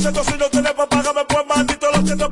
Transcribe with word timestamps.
siento 0.00 0.24
si 0.24 0.38
no 0.38 0.48
tienes 0.48 0.72
papá, 0.72 1.02
me 1.14 1.24
pues 1.24 1.46
maldito 1.46 1.86
lo 1.92 2.06
siento 2.06 2.30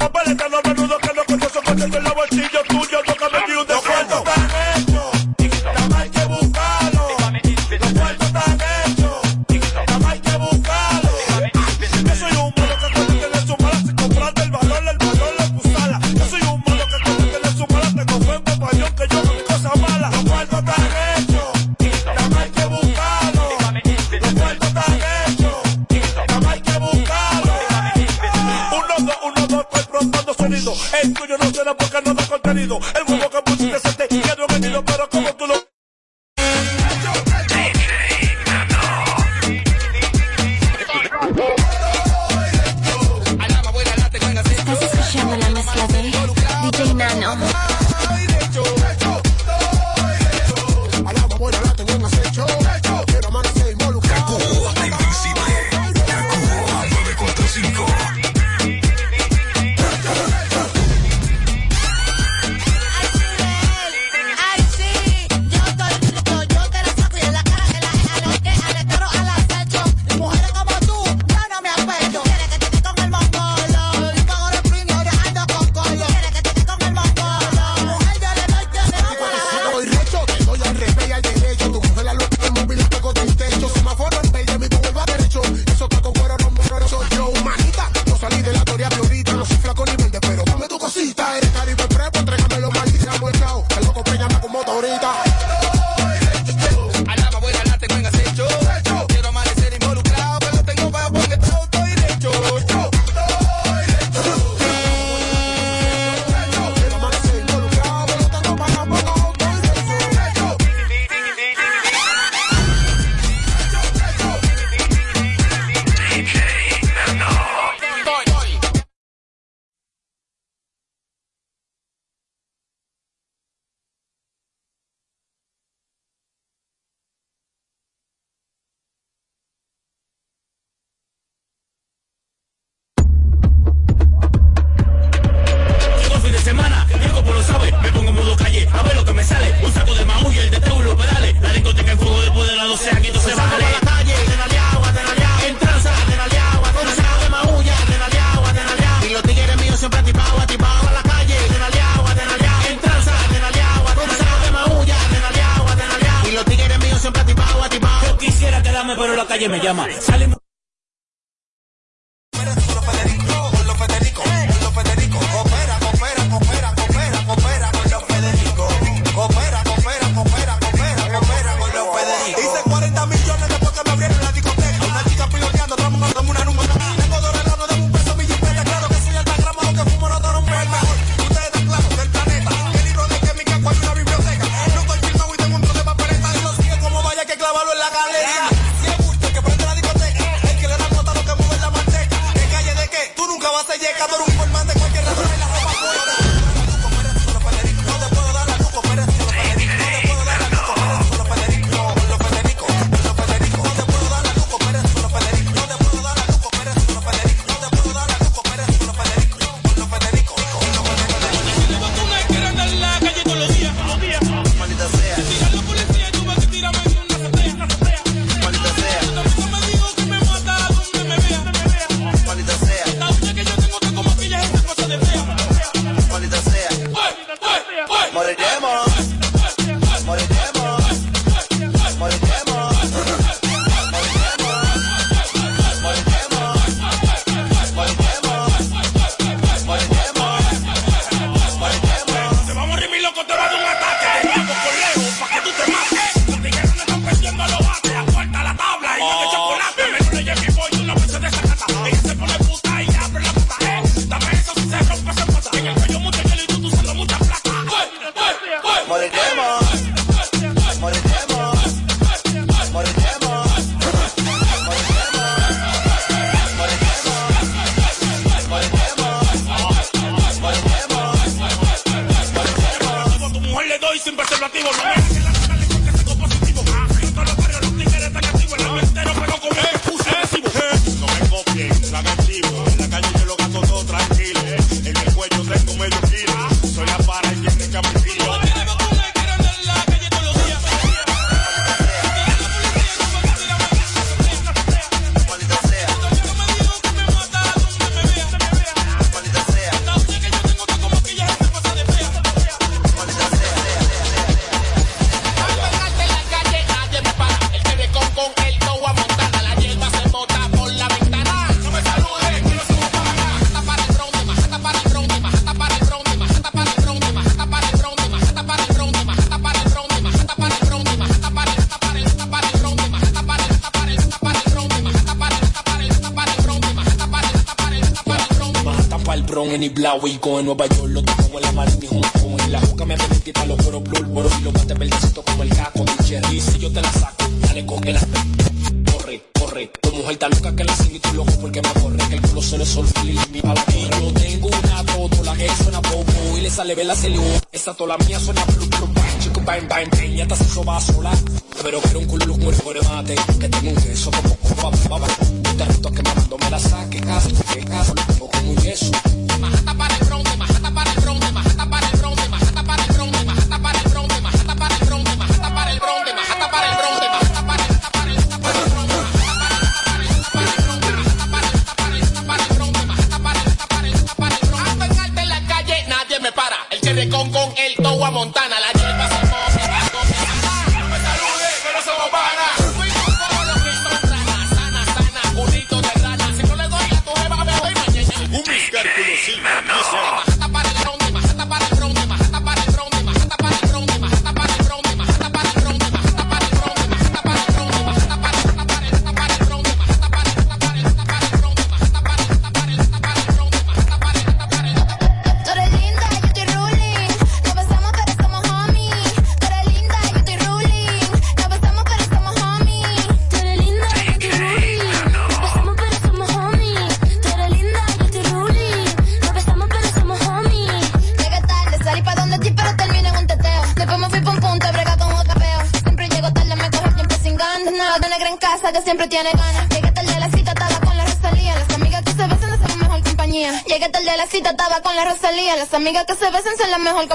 mejor 436.89 437.09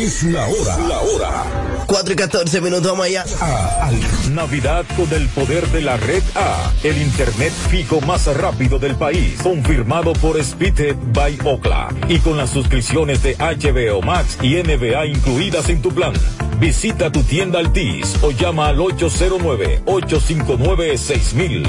Es 0.00 0.22
la 0.22 0.48
hora. 0.48 0.78
La 0.88 1.00
hora. 1.00 1.44
4 1.84 2.14
y 2.14 2.16
14 2.16 2.62
minutos 2.62 2.96
más 2.96 3.06
allá. 3.06 3.26
Navidad 4.30 4.86
con 4.96 5.12
el 5.12 5.28
poder 5.28 5.68
de 5.68 5.82
la 5.82 5.98
red 5.98 6.22
A, 6.36 6.72
el 6.82 6.96
internet 7.02 7.52
fijo 7.68 8.00
más 8.00 8.26
rápido 8.34 8.78
del 8.78 8.94
país, 8.94 9.38
confirmado 9.42 10.14
por 10.14 10.42
Speedhead 10.42 10.96
by 11.12 11.38
Ocla 11.44 11.88
y 12.08 12.18
con 12.20 12.38
las 12.38 12.48
suscripciones 12.48 13.22
de 13.22 13.36
HBO 13.36 14.00
Max 14.00 14.38
y 14.40 14.54
NBA 14.54 15.04
incluidas 15.04 15.68
en 15.68 15.82
tu 15.82 15.90
plan. 15.90 16.14
Visita 16.58 17.12
tu 17.12 17.22
tienda 17.22 17.58
Altis 17.58 18.16
o 18.22 18.30
llama 18.30 18.68
al 18.68 18.80
809 18.80 19.82
859 19.84 20.96
6000. 20.96 21.68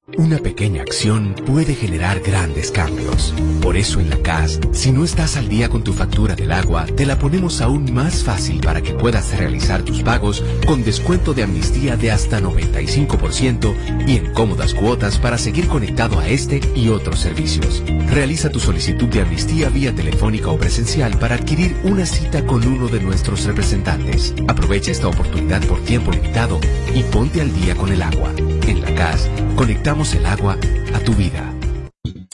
Una 0.17 0.39
pequeña 0.39 0.81
acción 0.81 1.35
puede 1.45 1.73
generar 1.73 2.19
grandes 2.19 2.69
cambios. 2.69 3.33
Por 3.61 3.77
eso 3.77 3.99
en 3.99 4.09
la 4.09 4.17
CAS, 4.17 4.59
si 4.73 4.91
no 4.91 5.05
estás 5.05 5.37
al 5.37 5.47
día 5.47 5.69
con 5.69 5.83
tu 5.83 5.93
factura 5.93 6.35
del 6.35 6.51
agua, 6.51 6.85
te 6.85 7.05
la 7.05 7.17
ponemos 7.17 7.61
aún 7.61 7.93
más 7.93 8.23
fácil 8.23 8.59
para 8.59 8.81
que 8.81 8.93
puedas 8.93 9.37
realizar 9.37 9.83
tus 9.83 10.03
pagos 10.03 10.43
con 10.67 10.83
descuento 10.83 11.33
de 11.33 11.43
amnistía 11.43 11.95
de 11.95 12.11
hasta 12.11 12.41
95% 12.41 14.07
y 14.07 14.17
en 14.17 14.33
cómodas 14.33 14.73
cuotas 14.73 15.17
para 15.17 15.37
seguir 15.37 15.67
conectado 15.67 16.19
a 16.19 16.27
este 16.27 16.59
y 16.75 16.89
otros 16.89 17.19
servicios. 17.19 17.81
Realiza 18.07 18.49
tu 18.49 18.59
solicitud 18.59 19.07
de 19.07 19.21
amnistía 19.21 19.69
vía 19.69 19.95
telefónica 19.95 20.49
o 20.49 20.57
presencial 20.57 21.17
para 21.19 21.35
adquirir 21.35 21.75
una 21.83 22.05
cita 22.05 22.45
con 22.45 22.67
uno 22.67 22.89
de 22.89 22.99
nuestros 22.99 23.45
representantes. 23.45 24.33
Aprovecha 24.47 24.91
esta 24.91 25.07
oportunidad 25.07 25.63
por 25.65 25.79
tiempo 25.81 26.11
limitado 26.11 26.59
y 26.93 27.03
ponte 27.03 27.39
al 27.39 27.53
día 27.53 27.75
con 27.75 27.91
el 27.91 28.01
agua. 28.01 28.33
En 28.71 28.81
la 28.81 28.95
CAS, 28.95 29.27
conectamos 29.57 30.13
el 30.13 30.25
agua 30.25 30.57
a 30.93 30.99
tu 30.99 31.13
vida. 31.13 31.53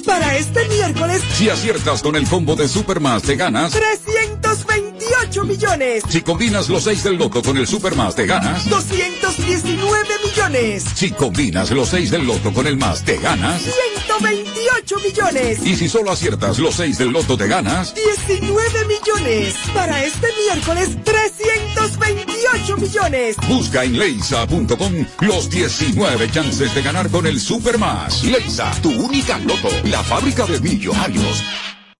Para 0.05 0.37
este 0.37 0.67
miércoles, 0.69 1.23
si 1.33 1.49
aciertas 1.49 2.03
con 2.03 2.15
el 2.15 2.27
combo 2.27 2.55
de 2.55 2.67
Supermas, 2.67 3.23
te 3.23 3.35
ganas 3.35 3.71
320 3.71 4.86
18 5.17 5.45
millones. 5.45 6.03
Si 6.09 6.21
combinas 6.21 6.69
los 6.69 6.83
6 6.83 7.03
del 7.03 7.17
loto 7.17 7.41
con 7.41 7.57
el 7.57 7.67
super 7.67 7.95
más, 7.95 8.15
te 8.15 8.25
ganas 8.25 8.69
219 8.69 10.07
millones. 10.23 10.85
Si 10.93 11.11
combinas 11.11 11.71
los 11.71 11.89
6 11.89 12.11
del 12.11 12.25
loto 12.25 12.53
con 12.53 12.67
el 12.67 12.77
más, 12.77 13.03
te 13.03 13.17
ganas 13.17 13.61
128 13.61 14.95
millones. 14.99 15.65
Y 15.65 15.75
si 15.75 15.89
solo 15.89 16.11
aciertas 16.11 16.59
los 16.59 16.75
6 16.75 16.97
del 16.99 17.09
loto, 17.09 17.37
te 17.37 17.47
ganas 17.47 17.93
19 17.95 18.85
millones. 18.85 19.55
Para 19.73 20.03
este 20.03 20.27
miércoles, 20.45 20.89
328 21.03 22.77
millones. 22.77 23.37
Busca 23.47 23.83
en 23.83 23.97
leisa.com 23.97 25.05
los 25.21 25.49
19 25.49 26.31
chances 26.31 26.73
de 26.75 26.81
ganar 26.81 27.09
con 27.09 27.25
el 27.25 27.39
super 27.39 27.77
más. 27.77 28.23
Leisa, 28.23 28.71
tu 28.81 28.91
única 28.91 29.39
loto, 29.39 29.69
la 29.85 30.03
fábrica 30.03 30.45
de 30.45 30.59
millonarios. 30.59 31.43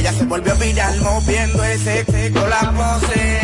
Ella 0.00 0.14
se 0.14 0.24
volvió 0.24 0.56
viral 0.56 0.98
moviendo 1.02 1.62
ese 1.62 2.06
con 2.32 2.48
la 2.48 2.72
pose. 2.72 3.40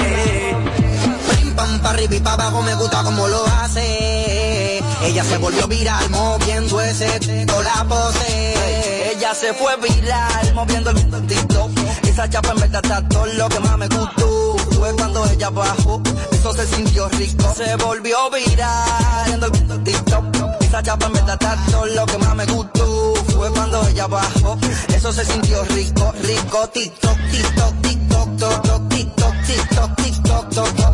Pim 1.37 1.55
pam 1.55 1.81
pa' 1.81 1.91
arriba 1.91 2.15
y 2.15 2.21
pa' 2.21 2.33
abajo 2.33 2.63
me 2.63 2.75
gusta 2.77 3.03
como 3.03 3.29
lo 3.29 3.45
hace. 3.47 4.79
Ella 5.03 5.23
se 5.23 5.37
volvió 5.37 5.69
viral 5.69 6.09
moviendo 6.09 6.81
ese 6.81 7.47
con 7.47 7.63
la 7.63 7.85
pose. 7.87 9.11
Ella 9.13 9.35
se 9.35 9.53
fue 9.53 9.77
viral 9.77 10.55
moviendo 10.55 10.93
el 10.93 11.27
TikTok. 11.27 11.73
Esa 12.05 12.27
chapa 12.31 12.53
en 12.53 12.61
verdad 12.61 12.81
está 12.83 13.07
todo 13.07 13.27
lo 13.27 13.49
que 13.51 13.61
más 13.61 13.77
me 13.77 13.89
gustó. 13.89 14.46
Fue 14.77 14.95
cuando 14.95 15.25
ella 15.27 15.51
bajó, 15.51 16.03
eso 16.31 16.53
se 16.53 16.67
sintió 16.67 17.09
rico. 17.09 17.55
Se 17.57 17.77
volvió 17.77 18.31
viral 18.31 19.41
moviendo 19.41 19.75
el 19.75 19.85
TikTok. 19.85 20.25
Esa 20.61 20.83
chapa 20.83 21.11
está 21.15 21.39
todo 21.71 21.87
lo 21.87 22.07
que 22.07 22.19
más 22.19 22.35
me 22.35 22.45
gustó. 22.47 23.15
Fue 23.35 23.51
cuando 23.51 23.87
ella 23.89 24.07
bajó, 24.07 24.59
eso 24.89 25.13
se 25.13 25.25
sintió 25.25 25.65
rico, 25.65 26.13
rico. 26.23 26.69
TikTok, 26.69 27.19
TikTok, 27.31 27.83
TikTok, 27.83 28.39
TikTok, 28.39 28.89
TikTok, 28.89 29.47
TikTok, 29.47 29.97
TikTok, 29.97 30.49
TikTok, 30.51 30.89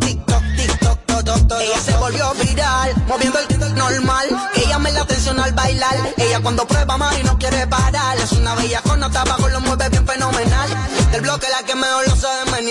TikTok, 0.00 0.42
TikTok, 0.56 1.06
toc, 1.06 1.24
toc, 1.24 1.48
toc. 1.48 1.60
Ella 1.60 1.80
se 1.84 1.96
volvió 1.96 2.34
viral, 2.34 2.94
moviendo 3.08 3.38
el 3.38 3.46
TikTok 3.48 3.70
normal. 3.70 4.26
Ella 4.54 4.78
me 4.78 4.92
la 4.92 5.00
atención 5.00 5.40
al 5.40 5.52
bailar. 5.52 5.96
Ella 6.16 6.40
cuando 6.40 6.66
prueba 6.66 6.96
más 6.96 7.18
y 7.18 7.22
no 7.24 7.38
quiere 7.38 7.66
parar. 7.66 8.16
Es 8.18 8.32
una 8.32 8.54
bella 8.54 8.80
con 8.82 9.00
nota 9.00 9.22
abajo, 9.22 9.48
lo 9.48 9.60
mueve 9.60 9.88
bien 9.88 10.06
fenomenal. 10.06 10.57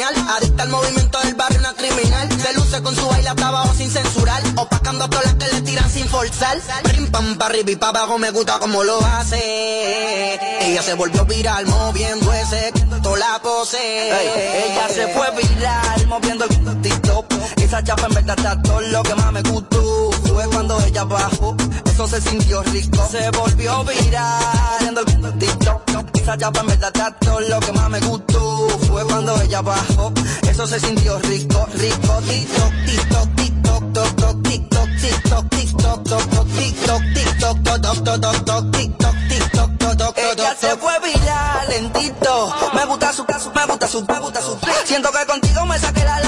Adicta 0.03 0.63
al 0.63 0.69
movimiento 0.69 1.19
del 1.19 1.35
barrio, 1.35 1.59
una 1.59 1.73
criminal. 1.73 2.29
Se 2.41 2.53
luce 2.53 2.81
con 2.81 2.95
su 2.95 3.07
baile 3.07 3.29
hasta 3.29 3.47
abajo 3.47 3.73
sin 3.75 3.89
censurar. 3.89 4.41
Opacando 4.55 5.05
a 5.05 5.09
todas 5.09 5.25
las 5.25 5.35
que 5.35 5.47
le 5.55 5.61
tiran 5.61 5.89
sin 5.89 6.07
forzar. 6.07 6.57
Pim 6.91 7.09
pam 7.09 7.37
pa' 7.37 7.55
y 7.55 7.75
pa' 7.75 7.89
abajo 7.89 8.17
me 8.17 8.31
gusta 8.31 8.59
como 8.59 8.83
lo 8.83 9.03
hace. 9.03 10.39
Ella 10.61 10.83
se 10.83 10.93
volvió 10.93 11.25
viral 11.25 11.65
moviendo 11.65 12.31
ese 12.33 12.71
toda 13.01 13.17
la 13.17 13.39
pose. 13.41 13.77
Ella 13.77 14.87
se 14.89 15.07
fue 15.07 15.31
viral 15.31 16.07
moviendo 16.07 16.45
el 16.45 16.81
TikTok. 16.81 17.25
Esa 17.57 17.83
chapa 17.83 18.07
en 18.07 18.13
verdad 18.13 18.37
está 18.37 18.61
todo 18.61 18.81
lo 18.81 19.03
que 19.03 19.15
más 19.15 19.31
me 19.31 19.41
gustó. 19.43 20.16
Fue 20.37 20.47
cuando 20.49 20.79
ella 20.81 21.03
bajó, 21.03 21.55
eso 21.83 22.07
se 22.07 22.21
sintió 22.21 22.61
rico. 22.61 23.07
Se 23.09 23.27
volvió 23.31 23.83
viral 23.85 24.93
moviendo 24.93 25.29
el 25.29 25.37
TikTok. 25.39 25.81
Esa 26.13 26.37
chapa 26.37 26.59
en 26.59 26.67
verdad 26.67 26.91
está 26.93 27.11
todo 27.19 27.39
lo 27.39 27.59
que 27.59 27.71
más 27.71 27.89
me 27.89 27.99
gustó. 28.01 28.69
Fue 28.87 29.03
cuando 29.05 29.41
ella 29.41 29.63
bajó, 29.63 30.13
eso 30.47 30.67
se 30.67 30.79
sintió 30.79 31.17
rico, 31.21 31.67
rico. 31.73 32.21
TikTok, 32.21 32.73
TikTok, 32.85 33.35
TikTok, 33.35 34.43
TikTok, 34.43 34.89
TikTok, 34.93 35.49
TikTok, 35.49 35.49
TikTok, 35.49 37.01
TikTok, 37.15 37.63
toc, 37.63 37.81
toc, 37.81 38.45
toc, 38.45 38.71
TikTok, 38.71 39.15
TikTok, 39.29 39.77
toc, 39.79 39.97
toc, 39.97 40.17
Ella 40.19 40.55
se 40.55 40.77
fue 40.77 40.99
viral 40.99 41.67
lentito. 41.69 42.53
Me 42.75 42.85
gusta 42.85 43.11
su 43.11 43.25
caso, 43.25 43.51
me 43.55 43.65
gusta 43.65 43.87
su, 43.87 44.05
me 44.05 44.19
gusta 44.19 44.41
su. 44.43 44.55
Siento 44.85 45.09
que 45.11 45.25
contigo 45.25 45.65
me 45.65 45.79
saqué 45.79 46.03
la 46.03 46.26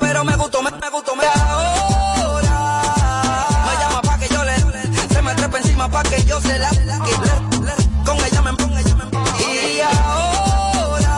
Pero 0.00 0.24
me 0.24 0.36
gustó, 0.36 0.62
me, 0.62 0.70
me 0.70 0.90
gustó, 0.90 1.14
me 1.14 1.24
ahora. 1.24 2.84
Me 3.66 3.72
llama 3.80 4.02
pa' 4.02 4.18
que 4.18 4.28
yo 4.28 4.44
le, 4.44 4.56
se 5.08 5.22
me 5.22 5.34
trepa 5.34 5.58
encima 5.58 5.88
pa' 5.88 6.02
que 6.02 6.24
yo 6.24 6.40
se 6.40 6.58
la. 6.58 6.70
que 6.70 6.84
Con 8.04 8.16
ella 8.18 8.42
me, 8.42 8.56
con 8.56 8.76
ella 8.76 8.94
me. 8.96 9.04
Y 9.44 9.80
ahora. 9.80 11.08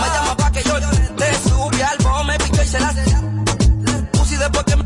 Me 0.00 0.06
llama 0.08 0.36
pa' 0.36 0.50
que 0.52 0.62
yo 0.62 0.78
le, 0.78 0.86
te 0.86 1.34
subí 1.48 1.80
al 1.82 1.98
bombo, 1.98 2.24
me 2.24 2.38
pico 2.38 2.62
y 2.62 2.66
se 2.66 2.80
la. 2.80 2.94
Puse 4.12 4.36
después 4.36 4.64
que 4.64 4.76
me. 4.76 4.82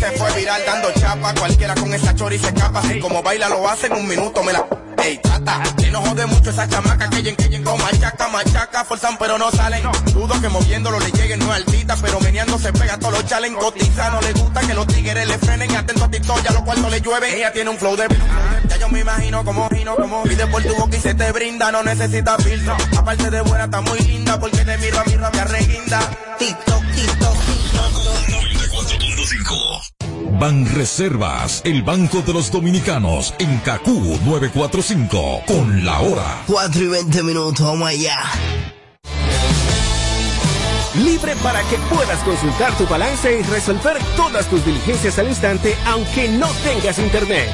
Se 0.00 0.10
fue 0.12 0.32
viral 0.32 0.62
dando 0.66 0.92
chapa, 0.92 1.34
cualquiera 1.34 1.74
con 1.74 1.92
esa 1.92 2.14
chori 2.14 2.38
se 2.38 2.46
escapa. 2.48 2.80
Como 3.02 3.22
baila 3.22 3.50
lo 3.50 3.68
hace 3.68 3.86
en 3.88 3.92
un 3.94 4.08
minuto, 4.08 4.42
me 4.42 4.52
la. 4.54 4.66
Ey, 5.02 5.18
tata, 5.18 5.62
que 5.78 5.90
no 5.90 6.00
jode 6.02 6.26
mucho 6.26 6.50
esa 6.50 6.68
chamaca 6.68 7.08
que 7.08 7.16
lleguen, 7.16 7.36
que 7.36 7.44
lleguen 7.44 7.64
con 7.64 7.80
machaca, 7.80 8.28
machaca, 8.28 8.84
forzan 8.84 9.16
pero 9.18 9.38
no 9.38 9.50
salen. 9.50 9.82
Dudo 10.12 10.40
que 10.40 10.48
moviéndolo 10.48 11.00
le 11.00 11.10
lleguen, 11.10 11.38
no 11.38 11.46
es 11.54 11.62
altita, 11.62 11.96
pero 11.96 12.20
meneando 12.20 12.58
se 12.58 12.72
pega 12.72 12.98
todos 12.98 13.14
los 13.14 13.26
chalen, 13.26 13.54
cotiza, 13.54 14.10
no 14.10 14.20
le 14.20 14.32
gusta 14.32 14.60
que 14.60 14.74
los 14.74 14.86
tigres 14.86 15.26
le 15.26 15.38
frenen, 15.38 15.74
atento 15.76 16.04
a 16.04 16.10
TikTok, 16.10 16.42
ya 16.42 16.52
los 16.52 16.62
cuartos 16.62 16.90
le 16.90 17.00
llueven. 17.00 17.34
Ella 17.34 17.52
tiene 17.52 17.70
un 17.70 17.78
flow 17.78 17.96
de 17.96 18.08
ya 18.68 18.76
yo 18.76 18.88
me 18.88 19.00
imagino 19.00 19.44
como 19.44 19.68
gino, 19.70 19.96
como 19.96 20.22
pide 20.24 20.46
por 20.46 20.62
tu 20.62 20.74
boca 20.74 20.96
y 20.96 21.00
se 21.00 21.14
te 21.14 21.32
brinda, 21.32 21.72
no 21.72 21.82
necesita 21.82 22.36
filtro. 22.38 22.76
Aparte 22.96 23.30
de 23.30 23.40
buena, 23.40 23.64
está 23.64 23.80
muy 23.80 23.98
linda, 24.00 24.38
porque 24.38 24.64
te 24.64 24.78
miro 24.78 25.00
a 25.00 25.04
miro 25.04 25.26
a 25.26 25.30
mi 25.30 25.38
arreguinda. 25.38 26.00
TikTok, 26.38 26.82
TikTok, 29.30 30.40
Ban 30.40 30.66
Reservas, 30.74 31.62
el 31.64 31.84
Banco 31.84 32.20
de 32.20 32.32
los 32.32 32.50
Dominicanos, 32.50 33.32
en 33.38 33.58
Cacú 33.58 34.18
945, 34.24 35.42
con 35.46 35.84
la 35.84 36.00
hora. 36.00 36.42
4 36.48 36.82
y 36.82 36.88
20 36.88 37.22
minutos, 37.22 37.64
vamos 37.64 37.88
allá. 37.88 38.18
Libre 40.96 41.36
para 41.44 41.62
que 41.68 41.76
puedas 41.94 42.18
consultar 42.24 42.76
tu 42.76 42.88
balance 42.88 43.38
y 43.38 43.42
resolver 43.44 43.98
todas 44.16 44.48
tus 44.50 44.66
diligencias 44.66 45.16
al 45.20 45.28
instante, 45.28 45.76
aunque 45.86 46.28
no 46.28 46.48
tengas 46.64 46.98
internet. 46.98 47.48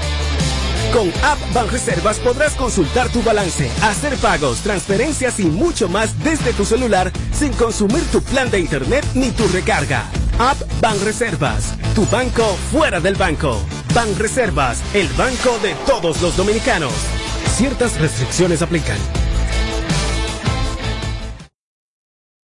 Con 0.94 1.08
App 1.24 1.38
Banreservas 1.52 2.18
podrás 2.20 2.54
consultar 2.54 3.10
tu 3.10 3.22
balance, 3.22 3.70
hacer 3.82 4.16
pagos, 4.16 4.60
transferencias 4.60 5.38
y 5.40 5.44
mucho 5.44 5.90
más 5.90 6.24
desde 6.24 6.54
tu 6.54 6.64
celular 6.64 7.12
sin 7.32 7.52
consumir 7.52 8.02
tu 8.10 8.22
plan 8.22 8.50
de 8.50 8.60
internet 8.60 9.04
ni 9.14 9.30
tu 9.30 9.46
recarga. 9.48 10.08
App 10.38 10.58
Banreservas, 10.82 11.74
tu 11.94 12.04
banco 12.06 12.44
fuera 12.70 13.00
del 13.00 13.14
banco. 13.14 13.58
Banreservas, 13.94 14.82
el 14.94 15.08
banco 15.14 15.58
de 15.62 15.74
todos 15.86 16.20
los 16.20 16.36
dominicanos. 16.36 16.92
Ciertas 17.56 17.98
restricciones 17.98 18.60
aplican. 18.60 18.98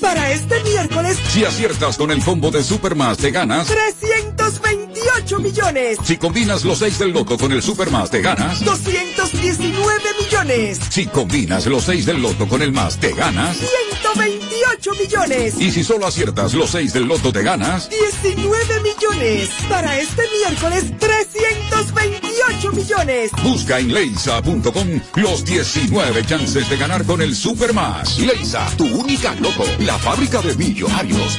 Para 0.00 0.30
este 0.32 0.62
miércoles, 0.62 1.16
Si 1.28 1.44
aciertas 1.44 1.96
con 1.96 2.10
el 2.10 2.22
combo 2.22 2.50
de 2.50 2.62
Supermas, 2.62 3.16
te 3.16 3.30
ganas 3.30 3.66
300 3.66 4.23
228 4.44 5.38
millones. 5.38 5.98
Si 6.04 6.18
combinas 6.18 6.64
los 6.64 6.78
6 6.78 6.98
del 6.98 7.12
loto 7.12 7.38
con 7.38 7.50
el 7.52 7.62
super 7.62 7.90
más, 7.90 8.10
te 8.10 8.20
ganas. 8.20 8.62
219 8.62 10.02
millones. 10.20 10.80
Si 10.90 11.06
combinas 11.06 11.64
los 11.66 11.84
6 11.84 12.04
del 12.04 12.20
loto 12.20 12.46
con 12.46 12.60
el 12.60 12.70
más, 12.70 12.98
te 12.98 13.12
ganas. 13.12 13.56
128 13.56 14.90
millones. 15.00 15.54
Y 15.58 15.70
si 15.70 15.82
solo 15.82 16.06
aciertas 16.06 16.52
los 16.52 16.70
6 16.70 16.92
del 16.92 17.04
loto, 17.04 17.32
te 17.32 17.42
ganas. 17.42 17.88
19 17.88 18.80
millones. 18.82 19.48
Para 19.68 19.98
este 19.98 20.22
miércoles, 20.46 20.92
328 20.98 22.72
millones. 22.72 23.30
Busca 23.42 23.78
en 23.78 23.94
leisa.com 23.94 25.00
los 25.14 25.44
19 25.46 26.26
chances 26.26 26.68
de 26.68 26.76
ganar 26.76 27.04
con 27.06 27.22
el 27.22 27.34
super 27.34 27.72
más. 27.72 28.18
Leisa, 28.18 28.66
tu 28.76 28.84
única 28.84 29.34
loto, 29.36 29.64
la 29.78 29.98
fábrica 29.98 30.42
de 30.42 30.54
millonarios. 30.56 31.38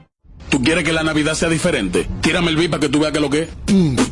¿Tú 0.51 0.61
quieres 0.61 0.83
que 0.83 0.91
la 0.91 1.01
Navidad 1.01 1.33
sea 1.33 1.47
diferente? 1.47 2.09
Tírame 2.19 2.49
el 2.49 2.57
beat 2.57 2.69
para 2.69 2.81
que 2.81 2.89
tú 2.89 2.99
veas 2.99 3.13
que 3.13 3.21
lo 3.21 3.29
que 3.29 3.43
es. 3.43 3.49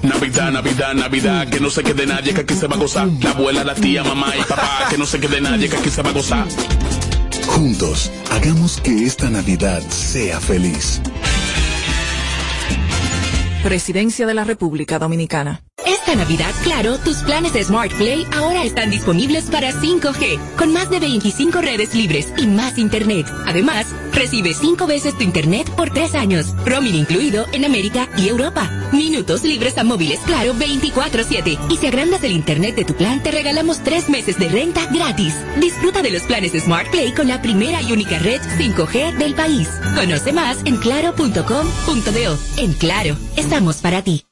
Navidad, 0.01 0.51
Navidad, 0.53 0.93
Navidad, 0.93 1.49
que 1.49 1.59
no 1.59 1.69
se 1.69 1.83
quede 1.83 2.07
nadie, 2.07 2.33
que 2.33 2.41
aquí 2.41 2.53
se 2.53 2.65
va 2.65 2.77
a 2.77 2.79
gozar. 2.79 3.09
La 3.21 3.31
abuela, 3.31 3.65
la 3.65 3.75
tía, 3.75 4.05
mamá 4.05 4.33
y 4.39 4.41
papá, 4.43 4.87
que 4.89 4.97
no 4.97 5.05
se 5.05 5.19
quede 5.19 5.41
nadie, 5.41 5.67
que 5.67 5.75
aquí 5.75 5.89
se 5.89 6.01
va 6.01 6.11
a 6.11 6.13
gozar. 6.13 6.47
Juntos, 7.45 8.09
hagamos 8.31 8.79
que 8.79 9.05
esta 9.05 9.29
Navidad 9.29 9.81
sea 9.89 10.39
feliz. 10.39 11.01
Presidencia 13.61 14.25
de 14.25 14.33
la 14.33 14.45
República 14.45 14.97
Dominicana. 14.97 15.61
Esta 15.85 16.15
Navidad, 16.15 16.53
claro, 16.63 16.97
tus 16.97 17.17
planes 17.17 17.53
de 17.53 17.63
Smart 17.63 17.91
Play 17.93 18.25
ahora 18.35 18.63
están 18.63 18.89
disponibles 18.89 19.45
para 19.45 19.71
5G, 19.71 20.55
con 20.55 20.71
más 20.73 20.89
de 20.89 20.99
25 20.99 21.61
redes 21.61 21.95
libres 21.95 22.33
y 22.37 22.47
más 22.47 22.77
internet. 22.77 23.27
Además, 23.45 23.87
recibe 24.13 24.53
5 24.53 24.87
veces 24.87 25.17
tu 25.17 25.23
internet 25.23 25.69
por 25.75 25.91
3 25.91 26.15
años, 26.15 26.53
roaming 26.65 26.95
incluido 26.95 27.45
en 27.53 27.65
América 27.65 28.07
y 28.17 28.27
Europa. 28.27 28.69
Minutos 28.91 29.43
libres 29.43 29.77
a 29.77 29.83
móviles, 29.83 30.19
claro, 30.25 30.53
24-7. 30.55 31.59
Y 31.69 31.77
si 31.77 31.87
agrandas 31.87 32.23
el 32.23 32.31
internet 32.31 32.75
de 32.75 32.85
tu 32.85 32.95
plan, 32.95 33.21
te 33.23 33.31
regalamos 33.31 33.83
3 33.83 34.09
meses 34.09 34.37
de 34.37 34.49
renta 34.49 34.85
gratis. 34.87 35.35
Disfruta 35.59 36.01
de 36.01 36.11
los 36.11 36.23
planes 36.23 36.53
de 36.53 36.59
Smart 36.59 36.89
Play 36.89 37.13
con 37.13 37.27
la 37.27 37.41
primera 37.41 37.81
y 37.81 37.91
única 37.91 38.19
red 38.19 38.41
5G 38.57 39.17
del 39.17 39.35
país. 39.35 39.69
Conoce 39.95 40.33
más 40.33 40.57
en 40.65 40.77
claro.com.do. 40.77 42.37
En 42.57 42.73
Claro, 42.73 43.17
estamos 43.35 43.77
para 43.77 44.01
ti. 44.01 44.28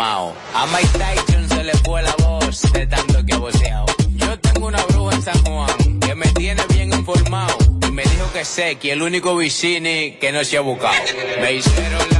A 0.00 0.66
Mike 0.72 0.96
Tyson 0.96 1.48
se 1.48 1.64
le 1.64 1.72
fue 1.78 2.00
la 2.02 2.14
voz 2.24 2.72
de 2.72 2.86
tanto 2.86 3.26
que 3.26 3.34
ha 3.34 3.38
voceado. 3.38 3.86
Yo 4.14 4.38
tengo 4.38 4.68
una 4.68 4.80
bruja 4.84 5.16
en 5.16 5.22
San 5.22 5.44
Juan 5.44 5.98
que 5.98 6.14
me 6.14 6.26
tiene 6.34 6.62
bien 6.68 6.92
informado. 6.92 7.58
Y 7.82 7.90
me 7.90 8.04
dijo 8.04 8.32
que 8.32 8.44
sé 8.44 8.76
que 8.76 8.92
el 8.92 9.02
único 9.02 9.36
vicini 9.36 10.12
que 10.20 10.30
no 10.30 10.44
se 10.44 10.56
ha 10.56 10.60
buscado. 10.60 10.94
Me 11.40 11.54
hicieron 11.54 12.17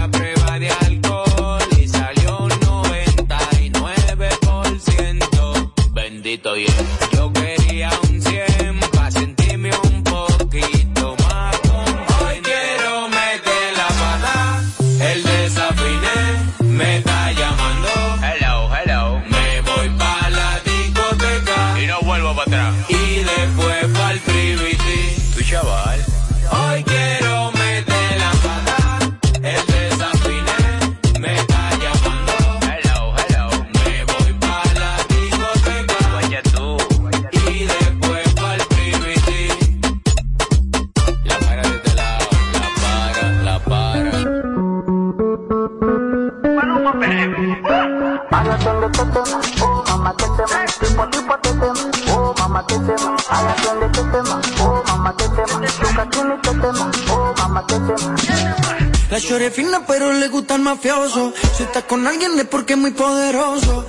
alguien 62.09 62.39
es 62.39 62.47
porque 62.47 62.73
es 62.73 62.79
muy 62.79 62.93
poderoso. 62.93 63.85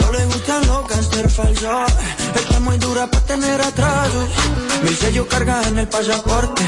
No 0.00 0.12
le 0.12 0.24
gustan 0.26 0.66
los 0.66 0.86
cáncer 0.86 1.28
falsos. 1.30 1.92
Está 2.34 2.60
muy 2.60 2.78
dura 2.78 3.06
para 3.06 3.24
tener 3.26 3.60
atrasos. 3.60 4.28
Mil 4.82 4.96
sellos 4.96 5.26
carga 5.26 5.62
en 5.68 5.78
el 5.78 5.88
pasaporte. 5.88 6.62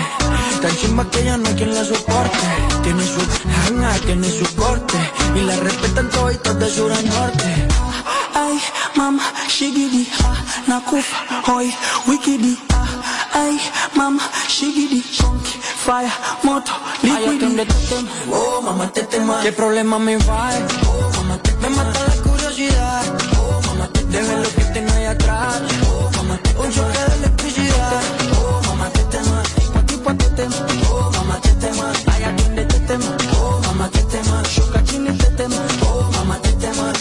Tan 0.61 0.77
chimba 0.77 1.11
que 1.11 1.25
ya 1.25 1.37
no 1.37 1.49
hay 1.49 1.55
quien 1.55 1.75
la 1.75 1.85
soporte. 1.85 2.47
Tiene 2.83 3.03
su 3.03 3.20
hanga, 3.66 3.92
tiene 4.07 4.31
su 4.31 4.47
corte. 4.57 4.99
Y 5.35 5.40
la 5.40 5.57
respetan 5.57 6.11
todos 6.11 6.59
de 6.59 6.70
sur 6.70 6.92
a 6.92 7.01
norte. 7.03 7.68
Ay, 8.35 8.61
mama, 8.94 9.23
shigidi, 9.49 10.09
ah, 10.25 10.37
nakufa, 10.66 11.16
hoy, 11.53 11.73
wikidi, 12.09 12.59
ah, 12.75 12.88
ay, 13.33 13.61
mama, 13.94 14.29
shigidi, 14.49 15.03
chunky, 15.03 15.53
fire, 15.85 16.12
moto, 16.42 16.73
Oh, 17.57 18.61
mamá. 18.62 18.90
¿Qué 19.43 19.53
problema 19.53 19.97
me 20.01 20.17
va? 20.17 20.51
Oh, 20.88 21.11
mamá, 21.17 21.38
me 21.62 21.69
mata 21.71 22.01
la 22.09 22.14
curiosidad. 22.23 23.03
Oh, 23.38 23.61
mamá, 23.67 23.88
de 23.95 24.23
ver 24.23 24.38
lo 24.38 24.51
que 24.57 24.64
tengo 24.75 24.93
ahí 24.93 25.05
atrás. 25.05 25.62
Oh, 25.87 26.11
mamá, 26.17 26.37
te 26.43 26.51
un 26.59 26.73
choque 26.73 26.99
de 26.99 27.14
electricidad. 27.14 28.03
Oh, 28.43 28.61
mamá, 28.67 28.90
te 28.90 29.05
tema. 29.05 29.43
Tipo 29.87 30.11
a 30.11 30.14
te 30.14 30.25
tema. 30.31 30.57
Oh, 30.90 31.11
mamá, 31.12 31.40
te 31.40 31.51
tema. 31.51 31.93
Ay, 32.12 32.25
atiende, 32.25 32.64
te 32.67 32.81
tema. 32.81 33.17
Oh, 33.40 33.61
mamá, 33.67 33.88
te 33.88 34.03
tema. 34.03 34.43
Shuka 34.49 34.83
chini, 34.85 35.17
te 35.17 35.31
tema. 35.37 35.62
Oh, 35.83 36.11
mamá, 36.11 36.37
te 36.40 36.53
tema. 36.55 36.93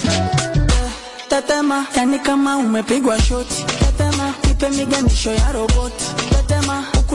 Tetema, 1.29 1.87
yani 1.95 2.19
kama 2.19 2.57
umepigwa 2.57 3.17
shoti. 3.19 3.63
Tetema, 3.79 4.35
nipe 4.47 4.69
miganisho 4.69 5.31
ya 5.33 5.51
roboti. 5.51 6.22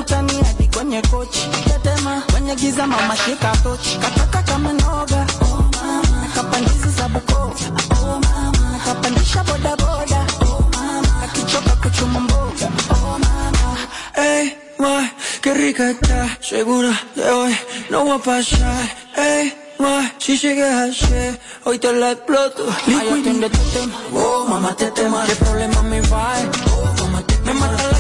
Ukutani 0.09 0.43
hadi 0.43 0.69
kwenye 0.77 1.03
kochi. 1.03 1.49
Tetema, 1.65 2.23
kwenye 2.33 2.55
giza 2.55 2.87
mama 2.87 3.17
shika 3.17 3.57
tochi. 3.63 3.99
Kataka 3.99 4.43
kama 4.43 4.73
noga. 4.73 5.27
Oh 5.43 5.65
mama, 5.77 6.27
kapandizi 6.35 6.89
za 6.89 7.09
Bukoba. 7.09 7.55
Oh 8.03 8.21
mama, 8.21 8.81
kapandisha 8.87 9.45
boda 9.45 9.77
boda. 9.77 10.27
Oh 10.41 10.65
mama, 10.73 11.23
akichoka 11.25 11.77
kuchuma 11.83 12.21
mboga. 12.21 12.69
Oh 12.91 13.19
mama, 13.19 13.77
ey, 14.17 14.51
ma, 14.79 15.11
qué 15.43 15.53
rica 15.55 15.91
está. 15.91 16.39
Segura 16.41 16.99
de 17.15 17.31
hoy 17.31 17.55
no 17.91 18.07
va 18.07 18.15
a 18.15 18.19
pasar. 18.19 18.89
Ey, 19.17 19.53
ma, 19.79 20.11
si 20.19 20.39
llegas 20.39 21.03
ayer, 21.05 21.39
hoy 21.65 21.79
te 21.79 21.93
la 21.93 22.13
exploto. 22.13 22.65
Liquid 22.87 23.25
tu 23.25 23.59
tema. 23.75 23.95
Oh, 24.15 24.47
mamá, 24.49 24.75
te 24.75 24.91
tema. 24.91 25.27
¿Qué 25.27 25.35
problema 25.35 25.83
me 25.83 26.01
va? 26.01 26.33
Oh, 26.73 26.95
mamá, 27.03 27.21
te 27.27 27.37
Me 27.45 27.53
mata 27.53 27.83
la 27.93 27.98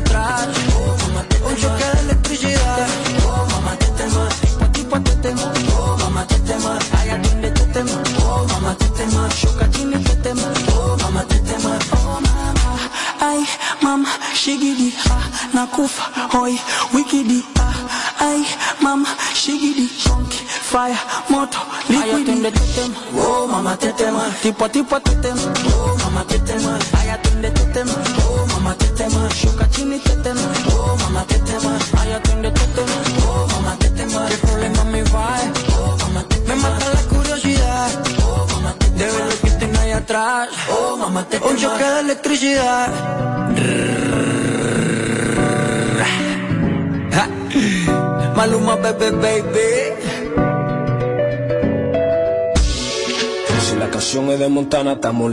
que 0.00 0.10
tengo 0.10 0.24
ahí 0.24 0.46
atrás. 0.46 0.48
Oh, 0.76 0.96
mamá, 1.08 1.22
te 1.28 1.36
Un 1.44 1.56
choque 1.56 1.84
de 1.84 2.00
electricidad. 2.00 2.86
Oh, 3.26 3.46
mamá, 3.50 3.76
te 3.76 3.86
tema. 3.86 4.28
Tipo 4.72 4.96
a 4.96 5.00
te 5.00 5.10
tema. 5.16 5.52
Oh, 5.76 5.96
mamá, 5.98 6.26
te 6.26 6.38
tema. 6.40 6.78
Ay, 6.98 7.10
atiende 7.10 7.50
te 7.50 7.64
tema. 7.66 8.02
Oh, 8.24 8.46
mamá, 8.48 8.74
te 8.76 8.86
tema. 8.90 9.28
Choca 9.40 9.70
chini 9.70 9.96
te 10.02 10.14
tema. 10.16 10.42
Oh, 10.76 10.96
mamá, 11.02 11.24
te 11.24 11.38
tema. 11.40 11.78
Oh, 11.92 12.20
mamá. 12.20 12.50
Ay, 13.20 13.46
mama, 13.82 14.08
shigidi, 14.34 14.94
ah, 15.10 15.28
nakufa, 15.52 16.02
hoy, 16.32 16.58
wikidi, 16.94 17.44
ah, 17.60 17.74
ay, 18.18 18.46
mama, 18.80 19.08
shigidi, 19.34 19.88
chunky, 19.98 20.38
fire, 20.48 20.96
moto, 21.28 21.58
liquidi. 21.88 22.40
te 22.40 22.50
tema, 22.50 22.96
oh, 23.18 23.46
mama, 23.46 23.76
te 23.76 23.92
tema, 23.92 24.30
tipo 24.42 24.64
a 24.64 24.68
tipo 24.70 24.98
te 25.00 25.14
tema, 25.16 25.42
oh, 25.68 25.96
mama, 26.02 26.24
te 26.24 26.38
tema, 26.38 26.78
un 41.16 41.56
choque 41.56 41.84
de 41.84 42.00
electricidad. 42.00 42.88
Maluma, 48.36 48.76
baby, 48.76 49.10
baby. 49.10 49.68
Si 53.60 53.76
la 53.76 53.90
canción 53.90 54.30
es 54.30 54.38
de 54.38 54.48
Montana, 54.48 54.92
estamos. 54.92 55.32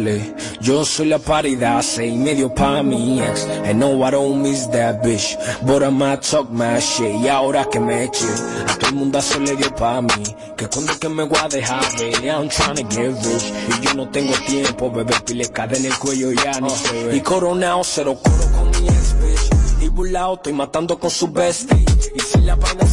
Yo 0.59 0.83
soy 0.83 1.07
la 1.07 1.19
paridad, 1.19 1.81
seis 1.81 2.13
y 2.13 2.17
medio 2.17 2.53
pa' 2.53 2.81
mi 2.83 3.21
ex. 3.21 3.47
And 3.65 3.79
no, 3.79 4.03
I 4.03 4.11
don't 4.11 4.41
miss 4.41 4.67
that 4.71 5.03
bitch. 5.03 5.37
But 5.65 5.83
I 5.83 5.89
might 5.89 6.21
talk 6.21 6.49
my 6.49 6.79
shit. 6.79 7.21
Y 7.23 7.27
ahora 7.29 7.65
que 7.65 7.79
me 7.79 8.03
eche, 8.03 8.25
a 8.67 8.77
todo 8.77 8.89
el 8.89 8.95
mundo 8.95 9.21
se 9.21 9.39
le 9.39 9.55
dio 9.55 9.73
pa' 9.75 10.01
mí. 10.01 10.35
Que 10.58 10.67
cuando 10.67 10.91
es 10.91 10.98
que 10.98 11.08
me 11.08 11.24
voy 11.24 11.38
a 11.39 11.48
dejar, 11.48 11.84
baby, 11.98 12.30
I'm 12.30 12.50
trying 12.50 12.78
to 12.78 12.88
get 12.89 13.13
rich. 13.24 13.54
Y 13.70 13.86
yo 13.86 13.93
no 13.93 14.10
tengo 14.10 14.34
tiempo, 14.48 14.91
bebé, 14.91 15.13
pile 15.24 15.48
cadena 15.50 15.86
en 15.86 15.91
el 15.91 16.00
cuello 16.00 16.32
ya 16.32 16.60
no 16.60 16.70
sé. 16.70 17.15
Y 17.15 17.22
coronado, 17.22 17.84
cero 17.84 18.17
coro 18.24 18.52
con 18.54 18.72
mi 18.72 18.88
ex, 18.88 19.15
bitch. 19.22 19.84
Y 19.84 19.89
burlao, 19.89 20.34
estoy 20.34 20.54
matando 20.54 21.00
con 21.00 21.12
su 21.12 21.28
bestie. 21.28 21.86
Y 22.15 22.20
si 22.20 22.39
la 22.41 22.56
vaina 22.56 22.87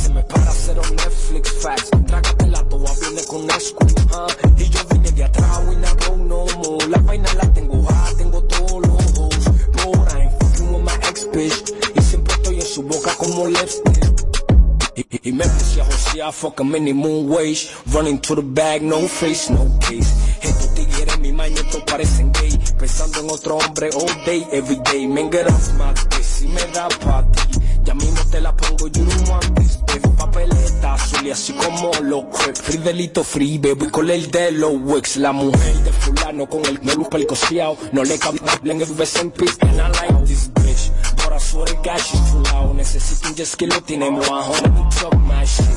fuck 16.35 16.61
a 16.61 16.65
minimum 16.65 17.29
wage. 17.29 17.71
Running 17.95 18.19
to 18.21 18.35
the 18.35 18.43
bag, 18.43 18.83
no 18.83 19.07
face, 19.07 19.51
no 19.51 19.71
case. 19.81 20.13
Estos 20.43 20.75
tigres, 20.75 21.19
mi 21.21 21.33
todos 21.71 21.85
parecen 21.87 22.33
gay. 22.33 22.59
Pensando 22.79 23.21
en 23.21 23.31
otro 23.31 23.59
hombre 23.59 23.91
all 23.95 24.25
day, 24.27 24.47
every 24.53 24.77
day. 24.91 25.07
Men, 25.07 25.31
get 25.31 25.47
off 25.47 25.73
my 25.75 25.95
si 26.23 26.47
me 26.49 26.63
da 26.73 26.89
pa' 26.89 27.23
ti. 27.31 27.59
Ya 27.85 27.95
mismo 27.95 28.21
te 28.31 28.41
la 28.41 28.53
pongo, 28.57 28.89
you 28.89 29.05
don't 29.05 29.29
want 29.29 29.57
this 29.57 29.77
beef. 29.87 30.03
Papeleta 30.17 30.95
azul 30.95 31.27
y 31.27 31.31
así 31.31 31.53
como 31.53 31.93
los 32.01 32.25
crepes. 32.37 32.63
Free 32.63 32.79
delito 32.79 33.23
free, 33.23 33.59
baby, 33.59 33.91
con 33.91 34.11
el 34.11 34.31
de 34.31 34.53
los 34.53 34.73
wicks. 34.83 35.17
La 35.17 35.33
mujer 35.33 35.75
de 35.85 35.93
fulano 35.93 36.49
con 36.49 36.65
el 36.67 36.81
melú 36.83 37.09
pelicoseado. 37.09 37.77
No 37.93 38.03
le 38.03 38.19
cabe 38.19 38.41
en 38.65 38.81
el 38.81 38.93
beso 38.95 39.21
en 39.21 39.31
pis. 39.31 39.57
And 39.61 39.81
I 39.81 39.89
like 39.89 40.27
this 40.27 40.51
bitch. 40.55 40.91
But 41.17 41.33
I 41.33 41.39
swear 41.39 41.67
to 41.67 41.77
God. 41.77 42.75
Necesito 42.75 43.29
un 43.29 43.35
jet 43.35 43.47
ski, 43.47 43.67
lo 43.67 43.81
tenemos 43.83 44.29
home. 44.29 44.89
Talk 45.01 45.15
my 45.15 45.45
shit. 45.45 45.74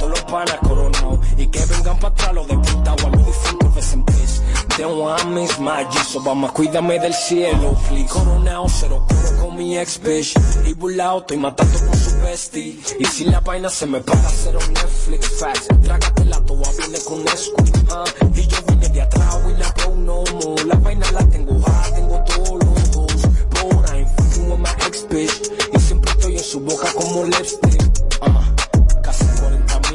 A 0.00 0.02
todos 0.02 0.12
los 0.12 0.30
panas 0.32 0.56
coronados. 0.66 1.18
Y 1.36 1.46
que 1.48 1.60
vengan 1.66 1.98
para 1.98 2.14
atrás 2.14 2.32
los 2.32 2.48
de 2.48 2.56
puta 2.56 2.94
o 2.94 3.06
a 3.06 3.10
beso 3.74 3.94
en 3.94 4.04
pis. 4.04 4.42
They 4.78 4.86
want 4.86 5.26
me 5.26 5.42
my 5.58 5.84
G, 5.84 6.04
so 6.04 6.22
vamos, 6.22 6.52
cuídame 6.52 6.98
del 6.98 7.12
cielo, 7.12 7.76
please. 7.86 8.08
Coronado, 8.08 8.66
cero 8.68 9.04
coro 9.06 9.38
con 9.38 9.56
mi 9.56 9.76
ex 9.76 10.00
bitch. 10.00 10.34
Y 10.66 10.72
burlao, 10.72 11.18
estoy 11.18 11.36
matando 11.36 11.78
con 11.78 11.98
su 11.98 12.16
bestie. 12.22 12.80
Y 12.98 13.04
si 13.04 13.24
la 13.24 13.40
vaina 13.40 13.68
se 13.68 13.84
me 13.84 14.00
para, 14.00 14.26
cero 14.30 14.58
Netflix 14.68 15.28
facts. 15.38 15.68
Trágatela, 15.82 16.40
toda 16.46 16.70
viene 16.78 16.98
con 17.00 17.22
Nesquik, 17.22 17.76
ah. 17.90 18.04
Y 18.34 18.46
yo 18.46 18.56
vine 18.68 18.88
de 18.88 19.02
atrás, 19.02 19.38
we 19.44 19.52
not 19.52 19.84
go 19.84 19.94
no 19.96 20.24
more. 20.40 20.64
La 20.64 20.76
vaina 20.76 21.12
la 21.12 21.26
tengo 21.28 21.60
hot, 21.60 21.94
tengo 21.94 22.24
todos 22.24 22.64
los 22.64 22.90
dos. 22.92 23.22
But 23.50 23.90
I 23.90 23.98
ain't 23.98 24.08
fucking 24.16 24.50
with 24.50 24.60
my 24.60 24.86
ex 24.86 25.06
bitch. 25.10 25.52
Y 25.74 25.78
siempre 25.78 26.10
estoy 26.12 26.36
en 26.38 26.44
su 26.44 26.60
boca 26.60 26.90
como 26.94 27.24
lipstick, 27.24 27.82
ah. 28.22 28.49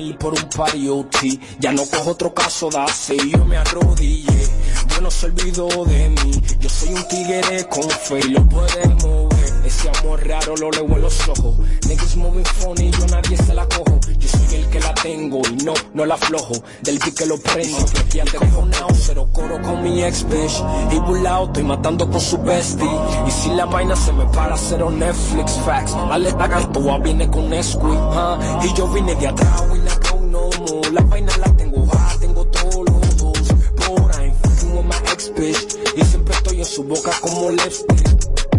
Casi 0.06 0.14
40 0.14 0.14
mil 0.14 0.18
por 0.18 0.34
un 0.34 0.50
party 0.50 0.88
OT. 0.90 1.40
Ya 1.60 1.72
no 1.72 1.86
cojo 1.86 2.12
otro 2.12 2.34
caso 2.34 2.70
de 2.70 2.78
hace 2.78 3.18
yo 3.30 3.44
me 3.46 3.58
arrodillé. 3.58 4.48
Yo 4.90 5.02
no 5.02 5.10
se 5.10 5.28
olvidó 5.28 5.68
de 5.86 6.10
mí. 6.10 6.42
Yo 6.60 6.70
soy 6.70 6.90
un 6.90 7.08
tigre 7.08 7.68
con 7.70 7.90
fe 7.90 8.20
y 8.20 8.30
lo 8.30 8.48
pueden 8.48 8.98
mover. 8.98 9.35
Ese 9.66 9.90
amor 10.00 10.26
raro 10.28 10.56
lo 10.58 10.70
leo 10.72 10.86
en 10.96 11.02
los 11.02 11.28
ojos. 11.28 11.56
Niggas 11.88 12.16
moving 12.18 12.46
funny, 12.46 12.92
yo 12.92 13.06
nadie 13.08 13.36
se 13.38 13.54
la 13.54 13.66
cojo. 13.66 14.00
Yo 14.18 14.30
soy 14.30 14.58
el 14.60 14.70
que 14.70 14.80
la 14.80 14.94
tengo 14.94 15.42
y 15.50 15.64
no, 15.64 15.74
no 15.94 16.06
la 16.06 16.16
aflojo. 16.16 16.54
Del 16.82 17.00
pique 17.00 17.26
lo 17.26 17.38
prendo. 17.38 17.78
Y 18.14 18.20
ante 18.20 18.38
cojonao, 18.38 18.90
cero 18.94 19.28
coro 19.34 19.62
con 19.62 19.82
mi 19.84 20.04
ex 20.04 20.24
bitch. 20.30 20.64
Y 20.92 21.00
burlao, 21.00 21.46
estoy 21.46 21.64
matando 21.64 22.10
con 22.10 22.22
su 22.22 22.38
bestie. 22.38 22.88
Y 23.28 23.32
si 23.32 23.50
la 23.50 23.66
vaina 23.66 23.96
se 23.96 24.14
me 24.14 24.26
para, 24.28 24.56
cero 24.56 24.92
Netflix 24.92 25.54
facts. 25.66 25.94
Ale 26.12 26.30
hagan 26.30 26.72
todo 26.72 27.00
viene 27.00 27.30
con 27.30 27.50
Nesquik. 27.50 27.84
ah. 27.84 28.38
Y 28.64 28.74
yo 28.78 28.88
vine 28.90 29.16
de 29.16 29.28
atrás, 29.28 29.64
not 29.68 30.10
go 30.12 30.20
no 30.22 30.50
more. 30.60 30.92
La 30.92 31.02
vaina 31.02 31.36
la 31.38 31.52
tengo 31.58 31.86
hot, 31.88 32.20
tengo 32.20 32.46
todos 32.48 32.86
los 32.88 33.18
dos. 33.18 33.54
But 33.78 34.16
I 34.16 34.26
ain't 34.26 34.36
fucking 34.42 34.76
with 34.76 34.86
my 34.86 35.12
ex 35.12 35.32
bitch. 35.34 35.76
Y 35.98 36.04
siempre 36.06 36.36
estoy 36.36 36.60
en 36.60 36.66
su 36.66 36.84
boca 36.84 37.12
como 37.22 37.50
lipstick. 37.50 38.55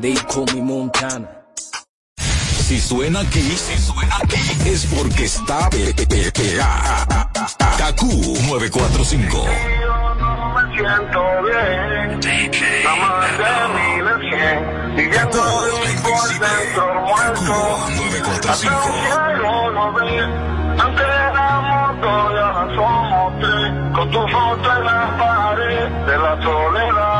They 0.00 0.14
call 0.14 0.46
me 0.54 0.60
Montana. 0.60 1.28
Si 2.18 2.80
suena 2.80 3.20
aquí, 3.20 3.42
si 3.42 3.78
suena 3.78 4.16
aquí, 4.22 4.40
es 4.66 4.86
porque 4.86 5.24
está 5.24 5.70
pegada. 5.70 7.30
Kaku 7.78 8.06
945. 8.48 9.44
me 10.54 10.62
siento 10.76 11.20
bien. 11.44 12.20
A 12.86 12.96
más 12.96 13.38
de 13.38 13.52
mil 13.74 14.08
a 14.08 14.10
cien. 14.18 14.58
viviendo 14.96 15.38
ahí 15.42 15.94
por 16.02 16.28
dentro 16.40 16.84
muerto. 17.06 17.54
Hasta 18.48 18.68
un 18.68 18.82
cielo 18.82 19.52
no 19.72 19.84
ve, 19.92 20.04
antes 20.82 21.06
éramos 21.06 22.00
dos 22.00 22.24
y 22.32 22.38
ahora 22.38 22.64
somos 22.74 23.40
tres. 23.40 23.68
Con 23.94 24.06
tu 24.10 24.22
foto 24.28 24.66
en 24.76 24.82
la 24.84 25.00
pared 25.18 25.88
de 26.06 26.16
la 26.18 26.34
soledad, 26.42 27.13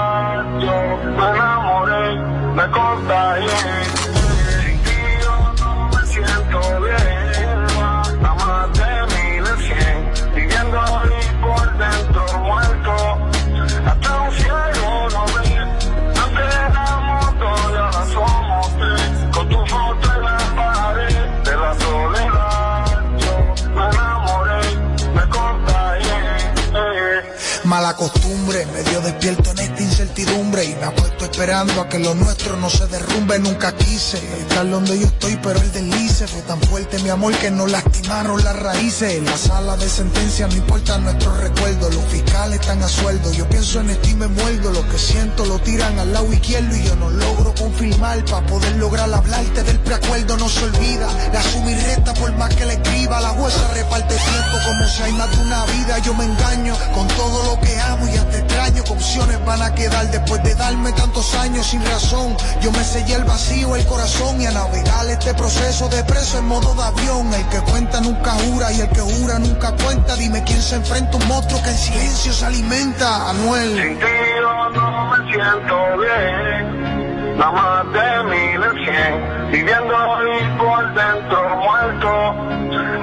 despierto 29.25 29.53
en 29.53 29.59
esta 29.71 29.83
incertidumbre 29.83 30.65
y 30.65 30.75
me 30.75 30.85
esperando 31.25 31.81
a 31.81 31.89
que 31.89 31.99
lo 31.99 32.15
nuestro 32.15 32.57
no 32.57 32.71
se 32.71 32.87
derrumbe. 32.87 33.39
Nunca 33.39 33.75
quise 33.77 34.19
estar 34.39 34.69
donde 34.69 34.99
yo 34.99 35.07
estoy, 35.07 35.39
pero 35.43 35.61
el 35.61 35.73
deslice 35.73 36.27
fue 36.27 36.43
tan 36.43 36.61
fuerte 36.63 36.99
mi 37.01 37.11
amor 37.11 37.35
que 37.39 37.51
nos 37.51 37.71
lastimaron 37.71 38.43
las 38.43 38.57
raíces. 38.57 39.15
En 39.15 39.25
la 39.25 39.37
sala 39.37 39.77
de 39.77 39.89
sentencia 39.89 40.47
no 40.47 40.55
importa 40.55 40.99
nuestros 40.99 41.37
recuerdos, 41.39 41.95
los 41.95 42.05
fiscales 42.05 42.61
están 42.61 42.83
a 42.83 42.89
sueldo. 42.89 43.33
Yo 43.33 43.49
pienso 43.49 43.81
en 43.81 43.91
esto 43.91 44.09
y 44.09 44.15
me 44.15 44.29
muerdo, 44.29 44.71
lo 44.71 44.89
que 44.89 44.99
siento 44.99 45.45
lo 45.45 45.59
tiran 45.59 45.99
al 45.99 46.13
lado 46.13 46.33
izquierdo 46.33 46.77
y 46.77 46.83
yo 46.85 46.97
no 46.97 47.11
logro 47.11 47.55
confirmar 47.55 48.25
para 48.25 48.47
poder 48.47 48.77
lograr 48.77 49.13
hablarte 49.13 49.63
del 49.63 49.81
preacuerdo. 49.81 50.37
No 50.37 50.49
se 50.49 50.65
olvida, 50.65 51.09
la 51.33 51.43
suma 51.43 51.71
recta 51.71 52.15
por 52.15 52.33
más 52.37 52.55
que 52.55 52.67
le 52.67 52.75
escriba, 52.75 53.21
la 53.21 53.33
huesa 53.33 53.69
reparte 53.73 54.15
tiempo 54.15 54.59
como 54.67 54.89
si 54.89 55.03
hay 55.03 55.13
más 55.13 55.31
de 55.31 55.43
una 55.43 55.65
vida. 55.67 55.99
Yo 55.99 56.15
me 56.15 56.25
engaño 56.25 56.77
con 56.95 57.09
todo 57.09 57.55
lo 57.55 57.61
que 57.61 57.81
amo 57.81 58.07
y 58.07 58.17
hasta 58.17 58.39
extraño 58.39 58.85
que 58.85 58.93
opciones 58.93 59.45
van 59.45 59.63
a 59.63 59.75
quedar 59.75 60.11
después 60.11 60.43
de 60.43 60.55
darme 60.55 60.93
tantos 61.15 61.35
años 61.37 61.67
sin 61.67 61.85
razón. 61.85 62.37
Yo 62.61 62.73
me 62.73 62.83
sellé 62.83 63.15
el 63.15 63.25
vacío, 63.25 63.77
el 63.77 63.87
corazón 63.87 64.41
y 64.41 64.47
a 64.47 64.51
navegar 64.51 65.07
este 65.07 65.33
proceso 65.35 65.89
de 65.89 66.03
preso 66.03 66.39
en 66.39 66.47
modo 66.47 66.75
de 66.75 66.83
avión. 66.83 67.33
El 67.33 67.49
que 67.51 67.61
cuenta 67.71 68.01
nunca 68.01 68.33
jura 68.33 68.73
y 68.73 68.81
el 68.81 68.89
que 68.89 69.01
jura 69.01 69.39
nunca 69.39 69.73
cuenta. 69.85 70.17
Dime 70.17 70.43
quién 70.43 70.61
se 70.61 70.75
enfrenta 70.75 71.17
a 71.17 71.21
un 71.21 71.29
monstruo 71.29 71.63
que 71.63 71.71
en 71.71 71.77
silencio 71.77 72.33
se 72.33 72.47
alimenta. 72.47 73.31
Anuel. 73.31 73.81
Sin 73.81 73.99
ti 74.01 74.07
yo 74.41 74.71
no 74.71 75.07
me 75.11 75.33
siento 75.33 75.77
bien, 75.99 77.39
nada 77.39 77.53
más 77.53 77.93
de 77.93 78.25
mil 78.25 78.63
en 78.65 78.85
cien, 78.85 79.51
viviendo 79.53 79.95
ahí 79.97 80.57
por 80.59 80.95
dentro 80.95 81.57
muerto, 81.57 82.11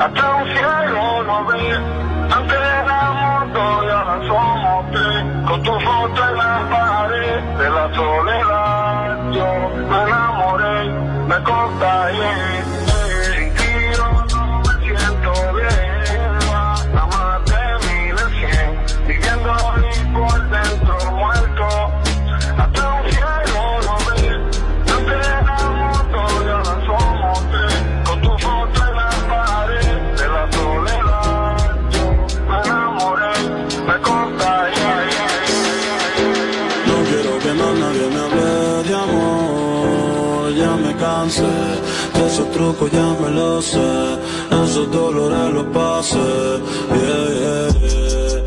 hasta 0.03 0.35
un 0.35 0.47
cielo 0.51 1.23
no 1.23 1.45
ve, 1.45 1.75
antes 2.29 2.57
éramos 2.57 3.53
dos 3.53 3.85
y 3.85 3.89
ahora 3.89 4.27
somos 4.27 4.91
tres, 4.91 5.23
con 5.51 5.61
tu 5.63 5.71
foto 5.71 6.29
en 6.29 6.37
la 6.37 6.65
pared 6.69 7.41
de 7.59 7.69
la 7.69 7.93
soledad, 7.93 9.31
yo 9.33 9.69
me 9.89 10.03
enamoré, 10.03 10.89
me 11.27 11.43
contagié. 11.43 12.40
Esos 42.31 42.49
trucos, 42.51 42.89
ya 42.91 43.17
me 43.19 43.29
lo 43.31 43.61
sé, 43.61 44.17
esos 44.63 44.89
dolores 44.89 45.53
los 45.53 45.65
pasé, 45.65 46.17
yeah, 46.95 47.27
yeah, 47.41 47.67
yeah. 47.81 48.39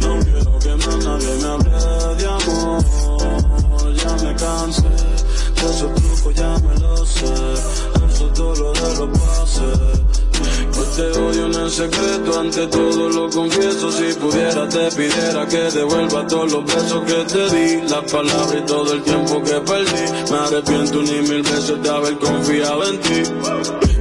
No 0.00 0.10
quiero 0.24 0.58
que 0.58 0.72
más 0.76 0.98
nadie 1.04 1.32
me 1.40 1.48
hable 1.52 1.70
de 2.16 2.26
amor, 2.26 2.82
ya 3.94 4.12
me 4.24 4.34
cansé 4.36 4.88
de 4.88 5.70
esos 5.70 5.94
trucos, 5.94 6.34
ya 6.34 6.56
me 6.64 6.74
lo 6.80 6.96
sé, 7.04 7.34
esos 8.08 8.34
dolores 8.38 8.98
los 8.98 9.10
pasé. 9.18 9.70
Yo 10.74 10.82
te 10.96 11.18
odio 11.20 11.48
en 11.64 11.70
secreto, 11.70 12.40
ante 12.40 12.66
todo 12.66 13.08
lo 13.08 13.30
confieso. 13.30 13.90
Si 13.90 14.12
pudiera, 14.14 14.68
te 14.68 14.90
pidiera 14.90 15.46
que 15.46 15.56
devuelva 15.56 16.26
todos 16.26 16.52
los 16.52 16.64
besos 16.64 17.04
que 17.04 17.24
te 17.24 17.54
di, 17.54 17.88
las 17.88 18.12
palabras 18.12 18.54
y 18.58 18.66
todo 18.66 18.92
el 18.92 19.02
tiempo 19.02 19.42
que 19.42 19.60
perdí. 19.60 20.30
Me 20.30 20.36
arrepiento 20.36 21.02
ni 21.02 21.28
mil 21.28 21.42
veces 21.42 21.82
de 21.82 21.90
haber 21.90 22.18
confiado 22.18 22.84
en 22.84 23.00
ti. 23.00 23.93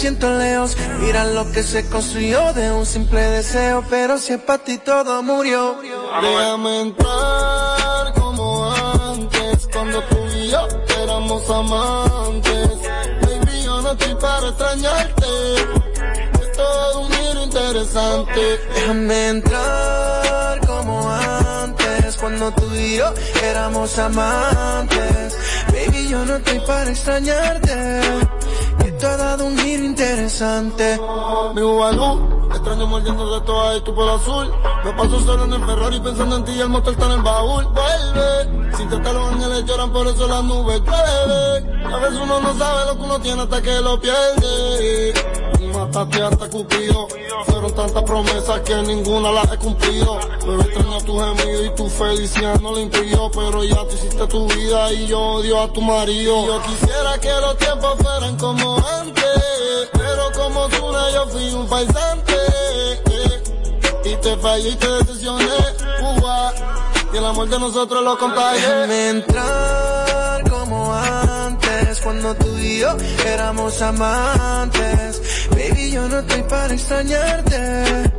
Siento 0.00 0.34
lejos. 0.38 0.76
Mira 1.00 1.26
lo 1.26 1.52
que 1.52 1.62
se 1.62 1.86
construyó 1.88 2.54
de 2.54 2.72
un 2.72 2.86
simple 2.86 3.20
deseo, 3.20 3.84
pero 3.90 4.16
si 4.16 4.32
es 4.32 4.40
para 4.40 4.64
ti 4.64 4.78
todo 4.78 5.22
murió. 5.22 5.76
Déjame 6.22 6.80
entrar 6.80 8.14
como 8.14 8.72
antes, 8.72 9.68
cuando 9.70 10.02
tú 10.04 10.16
y 10.34 10.48
yo 10.48 10.66
éramos 11.02 11.50
amantes. 11.50 12.70
Baby, 13.20 13.62
yo 13.62 13.82
no 13.82 13.92
estoy 13.92 14.14
para 14.14 14.48
extrañarte. 14.48 15.26
Es 16.40 16.52
todo 16.56 17.00
un 17.00 17.12
giro 17.12 17.42
interesante. 17.44 18.40
Déjame 18.74 19.28
entrar 19.28 20.66
como 20.66 21.10
antes, 21.10 22.16
cuando 22.16 22.50
tú 22.52 22.74
y 22.74 22.96
yo 22.96 23.12
éramos 23.44 23.98
amantes. 23.98 25.36
Baby, 25.66 26.08
yo 26.08 26.24
no 26.24 26.36
estoy 26.36 26.60
para 26.60 26.90
extrañarte. 26.90 28.39
Dado 29.30 29.46
un 29.46 29.56
giro 29.56 29.84
interesante. 29.84 30.98
Mi 31.54 31.62
Ubalú, 31.62 32.48
extraño 32.50 32.88
mordiendo 32.88 33.38
de 33.38 33.46
toda 33.46 33.76
y 33.76 33.80
tu 33.82 33.94
pelo 33.94 34.14
azul. 34.14 34.52
Me 34.84 34.92
paso 34.94 35.20
solo 35.20 35.44
en 35.44 35.52
el 35.52 35.64
Ferrari 35.64 36.00
pensando 36.00 36.36
en 36.38 36.44
ti 36.44 36.50
y 36.50 36.60
el 36.60 36.68
motor 36.68 36.94
está 36.94 37.06
en 37.06 37.12
el 37.12 37.22
baúl. 37.22 37.64
Vuelve, 37.66 38.76
sin 38.76 38.88
tratar 38.88 39.14
los 39.14 39.32
ángeles 39.32 39.64
lloran, 39.66 39.92
por 39.92 40.08
eso 40.08 40.26
las 40.26 40.42
nubes 40.42 40.80
llueven. 40.80 41.86
A 41.86 41.96
veces 41.98 42.18
uno 42.20 42.40
no 42.40 42.58
sabe 42.58 42.86
lo 42.86 42.96
que 42.96 43.02
uno 43.04 43.20
tiene 43.20 43.42
hasta 43.42 43.62
que 43.62 43.80
lo 43.80 44.00
pierde. 44.00 45.14
Mataste 45.92 46.48
Cupido. 46.50 47.08
Fueron 47.46 47.74
tantas 47.74 48.02
promesas 48.04 48.60
que 48.60 48.74
ninguna 48.82 49.32
las 49.32 49.52
he 49.52 49.56
cumplido. 49.58 50.18
Pero 50.40 50.60
extraño 50.60 51.00
tu 51.00 51.18
gemido 51.18 51.64
y 51.64 51.74
tu 51.74 51.88
felicidad 51.88 52.60
no 52.60 52.72
lo 52.72 52.80
impidió. 52.80 53.30
Pero 53.30 53.64
ya 53.64 53.76
tú 53.76 53.94
hiciste 53.94 54.26
tu 54.28 54.46
vida 54.48 54.92
y 54.92 55.06
yo 55.08 55.20
odio 55.20 55.62
a 55.62 55.72
tu 55.72 55.80
marido. 55.80 56.46
Yo 56.46 56.62
quisiera 56.62 57.18
que 57.20 57.32
los 57.40 57.56
tiempos 57.58 57.96
fueran 58.00 58.36
como 58.36 58.76
antes. 59.00 59.24
Pero 59.92 60.32
como 60.32 60.68
tú 60.68 60.92
yo 61.12 61.26
fui 61.28 61.52
un 61.54 61.68
farsante. 61.68 62.34
Y 64.04 64.16
te 64.16 64.36
fallé 64.36 64.68
y 64.68 64.74
te 64.76 64.88
decepcioné. 64.88 65.44
Uva. 66.02 66.52
Y 67.12 67.16
el 67.16 67.24
amor 67.24 67.48
de 67.48 67.58
nosotros 67.58 68.04
lo 68.04 68.16
contagié. 68.16 69.24
Cuando 72.02 72.34
tú 72.34 72.56
y 72.56 72.78
yo 72.78 72.96
éramos 73.26 73.82
amantes. 73.82 75.20
Baby, 75.70 75.90
yo 75.92 76.08
no 76.08 76.18
estoy 76.18 76.42
para 76.44 76.74
extrañarte. 76.74 78.12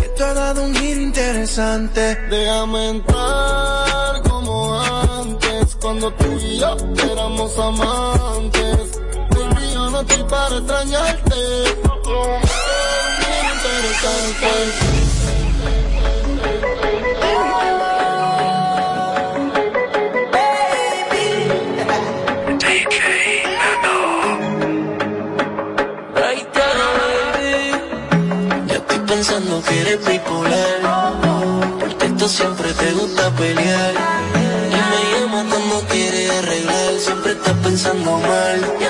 Que 0.00 0.08
tú 0.16 0.24
has 0.24 0.34
dado 0.34 0.64
un 0.64 0.74
giro 0.74 1.00
interesante. 1.00 2.16
Déjame 2.30 2.88
entrar 2.88 4.22
como 4.28 4.80
antes, 4.80 5.76
cuando 5.80 6.10
tú 6.14 6.26
y 6.40 6.58
yo 6.58 6.76
éramos 7.12 7.58
amantes. 7.58 9.00
Baby, 9.30 9.72
yo 9.74 9.90
no 9.90 10.00
estoy 10.00 10.24
para 10.24 10.56
extrañarte. 10.56 11.34
Un 12.06 12.40
giro 13.20 13.54
interesante. 13.54 14.94
Eres 29.86 30.06
bipolar. 30.06 31.80
Por 31.80 31.94
texto 31.94 32.28
siempre 32.28 32.72
te 32.72 32.92
gusta 32.92 33.30
pelear. 33.30 33.94
Y 34.70 34.80
me 34.90 35.20
llama 35.20 35.44
cuando 35.50 35.80
quieres 35.88 36.30
arreglar. 36.30 36.94
Siempre 36.98 37.32
estás 37.32 37.56
pensando 37.62 38.18
mal. 38.18 38.83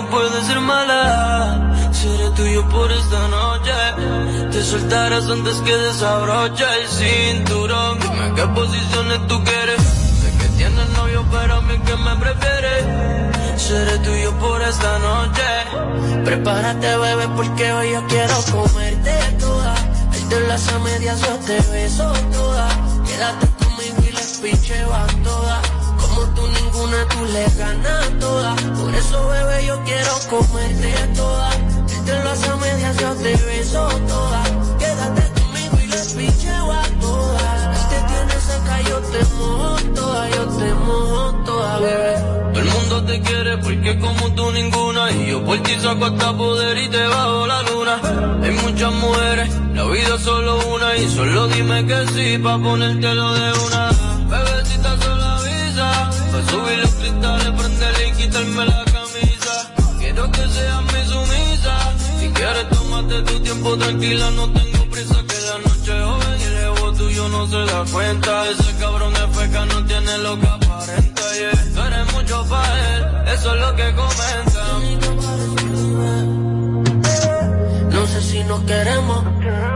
Conmigo, 0.00 0.10
puede 0.10 0.44
ser 0.44 0.60
mala. 0.60 1.74
Seré 1.92 2.30
tuyo 2.30 2.68
por 2.68 2.90
esta 2.90 3.28
noche. 3.28 3.72
Te 4.52 4.62
soltarás 4.62 5.28
antes 5.28 5.56
que 5.56 5.74
desabroche 5.76 6.64
el 6.64 6.88
cinturón. 6.88 7.98
Dime 8.00 8.34
qué 8.34 8.46
posiciones 8.48 9.26
tú 9.26 9.42
quieres. 9.44 9.82
Sé 10.20 10.38
que 10.38 10.48
tienes 10.56 10.88
novio, 10.90 11.24
pero 11.30 11.54
a 11.56 11.60
mí 11.62 11.78
que 11.78 11.96
me 11.96 12.16
prefieres. 12.16 13.60
Seré 13.60 13.98
tuyo 13.98 14.32
por 14.38 14.62
esta 14.62 14.98
noche. 14.98 16.24
Prepárate, 16.24 16.96
bebé, 16.96 17.28
porque 17.36 17.72
hoy 17.72 17.92
yo 17.92 18.06
quiero 18.08 18.34
comerte 18.52 19.18
toda. 19.38 19.74
De 20.28 20.40
las 20.46 20.68
a 20.68 20.78
medias 20.78 21.20
yo 21.20 21.34
te 21.46 21.60
beso 21.70 22.12
toda. 22.32 22.68
Quédate 23.06 23.46
conmigo 23.58 24.08
y 24.08 24.12
les 24.12 24.38
pinche 24.38 24.84
van 24.84 25.22
toda. 25.22 25.60
Como 26.90 27.06
tú 27.06 27.32
le 27.32 27.44
ganas 27.56 28.18
toda. 28.18 28.56
Por 28.56 28.92
eso, 28.92 29.28
bebé, 29.28 29.64
yo 29.64 29.80
quiero 29.84 30.12
comerte 30.28 30.92
toda. 31.14 31.50
El 31.54 32.04
de 32.04 32.24
las 32.24 32.48
a 32.48 32.56
medias 32.56 32.96
yo 32.96 33.14
te 33.14 33.36
beso 33.36 33.88
toda. 34.08 34.42
Quédate 34.76 35.40
conmigo 35.40 35.78
y 35.84 35.86
les 35.86 36.14
pinche 36.14 36.50
van 36.50 36.98
toda. 36.98 37.74
Él 37.74 37.88
te 37.90 37.96
tiene 38.10 38.40
seca, 38.40 38.80
yo 38.88 38.98
te 38.98 39.24
mojo 39.36 39.76
toda. 39.94 40.30
Yo 40.30 40.46
te 40.46 40.74
mojo 40.74 41.44
toda, 41.44 41.78
bebé. 41.78 42.16
Todo 42.54 42.60
el 42.60 42.68
mundo 42.68 43.04
te 43.04 43.20
quiere 43.22 43.58
porque 43.58 43.98
como 44.00 44.34
tú 44.34 44.50
ninguna 44.50 45.12
Y 45.12 45.30
yo 45.30 45.44
por 45.44 45.62
ti 45.62 45.76
saco 45.80 46.06
hasta 46.06 46.36
poder 46.36 46.76
y 46.76 46.88
te 46.88 47.06
bajo 47.06 47.46
la 47.46 47.62
luna 47.62 48.00
Hay 48.42 48.50
muchas 48.50 48.92
mujeres, 48.92 49.48
la 49.72 49.84
vida 49.84 50.16
es 50.16 50.22
solo 50.22 50.58
una 50.74 50.96
Y 50.96 51.08
solo 51.08 51.46
dime 51.46 51.86
que 51.86 52.08
sí 52.08 52.38
pa' 52.38 52.58
ponértelo 52.58 53.32
de 53.34 53.52
una 53.66 53.99
Pa' 56.32 56.50
subir 56.50 56.78
los 56.78 56.90
cristales, 56.90 57.50
prenderle 57.58 58.08
y 58.08 58.12
quitarme 58.12 58.64
la 58.66 58.84
camisa. 58.84 59.54
Quiero 59.98 60.30
que 60.30 60.48
seas 60.48 60.82
mi 60.82 61.02
sumisa. 61.12 61.74
Si 62.20 62.28
quieres 62.28 62.68
tómate 62.70 63.22
tu 63.22 63.40
tiempo 63.40 63.76
tranquila. 63.76 64.30
No 64.30 64.48
tengo 64.52 64.90
prisa 64.90 65.16
que 65.28 65.38
la 65.48 65.58
noche 65.58 65.98
es 65.98 66.04
joven 66.04 66.40
Y 66.40 66.44
el 66.44 66.56
ego 66.58 66.92
tuyo 66.92 67.28
no 67.28 67.46
se 67.48 67.72
da 67.72 67.84
cuenta. 67.92 68.50
Ese 68.50 68.76
cabrón 68.78 69.12
de 69.14 69.28
feca 69.28 69.64
no 69.66 69.84
tiene 69.86 70.18
lo 70.18 70.40
que 70.40 70.46
aparenta 70.46 71.22
yeah. 71.38 71.72
Tú 71.74 71.80
eres 71.82 72.12
mucho 72.12 72.46
para 72.48 72.96
él, 72.96 73.04
eso 73.34 73.54
es 73.54 73.60
lo 73.60 73.76
que 73.76 73.94
comenta. 73.94 74.62
No 74.72 75.76
sé 75.76 76.29
si 78.40 78.48
nos 78.48 78.60
queremos. 78.62 79.24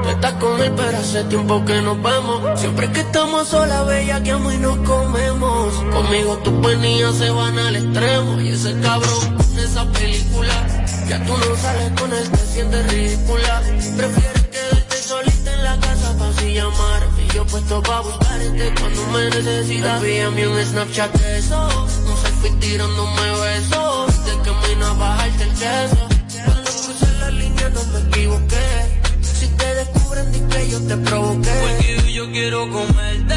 Tú 0.02 0.08
estás 0.08 0.32
con 0.34 0.60
él, 0.60 0.72
pero 0.76 0.98
hace 0.98 1.24
tiempo 1.24 1.64
que 1.64 1.80
nos 1.82 2.02
vemos. 2.02 2.60
Siempre 2.60 2.90
que 2.92 3.00
estamos 3.00 3.48
solas, 3.48 3.86
bella, 3.86 4.22
que 4.22 4.30
amo 4.32 4.52
y 4.52 4.58
nos 4.58 4.78
comemos. 4.78 5.74
Conmigo 5.92 6.38
tus 6.38 6.54
penías 6.66 7.16
se 7.16 7.30
van 7.30 7.58
al 7.58 7.76
extremo. 7.76 8.40
Y 8.40 8.48
ese 8.48 8.78
cabrón 8.80 9.36
con 9.36 9.58
esa 9.58 9.84
película. 9.92 10.66
Ya 11.08 11.22
tú 11.24 11.32
no 11.36 11.56
sales 11.56 11.92
con 12.00 12.12
él, 12.12 12.30
te 12.30 12.38
sientes 12.38 12.92
ridícula. 12.92 13.62
Prefieres 13.96 14.42
quedarte 14.48 14.96
solita 14.96 15.52
en 15.52 15.64
la 15.64 15.78
casa 15.78 16.16
para 16.18 16.30
así 16.30 16.54
llamarme. 16.54 17.24
Y 17.24 17.34
yo 17.34 17.46
puesto 17.46 17.82
pa' 17.82 18.00
buscarte 18.00 18.74
cuando 18.80 19.06
me 19.12 19.30
necesitas. 19.30 20.02
Envíame 20.02 20.48
un 20.48 20.64
Snapchat 20.64 21.12
de 21.12 21.38
eso. 21.38 21.68
Un 22.08 22.16
selfie 22.16 22.50
tirándome 22.60 23.30
besos. 23.42 24.24
De 24.24 24.32
que 24.42 24.76
me 24.76 24.84
a 24.84 24.92
bajarte 24.92 25.44
el 25.44 25.50
queso. 25.50 26.13
Que 30.54 30.70
yo 30.70 30.80
te 30.86 30.96
provoqué. 30.96 31.50
Porque 31.60 32.12
yo 32.12 32.30
quiero 32.30 32.70
comerte, 32.70 33.34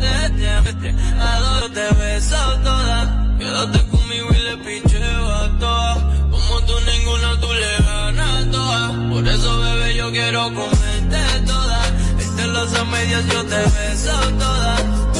te, 0.00 0.72
te, 0.80 0.94
adoro, 1.20 1.70
te 1.70 1.94
beso 1.94 2.36
toda. 2.62 3.36
Quédate 3.38 3.78
conmigo 3.88 4.28
y 4.30 4.42
le 4.48 4.56
picheo 4.58 5.30
a 5.30 5.58
todas. 5.58 5.98
Como 6.30 6.60
tú 6.66 6.74
ninguna, 6.92 7.40
tú 7.40 7.48
le 7.52 7.84
ganas 7.84 8.50
toda. 8.50 9.08
Por 9.10 9.28
eso, 9.28 9.60
bebé, 9.60 9.94
yo 9.96 10.10
quiero 10.10 10.42
comerte 10.54 11.22
toda. 11.46 11.80
Este 12.18 12.46
las 12.46 12.74
a 12.74 12.84
medias, 12.84 13.24
yo 13.26 13.44
te 13.44 13.56
beso 13.56 14.16
toda. 14.38 15.11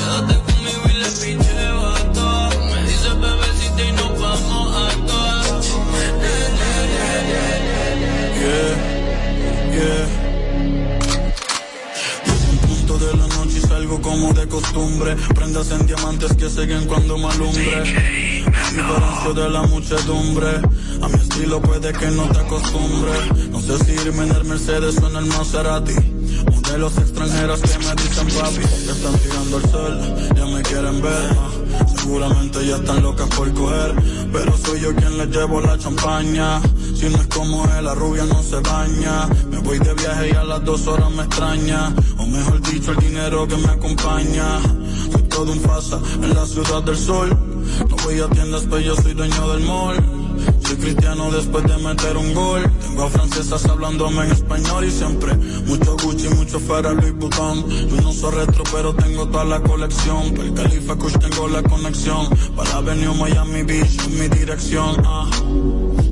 Salgo 13.82 14.00
como 14.00 14.32
de 14.32 14.46
costumbre. 14.46 15.16
Prendas 15.34 15.70
en 15.72 15.86
diamantes 15.86 16.32
que 16.34 16.48
siguen 16.48 16.86
cuando 16.86 17.18
me 17.18 17.26
alumbre. 17.26 17.82
Diferencio 17.82 19.34
de 19.34 19.48
la 19.48 19.62
muchedumbre. 19.62 20.48
A 21.02 21.08
mi 21.08 21.14
estilo 21.14 21.60
puede 21.60 21.92
que 21.92 22.06
no 22.06 22.24
te 22.28 22.38
acostumbre. 22.38 23.12
No 23.50 23.60
sé 23.60 23.78
si 23.84 23.92
irme 23.92 24.24
en 24.24 24.36
el 24.36 24.44
Mercedes 24.44 24.98
o 25.02 25.08
en 25.08 25.16
el 25.16 25.26
Maserati. 25.26 25.94
Modelos 26.50 26.96
extranjeras 26.98 27.60
que 27.60 27.78
me 27.78 27.94
dicen 27.94 28.28
papi. 28.38 28.56
Que 28.56 28.90
están 28.90 29.18
tirando 29.18 29.56
el 29.58 29.70
sol, 29.70 30.00
ya 30.36 30.46
me 30.46 30.62
quieren 30.62 31.02
ver. 31.02 31.36
Seguramente 31.96 32.66
ya 32.66 32.76
están 32.76 33.02
locas 33.02 33.28
por 33.36 33.52
coger. 33.54 33.94
Pero 34.32 34.56
soy 34.58 34.80
yo 34.80 34.94
quien 34.94 35.18
les 35.18 35.28
llevo 35.28 35.60
la 35.60 35.78
champaña. 35.78 36.60
Si 36.94 37.08
no 37.08 37.16
es 37.18 37.26
como 37.28 37.64
él, 37.76 37.84
la 37.84 37.94
rubia 37.94 38.24
no 38.24 38.42
se 38.42 38.56
baña. 38.60 39.26
Me 39.50 39.58
voy 39.58 39.78
de 39.78 39.94
viaje 39.94 40.30
y 40.30 40.36
a 40.36 40.44
las 40.44 40.64
dos 40.64 40.86
horas 40.86 41.10
me 41.10 41.22
extraña. 41.22 41.92
O 42.18 42.26
mejor 42.26 42.60
dicho, 42.62 42.92
el 42.92 42.98
dinero 42.98 43.46
que 43.46 43.56
me 43.56 43.68
acompaña. 43.68 44.60
Soy 45.12 45.22
todo 45.24 45.52
un 45.52 45.60
fasa 45.60 45.98
en 46.22 46.34
la 46.34 46.46
ciudad 46.46 46.82
del 46.82 46.96
sol. 46.96 47.28
No 47.88 47.96
voy 48.04 48.20
a 48.20 48.28
tiendas, 48.28 48.62
pero 48.64 48.80
yo 48.80 48.96
soy 48.96 49.14
dueño 49.14 49.48
del 49.48 49.64
mall. 49.64 50.21
Soy 50.64 50.76
cristiano 50.76 51.30
después 51.30 51.64
de 51.64 51.76
meter 51.78 52.16
un 52.16 52.34
gol. 52.34 52.70
Tengo 52.80 53.04
a 53.04 53.10
francesas 53.10 53.64
hablándome 53.66 54.24
en 54.24 54.32
español 54.32 54.84
y 54.84 54.90
siempre 54.90 55.34
mucho 55.66 55.96
Gucci, 55.96 56.28
mucho 56.30 56.60
Ferrari 56.60 56.96
Louis 56.96 57.14
Vuitton. 57.14 57.68
Yo 57.68 58.00
no 58.00 58.12
soy 58.12 58.34
retro, 58.34 58.64
pero 58.72 58.94
tengo 58.94 59.28
toda 59.28 59.44
la 59.44 59.60
colección. 59.60 60.32
Para 60.34 60.44
el 60.44 60.54
Califa 60.54 60.96
Kush 60.96 61.18
tengo 61.18 61.48
la 61.48 61.62
conexión. 61.62 62.28
Para 62.56 62.76
Avenue 62.76 63.14
Miami 63.14 63.62
Beach 63.62 63.98
en 64.06 64.18
mi 64.18 64.28
dirección. 64.28 64.96
Ah. 65.04 65.28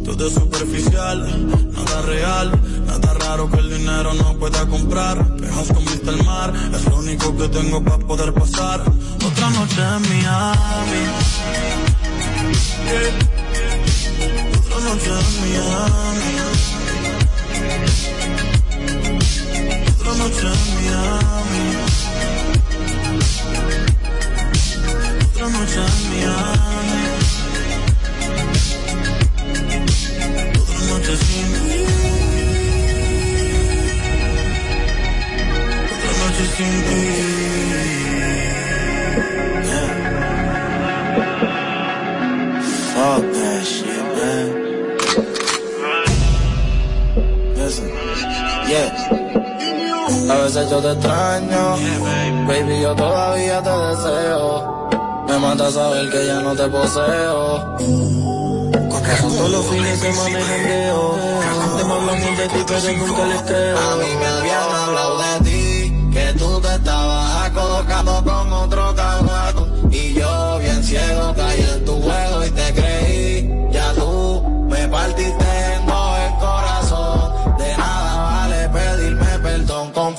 Todo 0.04 0.26
es 0.26 0.34
superficial, 0.34 1.72
nada 1.72 2.02
real, 2.02 2.60
nada 2.86 3.14
raro 3.14 3.48
que 3.50 3.58
el 3.58 3.70
dinero 3.78 4.12
no 4.14 4.36
pueda 4.38 4.66
comprar. 4.66 5.36
Pejas 5.36 5.68
con 5.68 5.84
vista 5.84 6.10
al 6.10 6.24
mar, 6.24 6.52
es 6.74 6.84
lo 6.86 6.96
único 6.96 7.36
que 7.36 7.48
tengo 7.48 7.82
para 7.84 7.98
poder 7.98 8.34
pasar. 8.34 8.82
Otra 9.24 9.50
noche 9.50 9.80
en 9.80 10.02
Miami. 10.02 11.00
Yeah. 12.90 13.39
Otra 14.80 14.94
noche 20.18 20.46
en 20.46 20.74
Miami. 20.74 21.89
Veces 50.54 50.70
yo 50.70 50.80
te 50.80 50.90
extraño, 50.92 51.76
baby, 52.48 52.80
yo 52.82 52.94
todavía 52.94 53.62
te 53.62 53.70
deseo. 53.70 54.88
Me 55.28 55.38
mata 55.38 55.70
saber 55.70 56.10
que 56.10 56.26
ya 56.26 56.40
no 56.40 56.56
te 56.56 56.66
poseo. 56.68 57.76
Todos 59.20 59.50
los 59.50 59.66
fines 59.66 60.00
de 60.00 60.12
semana 60.12 60.38
en 60.40 60.46
jangueo. 60.46 61.14
Antes 61.62 61.86
me 61.86 61.92
hablamos 61.92 62.38
de 62.38 62.48
ti, 62.48 62.64
pero 62.66 63.06
nunca 63.06 63.26
les 63.26 63.42
creo. 63.42 63.78
A 63.78 63.96
mí 63.96 64.06
me 64.18 64.26
habían 64.26 64.70
hablado 64.70 65.18
de 65.18 65.40
ti, 65.44 66.10
que 66.12 66.32
tú 66.38 66.60
te 66.60 66.74
estabas 66.74 67.46
acodocando 67.46 68.24
con 68.24 68.39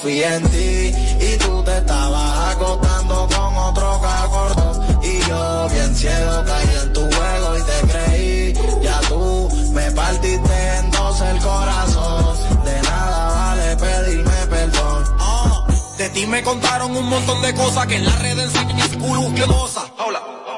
confío 0.01 0.27
en 0.27 0.49
ti. 0.49 1.25
Y 1.25 1.37
tú 1.37 1.63
te 1.63 1.77
estabas 1.77 2.55
acostando 2.55 3.27
con 3.27 3.57
otro 3.57 4.01
cabrón. 4.01 4.99
Y 5.03 5.19
yo, 5.27 5.69
bien 5.69 5.95
ciego, 5.95 6.43
caí 6.45 6.75
en 6.83 6.93
tu 6.93 7.01
juego 7.01 7.57
y 7.57 7.61
te 7.61 7.87
creí. 7.87 8.53
Ya 8.81 8.99
tú 9.07 9.49
me 9.73 9.91
partiste 9.91 10.77
en 10.77 10.91
dos 10.91 11.21
el 11.21 11.39
corazón. 11.39 12.63
De 12.63 12.81
nada 12.81 13.29
vale 13.29 13.77
pedirme 13.77 14.47
perdón. 14.49 15.03
Ah, 15.19 15.67
de 15.97 16.09
ti 16.09 16.25
me 16.25 16.43
contaron 16.43 16.95
un 16.95 17.07
montón 17.07 17.41
de 17.41 17.53
cosas 17.53 17.87
que 17.87 17.95
en 17.95 18.05
las 18.05 18.19
redes 18.19 18.45
enseñan 18.45 18.79
es 18.79 18.97
culo 18.97 19.33
que 19.35 19.45
goza. 19.45 19.81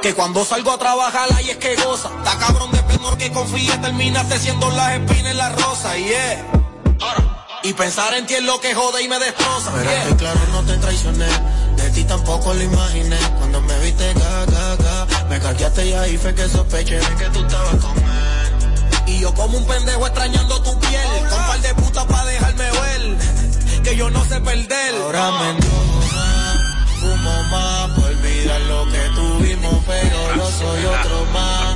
Que 0.02 0.14
cuando 0.14 0.44
salgo 0.44 0.72
a 0.72 0.78
trabajar 0.78 1.30
ahí 1.34 1.50
es 1.50 1.58
que 1.58 1.76
goza. 1.78 2.10
Está 2.18 2.38
cabrón 2.38 2.72
de 2.72 2.84
penor 2.84 3.18
que 3.18 3.32
confía, 3.32 3.80
terminaste 3.80 4.38
siendo 4.38 4.70
las 4.72 5.00
espinas 5.00 5.32
en 5.32 5.38
la 5.38 5.50
rosa, 5.50 5.98
yeah. 5.98 6.63
Y 7.66 7.72
pensar 7.72 8.14
en 8.14 8.26
ti 8.26 8.34
es 8.34 8.44
lo 8.44 8.60
que 8.60 8.76
jode 8.76 9.02
y 9.04 9.08
me 9.08 9.18
destroza. 9.20 9.72
Pero 9.74 9.90
yeah. 9.90 10.08
que 10.10 10.16
claro 10.18 10.40
no 10.52 10.64
te 10.64 10.76
traicioné, 10.78 11.28
de 11.78 11.90
ti 11.92 12.04
tampoco 12.04 12.54
lo 12.54 12.62
imaginé. 12.62 13.18
Cuando 13.38 13.62
me 13.62 13.80
viste 13.80 14.14
ga, 14.16 14.46
ga, 14.46 14.76
ga, 14.76 15.28
me 15.30 15.40
caqueaste 15.40 15.86
y 15.86 15.94
ahí 15.94 16.18
fue 16.18 16.36
que 16.36 16.50
sospeché 16.50 17.00
de 17.00 17.16
que 17.16 17.26
tú 17.30 17.40
estabas 17.40 17.76
con 17.76 17.98
él. 17.98 18.04
Y 19.08 19.20
yo 19.20 19.34
como 19.34 19.58
un 19.58 19.66
pendejo 19.66 20.06
extrañando 20.06 20.62
tu 20.62 20.78
piel. 20.78 21.08
Con 21.30 21.40
un 21.40 21.48
par 21.48 21.62
de 21.62 21.74
putas 21.76 22.06
pa' 22.06 22.26
dejarme 22.26 22.72
ver. 22.72 23.18
Que 23.82 23.96
yo 23.96 24.10
no 24.10 24.26
sé 24.26 24.42
perder. 24.42 24.96
Ahora 25.02 25.32
me 25.32 25.50
enojo 25.52 26.00
más, 26.14 27.00
fumo 27.00 27.44
más, 27.44 27.92
por 27.92 28.06
olvidar 28.12 28.62
lo 28.62 28.86
que 28.92 29.00
tuvimos, 29.16 29.84
pero 29.88 30.36
yo 30.36 30.52
soy 30.52 30.86
otro 30.86 31.26
más. 31.32 31.76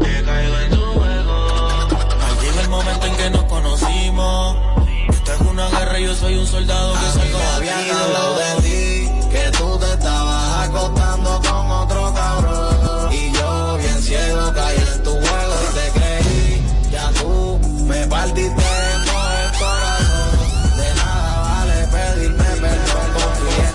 Te 0.00 0.24
caigo 0.24 0.58
en 0.58 0.70
tu 0.70 0.84
juego. 0.94 1.88
Maldigo 2.18 2.60
el 2.60 2.68
momento 2.68 3.06
en 3.06 3.16
que 3.16 3.30
nos 3.30 3.44
conocimos. 3.44 4.87
Esto 5.08 5.32
es 5.32 5.40
una 5.40 5.68
guerra 5.70 6.00
y 6.00 6.04
yo 6.04 6.14
soy 6.14 6.36
un 6.36 6.46
soldado 6.46 6.92
que 6.94 7.18
salgo 7.18 7.38
habían 7.56 7.90
hablado 7.90 8.38
de 8.38 8.62
ti, 8.62 9.10
que 9.30 9.50
tú 9.56 9.78
te 9.78 9.92
estabas 9.92 10.68
acostando 10.68 11.40
con 11.40 11.70
otro 11.70 12.14
cabrón. 12.14 13.12
Y 13.12 13.32
yo, 13.32 13.76
bien 13.78 14.02
ciego, 14.02 14.52
caí 14.54 14.76
en 14.76 15.02
tu 15.02 15.10
juego 15.10 15.54
y 15.62 15.74
te 15.74 15.98
creí. 15.98 16.62
Ya 16.90 17.10
tú 17.12 17.58
me 17.86 18.06
partiste 18.06 18.48
en 18.50 19.04
todo 19.04 19.32
el 19.44 19.58
corazón. 19.58 20.76
De 20.76 20.94
nada 20.94 21.42
vale 21.42 21.86
pedirme 21.86 22.44
perdón, 22.44 23.08
confié. 23.14 23.66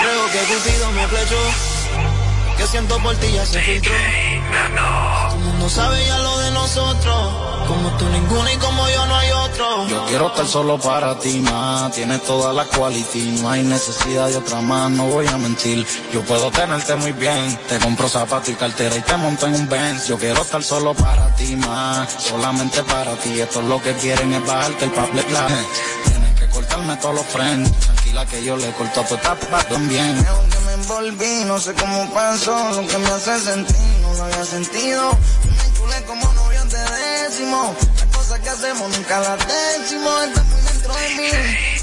Creo 0.00 0.24
que 0.32 0.38
Cupido 0.38 0.92
me 0.92 1.06
flechó, 1.08 1.42
que 2.56 2.66
siento 2.66 2.98
por 2.98 3.16
ti 3.16 3.32
ya 3.32 3.46
se 3.46 3.60
filtró. 3.60 3.94
Todo 5.66 5.82
el 5.82 5.90
mundo 5.90 5.98
sabe 5.98 6.06
ya 6.06 6.18
lo 6.18 6.38
de 6.38 6.50
nosotros, 6.52 7.16
como 7.66 7.90
tú 7.96 8.08
ninguno 8.08 8.52
y 8.52 8.56
como 8.56 8.88
yo 8.88 9.06
no 9.06 9.16
hay 9.16 9.30
otro. 9.32 9.88
Yo 9.88 10.04
quiero 10.06 10.28
estar 10.28 10.46
solo 10.46 10.78
para 10.78 11.18
ti, 11.18 11.40
más. 11.40 11.90
Tienes 11.92 12.22
todas 12.22 12.54
las 12.54 12.68
quality, 12.68 13.40
no 13.42 13.50
hay 13.50 13.64
necesidad 13.64 14.28
de 14.28 14.36
otra 14.36 14.60
más, 14.60 14.90
no 14.92 15.06
voy 15.06 15.26
a 15.26 15.36
mentir. 15.36 15.84
Yo 16.12 16.22
puedo 16.22 16.52
tenerte 16.52 16.94
muy 16.94 17.10
bien, 17.12 17.58
te 17.68 17.80
compro 17.80 18.08
zapatos 18.08 18.50
y 18.50 18.54
cartera 18.54 18.96
y 18.96 19.00
te 19.00 19.16
monto 19.16 19.48
en 19.48 19.54
un 19.54 19.68
Benz. 19.68 20.06
Yo 20.06 20.16
quiero 20.18 20.42
estar 20.42 20.62
solo 20.62 20.94
para 20.94 21.34
ti, 21.34 21.56
más. 21.56 22.12
Solamente 22.12 22.84
para 22.84 23.16
ti, 23.16 23.40
esto 23.40 23.60
es 23.60 23.66
lo 23.66 23.82
que 23.82 23.92
quieren 23.94 24.34
es 24.34 24.46
bajarte 24.46 24.84
el 24.84 24.92
papel, 24.92 25.24
Tienes 25.24 26.38
que 26.38 26.46
cortarme 26.46 26.96
todos 26.98 27.16
los 27.16 27.26
friends. 27.26 27.72
Tranquila 27.80 28.24
que 28.26 28.44
yo 28.44 28.56
le 28.56 28.70
corto 28.72 29.02
tu 29.02 29.16
tapa 29.16 29.64
también. 29.64 30.24
Aunque 30.28 30.58
me 30.60 30.72
envolví, 30.74 31.44
no 31.44 31.58
sé 31.58 31.74
cómo 31.74 32.08
pasó, 32.14 32.70
lo 32.70 32.86
que 32.86 32.98
me 32.98 33.08
hace 33.08 33.40
sentir, 33.40 33.76
no 34.02 34.14
lo 34.14 34.22
había 34.22 34.44
sentido. 34.44 35.10
Como 36.06 36.32
novio 36.34 36.64
de 36.64 36.78
décimo, 36.78 37.74
las 37.96 38.16
cosas 38.16 38.40
que 38.40 38.48
hacemos 38.48 38.96
nunca 38.96 39.20
las 39.20 39.38
decimos, 39.46 40.24
está 40.26 40.42
muy 40.42 40.60
dentro 40.62 40.94
de 40.94 41.08
mí, 41.14 41.30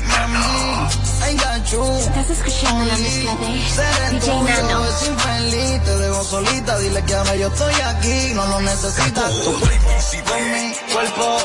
mami. 0.07 1.03
I 1.25 1.35
got 1.35 1.71
you. 1.71 1.83
Estás 1.99 2.29
escuchando 2.29 2.85
la 2.85 2.97
mezcla 2.97 3.35
de 3.35 3.69
Seré 3.69 4.09
DJ 4.11 4.43
Nano. 4.43 4.85
es 4.85 5.07
infeliz, 5.07 5.83
te 5.83 5.97
dejo 5.97 6.23
solita, 6.23 6.77
dile 6.79 7.03
que 7.03 7.15
ahora 7.15 7.35
yo 7.35 7.47
estoy 7.47 7.73
aquí, 7.73 8.33
no 8.33 8.45
lo 8.45 8.61
necesitas 8.61 9.31
tú. 9.43 9.51
Con 9.53 10.51
mi 10.51 10.75
cuerpo, 10.93 11.37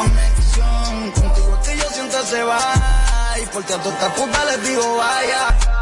conexión, 0.00 1.12
contigo 1.12 1.58
es 1.60 1.68
que 1.68 1.76
yo 1.76 1.90
siento 1.90 2.18
ese 2.20 2.44
y 3.42 3.46
porque 3.52 3.74
a 3.74 3.78
todas 3.78 3.94
estas 3.94 4.12
putas 4.14 4.46
les 4.46 4.62
digo 4.68 4.96
vaya. 4.96 5.77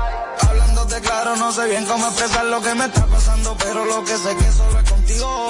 Hablándote 0.96 1.08
claro, 1.08 1.36
no 1.36 1.52
sé 1.52 1.68
bien 1.68 1.84
cómo 1.84 2.06
expresar 2.06 2.44
lo 2.46 2.62
que 2.62 2.74
me 2.74 2.86
está 2.86 3.06
pasando, 3.06 3.54
pero 3.58 3.84
lo 3.84 4.02
que 4.04 4.16
sé 4.16 4.34
que 4.34 4.50
solo 4.50 4.80
es 4.80 4.90
contigo. 4.90 5.48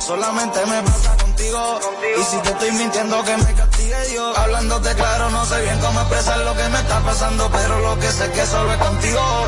Solamente 0.00 0.66
me 0.66 0.82
pasa 0.82 1.16
contigo. 1.16 1.80
Y 2.18 2.24
si 2.24 2.36
te 2.38 2.48
estoy 2.50 2.72
mintiendo, 2.72 3.22
que 3.22 3.36
me 3.36 3.54
castigue 3.54 4.08
Dios. 4.10 4.36
Hablándote 4.36 4.94
claro, 4.96 5.30
no 5.30 5.46
sé 5.46 5.60
bien 5.62 5.78
cómo 5.78 6.00
expresar 6.00 6.38
lo 6.38 6.56
que 6.56 6.68
me 6.70 6.78
está 6.80 7.00
pasando, 7.00 7.50
pero 7.52 7.78
lo 7.78 7.98
que 8.00 8.10
sé 8.10 8.30
que 8.32 8.46
solo 8.46 8.72
es 8.72 8.78
contigo. 8.78 9.46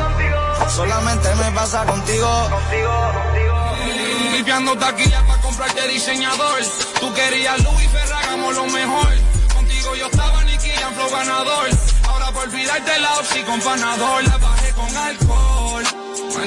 Solamente 0.73 1.35
me 1.35 1.51
pasa 1.51 1.83
contigo. 1.83 2.49
Limpiando 4.31 4.77
taquillas 4.77 5.23
para 5.23 5.41
comprarte 5.41 5.87
diseñador. 5.89 6.61
Tú 7.01 7.13
querías 7.13 7.61
Louis 7.63 7.89
Ferragamo 7.89 8.51
lo 8.53 8.65
mejor. 8.67 9.07
Contigo 9.53 9.95
yo 9.95 10.05
estaba 10.05 10.43
Nicky 10.45 10.69
flow 10.95 11.09
ganador. 11.09 11.69
Ahora 12.07 12.31
por 12.31 12.43
olvidarte 12.43 12.99
la 12.99 13.13
oxi 13.15 13.43
con 13.43 13.59
panador. 13.59 14.23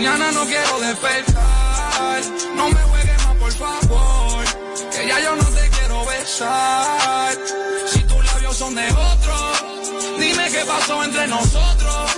Mañana 0.01 0.33
no 0.33 0.47
quiero 0.47 0.81
despertar. 0.81 2.23
No 2.57 2.71
me 2.71 2.81
juegues 2.81 3.27
más, 3.27 3.37
por 3.37 3.53
favor. 3.53 4.45
Que 4.91 5.07
ya 5.07 5.21
yo 5.21 5.37
no 5.37 5.45
te 5.45 5.69
quiero 5.69 6.07
besar. 6.07 7.37
Si 7.87 8.01
tus 8.05 8.25
labios 8.25 8.57
son 8.57 8.75
de 8.75 8.89
otro, 8.91 9.53
dime 10.19 10.49
qué 10.51 10.65
pasó 10.65 11.05
entre 11.05 11.27
nosotros. 11.27 12.17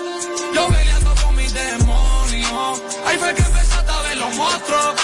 Yo 0.55 0.69
peleando 0.69 1.15
con 1.25 1.35
mis 1.35 1.53
demonios. 1.53 2.83
Ahí 3.05 3.19
fue 3.19 3.35
que 3.35 3.43
empezaste 3.43 3.91
a 3.91 4.03
ver 4.03 4.17
los 4.17 4.35
monstruos. 4.37 4.95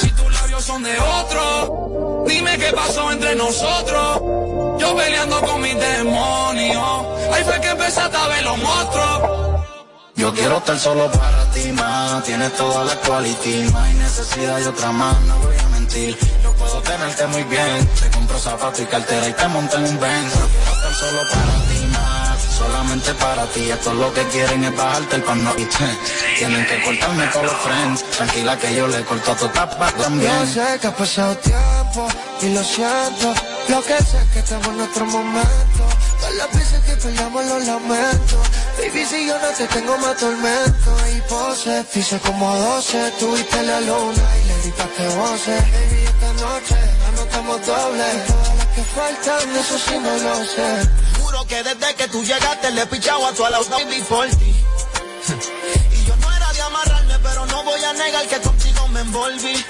Si 0.00 0.10
tus 0.12 0.32
labios 0.32 0.64
son 0.64 0.82
de 0.82 0.98
otro, 0.98 2.24
dime 2.26 2.56
qué 2.56 2.72
pasó 2.72 3.12
entre 3.12 3.34
nosotros. 3.34 4.22
Yo 4.80 4.96
peleando 4.96 5.40
con 5.42 5.60
mis 5.60 5.78
demonios. 5.78 7.06
Ahí 7.34 7.44
fue 7.44 7.60
que 7.60 7.68
empezaste 7.68 8.16
a 8.16 8.28
ver 8.28 8.42
los 8.44 8.56
monstruos. 8.56 9.71
Yo 10.22 10.32
quiero 10.32 10.58
estar 10.58 10.78
solo 10.78 11.10
para 11.10 11.50
ti, 11.50 11.72
más. 11.72 12.22
Tienes 12.22 12.52
todas 12.56 12.86
las 12.86 12.94
quality, 12.98 13.68
no 13.72 13.78
hay 13.80 13.94
necesidad 13.94 14.56
de 14.58 14.68
otra 14.68 14.92
más, 14.92 15.20
no 15.22 15.36
voy 15.40 15.56
a 15.58 15.68
mentir. 15.70 16.16
Yo 16.44 16.52
puedo 16.52 16.80
tenerte 16.80 17.26
muy 17.26 17.42
bien, 17.42 17.88
te 18.00 18.08
compro 18.10 18.38
zapatos 18.38 18.78
y 18.82 18.84
cartera 18.84 19.28
y 19.28 19.32
te 19.32 19.48
monto 19.48 19.78
en 19.78 19.84
un 19.84 19.98
Benz. 19.98 20.32
Yo 20.32 20.46
quiero 20.46 20.72
estar 20.74 20.94
solo 20.94 21.22
para 21.28 21.54
ti, 21.66 21.86
más. 21.90 22.40
Solamente 22.56 23.14
para 23.14 23.46
ti, 23.46 23.68
esto 23.68 23.90
es 23.90 23.96
lo 23.96 24.14
que 24.14 24.22
quieren 24.28 24.62
es 24.62 24.76
bajarte 24.76 25.16
el 25.16 25.22
pan, 25.24 25.42
no, 25.42 25.54
Tienen 26.38 26.66
que 26.66 26.82
cortarme 26.84 27.26
todos 27.26 27.46
los 27.46 27.56
friends, 27.56 28.04
tranquila 28.16 28.56
que 28.56 28.76
yo 28.76 28.86
le 28.86 29.04
corto 29.04 29.32
a 29.32 29.36
tu 29.36 29.48
tapa 29.48 29.90
Yo 29.90 30.04
también. 30.04 30.46
sé 30.46 30.78
que 30.80 30.86
ha 30.86 30.94
pasado 30.94 31.36
tiempo 31.38 32.06
y 32.42 32.48
lo 32.50 32.62
siento. 32.62 33.34
Lo 33.68 33.82
que 33.82 33.96
sé 34.04 34.18
es 34.18 34.30
que 34.32 34.38
estamos 34.38 34.68
en 34.68 34.76
nuestro 34.76 35.04
momento. 35.04 35.84
Todas 36.32 36.50
las 36.50 36.58
veces 36.58 36.84
que 36.84 36.96
peleamos 36.96 37.44
los 37.44 37.66
lamento. 37.66 38.42
Baby, 38.78 39.04
si 39.04 39.26
yo 39.26 39.38
no 39.38 39.48
te 39.48 39.66
tengo 39.66 39.98
más 39.98 40.16
tormento. 40.16 40.96
Y 41.14 41.20
pose, 41.28 41.84
hice 41.94 42.18
como 42.20 42.56
12. 42.56 43.10
Tuviste 43.20 43.62
la 43.62 43.80
luna 43.80 44.22
y 44.42 44.48
le 44.48 44.58
di 44.60 44.70
pa' 44.70 44.88
que 44.96 45.08
goce. 45.08 45.50
Baby, 45.50 46.04
esta 46.04 46.32
noche 46.32 46.76
anotamos 47.08 47.66
doble. 47.66 48.04
Todas 48.26 48.56
las 48.56 48.66
que 48.68 48.82
faltan, 48.82 49.56
eso 49.56 49.78
sí 49.78 49.98
no 49.98 50.16
lo 50.16 50.44
sé. 50.46 50.88
Juro 51.20 51.44
que 51.46 51.62
desde 51.62 51.94
que 51.96 52.08
tú 52.08 52.24
llegaste 52.24 52.70
le 52.70 52.82
he 52.82 52.86
pichado 52.86 53.26
a 53.26 53.32
tu 53.34 53.44
alaudo 53.44 53.68
baby 53.68 54.00
por 54.08 54.26
ti. 54.28 54.64
Y 55.92 56.04
yo 56.06 56.16
no 56.16 56.32
era 56.34 56.52
de 56.52 56.62
amarrarme, 56.62 57.18
pero 57.22 57.44
no 57.44 57.62
voy 57.64 57.84
a 57.84 57.92
negar 57.92 58.26
que 58.26 58.40
contigo 58.40 58.88
me 58.88 59.00
envolví. 59.00 59.64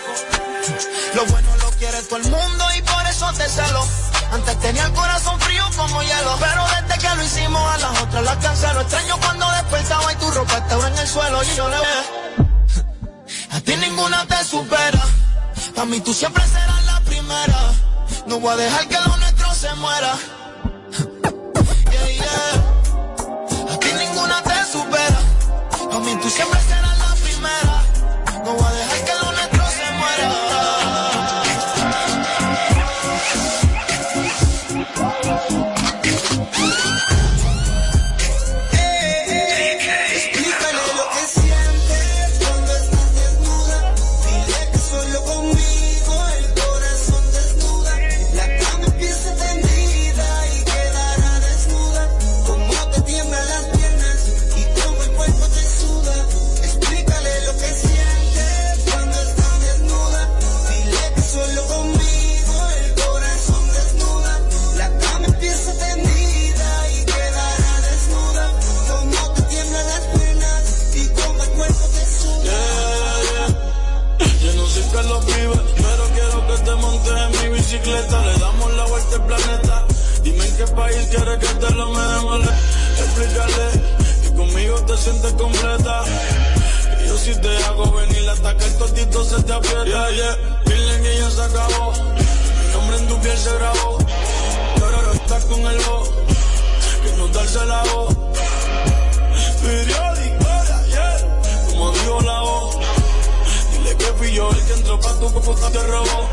Lo 1.15 1.27
bueno 1.27 1.57
lo 1.57 1.71
quiere 1.71 2.01
todo 2.03 2.19
el 2.19 2.25
mundo 2.25 2.65
y 2.77 2.83
por 2.83 3.07
eso 3.09 3.33
te 3.33 3.49
celo. 3.49 4.12
Antes 4.33 4.59
tenía 4.61 4.87
el 4.87 4.93
corazón 4.95 5.39
frío 5.41 5.62
como 5.76 6.03
hielo, 6.03 6.37
pero 6.41 6.64
desde 6.66 6.99
que 7.01 7.14
lo 7.16 7.22
hicimos 7.22 7.74
a 7.74 7.78
las 7.78 8.01
otras 8.01 8.24
las 8.24 8.37
cancelo. 8.39 8.80
Extraño 8.80 9.16
cuando 9.20 9.51
despertaba 9.51 10.12
y 10.12 10.16
tu 10.16 10.30
ropa 10.30 10.57
estaba 10.57 10.89
en 10.89 10.99
el 10.99 11.07
suelo 11.07 11.43
y 11.43 11.55
yo 11.55 11.68
le 11.68 11.76
A 13.57 13.61
ti 13.61 13.76
ninguna 13.76 14.26
te 14.26 14.43
supera. 14.45 15.03
A 15.76 15.85
mí 15.85 16.01
tú 16.01 16.14
siempre 16.14 16.43
serás 16.47 16.85
la 16.87 17.01
primera. 17.01 17.72
No 18.26 18.41
voy 18.41 18.55
a 18.55 18.57
dejar 18.57 18.89
que 18.89 18.95
lo 18.95 19.16
nuestro 19.18 19.55
se 19.55 19.74
muera. 19.74 20.14
Yeah, 21.93 22.09
yeah. 22.09 23.74
A 23.74 23.78
ti 23.78 23.89
ninguna 23.99 24.43
te 24.43 24.64
supera. 24.72 25.20
A 25.93 25.99
mí 25.99 26.16
tú 26.22 26.30
siempre 26.30 26.59
serás 26.62 26.99
la 26.99 27.14
primera. 27.16 27.83
No 28.45 28.55
voy 28.55 28.64
a 28.64 28.70
dejar 28.70 28.91
Si 81.03 81.09
quieres 81.09 81.39
que 81.39 81.55
te 81.55 81.75
lo 81.75 81.91
me 81.91 82.01
demole, 82.01 82.49
explícale 82.97 83.67
que 84.23 84.35
conmigo 84.37 84.77
te 84.83 84.97
sientes 84.97 85.33
completa. 85.33 86.05
Y 87.03 87.09
yo 87.09 87.19
si 87.19 87.35
te 87.41 87.65
hago 87.65 87.91
venir 87.91 88.29
hasta 88.31 88.57
que 88.57 88.65
el 88.67 88.79
totito 88.79 89.25
se 89.25 89.43
te 89.43 89.53
aprieta. 89.53 89.85
Yeah, 89.85 90.11
yeah. 90.11 90.37
Dile 90.65 91.03
que 91.03 91.19
ya 91.19 91.31
se 91.31 91.43
acabó. 91.43 91.93
Mi 91.93 92.73
nombre 92.73 92.97
en 92.99 93.09
tu 93.09 93.21
piel 93.21 93.37
se 93.37 93.53
grabó. 93.53 93.99
Y 94.77 94.81
ahora 94.81 95.13
estás 95.13 95.45
con 95.47 95.61
el 95.67 95.77
bo. 95.79 96.05
Que 97.03 97.17
no 97.19 97.29
darse 97.29 97.67
la 97.67 97.83
voz. 97.83 98.17
Periódico 99.61 100.45
de 100.45 100.73
ayer. 100.73 101.27
Como 101.69 101.91
dijo 101.91 102.21
la 102.21 102.41
voz. 102.43 102.77
Dile 103.73 103.97
que 103.97 104.05
fui 104.05 104.33
yo 104.33 104.51
el 104.51 104.65
que 104.67 104.73
entró 104.75 105.01
pa' 105.01 105.15
tu 105.19 105.33
copo 105.33 105.55
te 105.55 105.83
robó. 105.83 106.29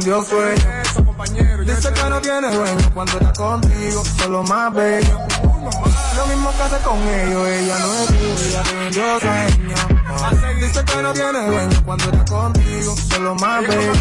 Vendió 0.00 0.24
sueño. 0.24 1.64
Dice 1.64 1.92
que 1.92 2.10
no 2.10 2.20
tiene 2.20 2.50
dueño 2.50 2.90
cuando 2.94 3.12
está 3.18 3.32
contigo, 3.34 4.02
solo 4.18 4.42
más 4.44 4.72
bello. 4.72 5.18
Lo 6.16 6.26
mismo 6.26 6.50
que 6.56 6.62
hace 6.62 6.78
con 6.82 6.98
ellos, 7.08 7.48
ella 7.48 7.78
no 7.78 7.94
es 7.94 8.06
tuya, 8.06 8.62
te 8.62 8.74
vendió 8.76 9.20
sueño. 9.20 9.74
Dice 10.58 10.84
que 10.84 11.02
no 11.02 11.12
tiene 11.12 11.46
dueño 11.46 11.82
cuando 11.84 12.04
está 12.04 12.24
contigo, 12.24 12.96
solo 13.10 13.34
más 13.36 13.66
bello. 13.66 13.92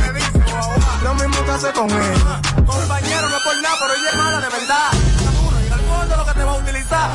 Lo 1.04 1.14
mismo 1.16 1.46
que 1.46 1.52
hace 1.52 1.72
con 1.74 1.90
ellos. 1.90 2.24
Compañero, 2.66 3.30
no 3.30 3.38
es 3.38 3.44
por 3.44 3.62
nada, 3.62 3.76
pero 3.80 3.94
ella 3.94 4.10
es 4.10 4.16
mala 4.16 4.38
de 4.40 4.50
verdad. 4.50 5.19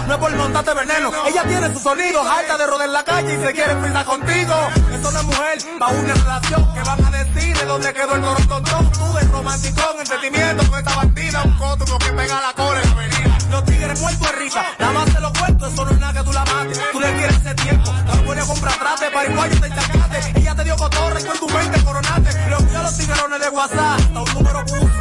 No 0.06 0.14
es 0.14 0.20
por 0.20 0.36
montarte 0.36 0.74
veneno. 0.74 1.10
Ella 1.26 1.42
tiene 1.44 1.72
sus 1.72 1.82
sonidos, 1.82 2.26
alta 2.26 2.56
de 2.58 2.66
rodar 2.66 2.86
en 2.86 2.92
la 2.92 3.04
calle 3.04 3.34
y 3.34 3.44
se 3.44 3.52
quiere 3.52 3.76
frisar 3.76 4.04
contigo. 4.04 4.54
Eso 4.92 5.10
no 5.10 5.20
es 5.20 5.24
mujer, 5.24 5.58
pa' 5.78 5.88
una 5.88 6.14
relación 6.14 6.74
que 6.74 6.80
van 6.80 7.04
a 7.04 7.10
decir 7.10 7.56
de 7.56 7.64
dónde 7.64 7.92
quedó 7.92 8.14
el 8.14 8.22
corontón. 8.22 8.92
Tú 8.92 9.12
de 9.14 9.20
romanticón, 9.28 10.00
entendimiento 10.00 10.68
con 10.68 10.78
esta 10.78 10.96
bandida, 10.96 11.42
un 11.44 11.56
cótumo 11.56 11.98
que 11.98 12.12
pega 12.12 12.40
la 12.40 12.52
cola 12.52 12.80
en 12.80 12.88
la 12.88 12.94
avenida. 12.94 13.38
Los 13.50 13.64
tigres 13.64 14.00
muertos 14.00 14.30
de 14.30 14.36
risa, 14.38 14.64
la 14.78 14.90
más 14.90 15.04
te 15.06 15.20
lo 15.20 15.32
cuento, 15.32 15.66
eso 15.66 15.84
no 15.84 15.90
es 15.90 15.98
nada 15.98 16.12
que 16.12 16.24
tú 16.24 16.32
la 16.32 16.44
mates. 16.44 16.80
Tú 16.92 17.00
le 17.00 17.12
quieres 17.14 17.36
ese 17.36 17.54
tiempo, 17.54 17.92
la 18.06 18.22
pone 18.22 18.40
a 18.40 18.44
comprar 18.44 18.74
trate, 18.78 19.10
pariguayo 19.10 19.60
te 19.60 19.66
enchacaste. 19.66 20.40
Ella 20.40 20.54
te 20.54 20.64
dio 20.64 20.76
cotorra 20.76 21.20
y 21.20 21.24
con 21.24 21.38
tu 21.38 21.48
mente 21.48 21.84
coronaste. 21.84 22.50
Los 22.50 22.74
a 22.74 22.82
los 22.82 22.98
tiguerones 22.98 23.40
de 23.40 23.48
WhatsApp, 23.48 24.00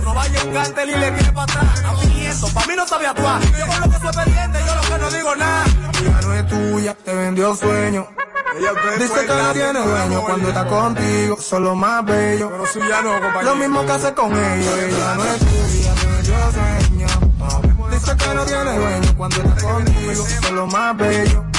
no 0.03 0.13
vaya 0.13 0.41
en 0.41 0.53
cártel 0.53 0.89
y 0.89 0.95
le 0.95 1.11
tiene 1.11 1.31
para 1.33 1.43
atrás. 1.43 1.83
A 1.85 2.01
500, 2.01 2.51
pa' 2.51 2.65
mí 2.67 2.73
no 2.75 2.87
sabe 2.87 3.07
actuar. 3.07 3.41
Yo 3.41 3.67
con 3.67 3.79
lo 3.81 3.89
que 3.89 3.99
soy 3.99 4.23
pendiente, 4.23 4.59
yo 4.65 4.75
lo 4.75 4.81
que 4.81 4.97
no 4.99 5.11
digo 5.11 5.35
nada. 5.35 5.65
Ya 6.03 6.21
no 6.21 6.33
es 6.33 6.47
tuya, 6.47 6.93
te 6.95 7.13
vendió 7.15 7.55
sueño. 7.55 8.07
Dice 8.99 9.25
que 9.25 9.33
no 9.33 9.51
tiene 9.53 9.79
dueño 9.79 10.21
cuando 10.21 10.47
está 10.49 10.67
contigo, 10.67 11.37
solo 11.39 11.75
más 11.75 12.05
bello. 12.05 12.49
Pero 12.51 12.65
si 12.67 12.79
ya 12.79 13.01
no, 13.01 13.13
compañero. 13.13 13.41
Lo 13.43 13.55
mismo 13.55 13.85
que 13.85 13.91
hace 13.91 14.13
con 14.13 14.31
ellos, 14.31 14.73
ella 14.77 15.15
no 15.15 15.23
es 15.23 15.39
tuya, 15.39 15.93
te 15.95 16.07
vendió 16.07 16.51
sueño. 16.51 17.07
Dice 17.91 18.15
que 18.15 18.33
no 18.35 18.45
tiene 18.45 18.77
dueño 18.77 19.17
cuando 19.17 19.37
está 19.37 19.61
contigo, 19.61 20.25
solo 20.41 20.67
más 20.67 20.97
bello. 20.97 21.52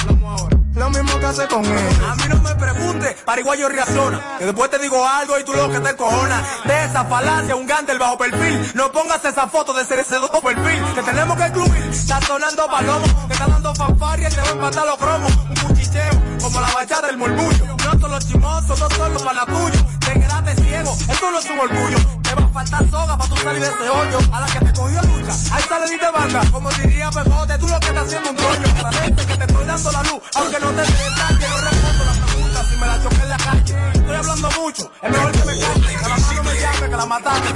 Lo 0.75 0.89
mismo 0.89 1.19
que 1.19 1.25
hace 1.25 1.47
con 1.47 1.63
ellos. 1.63 1.99
A 2.05 2.15
mí 2.15 2.23
no 2.27 2.41
me 2.41 2.55
pregunte, 2.55 3.15
pariguayo 3.23 3.69
reacciona. 3.69 4.37
Que 4.37 4.45
después 4.45 4.69
te 4.69 4.77
digo 4.79 5.07
algo 5.07 5.39
y 5.39 5.43
tú 5.43 5.53
lo 5.53 5.71
que 5.71 5.79
te 5.79 5.89
encojona. 5.89 6.43
De 6.65 6.83
esa 6.83 7.05
falacia, 7.05 7.55
un 7.55 7.65
del 7.65 7.99
bajo 7.99 8.17
perfil. 8.17 8.71
No 8.73 8.91
pongas 8.91 9.23
esa 9.25 9.47
foto 9.47 9.73
de 9.73 9.85
ser 9.85 9.99
ese 9.99 10.15
dos 10.15 10.29
perfil. 10.29 10.83
Que 10.93 11.01
tenemos 11.01 11.37
que 11.37 11.47
incluir. 11.47 11.83
Está 11.91 12.21
sonando 12.21 12.67
palomo, 12.67 13.05
te 13.27 13.33
está 13.33 13.47
dando 13.47 13.75
fanfarria 13.75 14.29
y 14.29 14.31
te 14.31 14.41
va 14.41 14.47
a 14.47 14.51
empatar 14.51 14.85
los 14.85 14.97
cromos. 14.97 15.31
Un 15.35 15.55
cuchicheo, 15.55 16.11
como 16.45 16.61
la 16.61 16.71
bachata 16.73 17.07
del 17.07 17.17
murmullo. 17.17 17.65
No 17.65 17.99
son 17.99 18.11
los 18.11 18.27
chimosos, 18.27 18.79
no 18.79 18.89
son 18.89 19.13
los 19.13 19.23
panas 19.23 19.45
tuyos. 19.47 19.85
Te 19.99 20.13
quedaste 20.13 20.55
ciego, 20.61 20.95
eso 21.09 21.31
no 21.31 21.39
es 21.39 21.49
un 21.49 21.59
orgullo. 21.59 21.97
Te 22.21 22.35
va 22.35 22.45
a 22.45 22.49
faltar 22.49 22.89
soga 22.91 23.17
para 23.17 23.29
tú 23.29 23.37
salir 23.37 23.61
de 23.61 23.67
ese 23.67 23.89
hoyo. 23.89 24.19
A 24.31 24.41
la 24.41 24.45
que 24.45 24.59
te 24.59 24.73
cogió 24.73 25.01
lucha, 25.01 25.33
ahí 25.51 25.63
sale 25.67 25.85
ni 25.89 25.97
te 25.97 26.11
banda. 26.11 26.41
Como 26.51 26.69
diría 26.69 27.09
Pegote, 27.09 27.57
tú 27.57 27.67
lo 27.67 27.79
que 27.79 27.87
estás 27.87 28.05
haciendo 28.05 28.29
un 28.29 28.35
coño. 28.35 28.81
Para 28.81 28.93
gente 28.93 29.25
que 29.25 29.37
te 29.37 29.45
estoy 29.45 29.65
dando 29.65 29.91
la 29.91 30.03
luz, 30.03 30.21
aunque 30.35 30.59
no 30.59 30.69
te 30.69 30.81
dé 30.81 31.03
detalle, 31.09 31.49
no 31.49 31.57
respondo 31.57 32.03
preguntas 32.03 32.34
si 32.75 32.81
me 32.81 32.87
la 32.87 33.01
choqué 33.01 33.21
en 33.21 33.29
la 33.29 33.37
calle. 33.37 33.75
Estoy 33.93 34.15
hablando 34.15 34.51
mucho, 34.61 34.91
es 35.01 35.11
mejor 35.11 35.31
que 35.31 35.45
me 35.45 35.59
calle. 35.59 35.97
Que 35.97 36.09
la 36.09 36.17
mano 36.17 36.43
me 36.43 36.59
llame, 36.59 36.89
que 36.89 36.97
la 36.97 37.05
mataste. 37.05 37.53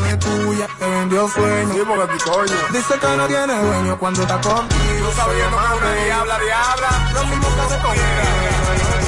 No 0.00 0.06
es 0.06 0.18
tuya, 0.18 0.66
te 0.78 0.86
vendió 0.88 1.28
sueño. 1.28 1.74
Sí, 1.74 1.80
porque 1.86 2.18
tu 2.18 2.30
coño. 2.30 2.56
Dice 2.72 2.98
que 2.98 3.16
no 3.16 3.26
tiene 3.26 3.62
dueño 3.62 3.98
cuando 3.98 4.22
está 4.22 4.40
contigo. 4.40 5.08
Tú 5.08 5.16
sabiendo 5.16 5.56
que 5.56 5.76
una 5.78 5.92
diabla, 5.94 6.38
diabla. 6.38 7.10
Lo 7.14 7.24
mismo 7.26 7.54
que 7.54 7.60
hace 7.60 7.78
con 7.78 9.07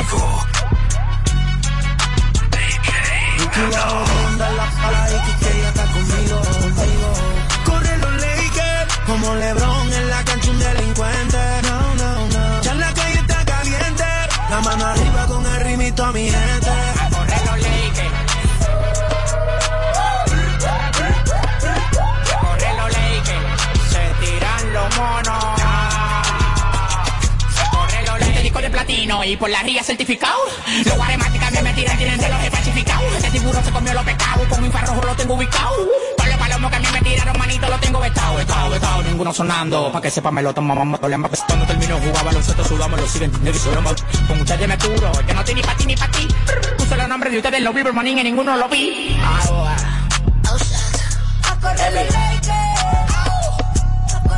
945. 0.00 0.70
Onda 4.26 4.50
la 4.52 4.70
pala 4.70 5.08
y 5.10 5.12
que 5.38 5.50
ella 5.58 5.68
está 5.68 5.84
conmigo, 5.84 6.40
conmigo. 6.60 7.12
Corre 7.66 7.98
los 7.98 8.14
Lakers 8.16 8.96
como 9.06 9.34
LeBron 9.34 9.92
en 9.92 10.10
la 10.10 10.24
cancha 10.24 10.50
un 10.50 10.58
delincuente. 10.58 11.38
No, 11.64 11.94
no, 11.96 12.28
no. 12.28 12.62
Ya 12.62 12.74
la 12.74 12.94
calle 12.94 13.18
está 13.18 13.44
caliente. 13.44 14.04
La 14.48 14.60
mano 14.60 14.86
arriba 14.86 15.26
con 15.26 15.44
el 15.46 15.60
rimito 15.60 16.04
a 16.04 16.12
mi 16.12 16.30
gente. 16.30 16.59
Y 29.24 29.36
por 29.36 29.50
la 29.50 29.62
ría 29.62 29.82
certificado. 29.82 30.38
Los 30.84 30.96
guaremáticas 30.96 31.50
me 31.62 31.72
tiran, 31.72 31.98
tienen 31.98 32.18
de 32.18 32.28
los 32.28 32.38
falsificados. 32.48 33.12
Ese 33.16 33.30
tiburón 33.30 33.64
se 33.64 33.70
comió 33.72 33.92
los 33.92 34.04
pecados. 34.04 34.46
Con 34.48 34.64
infrarrojo 34.64 35.02
lo 35.02 35.14
tengo 35.16 35.34
ubicado. 35.34 35.74
Con 36.16 36.28
los 36.28 36.38
palomos 36.38 36.70
que 36.70 36.76
a 36.76 36.80
mí 36.80 36.86
me 36.92 37.00
tiraron, 37.00 37.38
manito, 37.38 37.68
lo 37.68 37.78
tengo 37.78 37.98
vetado, 37.98 38.36
vetado, 38.36 38.70
vetado. 38.70 39.02
Ninguno 39.02 39.32
sonando. 39.32 39.90
Pa' 39.92 40.00
que 40.00 40.10
sepa, 40.10 40.30
me 40.30 40.42
lo 40.42 40.54
tomamos. 40.54 41.00
Cuando 41.00 41.66
termino 41.66 41.98
jugaba 41.98 42.22
baloncesto, 42.22 42.64
sudamos, 42.64 43.00
lo 43.00 43.06
siguen. 43.08 43.32
Con 43.32 44.40
ustedes 44.40 44.68
me 44.68 44.78
curo. 44.78 45.12
Yo 45.26 45.34
no 45.34 45.42
ni 45.42 45.62
pa' 45.62 45.74
ti 45.74 45.86
ni 45.86 45.96
pa' 45.96 46.08
ti. 46.08 46.28
Puse 46.78 46.96
los 46.96 47.08
nombres 47.08 47.32
de 47.32 47.38
ustedes, 47.38 47.60
los 47.62 47.74
River 47.74 47.92
Manín, 47.92 48.18
y 48.18 48.22
ninguno 48.22 48.56
lo 48.56 48.68
vi. 48.68 49.18
Ahora. 49.20 49.76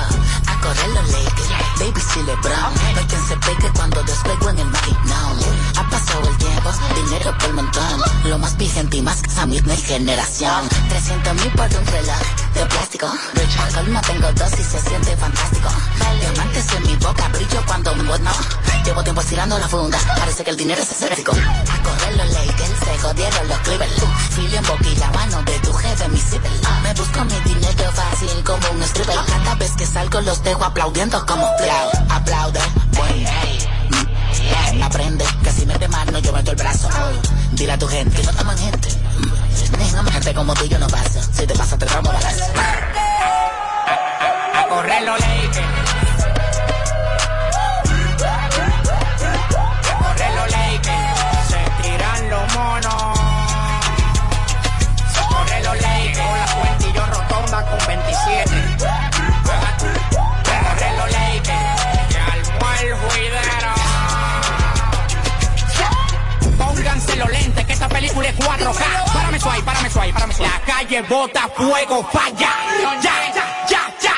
A 0.48 0.62
correr 0.62 0.90
los 0.90 1.10
Lakers, 1.10 1.80
baby. 1.80 2.06
No 2.16 3.00
hay 3.00 3.06
quien 3.08 3.28
se 3.28 3.36
pegue 3.38 3.70
cuando 3.76 4.02
despego 4.04 4.50
en 4.50 4.60
el 4.60 4.68
maquinón. 4.68 5.38
Ha 5.78 5.90
pasado 5.90 6.30
el 6.30 6.38
tiempo, 6.38 6.72
dinero 6.96 7.38
por 7.38 7.54
montón. 7.54 8.02
Lo 8.24 8.38
más 8.38 8.56
vigente 8.58 8.98
y 8.98 9.02
más 9.02 9.22
esa 9.24 9.46
misma 9.46 9.76
generación. 9.76 10.70
300 10.90 11.34
mil 11.34 11.52
por 11.52 11.66
un 11.66 11.86
reloj 11.86 12.22
de 12.54 12.66
plástico. 12.68 13.08
Al 13.08 13.74
colmo 13.74 14.02
tengo 14.08 14.32
dos 14.34 14.52
y 14.54 14.64
se 14.64 14.80
siente 14.80 15.18
fantástico. 15.18 15.70
Diamantes 16.20 16.74
en 16.74 16.84
mi 16.84 16.96
boca, 16.96 17.28
brillo 17.30 17.64
cuando 17.68 17.96
me 17.96 18.04
no. 18.04 18.32
Llevo 18.86 19.04
tiempo 19.04 19.22
estirando 19.22 19.58
la 19.58 19.68
funda, 19.68 19.98
parece 20.16 20.44
que 20.44 20.52
el 20.52 20.58
dinero 20.58 20.82
es 20.82 20.92
escéptico. 20.92 21.32
A 21.32 21.84
correr 21.84 22.16
los 22.18 22.30
Lakers, 22.30 22.80
se 22.80 22.98
jodieron 23.00 23.48
los 23.48 23.58
Clippers. 23.60 23.92
Filio 24.36 24.60
en 24.60 24.66
boca 24.66 24.88
y 24.88 24.96
la 24.96 25.12
mano 25.12 25.44
de 25.44 25.60
tu 25.60 25.74
jefe, 25.74 26.08
mi 26.10 26.20
zipper. 26.20 26.52
Me 26.84 26.94
busco 26.94 27.26
mi 27.26 27.40
dinero 27.52 27.92
fácil 27.92 28.44
como 28.44 28.72
un 28.72 28.84
stripper. 28.84 29.14
Cada 29.28 29.55
vez 29.55 29.72
que 29.78 29.86
salgo 29.86 30.22
los 30.22 30.43
dejo 30.43 30.63
aplaudiendo 30.63 31.26
como 31.26 31.45
plau. 31.57 31.89
Aplaude, 32.09 32.59
buen. 32.91 33.26
Aprende 34.84 35.26
que 35.43 35.51
si 35.51 35.66
mete 35.66 35.88
mano 35.88 36.20
yo 36.20 36.32
meto 36.32 36.51
el 36.51 36.57
brazo. 36.57 36.89
Dile 37.53 37.74
a 37.74 37.78
tu 37.78 37.88
gente 37.88 38.18
que 38.18 38.24
no 38.24 38.34
toman 38.34 38.57
gente. 38.57 38.89
Mm. 38.89 40.11
Gente 40.11 40.34
como 40.34 40.53
tú 40.53 40.66
yo 40.66 40.78
no 40.80 40.88
paso. 40.88 41.22
Si 41.34 41.47
te 41.47 41.55
pasa 41.55 41.78
te 41.78 41.86
tramo 41.86 42.11
balazo. 42.11 42.43
A 44.53 44.68
correr 44.70 45.03
los. 45.03 45.20
Esta 68.40 68.48
película 68.48 68.56
es 68.56 68.76
4K. 68.76 69.14
Párame 69.14 69.40
suave, 69.40 69.64
párame 69.64 69.90
suave, 69.90 70.14
párame 70.14 70.34
suave. 70.34 70.52
La 70.52 70.74
calle 70.74 71.02
bota 71.04 71.50
fuego, 71.56 72.10
falla. 72.12 72.50
Ya, 73.02 73.34
ya, 73.34 73.68
ya, 73.70 73.94
ya. 74.02 74.16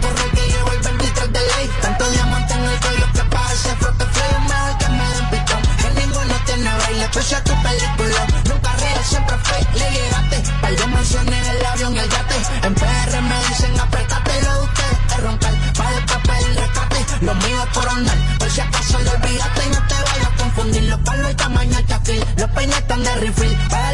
Corre 0.00 0.30
que 0.30 0.48
llevo 0.48 0.72
el 0.72 0.78
23 0.80 1.32
de 1.32 1.40
ley. 1.40 1.70
Tanto 1.82 2.10
diamante 2.10 2.54
en 2.54 2.64
el 2.64 2.80
cuello 2.80 3.06
que 3.12 3.22
para 3.24 3.52
ese 3.52 3.76
frote 3.76 4.04
frío 4.06 4.40
mejor 4.40 4.78
que 4.78 4.88
me 4.88 5.04
den 5.14 5.30
pitón. 5.30 5.62
Que 5.78 6.00
ninguno 6.00 6.34
tiene 6.46 6.70
baile, 6.74 7.04
escucha 7.04 7.44
tu 7.44 7.62
película. 7.62 8.26
Nunca 8.44 8.72
real, 8.76 9.04
siempre 9.04 9.36
fue, 9.38 9.78
le 9.78 9.90
llegaste. 9.90 10.42
Par 10.60 10.76
de 10.76 10.86
mansiones 10.86 11.48
en 11.48 11.56
el 11.56 11.66
avión 11.66 11.96
el 11.96 12.08
yate. 12.08 12.66
En 12.66 12.74
palos 23.18 23.42
y 23.42 23.87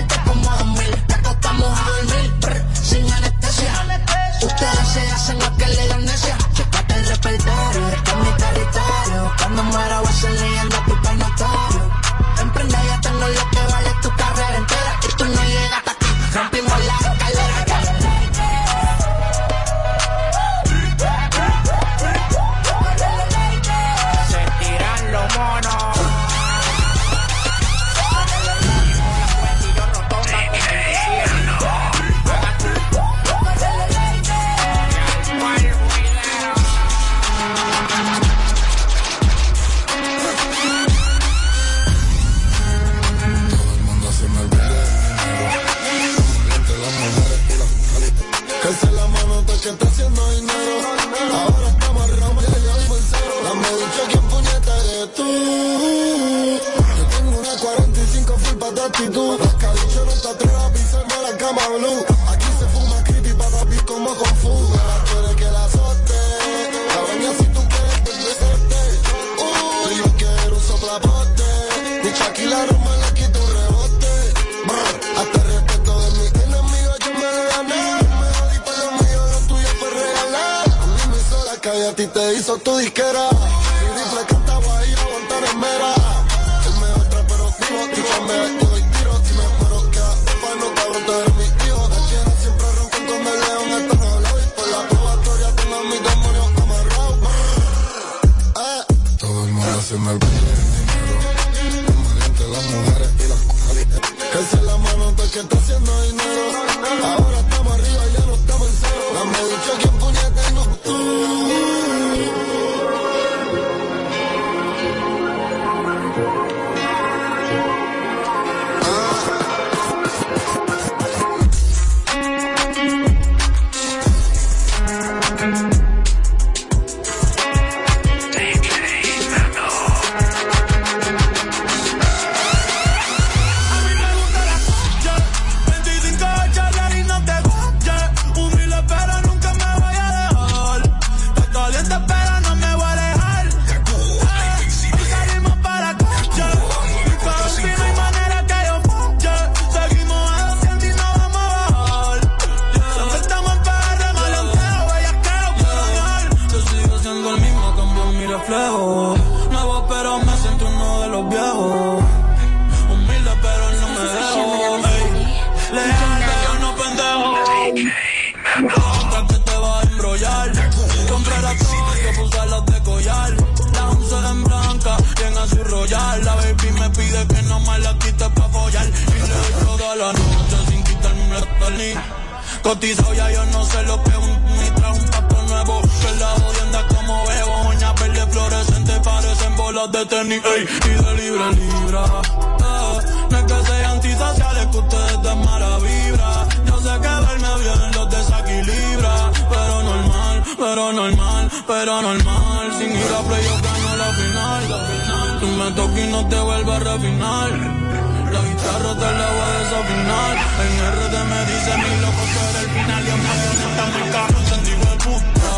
tenis. 181.94 182.24
Cotizado 182.62 183.14
ya 183.14 183.30
yo 183.30 183.44
no 183.46 183.64
sé 183.64 183.82
lo 183.84 184.02
que 184.02 184.16
un 184.16 184.44
mi 184.58 184.70
traje, 184.70 185.00
un 185.00 185.08
papo 185.10 185.42
nuevo. 185.42 185.80
Que 185.82 186.18
la 186.18 186.28
jodienda 186.28 186.86
como 186.88 187.26
veo. 187.26 187.68
Uñas 187.68 187.94
verde 188.00 188.26
fluorescente 188.32 189.00
parecen 189.00 189.56
bolas 189.56 189.92
de 189.92 190.06
tenis. 190.06 190.42
Y 190.44 190.88
de 190.88 191.14
libra 191.14 191.50
libra. 191.52 192.04
Eh, 192.04 192.98
no 193.30 193.38
es 193.38 193.44
que 193.44 193.66
sean 193.66 193.90
antisociales 193.92 194.66
que 194.66 194.78
ustedes 194.78 195.22
den 195.22 195.44
mala 195.44 195.78
vibra. 195.78 196.46
Yo 196.66 196.78
sé 196.78 197.00
que 197.02 197.08
verme 197.08 197.62
bien 197.62 197.92
los 197.94 198.10
desequilibra. 198.10 199.30
Pero 199.50 199.82
normal, 199.82 200.44
pero 200.58 200.92
normal, 200.92 201.50
pero 201.66 202.02
normal. 202.02 202.72
Sin 202.78 202.90
ir 202.90 203.12
a 203.18 203.22
play 203.28 203.44
yo 203.44 203.56
gano 203.62 203.96
la 203.96 204.12
final. 204.20 205.40
Tú 205.40 205.46
me 205.46 205.70
toques 205.72 206.04
y 206.04 206.10
no 206.10 206.28
te 206.28 206.40
vuelves 206.40 206.74
a 206.74 206.78
refinar. 206.78 208.13
La 208.34 208.40
guitarra 208.42 208.92
te 209.00 209.10
la 209.18 209.28
voy 209.30 209.46
a 209.46 209.58
desafinar. 209.62 210.34
En 210.64 210.72
RD 210.94 211.14
me 211.30 211.40
dice 211.50 211.72
mi 211.82 211.92
loco 212.02 212.22
que 212.32 212.40
era 212.50 212.60
el 212.64 212.70
final. 212.76 213.02
Y 213.06 213.10
a 213.10 213.16
mí 213.16 213.28
está 213.70 213.84
muy 213.94 214.06
caro, 214.10 214.38
encendido 214.40 214.84
de 214.90 214.96
puta. 215.04 215.52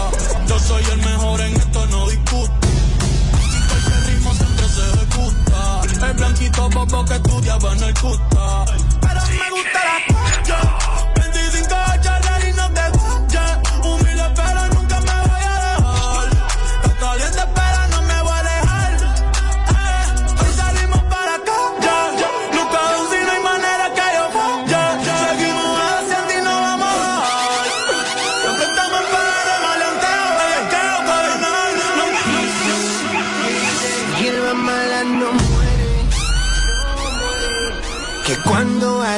Yo 0.46 0.58
soy 0.58 0.84
el 0.92 0.98
mejor 0.98 1.40
en 1.40 1.56
esto, 1.56 1.86
no 1.86 2.08
discuto. 2.08 2.66
Y 3.40 3.92
el 3.92 4.04
ritmo 4.06 4.34
siempre 4.34 4.68
se 4.68 4.82
ejecuta. 4.92 6.06
El 6.06 6.12
blanquito 6.12 6.68
bobo 6.68 7.04
que 7.06 7.14
estudiaba 7.14 7.72
en 7.72 7.82
el 7.82 7.94
CUTA. 7.94 8.64
Pero 9.00 9.20
me 9.26 9.50
gusta 9.50 9.80
la 9.88 10.14
calle. 10.14 10.36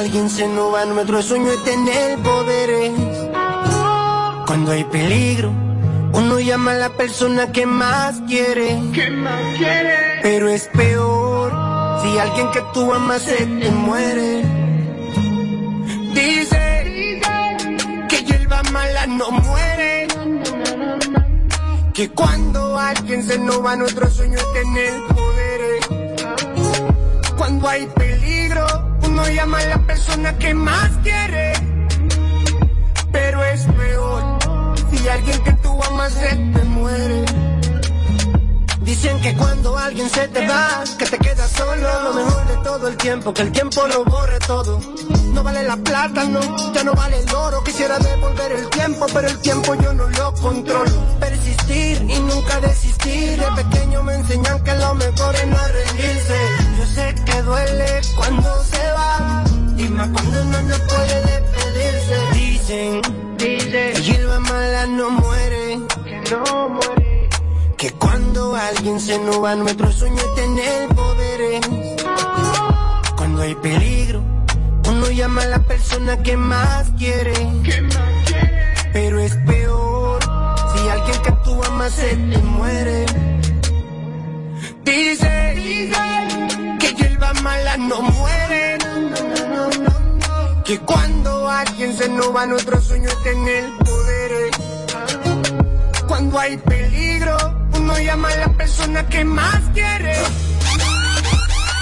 Alguien 0.09 0.29
se 0.31 0.47
nos 0.47 0.73
va, 0.73 0.85
nuestro 0.85 1.21
sueño 1.21 1.51
es 1.51 1.63
tener 1.63 2.17
poderes. 2.23 2.93
Cuando 4.47 4.71
hay 4.71 4.83
peligro, 4.85 5.51
uno 6.13 6.39
llama 6.39 6.71
a 6.71 6.77
la 6.77 6.89
persona 6.89 7.51
que 7.51 7.67
más 7.67 8.19
quiere. 8.27 8.75
Pero 10.23 10.49
es 10.49 10.67
peor 10.69 11.51
si 12.01 12.17
alguien 12.17 12.49
que 12.49 12.63
tú 12.73 12.91
amas 12.91 13.21
se 13.21 13.35
te 13.35 13.69
muere. 13.69 14.41
Dice 16.15 17.21
que 18.09 18.23
hierba 18.23 18.63
mala 18.71 19.05
no 19.05 19.29
muere. 19.29 20.07
Que 21.93 22.09
cuando 22.09 22.79
alguien 22.79 23.23
se 23.23 23.37
nos 23.37 23.63
va, 23.63 23.75
nuestro 23.75 24.09
sueño 24.09 24.39
es 24.39 24.53
tener 24.53 25.03
poderes. 25.09 25.87
Cuando 27.37 27.67
hay 27.67 27.85
peligro, 27.85 28.78
uno 29.19 29.29
llama 29.29 29.59
a 29.59 29.65
la 29.65 29.77
persona 29.79 30.37
que 30.37 30.53
más 30.53 30.89
quiere. 31.03 31.53
Pero 33.11 33.43
es 33.43 33.61
peor 33.63 34.39
si 34.91 35.07
alguien 35.07 35.43
que 35.43 35.53
tú 35.53 35.83
amas 35.83 36.13
se 36.13 36.35
te 36.35 36.63
muere. 36.65 37.25
Dicen 38.81 39.19
que 39.21 39.35
cuando 39.35 39.77
alguien 39.77 40.09
se 40.09 40.27
te 40.29 40.47
va, 40.47 40.83
que 40.97 41.05
te 41.05 41.17
quedas 41.17 41.51
solo, 41.51 42.03
lo 42.03 42.13
mejor 42.13 42.47
de 42.47 42.57
todo 42.63 42.87
el 42.87 42.97
tiempo, 42.97 43.33
que 43.33 43.43
el 43.43 43.51
tiempo 43.51 43.87
lo 43.87 44.03
borre 44.05 44.39
todo. 44.39 44.79
No 45.33 45.43
vale 45.43 45.63
la 45.63 45.77
plata, 45.77 46.23
no, 46.25 46.39
ya 46.73 46.83
no 46.83 46.93
vale 46.93 47.19
el 47.19 47.35
oro. 47.35 47.63
Quisiera 47.63 47.99
devolver 47.99 48.51
el 48.51 48.69
tiempo, 48.69 49.05
pero 49.13 49.27
el 49.27 49.39
tiempo 49.39 49.75
yo 49.75 49.93
no 49.93 50.09
lo 50.09 50.33
controlo. 50.33 51.19
Persistir 51.19 52.01
y 52.09 52.19
nunca 52.19 52.59
desistir. 52.61 53.39
De 53.39 53.63
pequeño 53.63 54.01
me 54.03 54.15
enseñan 54.15 54.63
que 54.63 54.73
lo 54.75 54.95
mejor 54.95 55.35
es 55.35 55.47
no 55.47 55.57
rendirse. 55.67 56.78
Sé 56.99 57.15
que 57.25 57.41
duele 57.43 58.01
cuando 58.17 58.63
se 58.63 58.91
va, 58.91 59.43
y 59.77 59.83
más 59.87 60.09
cuando 60.09 60.41
uno 60.41 60.61
no 60.63 60.75
puede 60.91 61.15
despedirse. 61.29 62.15
Dicen, 62.33 63.01
dicen 63.37 63.93
que 63.93 64.01
hierba 64.01 64.39
mala 64.41 64.85
no 64.87 65.09
muere, 65.09 65.79
que 66.03 66.21
no 66.29 66.69
muere. 66.69 67.29
Que 67.77 67.91
cuando 67.91 68.53
alguien 68.53 68.99
se 68.99 69.17
nos 69.17 69.41
va, 69.41 69.55
nuestro 69.55 69.89
sueño 69.93 70.17
es 70.17 70.35
tener 70.35 70.89
poderes. 70.89 71.61
Cuando 73.15 73.43
hay 73.43 73.55
peligro, 73.55 74.21
uno 74.89 75.09
llama 75.09 75.43
a 75.43 75.47
la 75.55 75.59
persona 75.59 76.21
que 76.21 76.35
más 76.35 76.89
quiere. 76.97 77.33
Pero 78.91 79.21
es 79.21 79.35
peor 79.47 80.19
si 80.73 80.89
alguien 80.89 81.21
que 81.21 81.31
tú 81.45 81.63
amas 81.63 81.93
se 81.93 82.09
te 82.09 82.37
muere. 82.39 83.05
Dice 84.83 85.29
que 85.61 86.78
hierba 86.99 87.33
mala 87.41 87.77
no 87.77 88.01
muere. 88.01 88.77
Que 90.65 90.79
cuando 90.79 91.49
alguien 91.49 91.97
se 91.97 92.07
nos 92.09 92.35
va, 92.35 92.45
nuestro 92.45 92.79
sueño 92.81 93.09
es 93.09 93.23
tener 93.23 93.69
poderes. 93.79 94.51
Cuando 96.07 96.39
hay 96.39 96.57
peligro, 96.57 97.37
uno 97.75 97.99
llama 97.99 98.29
a 98.29 98.35
la 98.35 98.49
persona 98.53 99.07
que 99.07 99.23
más 99.23 99.61
quiere. 99.73 100.15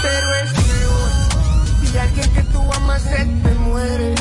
Pero 0.02 0.34
es 0.42 0.52
peor 0.52 1.90
si 1.90 1.98
alguien 1.98 2.32
que 2.32 2.42
tú 2.44 2.72
amas 2.72 3.02
se 3.02 3.24
te 3.24 3.54
muere. 3.66 4.14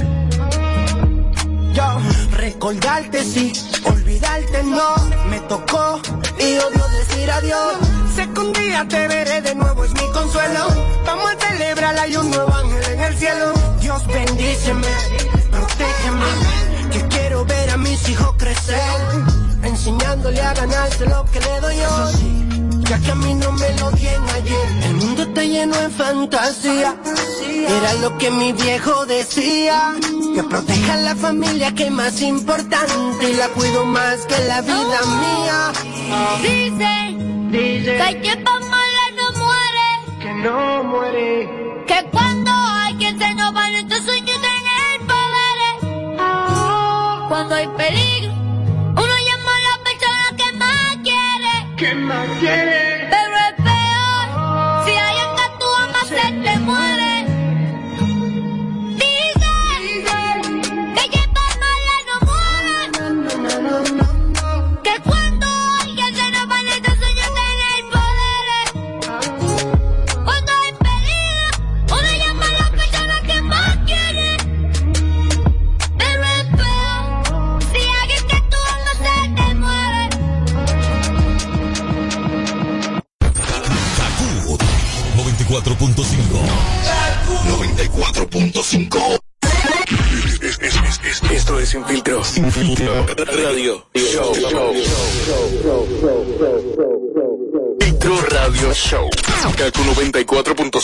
Yo, 1.74 2.02
Recordarte 2.32 3.24
sí, 3.24 3.54
olvidarte 3.88 4.64
no. 4.64 4.96
Me 5.30 5.40
tocó 5.42 6.00
y 6.40 6.58
odio 6.58 6.88
decir 7.00 7.30
adiós. 7.32 7.78
Sé 8.16 8.28
día 8.54 8.88
te 8.88 9.08
veré 9.08 9.42
de 9.42 9.56
nuevo, 9.56 9.84
es 9.84 9.94
mi 9.94 10.12
consuelo. 10.12 10.68
Vamos 11.06 11.32
a 11.32 11.48
celebrar, 11.48 11.98
hay 11.98 12.16
un 12.16 12.30
nuevo 12.30 12.54
ángel 12.54 12.94
en 12.94 13.02
el 13.02 13.18
cielo. 13.18 13.54
Dios 13.80 14.06
bendíceme, 14.08 14.88
protégeme. 15.52 16.92
Que 16.92 17.08
quiero 17.08 17.46
ver 17.46 17.70
a 17.70 17.78
mis 17.78 18.10
hijos 18.10 18.34
crecer. 18.38 18.80
Enseñándole 19.64 20.42
a 20.42 20.54
ganarse 20.54 21.06
lo 21.06 21.26
que 21.26 21.40
le 21.40 21.60
doy 21.60 21.80
hoy. 21.80 22.57
Ya 22.90 22.98
que 23.00 23.12
a 23.12 23.16
mí 23.16 23.34
no 23.34 23.52
me 23.52 23.70
lo 23.80 23.92
dieron 23.92 24.30
ayer. 24.30 24.84
El 24.86 24.96
mundo 24.96 25.24
está 25.24 25.44
lleno 25.44 25.76
de 25.76 25.90
fantasía. 25.90 26.96
Era 27.68 27.94
lo 27.96 28.18
que 28.18 28.32
mi 28.32 28.54
viejo 28.54 29.06
decía. 29.06 29.94
Que 30.34 30.44
proteja 30.44 30.94
a 30.94 30.98
la 30.98 31.16
familia 31.16 31.76
que 31.76 31.88
es 31.88 31.92
más 31.92 32.22
importante. 32.22 33.30
Y 33.30 33.34
la 33.36 33.50
cuido 33.50 33.86
más 33.86 34.26
que 34.26 34.40
la 34.46 34.62
vida 34.62 35.00
mía. 35.22 35.74
Dice, 36.42 37.18
que 37.52 38.02
hay 38.02 38.44
pa' 38.44 38.60
mala 38.60 39.04
no 39.18 39.32
muere. 39.42 39.90
Que 40.22 40.34
no 40.34 40.84
muere. 40.86 41.84
Que 41.88 42.10
cuando 42.10 42.52
hay 42.54 42.96
quien 42.96 43.20
se 43.20 43.34
nos 43.36 43.54
va 43.54 43.70
nuestros 43.70 44.02
sueños 44.02 44.38
tener 44.42 45.08
poderes. 45.08 45.78
Cuando 47.28 47.56
hay 47.56 47.68
peligro, 47.68 48.07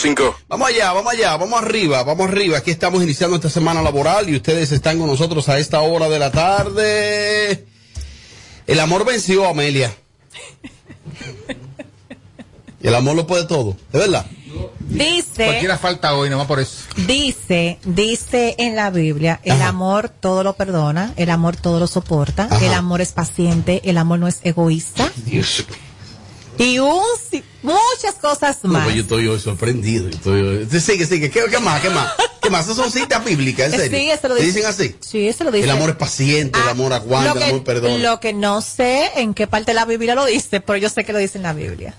94.5. 0.03 0.35
Vamos 0.47 0.69
allá, 0.69 0.93
vamos 0.93 1.13
allá, 1.13 1.37
vamos 1.37 1.61
arriba, 1.61 2.03
vamos 2.03 2.27
arriba. 2.27 2.57
Aquí 2.57 2.71
estamos 2.71 3.01
iniciando 3.03 3.35
esta 3.35 3.49
semana 3.49 3.81
laboral 3.81 4.29
y 4.29 4.35
ustedes 4.35 4.71
están 4.71 4.99
con 4.99 5.07
nosotros 5.07 5.47
a 5.49 5.57
esta 5.59 5.79
hora 5.81 6.09
de 6.09 6.19
la 6.19 6.31
tarde. 6.31 7.65
El 8.67 8.79
amor 8.79 9.05
venció 9.05 9.45
a 9.45 9.49
Amelia. 9.49 9.93
El 12.81 12.95
amor 12.95 13.15
lo 13.15 13.25
puede 13.25 13.45
todo, 13.45 13.77
¿es 13.93 13.99
verdad? 13.99 14.25
Dice, 14.81 15.45
Cualquiera 15.45 15.77
falta 15.77 16.13
hoy, 16.15 16.29
nomás 16.29 16.45
por 16.47 16.59
eso. 16.59 16.83
dice, 17.07 17.79
dice 17.85 18.55
en 18.59 18.75
la 18.75 18.89
Biblia, 18.91 19.39
el 19.43 19.61
amor 19.61 20.09
todo 20.09 20.43
lo 20.43 20.53
perdona, 20.53 21.13
el 21.15 21.29
amor 21.31 21.55
todo 21.55 21.79
lo 21.79 21.87
soporta, 21.87 22.47
Ajá. 22.51 22.63
el 22.63 22.73
amor 22.73 22.99
es 23.01 23.13
paciente, 23.13 23.81
el 23.85 23.97
amor 23.97 24.19
no 24.19 24.27
es 24.27 24.39
egoísta. 24.43 25.09
Y 26.57 26.77
un, 26.79 27.01
muchas 27.63 28.15
cosas 28.21 28.57
No, 28.63 28.73
más. 28.73 28.83
pues 28.83 28.95
yo 28.95 29.01
estoy 29.01 29.27
hoy 29.27 29.39
sorprendido. 29.39 30.09
yo 30.09 30.15
estoy 30.15 30.41
hoy- 30.41 30.79
Sigue, 30.79 31.05
sigue. 31.05 31.29
¿Qué, 31.31 31.43
qué 31.49 31.59
más? 31.59 31.81
¿Qué 31.81 31.89
más? 31.89 32.11
¿Qué 32.41 32.49
más? 32.49 32.65
Esas 32.65 32.75
son 32.77 32.91
citas 32.91 33.23
bíblicas, 33.25 33.73
en 33.73 33.79
serio. 33.79 33.97
Sí, 33.99 34.09
eso 34.11 34.27
lo 34.27 34.35
¿Te 34.35 34.43
dice. 34.43 34.57
dicen 34.59 34.69
así? 34.69 34.95
Sí, 34.99 35.27
eso 35.27 35.43
lo 35.43 35.51
dice. 35.51 35.63
El 35.65 35.71
amor 35.71 35.89
es 35.89 35.95
paciente, 35.95 36.59
el 36.61 36.69
amor 36.69 36.93
aguanta, 36.93 37.29
lo 37.33 37.39
el 37.39 37.39
que, 37.45 37.49
amor 37.51 37.63
perdona. 37.63 37.97
lo 37.97 38.19
que 38.19 38.33
no 38.33 38.61
sé 38.61 39.09
en 39.15 39.33
qué 39.33 39.47
parte 39.47 39.71
de 39.71 39.75
la 39.75 39.85
Biblia 39.85 40.13
lo 40.15 40.25
dice, 40.25 40.59
pero 40.61 40.77
yo 40.77 40.89
sé 40.89 41.03
que 41.03 41.13
lo 41.13 41.19
dice 41.19 41.37
en 41.39 41.43
la 41.43 41.53
Biblia. 41.53 41.95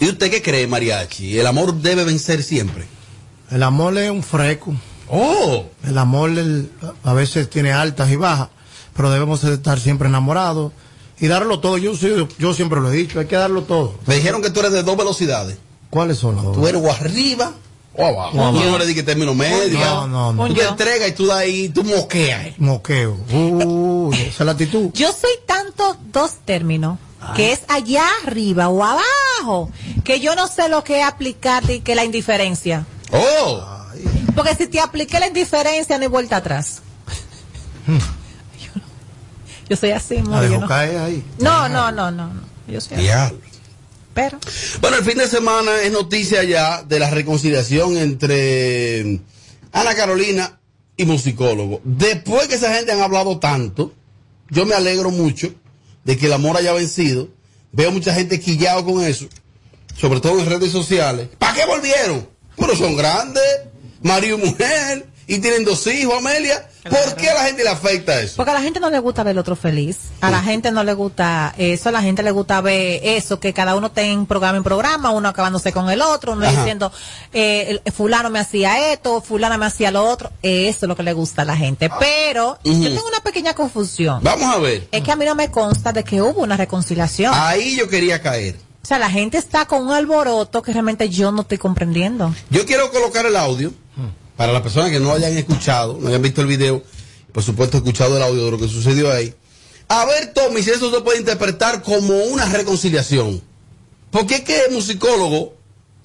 ¿Y 0.00 0.08
usted 0.08 0.30
qué 0.30 0.42
cree, 0.42 0.66
Mariachi? 0.66 1.38
¿El 1.38 1.46
amor 1.46 1.74
debe 1.74 2.02
vencer 2.04 2.42
siempre? 2.42 2.86
El 3.50 3.62
amor 3.62 3.96
es 3.98 4.10
un 4.10 4.22
freco. 4.24 4.74
Oh. 5.08 5.66
El 5.84 5.96
amor 5.98 6.30
el- 6.30 6.70
a 7.04 7.12
veces 7.12 7.48
tiene 7.50 7.72
altas 7.72 8.10
y 8.10 8.16
bajas, 8.16 8.48
pero 8.96 9.10
debemos 9.10 9.42
de 9.42 9.54
estar 9.54 9.78
siempre 9.78 10.08
enamorados 10.08 10.72
y 11.22 11.28
darlo 11.28 11.60
todo. 11.60 11.78
Yo, 11.78 11.92
yo 12.38 12.52
siempre 12.52 12.80
lo 12.80 12.92
he 12.92 12.96
dicho, 12.96 13.20
hay 13.20 13.26
que 13.26 13.36
darlo 13.36 13.62
todo. 13.62 13.94
Me 14.06 14.16
dijeron 14.16 14.42
que 14.42 14.50
tú 14.50 14.58
eres 14.58 14.72
de 14.72 14.82
dos 14.82 14.96
velocidades. 14.96 15.56
¿Cuáles 15.88 16.18
son 16.18 16.34
las 16.34 16.44
dos? 16.44 16.56
Tú 16.56 16.66
eres 16.66 16.82
o 16.82 16.90
arriba 16.90 17.52
o 17.94 18.04
abajo. 18.04 18.36
O 18.36 18.42
abajo. 18.42 18.58
Tú 18.58 18.70
no 18.70 18.84
de 18.84 18.92
que 18.92 19.04
término 19.04 19.32
medio. 19.32 19.78
No, 19.78 20.08
no, 20.08 20.32
no. 20.32 20.48
Tú 20.48 20.54
te 20.54 20.64
entregas 20.64 21.08
y 21.08 21.12
tú 21.12 21.26
das 21.26 21.38
ahí, 21.38 21.68
tú 21.68 21.84
moqueas. 21.84 22.58
Moqueo. 22.58 23.16
Uh, 23.32 24.12
esa 24.14 24.26
es 24.26 24.40
la 24.40 24.52
actitud. 24.52 24.90
Yo 24.94 25.12
soy 25.12 25.30
tanto 25.46 25.96
dos 26.12 26.32
términos, 26.44 26.98
que 27.36 27.52
es 27.52 27.60
allá 27.68 28.04
arriba 28.26 28.68
o 28.68 28.82
abajo, 28.82 29.70
que 30.02 30.18
yo 30.18 30.34
no 30.34 30.48
sé 30.48 30.68
lo 30.68 30.82
que 30.82 31.02
es 31.02 31.06
aplicarte 31.06 31.74
y 31.74 31.80
que 31.82 31.94
la 31.94 32.04
indiferencia. 32.04 32.84
Oh. 33.12 33.62
Porque 34.34 34.56
si 34.56 34.66
te 34.66 34.80
apliqué 34.80 35.20
la 35.20 35.28
indiferencia, 35.28 35.98
no 35.98 36.02
hay 36.02 36.08
vuelta 36.08 36.38
atrás. 36.38 36.82
Yo, 39.68 39.76
soy 39.76 39.90
así, 39.90 40.18
amor, 40.18 40.42
yo 40.44 40.50
dejó 40.50 40.66
no. 40.66 40.74
ahí. 40.74 41.24
No, 41.38 41.68
no, 41.68 41.90
no, 41.92 42.10
no, 42.10 42.26
no. 42.26 42.40
Yo 42.68 42.80
soy 42.80 43.08
así. 43.08 43.34
Pero. 44.14 44.38
Bueno, 44.80 44.98
el 44.98 45.04
fin 45.04 45.18
de 45.18 45.26
semana 45.26 45.80
es 45.82 45.92
noticia 45.92 46.44
ya 46.44 46.82
de 46.82 46.98
la 46.98 47.10
reconciliación 47.10 47.96
entre 47.96 49.20
Ana 49.72 49.94
Carolina 49.94 50.60
y 50.96 51.04
musicólogo. 51.04 51.80
Después 51.84 52.48
que 52.48 52.56
esa 52.56 52.74
gente 52.74 52.92
han 52.92 53.00
hablado 53.00 53.38
tanto, 53.38 53.92
yo 54.50 54.66
me 54.66 54.74
alegro 54.74 55.10
mucho 55.10 55.52
de 56.04 56.16
que 56.16 56.26
el 56.26 56.32
amor 56.32 56.56
haya 56.56 56.72
vencido. 56.72 57.28
Veo 57.72 57.90
mucha 57.90 58.12
gente 58.12 58.38
quillado 58.38 58.84
con 58.84 59.02
eso, 59.02 59.26
sobre 59.96 60.20
todo 60.20 60.38
en 60.40 60.46
redes 60.46 60.70
sociales. 60.70 61.28
¿Para 61.38 61.54
qué 61.54 61.64
volvieron? 61.64 62.28
Pero 62.56 62.76
son 62.76 62.96
grandes, 62.96 63.42
marido 64.02 64.36
y 64.38 64.46
mujer, 64.46 65.06
y 65.26 65.38
tienen 65.38 65.64
dos 65.64 65.86
hijos, 65.86 66.14
Amelia. 66.18 66.68
¿Por 66.82 67.14
qué 67.14 67.30
a 67.30 67.34
la 67.34 67.44
gente 67.44 67.62
le 67.62 67.70
afecta 67.70 68.20
eso? 68.20 68.34
Porque 68.36 68.50
a 68.50 68.54
la 68.54 68.60
gente 68.62 68.80
no 68.80 68.90
le 68.90 68.98
gusta 68.98 69.22
ver 69.22 69.30
al 69.32 69.38
otro 69.38 69.54
feliz. 69.54 69.98
A 70.20 70.30
la 70.30 70.42
gente 70.42 70.72
no 70.72 70.82
le 70.82 70.94
gusta 70.94 71.54
eso. 71.56 71.88
A 71.88 71.92
la 71.92 72.02
gente 72.02 72.22
le 72.24 72.32
gusta 72.32 72.60
ver 72.60 73.00
eso, 73.04 73.38
que 73.38 73.52
cada 73.52 73.76
uno 73.76 73.86
esté 73.86 74.02
en 74.10 74.26
programa 74.26 74.56
en 74.58 74.64
programa, 74.64 75.10
uno 75.10 75.28
acabándose 75.28 75.72
con 75.72 75.88
el 75.90 76.02
otro, 76.02 76.32
uno 76.32 76.44
Ajá. 76.46 76.56
diciendo, 76.58 76.90
eh, 77.32 77.78
el- 77.84 77.92
fulano 77.92 78.30
me 78.30 78.40
hacía 78.40 78.92
esto, 78.92 79.20
fulana 79.20 79.58
me 79.58 79.66
hacía 79.66 79.92
lo 79.92 80.04
otro. 80.04 80.32
Eso 80.42 80.78
es 80.86 80.88
lo 80.88 80.96
que 80.96 81.04
le 81.04 81.12
gusta 81.12 81.42
a 81.42 81.44
la 81.44 81.56
gente. 81.56 81.88
Pero 82.00 82.58
Ujú. 82.64 82.82
yo 82.82 82.88
tengo 82.92 83.06
una 83.08 83.20
pequeña 83.20 83.54
confusión. 83.54 84.18
Vamos 84.24 84.52
a 84.52 84.58
ver. 84.58 84.88
Es 84.90 85.02
que 85.04 85.12
a 85.12 85.16
mí 85.16 85.24
no 85.24 85.36
me 85.36 85.50
consta 85.52 85.92
de 85.92 86.02
que 86.02 86.20
hubo 86.20 86.42
una 86.42 86.56
reconciliación. 86.56 87.32
Ahí 87.36 87.76
yo 87.76 87.88
quería 87.88 88.20
caer. 88.20 88.56
O 88.82 88.86
sea, 88.86 88.98
la 88.98 89.08
gente 89.08 89.38
está 89.38 89.66
con 89.66 89.82
un 89.86 89.92
alboroto 89.92 90.60
que 90.62 90.72
realmente 90.72 91.08
yo 91.08 91.30
no 91.30 91.42
estoy 91.42 91.58
comprendiendo. 91.58 92.34
Yo 92.50 92.66
quiero 92.66 92.90
colocar 92.90 93.24
el 93.24 93.36
audio 93.36 93.72
para 94.36 94.52
las 94.52 94.62
personas 94.62 94.90
que 94.90 95.00
no 95.00 95.12
hayan 95.12 95.36
escuchado, 95.36 95.98
no 96.00 96.08
hayan 96.08 96.22
visto 96.22 96.40
el 96.40 96.46
video, 96.46 96.82
por 97.32 97.42
supuesto 97.42 97.76
escuchado 97.78 98.16
el 98.16 98.22
audio 98.22 98.44
de 98.46 98.50
lo 98.52 98.58
que 98.58 98.68
sucedió 98.68 99.10
ahí. 99.12 99.34
A 99.88 100.04
ver, 100.06 100.32
Tommy, 100.32 100.62
si 100.62 100.70
eso 100.70 100.90
se 100.92 101.00
puede 101.02 101.18
interpretar 101.18 101.82
como 101.82 102.16
una 102.24 102.46
reconciliación. 102.46 103.42
Porque 104.10 104.36
es 104.36 104.40
que 104.42 104.64
el 104.66 104.72
musicólogo, 104.72 105.54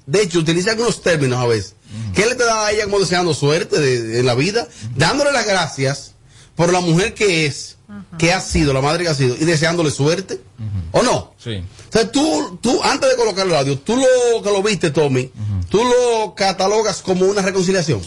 de 0.05 0.21
hecho, 0.23 0.39
utiliza 0.39 0.71
algunos 0.71 1.01
términos 1.01 1.39
a 1.39 1.47
veces. 1.47 1.73
Que 2.13 2.23
él 2.23 2.29
le 2.29 2.35
da 2.35 2.65
a 2.65 2.71
ella 2.71 2.83
como 2.85 2.99
deseando 2.99 3.33
suerte 3.33 3.79
de- 3.79 4.01
de- 4.01 4.19
en 4.19 4.25
la 4.25 4.35
vida, 4.35 4.67
dándole 4.95 5.31
las 5.31 5.45
gracias 5.45 6.13
por 6.55 6.71
la 6.73 6.81
mujer 6.81 7.13
que 7.13 7.45
es, 7.45 7.76
que 8.17 8.33
ha 8.33 8.41
sido, 8.41 8.73
la 8.73 8.81
madre 8.81 9.03
que 9.03 9.09
ha 9.09 9.15
sido, 9.15 9.35
y 9.35 9.45
deseándole 9.45 9.91
suerte. 9.91 10.41
¿O 10.91 11.03
no? 11.03 11.33
Sí. 11.37 11.55
O 11.57 11.91
sea, 11.91 12.11
tú, 12.11 12.59
tú, 12.61 12.81
antes 12.83 13.09
de 13.09 13.15
colocar 13.15 13.45
el 13.45 13.55
audio, 13.55 13.77
tú 13.79 13.95
lo 13.95 14.41
que 14.41 14.51
lo 14.51 14.63
viste, 14.63 14.91
Tommy, 14.91 15.31
tú 15.69 15.83
lo 15.83 16.33
catalogas 16.35 17.01
como 17.01 17.25
una 17.25 17.41
reconciliación. 17.41 18.01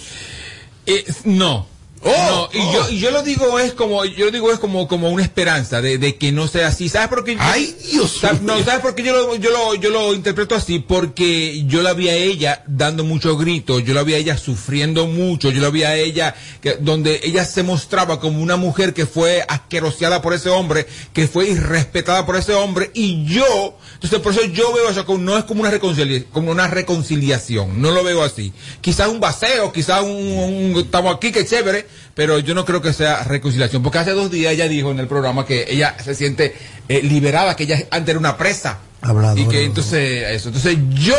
Eh, 0.87 1.05
no. 1.25 1.67
Oh, 2.03 2.49
no, 2.53 2.59
y, 2.59 2.73
yo, 2.73 2.89
y 2.91 2.99
yo 2.99 3.11
lo 3.11 3.23
digo 3.23 3.59
es 3.59 3.73
como, 3.73 4.05
yo 4.07 4.25
lo 4.25 4.31
digo 4.31 4.51
es 4.51 4.59
como, 4.59 4.89
como 4.89 5.11
una 5.11 5.23
esperanza 5.23 5.83
de, 5.83 5.99
de 5.99 6.17
que 6.17 6.33
no 6.33 6.49
sea 6.49 6.69
así. 6.69 6.89
¿Sabes 6.89 7.09
por 7.09 7.25
qué? 7.25 7.35
yo- 7.35 7.41
Ay, 7.43 7.77
Dios 7.93 8.23
¿Sab- 8.23 8.41
mío. 8.41 8.55
No, 8.57 8.65
¿sabes 8.65 8.81
por 8.81 8.95
qué 8.95 9.03
yo 9.03 9.13
lo, 9.13 9.37
yo 9.37 9.51
lo, 9.51 9.75
yo 9.75 9.91
lo 9.91 10.15
interpreto 10.15 10.55
así? 10.55 10.79
Porque 10.79 11.63
yo 11.67 11.83
la 11.83 11.93
vi 11.93 12.09
a 12.09 12.15
ella 12.15 12.65
dando 12.67 13.05
muchos 13.05 13.39
gritos, 13.39 13.85
yo 13.85 13.93
la 13.93 14.03
vi 14.03 14.15
a 14.15 14.17
ella 14.17 14.39
sufriendo 14.39 15.07
mucho, 15.09 15.51
yo 15.51 15.61
la 15.61 15.69
vi 15.69 15.83
a 15.83 15.95
ella 15.95 16.35
que, 16.63 16.77
donde 16.81 17.21
ella 17.23 17.45
se 17.45 17.63
mostraba 17.63 18.19
como 18.19 18.41
una 18.43 18.57
mujer 18.57 18.95
que 18.95 19.05
fue 19.05 19.45
asqueroseada 19.47 20.23
por 20.23 20.33
ese 20.33 20.49
hombre, 20.49 20.87
que 21.13 21.29
fue 21.29 21.51
irrespetada 21.51 22.25
por 22.25 22.37
ese 22.37 22.55
hombre, 22.55 22.91
y 22.95 23.27
yo, 23.27 23.77
entonces 23.95 24.21
por 24.21 24.33
eso 24.33 24.45
yo 24.47 24.73
veo 24.73 24.89
eso 24.89 25.05
como, 25.05 25.19
no 25.19 25.37
es 25.37 25.45
como 25.45 25.61
una 25.61 25.71
reconciliación, 25.71 26.31
como 26.33 26.51
una 26.51 26.67
reconciliación, 26.67 27.83
no 27.83 27.91
lo 27.91 28.03
veo 28.05 28.23
así. 28.23 28.53
Quizás 28.81 29.09
un 29.09 29.21
vaceo, 29.21 29.71
quizás 29.73 30.03
un, 30.03 30.11
un- 30.11 30.75
estamos 30.79 31.15
aquí, 31.15 31.31
que 31.33 31.45
chévere, 31.45 31.90
pero 32.15 32.39
yo 32.39 32.55
no 32.55 32.65
creo 32.65 32.83
que 32.83 32.93
sea 32.93 33.25
reconciliación, 33.25 33.83
porque 33.83 33.99
hace 33.99 34.13
dos 34.13 34.31
días 34.31 34.53
ella 34.53 34.69
dijo 34.69 34.91
en 34.91 34.99
el 34.99 35.07
programa 35.07 35.47
que 35.47 35.67
ella 35.69 35.97
se 36.03 36.15
siente 36.15 36.55
eh, 36.89 37.03
liberada, 37.03 37.57
que 37.57 37.65
ella 37.65 37.87
antes 37.91 38.11
era 38.11 38.19
una 38.19 38.37
presa. 38.37 38.79
Habladora. 39.01 39.41
Y 39.41 39.47
que 39.47 39.65
entonces, 39.65 40.29
eso. 40.31 40.49
Entonces 40.49 40.77
yo, 40.91 41.17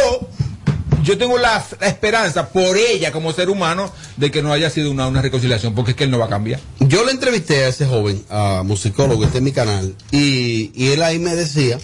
yo 1.04 1.18
tengo 1.18 1.38
la, 1.38 1.64
la 1.80 1.88
esperanza 1.88 2.50
por 2.50 2.78
ella 2.78 3.12
como 3.12 3.34
ser 3.34 3.50
humano 3.50 3.92
de 4.18 4.30
que 4.30 4.42
no 4.44 4.54
haya 4.54 4.70
sido 4.70 4.92
una, 4.92 5.08
una 5.08 5.22
reconciliación, 5.22 5.74
porque 5.74 5.92
es 5.92 5.98
que 5.98 6.04
él 6.04 6.12
no 6.12 6.20
va 6.20 6.26
a 6.26 6.30
cambiar. 6.30 6.60
Yo 6.80 7.04
le 7.06 7.12
entrevisté 7.12 7.64
a 7.64 7.70
ese 7.70 7.88
joven, 7.88 8.24
a 8.30 8.62
musicólogo, 8.64 9.24
este 9.24 9.40
en 9.40 9.44
mi 9.44 9.52
canal, 9.52 9.96
y, 10.12 10.72
y 10.76 10.92
él 10.92 11.02
ahí 11.02 11.18
me 11.18 11.36
decía, 11.36 11.80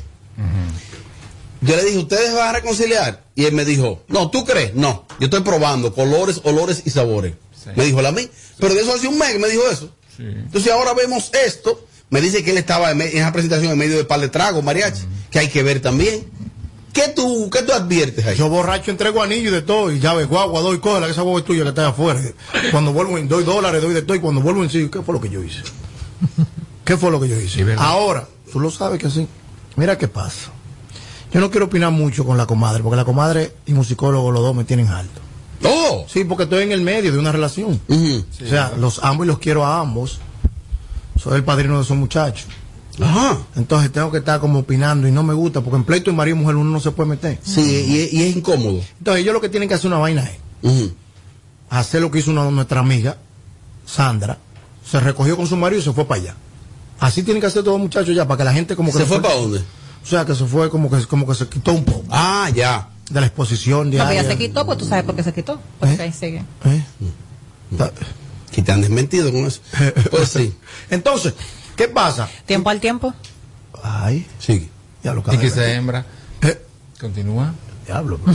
yo 1.61 1.75
le 1.75 1.83
dije, 1.83 1.97
¿ustedes 1.97 2.33
van 2.35 2.49
a 2.49 2.51
reconciliar? 2.53 3.23
Y 3.35 3.45
él 3.45 3.53
me 3.53 3.65
dijo, 3.65 4.03
no, 4.07 4.29
¿tú 4.29 4.45
crees? 4.45 4.75
No, 4.75 5.07
yo 5.19 5.25
estoy 5.25 5.41
probando 5.41 5.93
colores, 5.93 6.41
olores 6.43 6.83
y 6.85 6.91
sabores. 6.91 7.33
Me 7.75 7.85
dijo 7.85 7.99
él 7.99 8.05
a 8.05 8.11
mí, 8.11 8.27
pero 8.59 8.73
de 8.73 8.81
eso 8.81 8.93
hace 8.93 9.07
un 9.07 9.17
mes 9.17 9.33
que 9.33 9.39
me 9.39 9.49
dijo 9.49 9.63
eso. 9.69 9.91
Entonces 10.19 10.71
ahora 10.71 10.93
vemos 10.93 11.31
esto, 11.45 11.85
me 12.09 12.21
dice 12.21 12.43
que 12.43 12.51
él 12.51 12.57
estaba 12.57 12.91
en, 12.91 13.01
esa 13.01 13.31
presentación 13.31 13.71
en 13.71 13.77
medio 13.77 13.97
de 13.97 14.05
par 14.05 14.19
de 14.19 14.29
tragos, 14.29 14.63
mariachi, 14.63 15.03
que 15.29 15.39
hay 15.39 15.47
que 15.49 15.63
ver 15.63 15.81
también. 15.81 16.25
¿Qué 16.93 17.09
tú, 17.09 17.49
qué 17.51 17.61
tú 17.61 17.73
adviertes 17.73 18.25
ahí? 18.25 18.35
Yo 18.35 18.49
borracho 18.49 18.89
entrego 18.89 19.21
anillo 19.21 19.49
y 19.49 19.51
de 19.51 19.61
todo, 19.61 19.91
y 19.91 19.99
llave, 19.99 20.25
guagua, 20.25 20.61
doy 20.61 20.79
que 20.79 20.89
esa 21.11 21.21
guagua 21.21 21.41
es 21.41 21.45
tuya 21.45 21.61
que 21.61 21.69
está 21.69 21.89
afuera. 21.89 22.19
Cuando 22.71 22.91
vuelvo 22.91 23.19
en 23.19 23.27
doy 23.27 23.43
dólares, 23.43 23.83
doy 23.83 23.93
de 23.93 24.01
todo, 24.01 24.15
y 24.15 24.19
cuando 24.19 24.41
vuelvo 24.41 24.63
en 24.63 24.69
sí, 24.71 24.89
¿qué 24.91 25.03
fue 25.03 25.13
lo 25.13 25.21
que 25.21 25.29
yo 25.29 25.43
hice? 25.43 25.61
¿Qué 26.83 26.97
fue 26.97 27.11
lo 27.11 27.19
que 27.19 27.27
yo 27.27 27.39
hice? 27.39 27.63
Ahora, 27.77 28.27
tú 28.51 28.59
lo 28.59 28.71
sabes 28.71 28.99
que 28.99 29.11
sí. 29.11 29.27
Mira 29.75 29.97
qué 29.97 30.07
pasa. 30.07 30.51
Yo 31.31 31.39
no 31.39 31.51
quiero 31.51 31.67
opinar 31.67 31.91
mucho 31.91 32.25
con 32.25 32.37
la 32.37 32.47
comadre, 32.47 32.81
porque 32.81 32.95
la 32.95 33.05
comadre 33.05 33.53
y 33.67 33.73
musicólogo 33.73 34.31
los 34.31 34.41
dos 34.41 34.55
me 34.55 34.63
tienen 34.63 34.87
alto. 34.87 35.21
¡Oh! 35.63 36.05
Sí, 36.07 36.23
porque 36.23 36.43
estoy 36.43 36.63
en 36.63 36.71
el 36.71 36.81
medio 36.81 37.11
de 37.11 37.17
una 37.19 37.31
relación. 37.31 37.79
O 37.89 38.47
sea, 38.47 38.73
los 38.77 39.03
amo 39.03 39.23
y 39.23 39.27
los 39.27 39.39
quiero 39.39 39.65
a 39.65 39.79
ambos. 39.79 40.19
Soy 41.21 41.35
el 41.35 41.43
padrino 41.43 41.77
de 41.77 41.83
esos 41.83 41.97
muchachos. 41.97 42.45
Ajá. 43.01 43.37
Entonces 43.55 43.91
tengo 43.91 44.11
que 44.11 44.17
estar 44.19 44.39
como 44.39 44.59
opinando 44.59 45.07
y 45.07 45.11
no 45.11 45.21
me 45.23 45.33
gusta, 45.33 45.61
porque 45.61 45.77
en 45.77 45.83
pleito 45.83 46.09
de 46.11 46.17
marido 46.17 46.37
y 46.37 46.39
mujer 46.39 46.55
uno 46.55 46.69
no 46.71 46.79
se 46.79 46.91
puede 46.91 47.09
meter. 47.09 47.39
Sí, 47.43 47.61
y, 47.87 47.99
es- 47.99 48.13
y 48.13 48.23
es 48.23 48.35
incómodo. 48.35 48.81
Entonces 48.99 49.21
ellos 49.23 49.33
lo 49.33 49.41
que 49.41 49.49
tienen 49.49 49.67
que 49.69 49.75
hacer 49.75 49.87
una 49.87 49.99
vaina 49.99 50.23
es 50.63 50.91
hacer 51.69 52.01
lo 52.01 52.09
que 52.11 52.19
hizo 52.19 52.31
una- 52.31 52.49
nuestra 52.49 52.79
amiga, 52.79 53.17
Sandra. 53.85 54.37
Se 54.89 54.99
recogió 54.99 55.35
con 55.37 55.47
su 55.47 55.55
marido 55.57 55.81
y 55.81 55.83
se 55.83 55.91
fue 55.93 56.05
para 56.05 56.21
allá. 56.21 56.35
Así 56.99 57.21
tienen 57.23 57.41
que 57.41 57.47
hacer 57.47 57.61
todos 57.63 57.77
los 57.77 57.83
muchachos 57.83 58.15
ya, 58.15 58.27
para 58.27 58.39
que 58.39 58.43
la 58.45 58.53
gente 58.53 58.75
como 58.75 58.91
que... 58.91 58.97
¿Se 58.99 59.05
fue 59.05 59.21
para 59.21 59.35
dónde? 59.35 59.59
O 59.59 60.05
sea, 60.09 60.25
que 60.25 60.33
se 60.33 60.45
fue 60.45 60.69
como 60.69 60.89
que, 60.89 61.05
como 61.05 61.27
que 61.27 61.35
se 61.35 61.47
quitó 61.47 61.73
un 61.73 61.83
poco. 61.83 62.03
Ah, 62.09 62.49
ya. 62.55 62.89
De 63.09 63.21
la 63.21 63.27
exposición 63.27 63.85
No, 63.85 63.91
diaria. 63.91 64.09
pero 64.09 64.21
ya 64.23 64.29
se 64.29 64.37
quitó, 64.37 64.65
pues 64.65 64.77
tú 64.77 64.85
sabes 64.85 65.05
por 65.05 65.15
qué 65.15 65.23
se 65.23 65.33
quitó. 65.33 65.61
Porque 65.79 66.01
ahí 66.01 66.11
sigue. 66.13 66.43
Que 68.51 68.61
te 68.61 68.71
han 68.71 68.81
desmentido 68.81 69.31
con 69.31 69.45
eso. 69.45 69.61
Pues 70.11 70.29
sí. 70.29 70.53
Entonces, 70.89 71.33
¿qué 71.75 71.87
pasa? 71.87 72.29
Tiempo 72.45 72.69
al 72.69 72.79
tiempo. 72.79 73.13
Ay. 73.83 74.25
Sí. 74.39 74.69
Ya 75.03 75.13
lo 75.13 75.23
Y 75.31 75.37
que 75.37 75.49
se 75.49 75.73
hembra. 75.73 76.05
Continúa. 76.99 77.53
Diablo, 77.85 78.17
bro. 78.17 78.33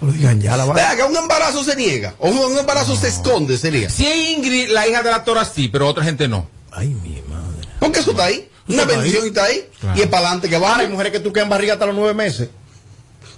No 0.00 0.08
lo 0.08 0.12
digan 0.12 0.40
ya 0.40 0.56
la. 0.56 0.66
Vea 0.72 0.96
que 0.96 1.02
un 1.02 1.16
embarazo 1.16 1.64
se 1.64 1.74
niega. 1.76 2.14
O 2.18 2.28
un 2.28 2.58
embarazo 2.58 2.94
se 2.96 3.08
esconde, 3.08 3.56
sería. 3.56 3.88
Si 3.88 4.06
es 4.06 4.36
Ingrid, 4.36 4.68
la 4.70 4.86
hija 4.86 5.02
de 5.02 5.10
la 5.10 5.24
Tora, 5.24 5.44
sí, 5.44 5.68
pero 5.68 5.88
otra 5.88 6.04
gente 6.04 6.28
no. 6.28 6.48
Ay, 6.70 6.88
mi 6.88 7.22
madre. 7.28 7.68
Porque 7.80 8.00
eso 8.00 8.10
está 8.10 8.24
ahí. 8.24 8.48
Una 8.68 8.84
bendición 8.84 9.26
está 9.26 9.44
ahí. 9.44 9.68
Claro. 9.80 9.98
Y 9.98 10.02
es 10.02 10.06
para 10.08 10.26
adelante 10.26 10.48
que 10.48 10.58
va. 10.58 10.76
Hay 10.78 10.88
mujeres 10.88 11.12
que 11.12 11.20
tú 11.20 11.32
quedan 11.32 11.48
barriga 11.48 11.72
hasta 11.74 11.86
los 11.86 11.94
nueve 11.94 12.14
meses. 12.14 12.50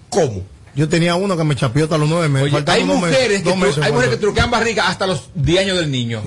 ¿Cómo? 0.08 0.42
Yo 0.76 0.88
tenía 0.88 1.14
uno 1.14 1.36
que 1.36 1.44
me 1.44 1.54
chapió 1.54 1.84
hasta 1.84 1.96
los 1.98 2.08
nueve 2.08 2.28
meses. 2.28 2.52
Oye, 2.52 2.64
hay 2.66 2.84
mujeres, 2.84 3.38
que 3.42 3.44
dos 3.44 3.54
tru- 3.54 3.58
meses, 3.58 3.84
hay 3.84 3.92
mujeres 3.92 4.14
que 4.14 4.20
truquean 4.20 4.50
barriga 4.50 4.88
hasta 4.88 5.06
los 5.06 5.28
10 5.34 5.60
años 5.60 5.78
del 5.78 5.90
niño. 5.90 6.22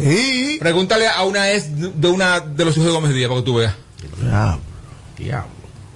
Pregúntale 0.60 1.08
a 1.08 1.24
una 1.24 1.52
ex 1.52 1.66
de 2.00 2.08
una 2.08 2.40
de 2.40 2.64
los 2.66 2.76
hijos 2.78 2.88
de 2.88 2.94
Gómez 2.94 3.14
Díaz 3.14 3.28
para 3.30 3.42
que 3.42 3.46
tú 3.46 3.56
veas. 3.56 3.74
Diablo. 4.22 4.60
Diablo. 5.18 5.50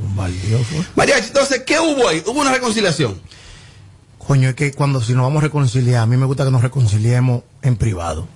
Un 0.03 0.15
valioso. 0.15 0.85
Mariachi, 0.95 1.27
entonces, 1.27 1.61
¿qué 1.65 1.79
hubo 1.79 2.07
ahí? 2.09 2.21
Hubo 2.25 2.41
una 2.41 2.51
reconciliación. 2.51 3.21
Coño, 4.17 4.49
es 4.49 4.55
que 4.55 4.71
cuando 4.73 5.01
si 5.01 5.13
nos 5.13 5.23
vamos 5.23 5.39
a 5.41 5.45
reconciliar, 5.45 6.01
a 6.01 6.05
mí 6.05 6.17
me 6.17 6.25
gusta 6.25 6.43
que 6.45 6.51
nos 6.51 6.61
reconciliemos 6.61 7.43
en 7.61 7.75
privado. 7.75 8.27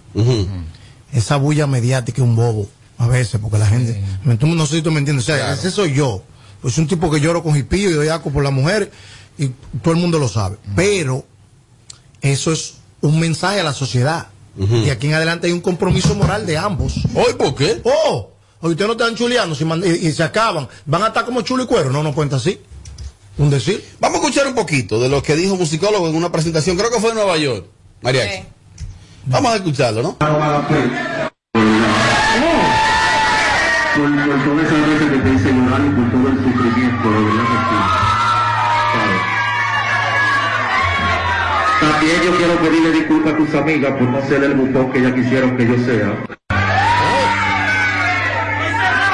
Esa 1.13 1.37
bulla 1.37 1.67
mediática 1.67 2.21
es 2.21 2.27
un 2.27 2.35
bobo, 2.35 2.67
a 2.97 3.07
veces, 3.07 3.39
porque 3.41 3.57
la 3.57 3.67
gente. 3.67 4.01
me- 4.23 4.37
tú 4.37 4.47
no 4.47 4.65
sé 4.65 4.77
si 4.77 4.81
tú 4.81 4.91
me 4.91 4.99
entiendes. 4.99 5.25
O 5.25 5.27
sea, 5.27 5.37
Claro. 5.37 5.53
ese 5.53 5.71
soy 5.71 5.93
yo. 5.93 6.23
Pues 6.61 6.73
soy 6.73 6.83
un 6.83 6.87
tipo 6.87 7.11
que 7.11 7.19
lloro 7.19 7.43
con 7.43 7.55
hipillo 7.55 7.89
y 7.89 7.93
doy 7.93 8.07
asco 8.07 8.31
por 8.31 8.43
la 8.43 8.49
mujer, 8.51 8.91
y 9.37 9.49
todo 9.81 9.93
el 9.93 9.99
mundo 9.99 10.19
lo 10.19 10.27
sabe. 10.27 10.57
Pero 10.75 11.25
eso 12.21 12.51
es 12.51 12.75
un 13.01 13.19
mensaje 13.19 13.59
a 13.59 13.63
la 13.63 13.73
sociedad. 13.73 14.27
Y 14.57 14.89
aquí 14.89 15.07
en 15.07 15.15
adelante 15.15 15.47
hay 15.47 15.53
un 15.53 15.59
compromiso 15.59 16.15
moral 16.15 16.45
de 16.45 16.57
ambos. 16.57 17.01
¿Hoy 17.13 17.33
por 17.37 17.55
qué? 17.55 17.81
Oh, 17.83 18.29
hoy 18.61 18.71
ustedes 18.71 18.87
no 18.87 18.93
están 18.93 19.13
chuleando 19.13 19.53
si 19.53 19.65
y, 19.65 20.07
y 20.07 20.11
se 20.13 20.23
acaban. 20.23 20.67
Van 20.85 21.03
a 21.03 21.07
estar 21.07 21.25
como 21.25 21.41
chulo 21.41 21.63
y 21.63 21.67
cuero. 21.67 21.91
No, 21.91 22.01
no 22.01 22.13
cuenta 22.13 22.37
así. 22.37 22.61
Un 23.37 23.49
decir. 23.49 23.83
Vamos 23.99 24.19
a 24.19 24.21
escuchar 24.21 24.47
un 24.47 24.55
poquito 24.55 24.97
de 24.99 25.09
lo 25.09 25.21
que 25.21 25.35
dijo 25.35 25.57
musicólogo 25.57 26.07
en 26.07 26.15
una 26.15 26.31
presentación, 26.31 26.77
creo 26.77 26.89
que 26.89 27.01
fue 27.01 27.09
en 27.09 27.15
Nueva 27.15 27.37
York. 27.37 27.65
Mariachi. 28.01 28.43
Vamos 29.25 29.51
a 29.51 29.55
escucharlo, 29.57 30.01
¿no? 30.01 30.17
por, 33.95 34.11
por 34.11 34.43
todas 34.43 34.65
esas 34.65 34.87
veces 34.87 35.09
que 35.11 35.17
te 35.17 35.33
hice 35.33 35.51
llorar 35.51 35.81
y 35.81 35.89
por 35.89 36.11
todo 36.11 36.27
el 36.29 36.37
sufrimiento, 36.43 37.09
de 37.09 37.23
verdad 37.23 37.94
También 41.79 42.21
yo 42.23 42.37
quiero 42.37 42.55
pedirle 42.61 42.91
disculpas 42.91 43.33
a 43.33 43.37
tus 43.37 43.53
amigas 43.53 43.91
por 43.93 44.09
no 44.09 44.21
ser 44.21 44.43
el 44.43 44.53
bufón 44.53 44.91
que 44.91 44.99
ellas 44.99 45.13
quisieron 45.13 45.57
que 45.57 45.67
yo 45.67 45.77
sea. 45.85 46.13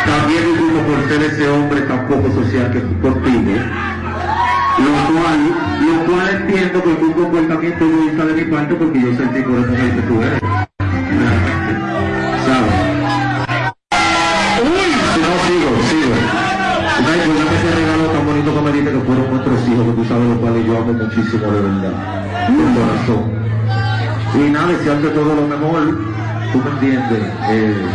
También 0.06 0.44
disculpo 0.46 0.80
por 0.82 1.10
ser 1.10 1.24
ese 1.24 1.48
hombre 1.50 1.82
tan 1.82 2.08
poco 2.08 2.32
social 2.32 2.72
que 2.72 2.82
fui 2.82 2.96
contigo. 3.02 3.52
Lo 4.78 4.92
cual, 5.14 5.40
lo 5.82 6.06
cual 6.06 6.30
entiendo 6.30 6.84
que 6.84 6.90
fue 6.90 7.08
un 7.08 7.14
comportamiento 7.14 7.86
egoísta 7.86 8.26
de 8.26 8.34
mi 8.34 8.44
parte 8.52 8.76
porque 8.76 9.02
yo 9.02 9.16
sentí 9.16 9.42
por 9.42 9.60
esa 9.60 9.96
que 9.96 10.02
tú 10.02 10.22
eres. 10.22 10.42
¿Sabes? 12.46 12.74
Si 15.14 15.20
no, 15.22 15.32
sigo, 15.48 15.70
sigo. 15.90 16.16
Pues 17.06 17.18
ese 17.18 17.70
regalo 17.76 18.04
tan 18.12 18.26
bonito 18.26 18.54
que 18.54 18.62
me 18.62 18.72
diste 18.72 18.92
que 18.92 18.98
muchísimo 20.86 21.52
de 21.52 21.62
verdad. 21.62 22.50
De 22.50 22.80
corazón. 22.80 23.42
Y 24.36 24.50
nada, 24.50 24.68
desearte 24.68 25.10
todo 25.10 25.36
lo 25.36 25.48
mejor. 25.48 25.98
Tú 26.52 26.58
me 26.60 26.70
entiendes. 26.72 27.24
Eh, 27.50 27.86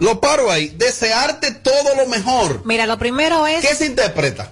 Lo 0.00 0.20
paro 0.20 0.50
ahí. 0.50 0.68
Desearte 0.68 1.52
todo 1.52 1.94
lo 1.96 2.06
mejor. 2.08 2.62
Mira, 2.64 2.86
lo 2.86 2.98
primero 2.98 3.46
es. 3.46 3.66
¿Qué 3.66 3.74
se 3.74 3.86
interpreta? 3.86 4.50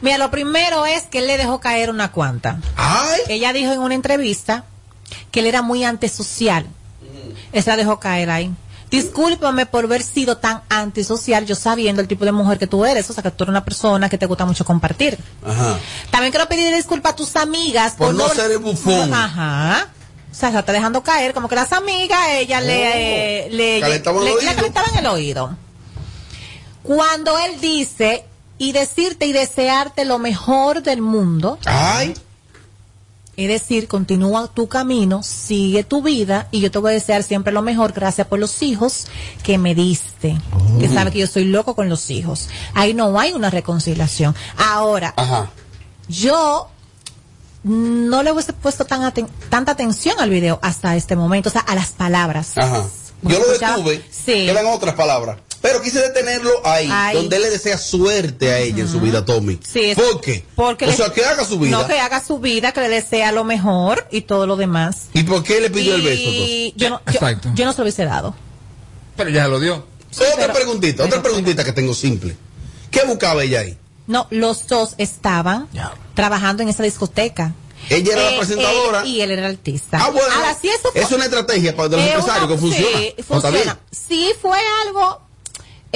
Mira, 0.00 0.18
lo 0.18 0.30
primero 0.30 0.84
es 0.86 1.04
que 1.04 1.18
él 1.18 1.26
le 1.26 1.38
dejó 1.38 1.60
caer 1.60 1.90
una 1.90 2.12
cuanta. 2.12 2.58
Ella 3.28 3.52
dijo 3.52 3.72
en 3.72 3.80
una 3.80 3.94
entrevista 3.94 4.64
que 5.30 5.40
él 5.40 5.46
era 5.46 5.62
muy 5.62 5.84
antisocial. 5.84 6.66
La 7.64 7.76
dejó 7.76 7.98
caer 8.00 8.30
ahí. 8.30 8.52
Discúlpame 9.02 9.66
por 9.66 9.84
haber 9.84 10.02
sido 10.02 10.36
tan 10.38 10.62
antisocial, 10.68 11.46
yo 11.46 11.54
sabiendo 11.54 12.00
el 12.02 12.08
tipo 12.08 12.24
de 12.24 12.32
mujer 12.32 12.58
que 12.58 12.66
tú 12.66 12.84
eres, 12.84 13.08
o 13.10 13.12
sea, 13.12 13.22
que 13.22 13.30
tú 13.30 13.44
eres 13.44 13.50
una 13.50 13.64
persona 13.64 14.08
que 14.08 14.18
te 14.18 14.26
gusta 14.26 14.44
mucho 14.44 14.64
compartir. 14.64 15.18
Ajá. 15.46 15.78
También 16.10 16.32
quiero 16.32 16.48
pedir 16.48 16.74
disculpas 16.74 17.12
a 17.12 17.16
tus 17.16 17.36
amigas 17.36 17.94
Por 17.94 18.14
no 18.14 18.28
ser 18.28 18.50
el 18.52 18.58
bufón. 18.58 19.12
Ajá. 19.12 19.88
O 20.30 20.34
sea, 20.34 20.50
se 20.50 20.58
está 20.58 20.72
dejando 20.72 21.02
caer, 21.02 21.32
como 21.32 21.48
que 21.48 21.54
las 21.54 21.72
amigas, 21.72 22.18
ella 22.32 22.60
le, 22.60 23.48
le, 23.50 23.80
Calentaban 23.80 24.26
el 24.26 24.34
le- 24.36 24.42
le 24.44 24.54
calentaban 24.54 24.96
el 24.96 25.06
oído. 25.06 25.56
Cuando 26.82 27.38
él 27.38 27.60
dice, 27.60 28.24
y 28.58 28.72
decirte 28.72 29.26
y 29.26 29.32
desearte 29.32 30.04
lo 30.04 30.18
mejor 30.18 30.82
del 30.82 31.00
mundo, 31.02 31.58
Ay. 31.64 32.14
Es 33.36 33.48
decir, 33.48 33.88
continúa 33.88 34.48
tu 34.48 34.68
camino, 34.68 35.22
sigue 35.22 35.84
tu 35.84 36.02
vida 36.02 36.48
y 36.50 36.60
yo 36.60 36.70
te 36.70 36.78
voy 36.78 36.90
a 36.90 36.94
desear 36.94 37.22
siempre 37.22 37.52
lo 37.52 37.62
mejor. 37.62 37.92
Gracias 37.92 38.26
por 38.26 38.38
los 38.38 38.62
hijos 38.62 39.06
que 39.42 39.58
me 39.58 39.74
diste. 39.74 40.36
Que 40.80 40.88
sabe 40.88 41.10
que 41.10 41.18
yo 41.20 41.26
soy 41.26 41.44
loco 41.44 41.74
con 41.74 41.88
los 41.88 42.10
hijos. 42.10 42.48
Ahí 42.74 42.94
no 42.94 43.18
hay 43.18 43.32
una 43.32 43.50
reconciliación. 43.50 44.34
Ahora, 44.56 45.12
Ajá. 45.16 45.50
yo 46.08 46.68
no 47.64 48.22
le 48.22 48.32
hubiese 48.32 48.52
puesto 48.52 48.84
tan 48.84 49.02
aten- 49.02 49.28
tanta 49.48 49.72
atención 49.72 50.16
al 50.20 50.30
video 50.30 50.58
hasta 50.62 50.96
este 50.96 51.16
momento, 51.16 51.48
o 51.48 51.52
sea, 51.52 51.62
a 51.62 51.74
las 51.74 51.90
palabras. 51.92 52.56
Ajá. 52.58 52.84
Yo 53.22 53.38
lo 53.38 53.46
detuve. 53.52 54.04
Sí. 54.10 54.46
Quedan 54.46 54.66
otras 54.66 54.94
palabras. 54.94 55.38
Pero 55.64 55.80
quise 55.80 55.98
detenerlo 55.98 56.50
ahí, 56.62 56.90
Ahí. 56.92 57.16
donde 57.16 57.36
él 57.36 57.42
le 57.42 57.48
desea 57.48 57.78
suerte 57.78 58.52
a 58.52 58.58
ella 58.58 58.80
en 58.82 58.88
su 58.88 59.00
vida, 59.00 59.24
Tommy. 59.24 59.58
Sí, 59.66 59.80
es- 59.86 59.96
¿Por 59.96 60.20
qué? 60.20 60.44
Porque 60.54 60.84
o 60.84 60.92
sea, 60.92 61.08
que 61.10 61.24
haga 61.24 61.42
su 61.46 61.58
vida. 61.58 61.70
No, 61.78 61.86
que 61.86 61.98
haga 61.98 62.22
su 62.22 62.38
vida, 62.38 62.72
que 62.72 62.82
le 62.82 62.90
desea 62.90 63.32
lo 63.32 63.44
mejor 63.44 64.06
y 64.10 64.20
todo 64.20 64.46
lo 64.46 64.56
demás. 64.56 65.06
¿Y 65.14 65.22
por 65.22 65.42
qué 65.42 65.62
le 65.62 65.70
pidió 65.70 65.94
el 65.94 66.02
beso? 66.02 66.22
Entonces? 66.28 66.72
yo 66.76 66.90
no, 66.90 67.00
yo, 67.06 67.12
Exacto. 67.12 67.48
yo 67.54 67.64
no 67.64 67.72
se 67.72 67.78
lo 67.78 67.84
hubiese 67.84 68.04
dado. 68.04 68.34
Pero 69.16 69.30
ya 69.30 69.48
lo 69.48 69.58
dio. 69.58 69.86
otra 70.34 70.52
preguntita, 70.52 71.02
otra 71.04 71.22
preguntita 71.22 71.64
que 71.64 71.72
tengo 71.72 71.94
simple. 71.94 72.36
¿Qué 72.90 73.02
buscaba 73.06 73.42
ella 73.42 73.60
ahí? 73.60 73.78
No, 74.06 74.26
los 74.28 74.66
dos 74.66 74.94
estaban 74.98 75.66
trabajando 76.12 76.62
en 76.62 76.68
esa 76.68 76.82
discoteca. 76.82 77.54
Ella 77.88 78.12
era 78.12 78.30
la 78.32 78.36
presentadora. 78.38 79.00
él- 79.00 79.06
y 79.08 79.20
él 79.22 79.30
era 79.30 79.46
el 79.48 79.52
artista. 79.56 79.98
Ah, 80.00 80.10
bueno. 80.10 80.28
Ahora, 80.34 80.56
si 80.60 80.68
eso 80.68 80.90
fue- 80.92 81.00
es 81.02 81.10
una 81.10 81.24
estrategia 81.24 81.74
para 81.74 81.88
de 81.88 81.96
los 81.96 82.04
es 82.06 82.12
empresarios 82.12 82.44
una- 82.46 82.54
que 82.54 82.60
funciona. 82.60 82.98
Sí, 82.98 83.14
funciona. 83.22 83.78
Sí 83.90 84.30
fue 84.40 84.58
algo 84.86 85.20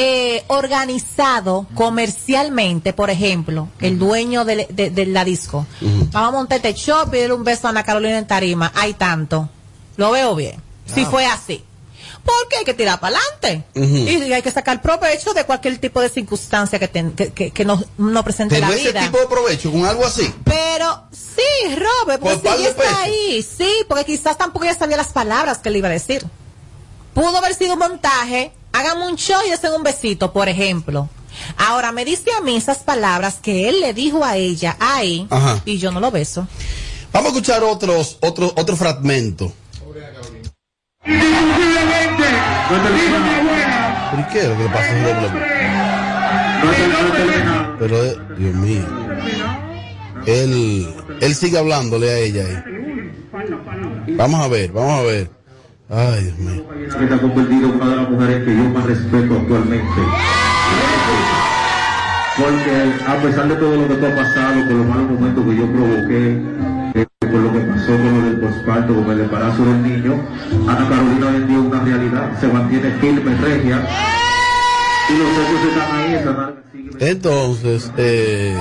eh, 0.00 0.44
organizado 0.46 1.66
comercialmente, 1.74 2.92
por 2.92 3.10
ejemplo, 3.10 3.68
el 3.80 3.98
dueño 3.98 4.44
de, 4.44 4.66
de- 4.70 4.90
de 4.90 5.06
la 5.06 5.24
disco. 5.24 5.66
Vamos 5.80 6.28
a 6.28 6.30
montar 6.30 6.56
este 6.58 6.72
show, 6.74 7.10
pedirle 7.10 7.34
un 7.34 7.42
beso 7.42 7.66
a 7.66 7.70
Ana 7.70 7.82
Carolina 7.82 8.16
en 8.16 8.26
tarima. 8.26 8.70
Hay 8.76 8.94
tanto. 8.94 9.48
Lo 9.96 10.12
veo 10.12 10.36
bien. 10.36 10.62
Si 10.86 11.02
Ah. 11.02 11.08
fue 11.10 11.26
así. 11.26 11.64
Porque 12.24 12.56
hay 12.58 12.64
que 12.64 12.74
tirar 12.74 13.00
para 13.00 13.16
adelante. 13.16 13.64
Y 13.74 14.32
hay 14.32 14.42
que 14.42 14.50
sacar 14.50 14.80
provecho 14.82 15.32
de 15.34 15.44
cualquier 15.44 15.78
tipo 15.78 16.00
de 16.00 16.08
circunstancia 16.10 16.78
que, 16.78 16.86
ten- 16.86 17.12
que, 17.12 17.32
que- 17.32 17.50
que 17.50 17.64
nos, 17.64 17.84
nos 17.96 18.22
presente 18.22 18.54
Pero 18.54 18.68
la 18.68 18.74
ese 18.76 18.88
vida. 18.92 19.00
tipo 19.02 19.18
de 19.18 19.26
provecho 19.26 19.72
con 19.72 19.84
algo 19.84 20.04
así. 20.06 20.32
Pero 20.44 21.02
sí, 21.10 21.74
Robert, 21.74 22.20
porque 22.22 22.48
si 22.48 22.54
ella 22.54 22.68
está 22.68 23.02
ahí, 23.02 23.42
sí, 23.42 23.70
porque 23.88 24.04
quizás 24.04 24.38
tampoco 24.38 24.64
ella 24.64 24.74
sabía 24.78 24.96
las 24.96 25.08
palabras 25.12 25.58
que 25.58 25.70
le 25.70 25.78
iba 25.78 25.88
a 25.88 25.92
decir. 25.92 26.24
Pudo 27.14 27.36
haber 27.38 27.54
sido 27.54 27.72
un 27.72 27.78
montaje, 27.80 28.52
hágame 28.78 29.06
un 29.08 29.16
show 29.16 29.40
y 29.46 29.50
hacen 29.50 29.72
un 29.72 29.82
besito, 29.82 30.32
por 30.32 30.48
ejemplo. 30.48 31.08
Ahora 31.56 31.92
me 31.92 32.04
dice 32.04 32.30
a 32.36 32.40
mí 32.40 32.56
esas 32.56 32.78
palabras 32.78 33.38
que 33.42 33.68
él 33.68 33.80
le 33.80 33.92
dijo 33.92 34.24
a 34.24 34.36
ella 34.36 34.76
ahí 34.78 35.26
Ajá. 35.30 35.60
y 35.64 35.78
yo 35.78 35.90
no 35.90 36.00
lo 36.00 36.10
beso. 36.10 36.46
Vamos 37.12 37.32
a 37.32 37.34
escuchar 37.34 37.62
otros, 37.64 38.18
otro, 38.20 38.52
otro 38.56 38.76
fragmento. 38.76 39.52
¿Pero 44.10 44.20
y 44.20 44.24
qué 44.32 44.42
lo 44.48 44.56
que 44.56 44.62
le 44.62 44.68
pasa 44.70 44.94
doble? 44.94 45.28
Pero, 47.78 48.02
Dios 48.36 48.54
mío. 48.54 48.84
Él, 50.26 50.94
él 51.20 51.34
sigue 51.34 51.58
hablándole 51.58 52.10
a 52.10 52.18
ella 52.18 52.44
ahí. 52.44 54.14
Vamos 54.16 54.44
a 54.44 54.48
ver, 54.48 54.72
vamos 54.72 55.00
a 55.00 55.02
ver. 55.02 55.37
Ay, 55.90 56.24
Dios 56.24 56.38
mío. 56.38 56.64
se 56.90 57.14
ha 57.14 57.18
convertido 57.18 57.68
en 57.70 57.74
una 57.76 57.88
de 57.88 57.96
las 57.96 58.10
mujeres 58.10 58.44
que 58.44 58.56
yo 58.56 58.64
más 58.64 58.84
respeto 58.84 59.38
actualmente. 59.38 60.02
Porque 62.36 63.04
a 63.06 63.22
pesar 63.22 63.48
de 63.48 63.56
todo 63.56 63.76
lo 63.76 63.88
que 63.88 63.94
tú 63.94 64.06
has 64.06 64.12
pasado, 64.12 64.66
con 64.66 64.78
los 64.78 64.86
malos 64.86 65.10
momentos 65.10 65.44
que 65.46 65.56
yo 65.56 65.66
provoqué, 65.72 66.42
eh, 66.94 67.06
por 67.20 67.40
lo 67.40 67.52
que 67.52 67.60
pasó 67.60 67.86
con 67.86 68.20
lo 68.20 68.26
del 68.26 68.40
posparto, 68.40 68.94
con 68.94 69.10
el 69.10 69.20
embarazo 69.20 69.64
del 69.64 69.82
niño, 69.82 70.20
Ana 70.68 70.88
Carolina 70.88 71.36
es 71.36 71.58
una 71.58 71.80
realidad, 71.82 72.38
se 72.38 72.48
mantiene 72.48 72.90
firme, 73.00 73.34
regia, 73.36 73.88
y 75.08 75.18
los 75.18 75.28
hechos 75.30 75.64
están 75.68 75.96
ahí, 75.96 76.14
están 76.14 76.54
Entonces, 77.00 77.90
eh... 77.96 78.56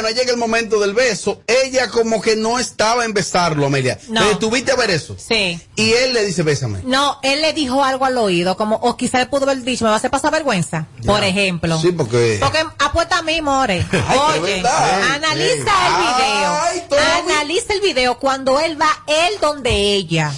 bueno, 0.00 0.16
llega 0.16 0.30
el 0.30 0.36
momento 0.38 0.78
del 0.78 0.94
beso. 0.94 1.42
Ella 1.46 1.88
como 1.88 2.20
que 2.20 2.36
no 2.36 2.58
estaba 2.58 3.04
en 3.04 3.12
besarlo, 3.12 3.66
Amelia. 3.66 3.98
No. 4.08 4.22
Eh, 4.30 4.36
¿Tuviste 4.38 4.70
a 4.70 4.76
ver 4.76 4.90
eso? 4.90 5.16
Sí. 5.18 5.60
Y 5.74 5.92
él 5.92 6.12
le 6.12 6.24
dice, 6.24 6.44
bésame. 6.44 6.80
No, 6.84 7.18
él 7.22 7.40
le 7.42 7.52
dijo 7.52 7.82
algo 7.82 8.04
al 8.04 8.16
oído, 8.16 8.56
como, 8.56 8.76
o 8.76 8.96
quizá 8.96 9.20
él 9.20 9.28
pudo 9.28 9.44
haber 9.44 9.62
dicho, 9.62 9.84
me 9.84 9.88
va 9.88 9.96
a 9.96 9.98
hacer 9.98 10.10
pasar 10.10 10.30
vergüenza, 10.30 10.86
por 11.04 11.24
ejemplo. 11.24 11.80
Sí, 11.80 11.90
porque... 11.90 12.38
Porque 12.40 12.64
apuesta 12.78 13.18
a 13.18 13.22
mí, 13.22 13.40
More. 13.42 13.84
Oye, 14.40 14.62
analiza 15.14 15.72
el 15.86 15.96
video. 16.04 16.58
ay, 16.62 16.82
analiza 17.24 17.74
el 17.74 17.80
video 17.80 18.18
cuando 18.18 18.60
él 18.60 18.80
va, 18.80 19.02
él 19.06 19.34
donde 19.40 19.94
ella. 19.94 20.32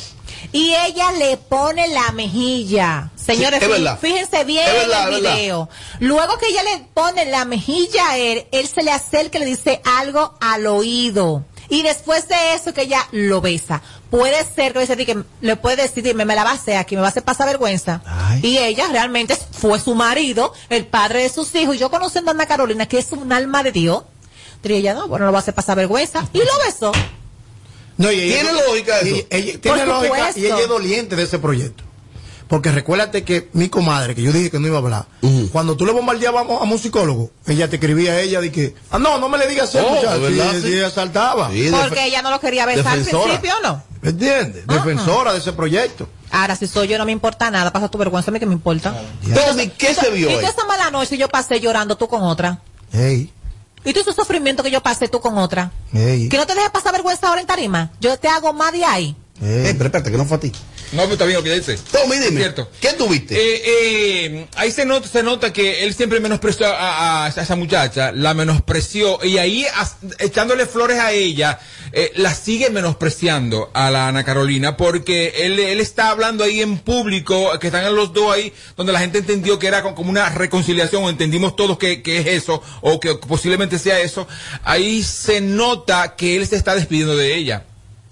Y 0.52 0.74
ella 0.74 1.12
le 1.12 1.36
pone 1.36 1.88
la 1.88 2.12
mejilla. 2.12 3.10
Señores, 3.16 3.62
Sí, 3.62 3.86
fíjense 4.00 4.44
bien 4.44 4.66
verdad, 4.66 5.12
el 5.12 5.20
video. 5.20 5.68
Luego 6.00 6.38
que 6.38 6.46
ella 6.48 6.62
le 6.62 6.84
pone 6.94 7.24
la 7.26 7.44
mejilla 7.44 8.10
a 8.10 8.18
él, 8.18 8.46
él 8.50 8.66
se 8.66 8.82
le 8.82 8.90
acerca 8.90 9.38
y 9.38 9.40
le 9.40 9.46
dice 9.46 9.80
algo 9.84 10.34
al 10.40 10.66
oído. 10.66 11.44
Y 11.68 11.82
después 11.82 12.26
de 12.26 12.54
eso 12.54 12.74
que 12.74 12.82
ella 12.82 13.06
lo 13.12 13.40
besa. 13.40 13.80
Puede 14.10 14.44
ser 14.44 14.72
que, 14.72 14.80
le 14.80 14.86
dice, 14.86 15.06
que 15.06 15.22
le 15.40 15.56
puede 15.56 15.76
decir, 15.82 16.02
dime, 16.02 16.24
me 16.24 16.34
la 16.34 16.42
va 16.42 16.50
a 16.50 16.54
hacer 16.54 16.76
aquí, 16.76 16.96
me 16.96 17.00
va 17.00 17.06
a 17.06 17.10
hacer 17.10 17.22
pasar 17.22 17.46
vergüenza. 17.46 18.02
Y 18.42 18.58
ella 18.58 18.88
realmente 18.90 19.36
fue 19.52 19.78
su 19.78 19.94
marido, 19.94 20.52
el 20.68 20.86
padre 20.86 21.22
de 21.22 21.28
sus 21.28 21.54
hijos. 21.54 21.76
Y 21.76 21.78
yo 21.78 21.88
conociendo 21.88 22.32
a 22.32 22.34
Ana 22.34 22.46
Carolina, 22.46 22.86
que 22.86 22.98
es 22.98 23.12
un 23.12 23.32
alma 23.32 23.62
de 23.62 23.70
Dios, 23.70 24.02
diría 24.64 24.78
ella, 24.78 24.94
no, 24.94 25.06
bueno, 25.06 25.26
lo 25.26 25.32
va 25.32 25.38
a 25.38 25.42
hacer 25.42 25.54
pasar 25.54 25.76
vergüenza. 25.76 26.26
Y 26.32 26.38
lo 26.38 26.52
besó. 26.66 26.90
No, 28.00 28.10
y 28.10 28.18
ella- 28.20 28.40
¿Tiene 28.42 28.52
lógica 28.66 29.00
eso? 29.00 29.16
y- 29.16 29.26
ella- 29.30 29.60
tiene 29.60 29.86
lógica 29.86 30.30
y 30.36 30.46
ella 30.46 30.58
es 30.60 30.68
doliente 30.68 31.16
de 31.16 31.22
ese 31.22 31.38
proyecto. 31.38 31.84
Porque 32.48 32.72
recuérdate 32.72 33.22
que 33.22 33.48
mi 33.52 33.68
comadre, 33.68 34.16
que 34.16 34.22
yo 34.22 34.32
dije 34.32 34.50
que 34.50 34.58
no 34.58 34.66
iba 34.66 34.76
a 34.78 34.80
hablar, 34.80 35.06
cuando 35.52 35.76
tú 35.76 35.86
le 35.86 35.92
bombardeabas 35.92 36.44
a 36.48 36.64
un 36.64 36.78
psicólogo, 36.78 37.30
ella 37.46 37.68
te 37.70 37.76
escribía 37.76 38.12
a 38.12 38.20
ella 38.20 38.40
de 38.40 38.50
que, 38.50 38.74
ah, 38.90 38.98
no, 38.98 39.18
no 39.18 39.28
me 39.28 39.38
le 39.38 39.46
digas 39.46 39.68
eso, 39.72 39.86
Oh, 39.86 40.00
sí, 40.60 40.72
ella 40.74 40.90
saltaba. 40.90 41.48
Porque 41.48 42.06
ella 42.06 42.22
no 42.22 42.30
lo 42.30 42.40
quería 42.40 42.66
besar 42.66 42.94
al 42.98 43.04
principio, 43.04 43.52
¿o 43.58 43.62
no? 43.62 43.82
¿Me 44.02 44.10
entiendes? 44.10 44.66
Defensora 44.66 45.32
de 45.32 45.38
ese 45.38 45.52
proyecto. 45.52 46.08
Ahora, 46.32 46.56
si 46.56 46.66
soy 46.66 46.88
yo, 46.88 46.96
no 46.98 47.04
me 47.04 47.12
importa 47.12 47.50
nada. 47.50 47.70
Pasa 47.72 47.88
tu 47.88 47.98
vergüenza, 47.98 48.30
a 48.30 48.32
mí 48.32 48.40
que 48.40 48.46
me 48.46 48.54
importa. 48.54 49.00
Tommy, 49.46 49.68
¿qué 49.68 49.94
se 49.94 50.10
vio 50.10 50.30
¿Y 50.30 50.34
tú 50.40 50.46
esa 50.46 50.64
mala 50.66 50.90
noche 50.90 51.18
yo 51.18 51.28
pasé 51.28 51.60
llorando 51.60 51.96
tú 51.96 52.08
con 52.08 52.22
otra? 52.22 52.62
Ey, 52.92 53.30
¿Y 53.84 53.92
tú 53.92 54.00
ese 54.00 54.12
sufrimiento 54.12 54.62
que 54.62 54.70
yo 54.70 54.82
pasé 54.82 55.08
tú 55.08 55.20
con 55.20 55.38
otra? 55.38 55.72
ey, 55.92 56.28
¿Que 56.28 56.36
no 56.36 56.46
te 56.46 56.54
dejes 56.54 56.70
pasar 56.70 56.92
vergüenza 56.92 57.28
ahora 57.28 57.40
en 57.40 57.46
tarima? 57.46 57.90
Yo 58.00 58.18
te 58.18 58.28
hago 58.28 58.52
más 58.52 58.72
de 58.72 58.84
ahí. 58.84 59.16
Eh, 59.42 59.74
pero 59.76 59.86
espérate, 59.86 60.10
que 60.10 60.18
no 60.18 60.26
fue 60.26 60.36
a 60.36 60.40
ti. 60.40 60.52
No, 60.92 61.02
pero 61.02 61.12
está 61.12 61.24
bien 61.24 61.36
lo 61.38 61.44
que 61.44 61.54
dice. 61.54 61.78
Tommy, 61.92 62.16
dime. 62.18 62.40
Cierto. 62.40 62.68
¿Qué 62.80 62.94
tuviste? 62.94 63.36
Eh, 63.36 63.62
eh, 63.64 64.46
ahí 64.56 64.72
se 64.72 64.84
nota, 64.84 65.06
se 65.06 65.22
nota 65.22 65.52
que 65.52 65.84
él 65.84 65.94
siempre 65.94 66.18
menospreció 66.18 66.66
a, 66.66 66.72
a- 66.72 67.26
a 67.26 67.28
esa 67.28 67.54
muchacha, 67.56 68.10
la 68.12 68.34
menospreció 68.34 69.24
y 69.24 69.38
ahí 69.38 69.64
as- 69.76 69.96
echándole 70.18 70.66
flores 70.66 70.98
a 70.98 71.12
ella, 71.12 71.60
eh, 71.92 72.10
la 72.16 72.34
sigue 72.34 72.70
menospreciando 72.70 73.70
a 73.72 73.90
la 73.92 74.08
Ana 74.08 74.24
Carolina 74.24 74.76
porque 74.76 75.32
él, 75.38 75.58
él 75.60 75.78
está 75.80 76.10
hablando 76.10 76.42
ahí 76.44 76.60
en 76.60 76.78
público, 76.78 77.56
que 77.60 77.68
están 77.68 77.94
los 77.94 78.12
dos 78.12 78.32
ahí, 78.34 78.52
donde 78.76 78.92
la 78.92 78.98
gente 79.00 79.18
entendió 79.18 79.58
que 79.60 79.68
era 79.68 79.82
co- 79.82 79.94
como 79.94 80.10
una 80.10 80.28
reconciliación, 80.30 81.04
o 81.04 81.10
entendimos 81.10 81.54
todos 81.54 81.78
que, 81.78 82.02
que 82.02 82.18
es 82.18 82.26
eso, 82.26 82.62
o 82.80 82.98
que 82.98 83.14
posiblemente 83.14 83.78
sea 83.78 84.00
eso. 84.00 84.26
Ahí 84.64 85.02
se 85.04 85.40
nota 85.40 86.16
que 86.16 86.36
él 86.36 86.46
se 86.48 86.56
está 86.56 86.74
despidiendo 86.74 87.16
de 87.16 87.36
ella. 87.36 87.64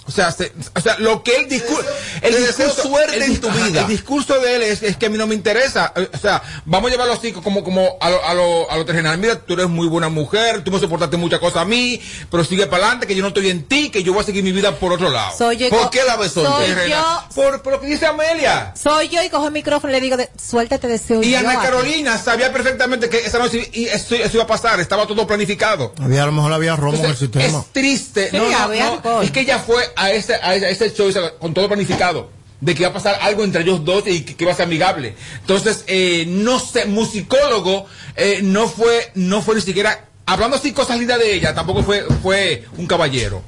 O 0.09 0.11
sea, 0.11 0.33
se- 0.33 0.53
o 0.75 0.81
sea, 0.81 0.97
lo 0.99 1.23
que 1.23 1.37
él 1.37 1.49
discurso, 1.49 1.85
el 2.23 2.35
discurso, 2.35 2.83
suerte 2.83 3.17
el 3.17 3.23
en 3.25 3.41
tu 3.41 3.49
ajá, 3.49 3.67
vida. 3.67 3.81
El 3.83 3.87
discurso 3.89 4.41
de 4.41 4.57
él 4.57 4.63
es, 4.63 4.83
es 4.83 4.97
que 4.97 5.07
a 5.07 5.11
mí 5.11 5.19
no 5.19 5.27
me 5.27 5.35
interesa. 5.35 5.93
Eh, 5.95 6.09
O 6.15 6.19
sea, 6.19 6.43
vamos 6.65 6.89
a 6.89 6.93
llevarlo 6.93 7.13
así 7.15 7.31
como, 7.33 7.63
como 7.63 7.97
a 8.01 8.09
lo, 8.11 8.25
a 8.25 8.33
lo, 8.35 8.71
a 8.71 8.77
lo 8.79 8.85
terrenal. 8.87 9.19
Mira, 9.19 9.37
tú 9.39 9.53
eres 9.55 9.69
muy 9.69 9.87
buena 9.87 10.09
mujer, 10.09 10.65
tú 10.65 10.71
me 10.73 10.81
soportaste 10.81 11.17
muchas 11.19 11.41
cosas 11.41 11.59
a 11.63 11.65
mí, 11.67 12.01
pero 12.31 12.43
sigue 12.45 12.67
para 12.67 12.85
adelante, 12.85 13.07
que 13.07 13.15
yo 13.15 13.23
no 13.23 13.29
estoy 13.29 13.51
en 13.51 13.65
ti, 13.65 13.91
que 13.91 14.03
yo 14.03 14.13
voy 14.15 14.23
a 14.23 14.25
seguir 14.25 14.43
mi 14.43 14.53
vida 14.53 14.75
por 14.77 14.93
otro 14.93 15.11
lado. 15.11 15.37
Soy 15.37 15.59
yo- 15.59 15.69
¿Por 15.69 15.91
qué 15.91 16.01
la 16.07 16.17
besó? 16.17 16.43
Soy 16.45 16.67
Terrenal. 16.67 16.89
yo, 16.89 17.35
Por, 17.35 17.63
por 17.63 17.75
lo 17.75 17.81
que 17.81 17.87
dice 17.89 18.07
Amelia. 18.07 18.73
soy 18.83 19.09
yo 19.11 19.23
y 19.23 19.29
cojo 19.29 19.47
el 19.47 19.53
micrófono 19.53 19.91
y 19.93 19.97
le 19.97 20.01
digo, 20.01 20.17
de, 20.17 20.31
suéltate 20.43 20.89
deseo 20.89 21.23
Y 21.23 21.33
yo 21.33 21.39
Ana 21.39 21.51
a 21.53 21.61
ti". 21.61 21.67
Carolina 21.67 22.17
sabía 22.19 22.51
perfectamente 22.53 23.09
que 23.11 23.19
esa 23.19 23.39
noche 23.39 23.69
y 23.75 23.85
eso, 23.87 24.15
eso 24.15 24.31
iba 24.39 24.45
a 24.45 24.47
pasar, 24.47 24.81
estaba 24.81 25.07
todo 25.07 25.27
planificado. 25.27 25.93
había, 26.03 26.23
a 26.23 26.27
lo 26.27 26.33
mejor 26.33 26.53
había 26.55 26.77
romo 26.77 26.97
en 26.99 27.11
el 27.11 27.17
sistema. 27.17 27.45
Es 27.59 27.73
triste. 27.73 28.31
Sí, 28.31 28.37
no, 28.37 28.49
no, 28.51 28.59
había 28.59 29.01
no. 29.05 29.23
Es 29.23 29.31
que 29.31 29.41
ella 29.41 29.59
fue 29.59 29.83
a 29.99 30.13
ese, 30.13 30.35
a 30.35 30.55
ese, 30.55 30.67
a 30.67 30.71
ese 30.71 30.95
show 30.95 31.11
con 31.39 31.55
todo 31.55 31.69
planificado. 31.69 32.31
De 32.61 32.75
que 32.75 32.83
iba 32.83 32.91
a 32.91 32.93
pasar 32.93 33.19
algo 33.23 33.45
entre 33.45 33.63
ellos 33.63 33.85
dos 33.85 34.03
y 34.07 34.23
que, 34.23 34.43
iba 34.43 34.53
a 34.53 34.57
ser 34.57 34.67
amigable. 34.67 35.15
Entonces, 35.43 35.85
eh, 35.87 36.25
no 36.27 36.59
sé, 36.59 36.87
musicólogo, 36.87 37.87
eh, 38.17 38.41
no 38.43 38.69
fue, 38.69 39.13
no 39.15 39.43
fue 39.43 39.55
ni 39.55 39.61
siquiera, 39.61 40.07
hablando 40.27 40.57
así 40.57 40.73
cosas 40.73 40.99
lindas 40.99 41.19
de 41.21 41.35
ella, 41.35 41.55
tampoco 41.55 41.85
fue, 41.85 42.05
fue 42.23 42.65
un 42.77 42.87
caballero. 42.89 43.43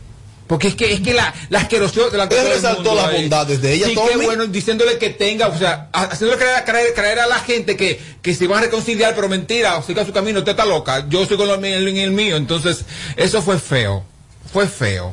Porque 0.47 0.67
es 0.69 0.75
que, 0.77 0.93
es 0.93 1.01
que 1.01 1.13
la, 1.15 1.33
la 1.49 1.61
asquerosidad 1.61 2.11
delante 2.11 2.35
de 2.37 2.55
resaltó 2.55 2.95
las 2.95 3.07
ahí. 3.07 3.21
bondades 3.23 3.61
de 3.63 3.73
ella, 3.73 3.87
Sí, 3.87 3.95
qué 3.95 4.17
bueno, 4.17 4.47
diciéndole 4.47 4.99
que 4.99 5.11
tenga, 5.11 5.47
o 5.49 5.59
sea, 5.59 5.89
ha- 5.93 6.05
haciéndole 6.05 6.41
creer, 6.43 6.65
creer- 6.65 6.95
creer 6.95 7.19
a 7.21 7.27
la 7.29 7.39
gente 7.41 7.77
que, 7.77 8.01
que 8.23 8.35
se 8.35 8.47
van 8.49 8.59
a 8.59 8.63
reconciliar, 8.63 9.15
pero 9.17 9.29
mentira, 9.29 9.77
o 9.79 9.83
siga 9.83 10.05
su 10.05 10.13
camino, 10.13 10.41
usted 10.41 10.53
está 10.53 10.67
loca, 10.67 11.07
yo 11.09 11.25
soy 11.27 11.37
con 11.37 11.47
lo 11.49 11.59
mío 11.59 11.77
en 11.77 11.97
el 11.97 12.11
mío, 12.13 12.37
entonces, 12.37 12.85
eso 13.17 13.43
fue 13.43 13.59
feo, 13.59 14.05
fue 14.53 14.67
feo. 14.69 15.13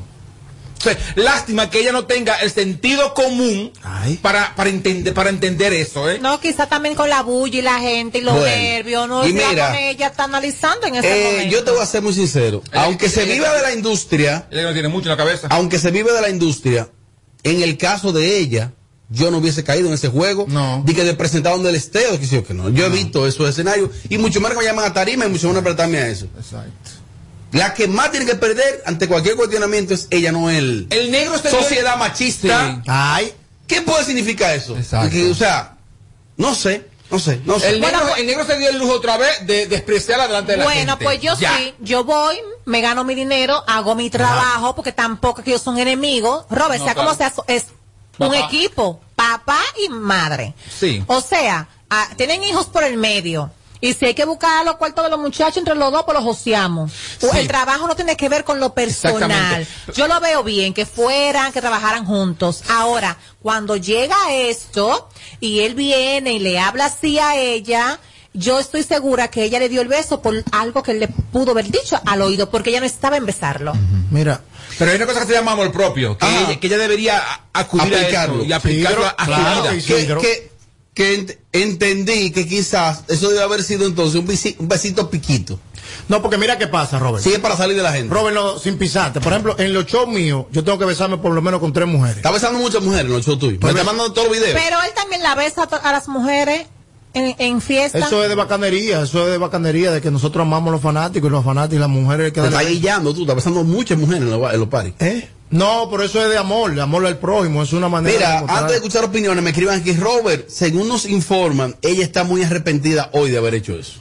O 0.79 0.83
sea, 0.83 0.97
lástima 1.15 1.69
que 1.69 1.79
ella 1.79 1.91
no 1.91 2.05
tenga 2.05 2.35
el 2.37 2.51
sentido 2.51 3.13
común 3.13 3.71
para, 4.21 4.55
para, 4.55 4.69
entender, 4.69 5.13
para 5.13 5.29
entender 5.29 5.73
eso, 5.73 6.09
¿eh? 6.09 6.19
No, 6.21 6.39
quizá 6.39 6.67
también 6.67 6.93
con 6.95 7.09
la 7.09 7.21
bulla 7.23 7.59
y 7.59 7.61
la 7.61 7.79
gente 7.79 8.19
y 8.19 8.21
los 8.21 8.35
Bueno, 8.35 8.47
nervios, 8.55 9.07
no 9.07 9.27
y 9.27 9.33
mira, 9.33 9.67
con 9.69 9.75
ella 9.75 10.07
está 10.07 10.25
analizando 10.25 10.87
en 10.87 10.95
ese 10.95 11.07
Eh, 11.07 11.31
momento. 11.31 11.51
yo 11.55 11.63
te 11.63 11.71
voy 11.71 11.81
a 11.81 11.85
ser 11.85 12.01
muy 12.01 12.13
sincero. 12.13 12.61
Aunque 12.73 13.09
se 13.09 13.25
viva 13.25 13.53
de 13.53 13.61
la 13.63 13.73
industria, 13.73 14.47
Ella 14.51 14.63
no 14.63 14.73
tiene 14.73 14.87
mucho 14.87 15.05
en 15.09 15.17
la 15.17 15.17
cabeza. 15.17 15.47
aunque 15.49 15.79
se 15.79 15.91
vive 15.91 16.11
de 16.13 16.21
la 16.21 16.29
industria, 16.29 16.89
en 17.43 17.61
el 17.63 17.77
caso 17.77 18.11
de 18.11 18.37
ella, 18.37 18.73
yo 19.09 19.31
no 19.31 19.37
hubiese 19.37 19.63
caído 19.63 19.87
en 19.87 19.93
ese 19.93 20.09
juego. 20.09 20.45
No. 20.49 20.83
De 20.85 20.93
que 20.93 21.03
le 21.03 21.13
presentaron 21.13 21.63
del 21.63 21.75
esteo, 21.75 22.19
que 22.19 22.27
sí 22.27 22.35
o 22.37 22.43
que 22.43 22.53
no. 22.53 22.69
Yo 22.69 22.85
he 22.87 22.89
visto 22.89 23.25
esos 23.25 23.49
escenarios 23.49 23.89
y 24.09 24.17
mucho 24.17 24.41
más 24.41 24.51
que 24.51 24.57
me 24.59 24.65
llaman 24.65 24.85
a 24.85 24.93
tarima 24.93 25.25
y 25.25 25.29
mucho 25.29 25.47
menos 25.47 25.61
apretarme 25.61 25.97
a 25.99 26.07
eso. 26.09 26.27
Exacto. 26.37 26.71
La 27.51 27.73
que 27.73 27.87
más 27.87 28.11
tiene 28.11 28.25
que 28.25 28.35
perder 28.35 28.83
ante 28.85 29.07
cualquier 29.07 29.35
cuestionamiento 29.35 29.93
es 29.93 30.07
ella, 30.09 30.31
no 30.31 30.49
él. 30.49 30.87
El 30.89 31.11
negro 31.11 31.35
es 31.35 31.45
el 31.45 31.51
Sociedad 31.51 31.97
machista. 31.97 32.75
Sí. 32.75 32.81
Ay, 32.87 33.33
¿Qué 33.67 33.81
puede 33.81 34.03
significar 34.05 34.55
eso? 34.55 34.77
Exacto. 34.77 35.15
O 35.29 35.35
sea, 35.35 35.77
no 36.37 36.55
sé. 36.55 36.85
No 37.09 37.19
sé, 37.19 37.39
no 37.45 37.57
sé. 37.57 37.69
El 37.69 37.79
negro, 37.79 37.99
el 38.17 38.25
negro 38.25 38.45
se 38.45 38.57
dio 38.57 38.69
el 38.69 38.77
lujo 38.79 38.95
otra 38.95 39.15
vez 39.17 39.45
de 39.47 39.65
despreciarla 39.67 40.27
delante 40.27 40.51
de 40.53 40.57
la 40.57 40.63
gente. 40.65 40.77
Bueno, 40.77 40.99
pues 40.99 41.21
yo 41.21 41.37
Ya. 41.39 41.55
sí, 41.57 41.73
yo 41.79 42.03
voy, 42.03 42.37
me 42.65 42.81
gano 42.81 43.05
mi 43.05 43.15
dinero, 43.15 43.63
hago 43.65 43.95
mi 43.95 44.09
trabajo, 44.09 44.75
porque 44.75 44.91
tampoco 44.91 45.39
es 45.39 45.45
que 45.45 45.51
ellos 45.51 45.61
son 45.61 45.77
enemigos. 45.77 46.45
Robert, 46.49 46.79
No, 46.79 46.85
sea 46.85 46.95
como 46.95 47.13
sea, 47.15 47.31
es 47.47 47.67
un 48.17 48.35
equipo, 48.35 48.99
papá 49.15 49.59
y 49.85 49.87
madre. 49.89 50.53
Sí. 50.79 51.01
O 51.07 51.21
sea, 51.21 51.69
ah, 51.89 52.09
tienen 52.17 52.43
hijos 52.43 52.65
por 52.65 52.83
el 52.83 52.97
medio. 52.97 53.51
Y 53.81 53.93
si 53.93 54.05
hay 54.05 54.13
que 54.13 54.25
buscar 54.25 54.65
los 54.65 54.77
cuartos 54.77 55.03
de 55.03 55.09
los 55.11 55.19
muchachos 55.19 55.57
entre 55.57 55.75
los 55.75 55.91
dos, 55.91 56.03
pues 56.03 56.15
los 56.15 56.23
joseamos. 56.23 56.91
Sí. 57.19 57.27
El 57.35 57.47
trabajo 57.47 57.87
no 57.87 57.95
tiene 57.95 58.15
que 58.17 58.27
ver 58.29 58.43
con 58.43 58.59
lo 58.59 58.73
personal. 58.73 59.67
Yo 59.95 60.07
lo 60.07 60.19
veo 60.19 60.43
bien, 60.43 60.73
que 60.73 60.85
fueran, 60.85 61.51
que 61.51 61.61
trabajaran 61.61 62.05
juntos. 62.05 62.63
Ahora, 62.69 63.17
cuando 63.41 63.75
llega 63.75 64.15
esto 64.33 65.09
y 65.39 65.59
él 65.61 65.75
viene 65.75 66.33
y 66.33 66.39
le 66.39 66.59
habla 66.59 66.85
así 66.85 67.19
a 67.19 67.35
ella, 67.37 67.99
yo 68.33 68.59
estoy 68.59 68.83
segura 68.83 69.29
que 69.29 69.43
ella 69.43 69.59
le 69.59 69.69
dio 69.69 69.81
el 69.81 69.87
beso 69.87 70.21
por 70.21 70.43
algo 70.51 70.83
que 70.83 70.91
él 70.91 70.99
le 70.99 71.07
pudo 71.07 71.51
haber 71.51 71.69
dicho 71.71 71.99
al 72.05 72.21
oído, 72.21 72.49
porque 72.49 72.69
ella 72.71 72.79
no 72.81 72.85
estaba 72.85 73.17
en 73.17 73.25
besarlo. 73.25 73.73
Mira. 74.11 74.41
Pero 74.77 74.91
hay 74.91 74.97
una 74.97 75.07
cosa 75.07 75.21
que 75.21 75.27
se 75.27 75.33
llama 75.33 75.53
amor 75.53 75.71
propio, 75.71 76.17
que, 76.17 76.25
ella, 76.27 76.59
que 76.59 76.67
ella 76.67 76.77
debería 76.77 77.17
a- 77.17 77.41
acudir 77.53 77.95
Aplicarlo. 77.95 78.35
a 78.35 78.37
eso 78.37 78.45
y 78.45 78.53
aplicarlo 78.53 79.01
Sí, 79.03 79.09
a 79.17 79.25
su 79.25 79.31
claro, 79.31 79.61
vida. 79.71 79.71
que, 79.71 80.21
que- 80.21 80.51
que 80.97 81.15
ent- 81.27 81.37
entendí 81.51 82.31
que 82.31 82.47
quizás 82.47 83.03
eso 83.07 83.29
debe 83.29 83.43
haber 83.43 83.61
sido 83.61 83.85
entonces 83.85 84.19
un, 84.19 84.27
besi- 84.27 84.55
un 84.57 84.67
besito 84.67 85.11
piquito. 85.11 85.59
No, 86.09 86.23
porque 86.23 86.39
mira 86.39 86.57
qué 86.57 86.65
pasa, 86.67 86.97
Robert. 86.97 87.23
Sí, 87.23 87.31
es 87.33 87.39
para 87.39 87.55
salir 87.55 87.77
de 87.77 87.83
la 87.83 87.93
gente. 87.93 88.11
Robert, 88.11 88.33
no, 88.35 88.57
sin 88.57 88.79
pisarte. 88.79 89.21
Por 89.21 89.31
ejemplo, 89.31 89.55
en 89.59 89.73
los 89.75 89.85
shows 89.85 90.07
míos, 90.07 90.45
yo 90.51 90.63
tengo 90.63 90.79
que 90.79 90.85
besarme 90.85 91.19
por 91.19 91.33
lo 91.33 91.41
menos 91.43 91.59
con 91.59 91.71
tres 91.71 91.87
mujeres. 91.87 92.17
Está 92.17 92.31
besando 92.31 92.57
muchas 92.57 92.81
mujeres 92.81 93.05
en 93.05 93.11
los 93.13 93.23
shows 93.23 93.37
tuyos. 93.37 93.61
Me 93.61 93.69
está 93.69 93.83
mandando 93.83 94.11
todos 94.11 94.27
los 94.29 94.37
videos. 94.39 94.59
Pero 94.59 94.81
él 94.81 94.89
también 94.95 95.21
la 95.21 95.35
besa 95.35 95.63
a 95.83 95.91
las 95.91 96.07
mujeres 96.07 96.65
en, 97.13 97.35
en 97.37 97.61
fiesta. 97.61 97.99
Eso 97.99 98.23
es 98.23 98.29
de 98.29 98.35
bacanería, 98.35 99.03
eso 99.03 99.25
es 99.25 99.31
de 99.33 99.37
bacanería, 99.37 99.91
de 99.91 100.01
que 100.01 100.09
nosotros 100.09 100.41
amamos 100.41 100.69
a 100.69 100.71
los 100.71 100.81
fanáticos 100.81 101.29
y 101.29 101.31
los 101.31 101.45
fanáticos 101.45 101.75
y 101.75 101.79
las 101.79 101.89
mujeres 101.89 102.33
que 102.33 102.41
Te 102.41 102.47
está 102.47 102.63
guillando 102.63 103.13
tú, 103.13 103.21
está 103.21 103.35
besando 103.35 103.63
muchas 103.63 103.99
mujeres 103.99 104.23
en 104.23 104.31
los, 104.31 104.51
en 104.53 104.59
los 104.59 104.69
paris. 104.69 104.93
¿Eh? 104.99 105.29
No, 105.49 105.87
pero 105.89 106.03
eso 106.03 106.21
es 106.23 106.29
de 106.29 106.37
amor, 106.37 106.75
de 106.75 106.81
amor 106.81 107.05
al 107.05 107.17
prójimo, 107.17 107.63
es 107.63 107.71
una 107.73 107.87
manera 107.87 108.17
Mira, 108.17 108.29
de 108.35 108.39
mostrar- 108.41 108.57
antes 108.57 108.71
de 108.71 108.75
escuchar 108.77 109.03
opiniones, 109.05 109.43
me 109.43 109.51
escriban 109.51 109.83
que 109.83 109.93
Robert, 109.93 110.49
según 110.49 110.87
nos 110.89 111.05
informan, 111.05 111.75
ella 111.81 112.03
está 112.03 112.23
muy 112.25 112.43
arrepentida 112.43 113.09
hoy 113.13 113.31
de 113.31 113.37
haber 113.37 113.55
hecho 113.55 113.73
eso. 113.77 113.99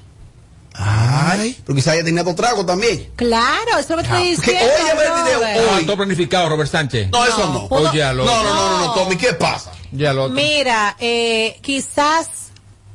Ay. 0.79 1.57
Porque 1.65 1.81
quizás 1.81 1.95
ella 1.95 2.05
tenía 2.05 2.23
dos 2.23 2.37
tragos 2.37 2.67
también. 2.67 3.11
Claro, 3.17 3.71
eso 3.79 3.81
es 3.81 3.89
lo 3.91 3.97
que 3.97 4.03
estoy 4.03 4.31
diciendo. 4.31 4.65
oye, 4.83 4.91
el 4.91 5.25
video. 5.25 5.69
Ah, 5.73 5.81
todo 5.87 5.97
planificado, 5.97 6.49
Robert 6.51 6.71
Sánchez. 6.71 7.11
No, 7.11 7.25
eso 7.25 7.39
no. 7.51 7.67
Oye, 7.71 7.99
ya 7.99 8.13
lo 8.13 8.25
No, 8.27 8.43
no, 8.43 8.55
no, 8.55 8.79
no, 8.79 8.87
no, 8.87 8.93
Tommy, 8.95 9.17
¿qué 9.17 9.33
pasa? 9.33 9.73
Ya 9.93 10.13
lo 10.13 10.25
otro. 10.25 10.35
Mira, 10.35 10.97
eh, 11.01 11.59
quizás 11.63 12.29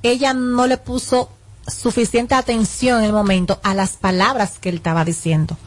ella 0.04 0.34
no 0.34 0.68
le 0.68 0.78
puso 0.78 1.32
suficiente 1.68 2.36
atención 2.36 3.00
en 3.00 3.06
el 3.06 3.14
momento 3.14 3.60
a 3.64 3.74
las 3.74 3.92
palabras 3.92 4.60
que 4.60 4.70
él 4.70 4.76
estaba 4.76 5.04
diciendo. 5.06 5.58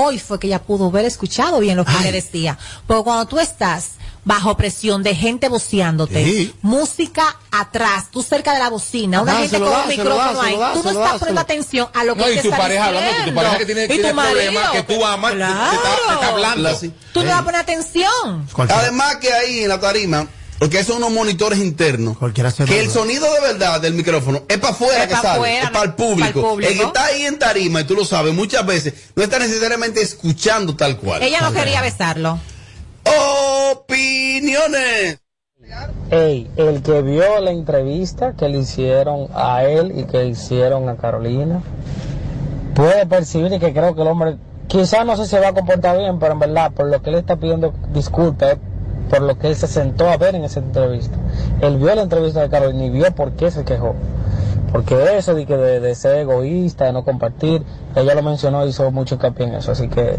Hoy 0.00 0.18
fue 0.18 0.38
que 0.38 0.46
ella 0.46 0.62
pudo 0.62 0.86
haber 0.86 1.04
escuchado 1.06 1.58
bien 1.60 1.76
lo 1.76 1.84
que 1.84 1.92
le 2.02 2.12
decía. 2.12 2.56
Porque 2.86 3.02
cuando 3.04 3.26
tú 3.26 3.38
estás 3.38 3.92
bajo 4.24 4.56
presión 4.56 5.02
de 5.02 5.14
gente 5.14 5.48
voceándote, 5.48 6.22
Sí. 6.24 6.54
música 6.60 7.36
atrás, 7.50 8.06
tú 8.12 8.22
cerca 8.22 8.52
de 8.52 8.58
la 8.58 8.68
bocina, 8.68 9.22
una 9.22 9.36
gente 9.38 9.58
con 9.58 9.68
un 9.68 9.88
micrófono 9.88 10.40
ahí, 10.42 10.54
tú 10.74 10.82
no 10.82 10.90
estás 10.90 11.18
poniendo 11.18 11.40
atención 11.40 11.88
a 11.94 12.04
lo 12.04 12.14
que 12.14 12.20
No, 12.20 12.28
y 12.30 12.34
te 12.36 12.42
tu 12.42 12.48
está 12.48 12.58
pareja 12.58 12.84
hablando, 12.86 13.08
tu 13.10 13.16
diciendo. 13.16 13.40
pareja 13.40 13.58
que 13.58 13.66
tiene, 13.66 13.84
Y 13.84 13.88
tiene 13.88 14.10
tu 14.10 14.16
problemas 14.16 14.64
marido. 14.64 14.72
que 14.86 14.94
tú 14.94 15.04
amas, 15.06 15.32
te- 15.32 15.38
te, 15.38 15.44
está, 15.44 15.56
te 15.56 15.96
está 15.96 16.18
Claro. 16.18 16.32
hablando. 16.34 16.78
Tú 17.12 17.22
no 17.24 17.30
vas 17.30 17.40
a 17.40 17.44
poner 17.44 17.60
atención. 17.60 18.48
Además 18.68 19.16
que 19.16 19.32
ahí 19.32 19.60
en 19.62 19.68
la 19.68 19.80
tarima, 19.80 20.26
porque 20.58 20.82
son 20.82 20.96
unos 20.98 21.12
monitores 21.12 21.58
internos, 21.60 22.16
que 22.66 22.80
el 22.80 22.90
sonido 22.90 23.32
de 23.34 23.40
verdad 23.40 23.80
del 23.80 23.94
micrófono 23.94 24.42
es 24.48 24.58
para 24.58 24.72
afuera 24.72 25.06
que 25.06 25.14
pa' 25.14 25.22
sale, 25.22 25.60
es 25.60 25.70
para 25.70 25.84
el 25.84 25.94
público. 25.94 26.40
público. 26.40 26.70
El 26.70 26.78
que 26.78 26.84
está 26.84 27.04
ahí 27.06 27.22
en 27.22 27.38
tarima, 27.38 27.80
y 27.80 27.84
tú 27.84 27.94
lo 27.94 28.04
sabes, 28.04 28.34
muchas 28.34 28.66
veces 28.66 28.94
no 29.14 29.22
está 29.22 29.38
necesariamente 29.38 30.02
escuchando 30.02 30.74
tal 30.74 30.96
cual. 30.96 31.22
Ella 31.22 31.40
no 31.42 31.52
quería 31.52 31.80
besarlo. 31.80 32.40
Opiniones. 33.72 35.20
Ey, 36.10 36.50
el 36.56 36.82
que 36.82 37.02
vio 37.02 37.40
la 37.40 37.50
entrevista 37.50 38.34
que 38.34 38.48
le 38.48 38.58
hicieron 38.58 39.28
a 39.34 39.64
él 39.64 39.92
y 39.96 40.04
que 40.04 40.24
hicieron 40.24 40.88
a 40.88 40.96
Carolina, 40.96 41.62
puede 42.74 43.06
percibir 43.06 43.50
que 43.60 43.72
creo 43.72 43.94
que 43.94 44.02
el 44.02 44.08
hombre, 44.08 44.38
quizás 44.66 45.04
no 45.04 45.16
sé 45.16 45.24
si 45.24 45.30
se 45.30 45.40
va 45.40 45.48
a 45.48 45.52
comportar 45.52 45.98
bien, 45.98 46.18
pero 46.18 46.32
en 46.32 46.38
verdad, 46.38 46.72
por 46.72 46.86
lo 46.86 47.02
que 47.02 47.10
él 47.10 47.16
está 47.16 47.36
pidiendo 47.36 47.74
disculpas, 47.92 48.56
por 49.08 49.22
lo 49.22 49.38
que 49.38 49.48
él 49.48 49.56
se 49.56 49.66
sentó 49.66 50.08
a 50.08 50.16
ver 50.16 50.34
en 50.34 50.44
esa 50.44 50.60
entrevista. 50.60 51.16
Él 51.60 51.76
vio 51.78 51.94
la 51.94 52.02
entrevista 52.02 52.40
de 52.42 52.48
Carolina 52.48 52.84
y 52.86 52.90
vio 52.90 53.14
por 53.14 53.32
qué 53.32 53.50
se 53.50 53.64
quejó. 53.64 53.94
Porque 54.72 55.16
eso 55.16 55.34
de, 55.34 55.46
que 55.46 55.56
de, 55.56 55.80
de 55.80 55.94
ser 55.94 56.16
egoísta, 56.18 56.84
de 56.84 56.92
no 56.92 57.02
compartir, 57.04 57.62
ella 57.96 58.14
lo 58.14 58.22
mencionó 58.22 58.66
y 58.66 58.68
hizo 58.68 58.90
mucho 58.90 59.14
hincapié 59.14 59.46
en 59.46 59.54
eso. 59.54 59.72
Así 59.72 59.88
que, 59.88 60.16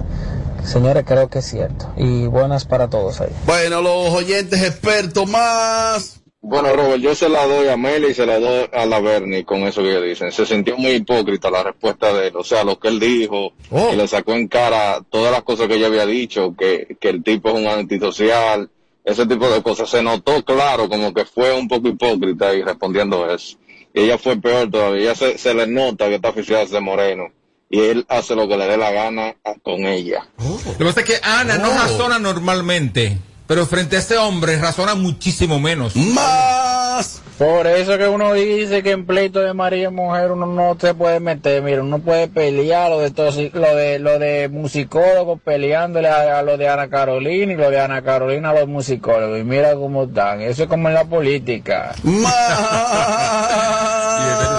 señores, 0.64 1.04
creo 1.06 1.30
que 1.30 1.40
es 1.40 1.46
cierto. 1.46 1.86
Y 1.98 2.26
buenas 2.26 2.66
para 2.66 2.90
todos 2.90 3.22
ahí. 3.22 3.30
Bueno, 3.46 3.82
los 3.82 4.10
oyentes 4.14 4.62
expertos 4.64 5.28
más. 5.30 6.16
Bueno, 6.42 6.74
Robert, 6.74 7.02
yo 7.02 7.14
se 7.16 7.28
la 7.30 7.46
doy 7.46 7.68
a 7.68 7.76
Meli 7.78 8.08
y 8.08 8.14
se 8.14 8.26
la 8.26 8.40
doy 8.40 8.68
a 8.74 8.86
la 8.86 9.00
Bernie 9.02 9.44
con 9.46 9.60
eso 9.68 9.84
que 9.84 10.00
dicen. 10.02 10.32
Se 10.32 10.46
sintió 10.46 10.78
muy 10.78 10.92
hipócrita 10.94 11.52
la 11.52 11.64
respuesta 11.64 12.12
de 12.14 12.30
él. 12.30 12.36
O 12.38 12.44
sea, 12.46 12.64
lo 12.64 12.80
que 12.80 12.88
él 12.88 13.00
dijo, 13.00 13.52
Oh. 13.70 13.90
y 13.94 13.98
le 13.98 14.08
sacó 14.08 14.32
en 14.34 14.48
cara 14.48 15.02
todas 15.12 15.32
las 15.32 15.44
cosas 15.44 15.68
que 15.68 15.76
ella 15.76 15.88
había 15.88 16.06
dicho, 16.08 16.56
que, 16.58 16.98
que 17.00 17.10
el 17.10 17.24
tipo 17.24 17.50
es 17.50 17.56
un 17.56 17.68
antisocial, 17.68 18.72
ese 19.10 19.26
tipo 19.26 19.50
de 19.50 19.62
cosas. 19.62 19.90
Se 19.90 20.02
notó 20.02 20.44
claro 20.44 20.88
como 20.88 21.14
que 21.14 21.26
fue 21.26 21.52
un 21.54 21.68
poco 21.68 21.88
hipócrita 21.88 22.54
y 22.54 22.62
respondiendo 22.62 23.32
eso. 23.32 23.58
Y 23.94 24.02
ella 24.02 24.18
fue 24.18 24.38
peor 24.38 24.70
todavía. 24.70 25.02
Ella 25.02 25.16
se, 25.16 25.38
se 25.38 25.54
le 25.54 25.68
nota 25.68 26.08
que 26.08 26.16
está 26.16 26.30
oficial 26.30 26.70
de 26.70 26.80
Moreno. 26.80 27.26
Y 27.72 27.80
él 27.82 28.06
hace 28.10 28.36
lo 28.36 28.48
que 28.48 28.58
le 28.58 28.66
dé 28.66 28.78
la 28.78 28.92
gana 28.92 29.36
con 29.62 29.82
ella. 29.86 30.28
Lo 30.40 30.78
que 30.78 30.86
pasa 30.86 31.02
es 31.02 31.06
que 31.06 31.20
Ana 31.22 31.58
no 31.60 31.70
razona 31.70 32.18
normalmente, 32.18 33.18
pero 33.50 33.66
frente 33.66 33.96
a 33.96 34.00
ese 34.00 34.16
hombre 34.16 34.58
razona 34.60 34.94
muchísimo 34.94 35.60
menos. 35.60 35.96
Más. 35.96 37.20
Por 37.40 37.66
eso 37.66 37.98
que 37.98 38.08
uno 38.08 38.34
dice 38.34 38.84
que 38.84 38.92
en 38.92 39.06
pleito 39.08 39.40
de 39.40 39.54
María 39.56 39.88
y 39.88 39.92
mujer 39.92 40.32
uno 40.32 40.46
no 40.46 40.78
se 40.80 40.94
puede 40.94 41.20
meter, 41.20 41.64
mira, 41.64 41.82
uno 41.82 41.98
puede 42.00 42.28
pelear 42.28 42.90
lo 42.92 43.00
de 43.00 43.12
tosi- 43.12 43.52
lo 43.54 43.74
de 43.76 43.98
lo 43.98 44.20
de 44.20 44.50
musicólogos 44.50 45.40
peleándole 45.44 46.10
a, 46.10 46.38
a 46.38 46.42
lo 46.44 46.58
de 46.58 46.68
Ana 46.70 46.90
Carolina 46.90 47.54
y 47.54 47.56
lo 47.56 47.72
de 47.72 47.80
Ana 47.80 48.02
Carolina 48.04 48.52
a 48.52 48.54
los 48.54 48.68
musicólogos 48.68 49.40
y 49.40 49.44
mira 49.44 49.74
cómo 49.74 50.04
están, 50.04 50.42
eso 50.42 50.64
es 50.64 50.70
como 50.70 50.90
en 50.90 50.94
la 50.94 51.06
política. 51.06 51.96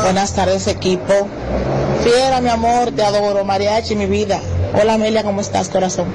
Buenas 0.02 0.34
tardes, 0.34 0.66
equipo. 0.66 1.28
Fiera, 2.02 2.40
mi 2.40 2.48
amor, 2.48 2.90
te 2.92 3.04
adoro. 3.04 3.44
Mariachi, 3.44 3.94
mi 3.94 4.06
vida. 4.06 4.40
Hola, 4.72 4.94
Amelia, 4.94 5.22
¿cómo 5.22 5.40
estás, 5.40 5.68
corazón? 5.68 6.06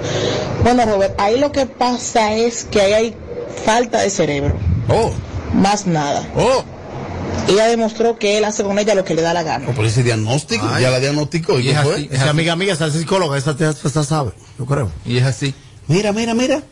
Bueno, 0.63 0.85
Robert, 0.85 1.19
ahí 1.19 1.39
lo 1.39 1.51
que 1.51 1.65
pasa 1.65 2.33
es 2.33 2.63
que 2.65 2.81
ahí 2.81 2.93
hay 2.93 3.15
falta 3.65 4.01
de 4.01 4.09
cerebro. 4.09 4.55
Oh. 4.89 5.11
Más 5.53 5.85
nada. 5.87 6.27
Oh. 6.35 6.63
Ella 7.47 7.67
demostró 7.67 8.17
que 8.17 8.37
él 8.37 8.45
hace 8.45 8.63
con 8.63 8.79
ella 8.79 8.95
lo 8.95 9.03
que 9.03 9.13
le 9.13 9.21
da 9.21 9.33
la 9.33 9.43
gana. 9.43 9.67
Por 9.73 9.85
ese 9.85 10.03
diagnóstico, 10.03 10.67
Ay. 10.71 10.83
ya 10.83 10.89
la 10.89 10.99
diagnosticó. 10.99 11.59
¿Y 11.59 11.69
es 11.69 11.79
fue? 11.81 11.95
así, 11.95 12.09
esa 12.11 12.29
amiga 12.29 12.55
mía, 12.55 12.73
esa 12.73 12.89
psicóloga, 12.89 13.37
esa, 13.37 13.51
esa, 13.51 13.69
esa 13.87 14.03
sabe, 14.03 14.31
yo 14.57 14.65
creo. 14.65 14.91
Y 15.05 15.17
es 15.17 15.25
así. 15.25 15.53
Mira, 15.87 16.11
mira, 16.11 16.33
mira. 16.33 16.63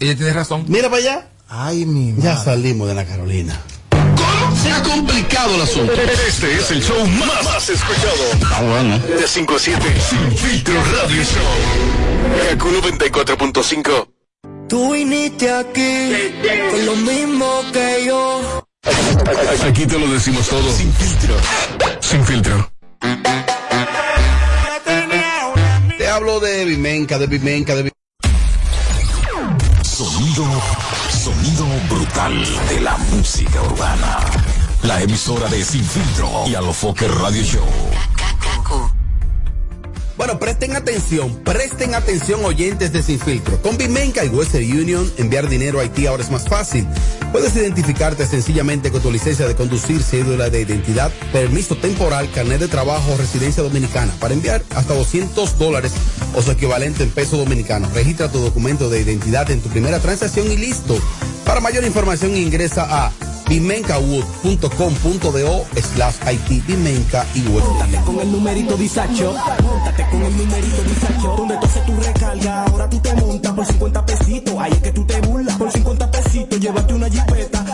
Ella 0.00 0.16
tiene 0.16 0.32
razón. 0.32 0.64
Mira 0.68 0.88
para 0.88 1.02
allá. 1.02 1.28
Ay, 1.48 1.84
mi 1.84 2.14
Ya 2.20 2.36
salimos 2.36 2.88
de 2.88 2.94
la 2.94 3.04
Carolina. 3.04 3.60
Se 4.64 4.72
ha 4.72 4.82
complicado 4.82 5.54
el 5.56 5.60
asunto. 5.60 5.92
Este 5.92 6.54
es 6.54 6.70
el 6.70 6.82
show 6.82 7.06
más, 7.06 7.44
más 7.44 7.68
escuchado. 7.68 8.24
Ah, 8.50 8.62
bueno. 8.62 8.98
De 8.98 9.28
5 9.28 9.54
a 9.54 9.58
7. 9.58 9.80
Sin 10.08 10.38
filtro 10.38 10.74
radio 10.74 11.22
show. 11.22 12.48
Kaku 12.48 12.68
94.5. 12.70 14.08
Tú 14.66 14.92
viniste 14.94 15.52
aquí 15.52 16.32
con 16.70 16.86
lo 16.86 16.96
mismo 16.96 17.62
que 17.74 18.04
yo. 18.06 18.64
Aquí 19.68 19.84
te 19.84 19.98
lo 19.98 20.06
decimos 20.08 20.48
todo. 20.48 20.72
Sin 20.72 20.90
filtro. 20.94 21.36
Sin 22.00 22.24
filtro. 22.24 22.70
Te 25.98 26.08
hablo 26.08 26.40
de 26.40 26.64
Vimenca, 26.64 27.18
de 27.18 27.26
Vimenca, 27.26 27.74
de 27.74 27.82
Vimenca. 27.82 27.94
Sonido, 29.82 30.46
sonido 31.22 31.66
de 32.14 32.80
la 32.80 32.96
música 33.10 33.60
urbana. 33.60 34.20
La 34.84 35.02
emisora 35.02 35.48
de 35.48 35.64
Sin 35.64 35.84
Filtro 35.84 36.44
y 36.46 36.54
Alofoque 36.54 37.08
Radio 37.08 37.42
Show. 37.42 37.66
Bueno, 40.16 40.38
presten 40.38 40.76
atención, 40.76 41.34
presten 41.42 41.92
atención 41.96 42.44
oyentes 42.44 42.92
de 42.92 43.02
Sin 43.02 43.18
Filtro. 43.18 43.60
Con 43.60 43.76
Vimenca 43.76 44.24
y 44.24 44.28
Western 44.28 44.64
Union, 44.64 45.12
enviar 45.18 45.48
dinero 45.48 45.80
a 45.80 45.82
Haití 45.82 46.06
ahora 46.06 46.22
es 46.22 46.30
más 46.30 46.48
fácil. 46.48 46.86
Puedes 47.32 47.56
identificarte 47.56 48.24
sencillamente 48.26 48.92
con 48.92 49.02
tu 49.02 49.10
licencia 49.10 49.48
de 49.48 49.56
conducir, 49.56 50.00
cédula 50.00 50.50
de 50.50 50.60
identidad, 50.60 51.10
permiso 51.32 51.76
temporal, 51.76 52.30
carnet 52.30 52.60
de 52.60 52.68
trabajo 52.68 53.12
o 53.12 53.16
residencia 53.16 53.64
dominicana 53.64 54.12
para 54.20 54.34
enviar 54.34 54.62
hasta 54.76 54.94
200 54.94 55.58
dólares 55.58 55.92
o 56.32 56.42
su 56.42 56.52
equivalente 56.52 57.02
en 57.02 57.10
peso 57.10 57.36
dominicano. 57.36 57.90
Registra 57.92 58.30
tu 58.30 58.38
documento 58.38 58.88
de 58.88 59.00
identidad 59.00 59.50
en 59.50 59.60
tu 59.60 59.68
primera 59.68 59.98
transacción 59.98 60.50
y 60.50 60.56
listo. 60.56 60.96
Para 61.44 61.60
mayor 61.60 61.84
información 61.84 62.36
ingresa 62.36 62.86
a 62.88 63.12
vimencawood.com.do 63.48 65.66
slash 65.80 66.16
IT 66.32 66.66
y 67.34 67.42
Wood. 67.48 67.62
Con 68.04 68.20
el 68.20 68.30
numerito 68.32 68.76
Disacho, 68.76 69.34
por 73.54 73.66
50 73.66 74.06
pesitos, 74.06 74.54
ahí 74.58 74.72
es 74.72 74.78
que 74.78 74.92
tú 74.92 75.04
te 75.04 75.20
burlas, 75.20 75.56
por 75.56 75.70
50 75.70 76.10
pesitos, 76.10 76.58
llévate 76.60 76.94
una 76.94 77.08
una. 77.08 77.64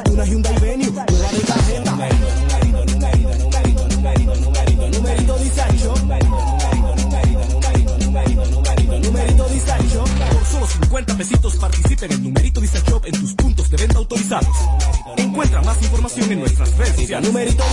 Solo 10.60 10.84
50 10.84 11.16
pesitos 11.16 11.56
participa 11.56 12.04
en 12.06 12.12
el 12.12 12.22
numerito 12.22 12.60
Disacho 12.60 13.02
en 13.04 13.18
tus 13.18 13.32
puntos 13.34 13.68
de 13.70 13.78
venta 13.78 13.98
autorizados. 13.98 14.56
Encuentra 15.16 15.60
más 15.62 15.82
información 15.82 16.30
en 16.32 16.40
nuestras 16.40 16.76
redes 16.76 16.96
sociales. 16.96 17.28
Numerito. 17.28 17.64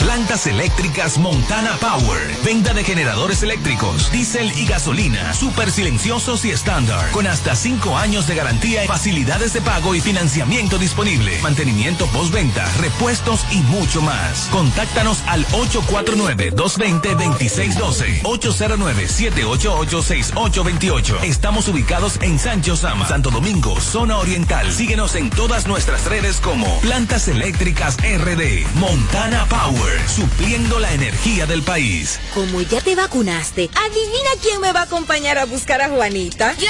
Plantas 0.00 0.46
eléctricas 0.46 1.16
Montana 1.18 1.72
Power. 1.80 2.20
Venta 2.44 2.74
de 2.74 2.84
generadores 2.84 3.42
eléctricos, 3.42 4.12
diésel 4.12 4.52
y 4.58 4.66
gasolina. 4.66 5.32
Súper 5.32 5.70
silenciosos 5.70 6.44
y 6.44 6.50
estándar. 6.50 7.10
Con 7.12 7.26
hasta 7.26 7.56
5 7.56 7.96
años 7.96 8.26
de 8.26 8.34
garantía, 8.34 8.82
facilidades 8.86 9.54
de 9.54 9.62
pago 9.62 9.94
y 9.94 10.00
financiamiento 10.00 10.76
disponible. 10.78 11.40
Mantenimiento 11.40 12.06
postventa, 12.08 12.70
repuestos 12.80 13.40
y 13.52 13.60
mucho 13.62 14.02
más. 14.02 14.48
Contáctanos 14.50 15.22
al 15.26 15.46
849-220-2612. 15.48 18.22
809-788-6828. 18.22 21.22
Estamos 21.22 21.68
ubicados 21.68 22.01
en 22.02 22.36
Sancho 22.36 22.74
Sama, 22.74 23.06
Santo 23.06 23.30
Domingo, 23.30 23.80
zona 23.80 24.18
oriental. 24.18 24.72
Síguenos 24.72 25.14
en 25.14 25.30
todas 25.30 25.68
nuestras 25.68 26.04
redes 26.06 26.40
como 26.40 26.66
Plantas 26.80 27.28
Eléctricas 27.28 27.96
RD. 27.98 28.66
Montana 28.74 29.46
Power. 29.48 30.08
Supliendo 30.08 30.80
la 30.80 30.92
energía 30.94 31.46
del 31.46 31.62
país. 31.62 32.18
Como 32.34 32.60
ya 32.60 32.80
te 32.80 32.96
vacunaste, 32.96 33.70
adivina 33.72 34.30
quién 34.42 34.60
me 34.60 34.72
va 34.72 34.80
a 34.80 34.84
acompañar 34.84 35.38
a 35.38 35.44
buscar 35.44 35.80
a 35.80 35.90
Juanita. 35.90 36.56
Yo, 36.56 36.66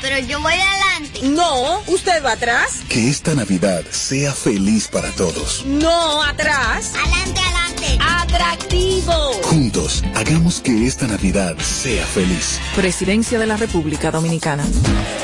pero 0.00 0.18
yo 0.18 0.40
voy 0.40 0.54
adelante. 0.54 1.20
No, 1.28 1.80
usted 1.86 2.24
va 2.24 2.32
atrás. 2.32 2.80
Que 2.88 3.08
esta 3.08 3.34
Navidad 3.34 3.84
sea 3.90 4.32
feliz 4.32 4.88
para 4.88 5.10
todos. 5.12 5.64
No, 5.66 6.22
atrás. 6.22 6.92
Adelante, 6.94 7.40
adelante. 7.40 7.98
Atractivo. 8.00 9.12
Juntos, 9.44 10.04
hagamos 10.14 10.60
que 10.60 10.86
esta 10.86 11.06
Navidad 11.06 11.56
sea 11.58 12.04
feliz. 12.06 12.60
Presidencia 12.76 13.38
de 13.38 13.46
la 13.46 13.56
República 13.56 14.10
Dominicana. 14.10 14.64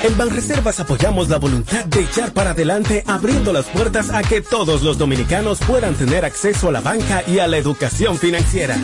En 0.02 0.16
Banreservas 0.16 0.80
apoyamos 0.80 1.28
la 1.28 1.38
voluntad 1.38 1.84
de 1.86 2.01
echar 2.01 2.32
para 2.32 2.51
adelante 2.51 3.05
abriendo 3.06 3.52
las 3.52 3.66
puertas 3.66 4.10
a 4.10 4.22
que 4.22 4.40
todos 4.40 4.82
los 4.82 4.98
dominicanos 4.98 5.59
puedan 5.66 5.94
tener 5.94 6.24
acceso 6.24 6.68
a 6.68 6.72
la 6.72 6.80
banca 6.80 7.22
y 7.26 7.38
a 7.38 7.46
la 7.46 7.56
educación 7.59 8.18
financiera. 8.18 8.76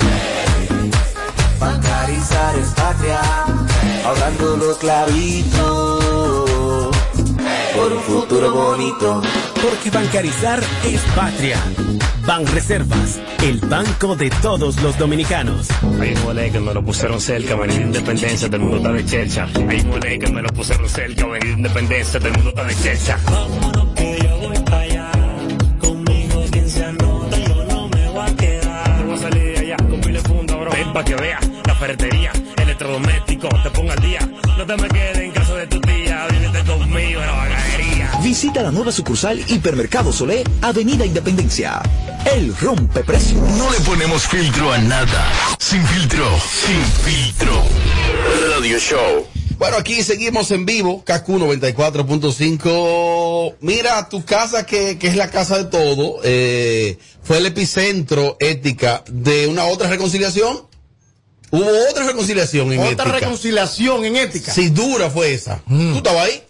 Bancarizar 1.58 2.58
es 2.58 2.68
patria, 2.68 3.20
ahorrando 4.04 4.56
lo 4.56 4.76
clarito, 4.78 6.90
por 7.74 7.92
un 7.92 8.00
futuro 8.00 8.52
bonito. 8.52 9.22
Porque 9.62 9.90
bancarizar 9.90 10.60
es 10.84 11.00
patria. 11.14 11.58
Banreservas, 12.26 13.18
el 13.42 13.58
banco 13.60 14.14
de 14.14 14.30
todos 14.30 14.80
los 14.82 14.96
dominicanos. 14.98 15.68
Hay 16.00 16.14
un 16.14 16.22
mole 16.22 16.50
que 16.50 16.60
me 16.60 16.74
lo 16.74 16.84
pusieron 16.84 17.20
cerca, 17.20 17.54
Avenida 17.54 17.80
Independencia, 17.80 18.48
del 18.48 18.60
mundo 18.60 18.76
está 18.76 18.92
de 18.92 19.04
checha. 19.04 19.48
Hay 19.68 19.80
un 19.80 19.88
mole 19.88 20.18
que 20.18 20.30
me 20.30 20.42
lo 20.42 20.48
pusieron 20.50 20.88
cerca, 20.88 21.24
Avenida 21.24 21.52
Independencia, 21.52 22.20
del 22.20 22.32
mundo 22.32 22.50
está 22.50 22.64
de 22.64 22.74
checha. 22.76 23.18
Vámonos 23.24 23.94
que 23.94 24.18
yo 24.22 24.38
voy 24.38 24.58
para 24.58 24.80
allá. 24.80 25.10
Conmigo 25.80 26.44
quien 26.52 26.70
se 26.70 26.84
anota, 26.84 27.38
yo 27.38 27.64
no 27.64 27.88
me 27.88 28.08
voy 28.08 28.30
a 28.30 28.36
quedar. 28.36 29.04
Voy 29.06 29.14
a 29.14 29.18
salir 29.18 29.42
de 29.42 29.58
allá 29.58 29.76
con 29.76 30.00
pile 30.00 30.20
funda, 30.20 30.56
bro. 30.56 30.70
Ven 30.70 30.92
pa' 30.92 31.04
que 31.04 31.14
vea 31.16 31.40
la 31.66 31.74
ferretería, 31.74 32.32
electrodoméstico, 32.80 33.48
te 33.62 33.70
ponga 33.70 33.92
al 33.92 34.00
día. 34.00 34.18
No 34.56 34.66
te 34.66 34.76
me 34.76 34.88
quedes 34.88 35.18
en 35.18 35.30
casa 35.32 35.54
de 35.54 35.66
tu 35.66 35.78
tía, 35.80 36.26
vínete 36.30 36.64
conmigo 36.64 37.20
a 37.20 37.26
la 37.26 37.32
bagadería. 37.32 38.10
Visita 38.22 38.62
la 38.62 38.70
nueva 38.70 38.90
sucursal 38.90 39.38
Hipermercado 39.48 40.10
Solé, 40.12 40.44
Avenida 40.62 41.04
Independencia. 41.04 41.82
El 42.24 42.56
rompe 42.56 43.04
precio. 43.04 43.38
No 43.58 43.70
le 43.70 43.80
ponemos 43.80 44.26
filtro 44.26 44.72
a 44.72 44.78
nada. 44.78 45.30
Sin 45.58 45.86
filtro, 45.86 46.24
sin 46.40 46.82
filtro. 47.04 47.62
Radio 48.56 48.78
Show. 48.78 49.26
Bueno, 49.58 49.76
aquí 49.76 50.02
seguimos 50.02 50.50
en 50.52 50.64
vivo, 50.64 51.04
KQ 51.04 51.28
94.5. 51.28 53.56
Mira, 53.60 54.08
tu 54.08 54.24
casa, 54.24 54.64
que, 54.64 54.96
que 54.96 55.08
es 55.08 55.16
la 55.16 55.30
casa 55.30 55.58
de 55.58 55.64
todo, 55.64 56.20
eh, 56.24 56.96
fue 57.22 57.36
el 57.36 57.44
epicentro 57.44 58.38
ética 58.40 59.04
de 59.10 59.48
una 59.48 59.66
otra 59.66 59.90
reconciliación. 59.90 60.69
Hubo 61.50 61.66
otra 61.90 62.04
reconciliación 62.06 62.72
en 62.72 62.80
Otra 62.80 62.90
ética. 62.92 63.18
reconciliación 63.18 64.04
en 64.04 64.16
ética. 64.16 64.52
Sí, 64.54 64.68
dura 64.70 65.10
fue 65.10 65.34
esa. 65.34 65.60
Mm. 65.66 65.92
¿Tú 65.92 65.96
estabas 65.98 66.26
ahí? 66.26 66.42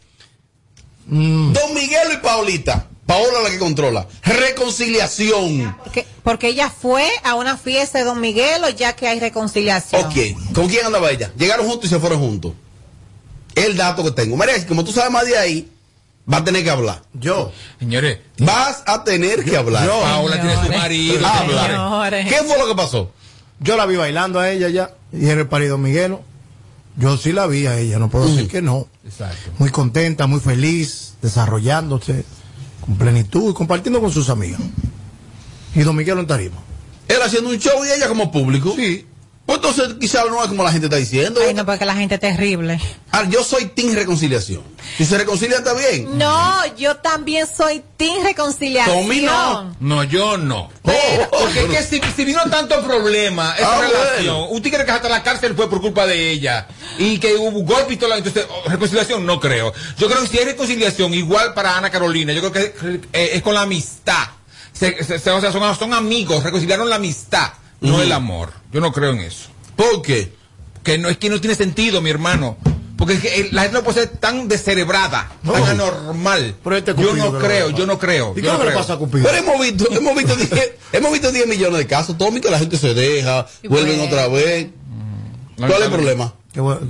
Don 1.07 1.75
Miguelo 1.75 2.13
y 2.13 2.17
Paulita. 2.19 2.87
Paola 3.07 3.41
la 3.43 3.51
que 3.51 3.59
controla. 3.59 4.07
Reconciliación. 4.23 5.77
Que- 5.93 6.07
porque 6.23 6.49
ella 6.49 6.71
fue 6.71 7.09
a 7.25 7.35
una 7.35 7.57
fiesta 7.57 7.99
de 7.99 8.05
Don 8.05 8.21
Miguelo 8.21 8.69
ya 8.71 8.95
que 8.95 9.09
hay 9.09 9.19
reconciliación. 9.19 10.05
Ok. 10.05 10.53
¿Con 10.55 10.69
quién 10.69 10.87
andaba 10.87 11.11
ella? 11.11 11.33
Llegaron 11.37 11.67
juntos 11.67 11.87
y 11.87 11.89
se 11.95 11.99
fueron 11.99 12.21
juntos. 12.21 12.53
El 13.57 13.77
dato 13.77 14.05
que 14.05 14.13
tengo. 14.13 14.37
María, 14.37 14.65
como 14.67 14.85
tú 14.85 14.93
sabes 14.93 15.11
más 15.11 15.27
de 15.27 15.37
ahí, 15.37 15.69
vas 16.25 16.43
a 16.43 16.45
tener 16.45 16.63
que 16.63 16.71
hablar. 16.71 17.03
Yo. 17.15 17.51
Señores. 17.81 18.19
Vas 18.39 18.85
a 18.87 19.03
tener 19.03 19.45
que 19.45 19.57
hablar. 19.57 19.85
Yo. 19.87 20.01
Paola 20.01 20.41
tiene 20.41 20.55
su 20.65 20.73
marido. 20.73 21.27
Habla. 21.27 22.11
¿Qué 22.29 22.37
fue 22.47 22.57
lo 22.59 22.69
que 22.69 22.75
pasó? 22.77 23.11
Yo 23.61 23.77
la 23.77 23.87
vi 23.87 23.97
bailando 23.97 24.41
a 24.41 24.51
ella 24.51 24.69
ya. 24.69 24.95
Y 25.13 25.29
en 25.29 25.39
el 25.39 25.47
parido 25.47 25.79
Miguelo. 25.79 26.23
Yo 26.97 27.17
sí 27.17 27.33
la 27.33 27.47
vi 27.47 27.67
a 27.67 27.79
ella, 27.79 27.99
no 27.99 28.11
puedo 28.11 28.27
decir 28.27 28.49
que 28.49 28.61
no. 28.61 28.89
Exacto. 29.05 29.53
Muy 29.59 29.71
contenta, 29.71 30.27
muy 30.27 30.41
feliz, 30.41 31.15
desarrollándose 31.23 32.25
con 32.81 32.97
plenitud 32.97 33.51
y 33.51 33.55
compartiendo 33.55 34.01
con 34.01 34.11
sus 34.11 34.29
amigas. 34.29 34.61
Y 35.75 35.81
Don 35.81 35.95
Miguelo 35.95 36.21
en 36.21 36.27
tarima. 36.27 36.57
Él 37.07 37.19
haciendo 37.23 37.51
un 37.51 37.59
show 37.59 37.85
y 37.85 37.91
ella 37.91 38.09
como 38.09 38.33
público. 38.33 38.75
Sí. 38.77 39.07
Pues 39.51 39.77
entonces 39.77 39.97
quizás 39.99 40.27
no 40.31 40.41
es 40.43 40.49
como 40.49 40.63
la 40.63 40.71
gente 40.71 40.87
está 40.87 40.97
diciendo. 40.97 41.41
Ay, 41.45 41.55
no, 41.55 41.67
porque 41.67 41.85
la 41.85 41.95
gente 41.97 42.15
es 42.15 42.21
terrible. 42.21 42.81
Ah, 43.11 43.25
yo 43.29 43.43
soy 43.43 43.65
Team 43.67 43.95
Reconciliación. 43.95 44.63
Si 44.97 45.05
se 45.05 45.19
reconcilia 45.19 45.59
está 45.59 45.73
bien. 45.75 46.17
No, 46.17 46.77
yo 46.77 46.97
también 46.99 47.47
soy 47.53 47.83
Team 47.97 48.23
Reconciliación. 48.23 48.97
Tommy 49.03 49.23
no. 49.23 49.75
No, 49.81 50.05
yo 50.05 50.37
no. 50.39 50.71
Oh, 50.83 50.93
Porque 51.31 51.65
es 51.65 51.67
que 51.67 51.83
si, 51.83 52.01
si 52.15 52.25
vino 52.25 52.41
tanto 52.49 52.81
problema 52.85 53.55
esa 53.59 53.77
Ah, 53.77 53.81
relación, 53.81 54.37
bueno. 54.39 54.49
usted 54.51 54.71
cree 54.73 54.85
que 54.85 54.91
hasta 54.93 55.09
la 55.09 55.23
cárcel 55.25 55.55
fue 55.57 55.69
por 55.69 55.81
culpa 55.81 56.07
de 56.07 56.31
ella 56.31 56.69
y 56.99 57.19
que 57.19 57.35
hubo 57.35 57.63
golpe 57.65 57.95
y 57.95 57.97
todo, 57.97 58.15
entonces 58.15 58.47
oh, 58.49 58.69
reconciliación 58.69 59.27
no 59.27 59.41
creo. 59.41 59.73
Yo 59.99 60.07
creo 60.09 60.21
que 60.23 60.29
si 60.29 60.39
hay 60.39 60.45
reconciliación 60.45 61.13
igual 61.13 61.55
para 61.55 61.77
Ana 61.77 61.91
Carolina, 61.91 62.33
yo 62.33 62.41
creo 62.41 62.53
que 62.53 63.01
eh, 63.13 63.31
es 63.35 63.43
con 63.43 63.55
la 63.55 63.63
amistad. 63.63 64.29
Se- 64.73 65.03
se- 65.03 65.19
se- 65.19 65.31
o 65.33 65.41
sea, 65.41 65.51
son, 65.51 65.77
son 65.77 65.93
amigos, 65.93 66.45
reconciliaron 66.45 66.89
la 66.89 66.97
amistad, 66.97 67.51
no 67.81 68.03
el 68.03 68.13
amor. 68.13 68.51
Yo 68.73 68.81
no 68.81 68.93
creo 68.93 69.11
en 69.13 69.21
eso. 69.21 69.49
¿Por 69.77 70.03
qué? 70.03 70.33
Que 70.83 70.99
no 70.99 71.09
es 71.09 71.19
que 71.19 71.29
no 71.31 71.41
tiene 71.41 71.55
sentido, 71.57 72.01
mi 72.01 72.11
hermano. 72.11 72.57
Porque 72.97 73.15
es 73.15 73.21
que 73.21 73.49
la 73.53 73.63
gente 73.63 73.79
no 73.79 73.83
puede 73.85 74.01
ser 74.01 74.09
tan 74.19 74.47
descerebrada, 74.47 75.33
No. 75.43 75.53
tan 75.53 75.65
anormal. 75.65 76.55
Pero 76.63 76.77
este 76.77 76.95
yo 76.95 77.15
no 77.17 77.39
creo, 77.39 77.71
yo 77.71 77.87
no 77.87 77.99
creo. 77.99 78.33
¿Y 78.37 78.43
qué 78.43 78.49
no 78.49 78.53
es 78.53 78.59
lo 78.59 78.65
que 78.67 78.71
le 78.71 78.77
pasa 78.77 78.93
a 78.93 78.97
Cupido? 78.99 79.25
Pero 79.25 79.39
hemos 79.39 79.59
visto, 79.61 79.91
hemos 79.91 80.15
visto 80.15 80.37
10, 80.37 80.51
hemos 80.93 81.11
visto 81.13 81.33
10 81.33 81.47
millones 81.47 81.79
de 81.79 81.87
casos, 81.87 82.19
Tommy, 82.19 82.43
que 82.43 82.51
la 82.51 82.59
gente 82.59 82.77
se 82.77 82.93
deja, 82.93 83.47
Y 83.63 83.69
vuelven 83.69 83.97
bueno. 83.99 84.05
otra 84.13 84.29
vez. 84.29 84.69
¿Cuál 85.57 85.73
es 85.73 85.81
el 85.83 85.91
problema? 85.93 86.35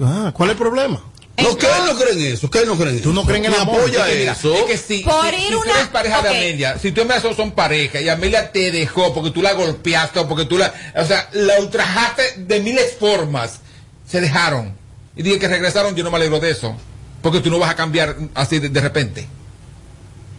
Ah, 0.04 0.32
¿Cuál 0.34 0.50
es 0.50 0.52
el 0.54 0.58
problema? 0.58 1.00
No, 1.42 1.56
que 1.56 1.66
él 1.66 1.72
no 1.86 1.96
cree 1.98 2.12
en 2.12 2.32
eso, 2.34 2.50
que 2.50 2.58
él 2.60 2.66
no 2.66 2.76
cree 2.76 2.90
en 2.90 2.94
eso. 2.96 3.04
Tú 3.04 3.12
no 3.12 3.24
crees 3.24 3.44
en 3.46 3.54
amor. 3.54 3.80
apoya 3.80 4.06
Es 4.06 4.12
que 4.12 4.18
mira, 4.20 4.32
eso. 4.32 4.54
es 4.54 4.62
que 4.64 4.76
si, 4.78 5.02
Por 5.02 5.30
si- 5.30 5.36
ir 5.36 5.42
si 5.42 5.50
tú 5.52 5.60
una- 5.60 5.72
eres 5.72 5.88
pareja 5.88 6.22
de 6.22 6.28
Amelia, 6.28 6.78
si 6.78 6.92
tú 6.92 7.00
y 7.00 7.04
Amelia 7.04 7.20
son, 7.22 7.36
son 7.36 7.52
pareja 7.52 8.00
y 8.00 8.08
Amelia 8.08 8.52
te 8.52 8.70
dejó 8.70 9.12
porque 9.14 9.30
tú 9.30 9.42
la 9.42 9.52
golpeaste 9.52 10.18
o 10.18 10.28
porque 10.28 10.44
tú 10.44 10.58
la, 10.58 10.72
o 10.96 11.04
sea, 11.04 11.28
la 11.32 11.58
ultrajaste 11.60 12.34
de 12.38 12.60
miles 12.60 12.94
formas, 12.98 13.60
se 14.08 14.20
dejaron. 14.20 14.76
Y 15.16 15.22
dije 15.22 15.38
que 15.38 15.48
regresaron, 15.48 15.94
yo 15.96 16.04
no 16.04 16.10
me 16.10 16.16
alegro 16.16 16.40
de 16.40 16.50
eso. 16.50 16.76
Porque 17.22 17.40
tú 17.40 17.50
no 17.50 17.58
vas 17.58 17.70
a 17.70 17.76
cambiar 17.76 18.16
así 18.34 18.58
de, 18.58 18.68
de 18.70 18.80
repente. 18.80 19.26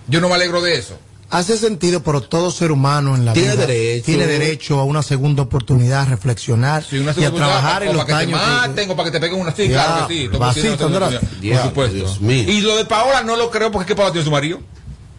Yo 0.07 0.19
no 0.19 0.29
me 0.29 0.35
alegro 0.35 0.61
de 0.61 0.75
eso. 0.77 0.97
Hace 1.31 1.57
sentido, 1.57 2.03
pero 2.03 2.19
todo 2.21 2.51
ser 2.51 2.71
humano 2.73 3.15
en 3.15 3.23
la 3.25 3.31
Tiene 3.31 3.53
vida 3.55 3.65
derecho. 3.65 4.05
tiene 4.05 4.27
derecho 4.27 4.79
a 4.79 4.83
una 4.83 5.01
segunda 5.01 5.43
oportunidad, 5.43 6.01
a 6.01 6.05
reflexionar 6.05 6.83
y 6.91 7.23
a 7.23 7.31
trabajar 7.31 7.83
o 7.83 7.85
en 7.85 7.93
los 7.95 8.05
para 8.05 8.19
que 8.19 8.25
te 8.25 8.31
que- 8.31 8.37
maten 8.37 8.91
o 8.91 8.95
para 8.97 9.05
que 9.05 9.11
te 9.11 9.19
peguen 9.21 9.39
una 9.39 9.55
sí, 9.55 9.67
Ya, 9.69 9.85
claro 9.85 10.07
que 10.07 10.13
sí. 10.13 10.27
una 10.27 11.09
Diablo, 11.39 11.61
Por 11.61 11.69
supuesto. 11.69 11.95
Dios 11.95 12.19
mío. 12.21 12.43
Y 12.51 12.59
lo 12.61 12.75
de 12.75 12.83
Paola 12.83 13.23
no 13.23 13.37
lo 13.37 13.49
creo 13.49 13.71
porque 13.71 13.83
es 13.83 13.87
que 13.87 13.95
Paola 13.95 14.11
tiene 14.11 14.25
su 14.25 14.31
marido. 14.31 14.59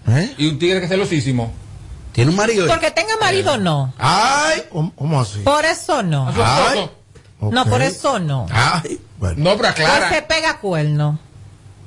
¿Eh? 0.06 0.34
Y 0.36 0.48
un 0.48 0.58
tigre 0.58 0.80
que 0.80 0.84
es 0.84 0.90
celosísimo. 0.90 1.52
Tiene 2.12 2.30
un 2.30 2.36
marido. 2.36 2.66
Porque 2.66 2.90
tenga 2.90 3.16
marido, 3.18 3.56
no. 3.56 3.94
Ay, 3.96 4.64
¿Cómo, 4.94 5.20
así? 5.20 5.38
Por 5.38 5.64
eso 5.64 6.02
no. 6.02 6.28
Ay. 6.36 6.90
No, 7.40 7.64
por 7.64 7.80
eso 7.80 8.18
no. 8.18 8.46
ay. 8.52 9.00
Bueno, 9.18 9.36
No, 9.38 9.56
pero 9.56 9.68
Él 9.68 9.74
se 9.76 9.84
aclara. 9.86 10.26
pega 10.28 10.58
cuerno. 10.58 11.18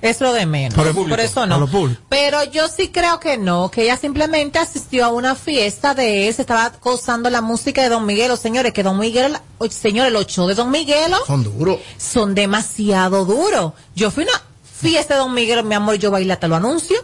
Es 0.06 0.22
lo 0.22 0.34
de 0.34 0.46
menos. 0.46 0.76
Por 0.76 1.20
eso 1.20 1.46
no. 1.48 1.68
Pero 2.10 2.44
yo 2.46 2.68
sí 2.68 2.90
creo 2.90 3.20
que 3.20 3.38
no, 3.38 3.72
que 3.72 3.84
ella 3.84 3.98
simplemente 3.98 4.60
asistió 4.60 5.06
a 5.06 5.10
una 5.10 5.34
fiesta 5.36 5.96
de 5.96 6.28
él, 6.28 6.34
se 6.34 6.44
estaba 6.44 6.72
gozando 6.82 7.30
la 7.30 7.42
música 7.42 7.82
de 7.82 7.90
Don 7.90 8.06
Miguelo, 8.06 8.38
señores, 8.38 8.72
que 8.72 8.84
Don 8.84 9.00
Miguelo, 9.00 9.40
señores, 9.70 10.14
los 10.14 10.28
shows 10.28 10.50
de 10.50 10.56
Don 10.56 10.70
Miguelo 10.70 11.18
Son 11.26 11.44
duros. 11.44 11.80
son 11.98 12.36
demasiado 12.36 13.26
duros. 13.26 13.74
Yo 13.96 14.12
fui 14.12 14.26
a 14.26 14.28
una 14.28 14.42
fiesta 14.80 15.16
de 15.16 15.22
Don 15.22 15.34
Miguelo, 15.34 15.64
mi 15.64 15.74
amor, 15.74 15.96
yo 15.96 16.12
bailé, 16.12 16.36
te 16.38 16.48
lo 16.48 16.56
anuncio. 16.56 16.98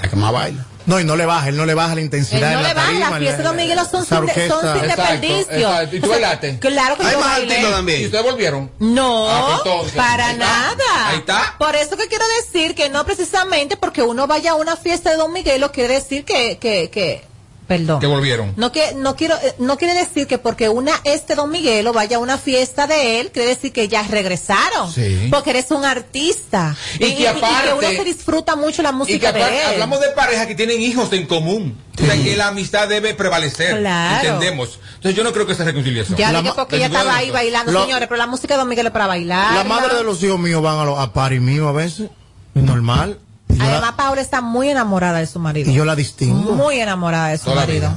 La 0.00 0.08
que 0.08 0.16
más 0.16 0.32
baila. 0.32 0.64
No, 0.86 1.00
y 1.00 1.04
no 1.04 1.16
le 1.16 1.26
baja, 1.26 1.48
él 1.48 1.56
no 1.56 1.66
le 1.66 1.74
baja 1.74 1.94
la 1.94 2.00
Él 2.00 2.04
intensidad. 2.06 2.52
no 2.52 2.56
en 2.58 2.62
la 2.62 2.68
le 2.68 2.74
baja, 2.74 2.86
tarima, 2.86 3.10
las 3.10 3.18
fiestas 3.18 3.38
de 3.38 3.44
Don 3.44 3.56
Miguelo 3.56 3.84
son 3.84 4.06
sin, 4.06 4.26
de- 4.26 4.48
son 4.48 4.60
sin 4.72 4.82
desperdicio. 4.88 5.38
exacto. 5.50 5.96
¿Y 5.96 6.00
tú 6.00 6.06
O 6.06 6.08
sea, 6.08 6.18
bailaste? 6.18 6.58
Claro 6.60 6.96
que 6.96 7.02
Hay 7.06 7.12
yo 7.12 7.20
más 7.20 7.28
bailé. 7.38 7.62
también. 7.70 8.00
¿Y 8.02 8.04
ustedes 8.06 8.24
volvieron? 8.24 8.70
No, 8.78 9.28
Ah, 9.28 9.44
pues 9.46 9.56
entonces, 9.66 9.96
para 9.96 10.26
ahí 10.26 10.32
está. 10.34 10.46
nada. 10.46 11.08
Ahí 11.10 11.18
está. 11.18 11.54
Por 11.58 11.74
eso 11.76 11.96
que 11.96 12.06
quiero 12.06 12.24
decir 12.40 12.74
que 12.74 12.88
no 12.88 13.04
precisamente 13.04 13.76
porque 13.76 14.02
uno 14.02 14.26
vaya 14.26 14.52
a 14.52 14.54
una 14.54 14.76
fiesta 14.76 15.10
de 15.10 15.16
Don 15.16 15.32
Miguelo 15.32 15.72
quiere 15.72 15.94
decir 15.94 16.24
que, 16.24 16.58
que, 16.58 16.88
que, 16.90 17.22
perdón. 17.66 18.00
Que 18.00 18.06
volvieron. 18.06 18.52
No 18.56 18.70
que 18.72 18.94
no 18.94 19.16
quiero 19.16 19.34
eh, 19.42 19.54
no 19.58 19.76
quiere 19.76 19.94
decir 19.94 20.26
que 20.26 20.38
porque 20.38 20.68
una 20.68 20.92
este 21.04 21.34
Don 21.34 21.50
Miguelo 21.50 21.92
vaya 21.92 22.16
a 22.16 22.20
una 22.20 22.38
fiesta 22.38 22.86
de 22.86 23.20
él 23.20 23.30
quiere 23.32 23.48
decir 23.48 23.72
que 23.72 23.88
ya 23.88 24.02
regresaron. 24.02 24.92
Sí. 24.92 25.28
Porque 25.30 25.50
eres 25.50 25.70
un 25.70 25.84
artista. 25.84 26.76
Y 26.98 27.14
que 27.16 27.28
aparte- 27.28 27.72
uno 27.74 27.88
se 27.88 28.04
disfruta 28.04 28.56
mucho 28.56 28.82
la 28.82 28.90
Y 28.90 28.92
que 28.92 28.96
música 28.96 29.32
de 29.32 29.40
él. 29.42 29.66
hablamos 29.72 30.00
de 30.00 30.08
parejas 30.10 30.46
que 30.46 30.54
tienen 30.54 30.80
hijos 30.80 31.12
en 31.12 31.26
común. 31.26 31.76
O 32.00 32.04
sea, 32.04 32.14
que 32.14 32.36
la 32.36 32.48
amistad 32.48 32.88
debe 32.88 33.14
prevalecer. 33.14 33.78
Claro. 33.78 34.16
Entendemos. 34.26 34.78
Entonces 34.96 35.14
yo 35.16 35.24
no 35.24 35.32
creo 35.32 35.46
que 35.46 35.54
se 35.54 35.64
reconcilie 35.64 36.02
eso. 36.02 36.14
ya 36.16 36.30
dije 36.40 36.52
porque 36.54 36.76
ella 36.76 36.86
estaba 36.86 37.16
ahí 37.16 37.30
bailando, 37.30 37.72
La- 37.72 37.82
señores, 37.82 38.06
pero 38.08 38.18
la 38.18 38.26
música 38.26 38.54
de 38.54 38.58
Don 38.58 38.68
Miguelo 38.68 38.88
es 38.88 38.92
para 38.92 39.06
bailar. 39.06 39.54
La 39.54 39.64
madre 39.64 39.94
de 39.96 40.04
los 40.04 40.22
hijos 40.22 40.38
míos 40.38 40.62
van 40.62 40.78
a, 40.78 40.84
los, 40.84 40.98
a 40.98 41.12
paris 41.12 41.40
mío 41.40 41.68
a 41.68 41.72
veces. 41.72 42.08
Es 42.54 42.62
normal. 42.62 43.18
Yo, 43.56 43.62
Además, 43.64 43.80
la, 43.80 43.96
Paula 43.96 44.20
está 44.20 44.40
muy 44.40 44.68
enamorada 44.68 45.18
de 45.18 45.26
su 45.26 45.38
marido. 45.38 45.70
y 45.70 45.74
yo 45.74 45.84
la 45.84 45.96
distingo. 45.96 46.52
Muy 46.52 46.78
enamorada 46.80 47.28
de 47.28 47.38
su 47.38 47.44
Toda 47.44 47.56
marido. 47.66 47.90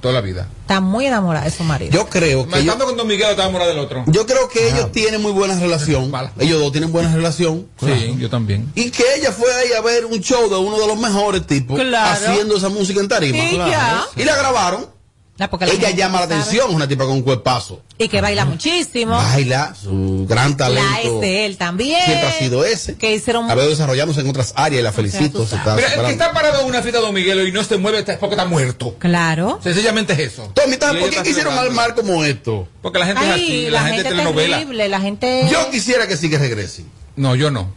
Toda 0.00 0.14
la 0.14 0.20
vida. 0.22 0.48
Está 0.62 0.80
muy 0.80 1.04
enamorada 1.04 1.44
de 1.44 1.50
su 1.50 1.62
marido. 1.62 1.92
Yo 1.92 2.08
creo 2.08 2.48
que 2.48 2.58
Estando 2.60 2.86
con 2.86 2.96
Don 2.96 3.06
Miguel 3.06 3.28
estaba 3.30 3.48
enamorado 3.50 3.70
del 3.70 3.80
otro. 3.80 4.04
yo 4.06 4.24
creo 4.24 4.48
que 4.48 4.70
ellos 4.70 4.90
tienen 4.92 5.20
muy 5.20 5.32
buena 5.32 5.58
relación. 5.60 6.10
Ellos 6.38 6.58
dos 6.58 6.72
tienen 6.72 6.90
buena 6.90 7.14
relación. 7.14 7.66
Sí, 7.78 8.16
yo 8.18 8.30
también. 8.30 8.72
Y 8.74 8.90
que 8.90 9.04
ella 9.16 9.30
fue 9.30 9.52
ahí 9.54 9.72
a 9.74 9.82
ver 9.82 10.06
un 10.06 10.18
show 10.20 10.48
de 10.48 10.56
uno 10.56 10.78
de 10.80 10.86
los 10.86 10.98
mejores 10.98 11.46
tipos 11.46 11.78
Claro. 11.78 12.12
haciendo 12.30 12.56
esa 12.56 12.70
música 12.70 12.98
en 13.00 13.08
tarima. 13.08 13.36
Y 13.44 13.56
ya. 13.56 14.04
Y 14.16 14.24
la 14.24 14.36
grabaron. 14.36 14.86
La- 15.40 15.48
porque 15.50 15.64
la 15.66 15.72
Ella 15.72 15.86
gente 15.88 15.96
llama 16.02 16.20
la 16.20 16.28
sabe. 16.28 16.40
atención, 16.40 16.74
una 16.74 16.86
tipa 16.86 17.04
con 17.04 17.14
un 17.14 17.22
cuerpazo. 17.22 17.80
Y 17.96 18.08
que 18.08 18.20
baila 18.20 18.44
muchísimo. 18.44 19.16
Baila, 19.16 19.74
su 19.74 20.26
gran 20.28 20.50
La 20.50 20.56
talento. 20.58 20.90
es 21.02 21.20
de 21.22 21.46
él 21.46 21.56
también. 21.56 22.04
Siempre 22.04 22.28
ha 22.28 22.32
sido 22.38 22.64
ese. 22.66 22.96
Que 22.96 23.14
hicieron 23.14 23.48
La 23.48 23.54
veo 23.54 23.68
desarrollándose 23.68 24.20
en 24.20 24.28
otras 24.28 24.52
áreas 24.54 24.80
y 24.80 24.84
la 24.84 24.92
felicito. 24.92 25.46
se 25.46 25.56
está 25.56 25.74
Mira, 25.76 25.94
el 25.94 26.02
que 26.04 26.10
está 26.12 26.32
parado 26.32 26.60
en 26.60 26.66
una 26.66 26.82
fiesta 26.82 26.98
de 27.00 27.06
Don 27.06 27.14
Miguel 27.14 27.48
y 27.48 27.52
no 27.52 27.64
se 27.64 27.78
mueve 27.78 28.00
está- 28.00 28.12
es 28.12 28.18
porque 28.18 28.34
está 28.34 28.44
muerto. 28.44 28.96
Claro. 28.98 29.58
Sencillamente 29.62 30.12
es 30.12 30.18
eso. 30.34 30.52
Tommy, 30.54 30.76
¿sabes 30.78 30.96
Y 31.00 31.04
¿por 31.06 31.10
qué 31.10 31.16
quisieron 31.22 31.54
celebrando. 31.54 31.80
armar 31.80 31.94
como 31.94 32.22
esto? 32.22 32.68
Porque 32.82 32.98
la 32.98 33.06
gente 33.06 33.24
es 33.24 33.30
así, 33.30 33.64
la, 33.64 33.70
la, 33.70 33.80
gente, 33.86 33.94
gente 34.02 34.10
telenovela. 34.10 34.58
terrible, 34.58 34.88
la 34.90 35.00
gente... 35.00 35.48
Yo 35.50 35.70
quisiera 35.70 36.06
que 36.06 36.18
sí 36.18 36.28
que 36.28 36.36
regresen. 36.38 36.84
No, 37.16 37.34
yo 37.34 37.50
no. 37.50 37.72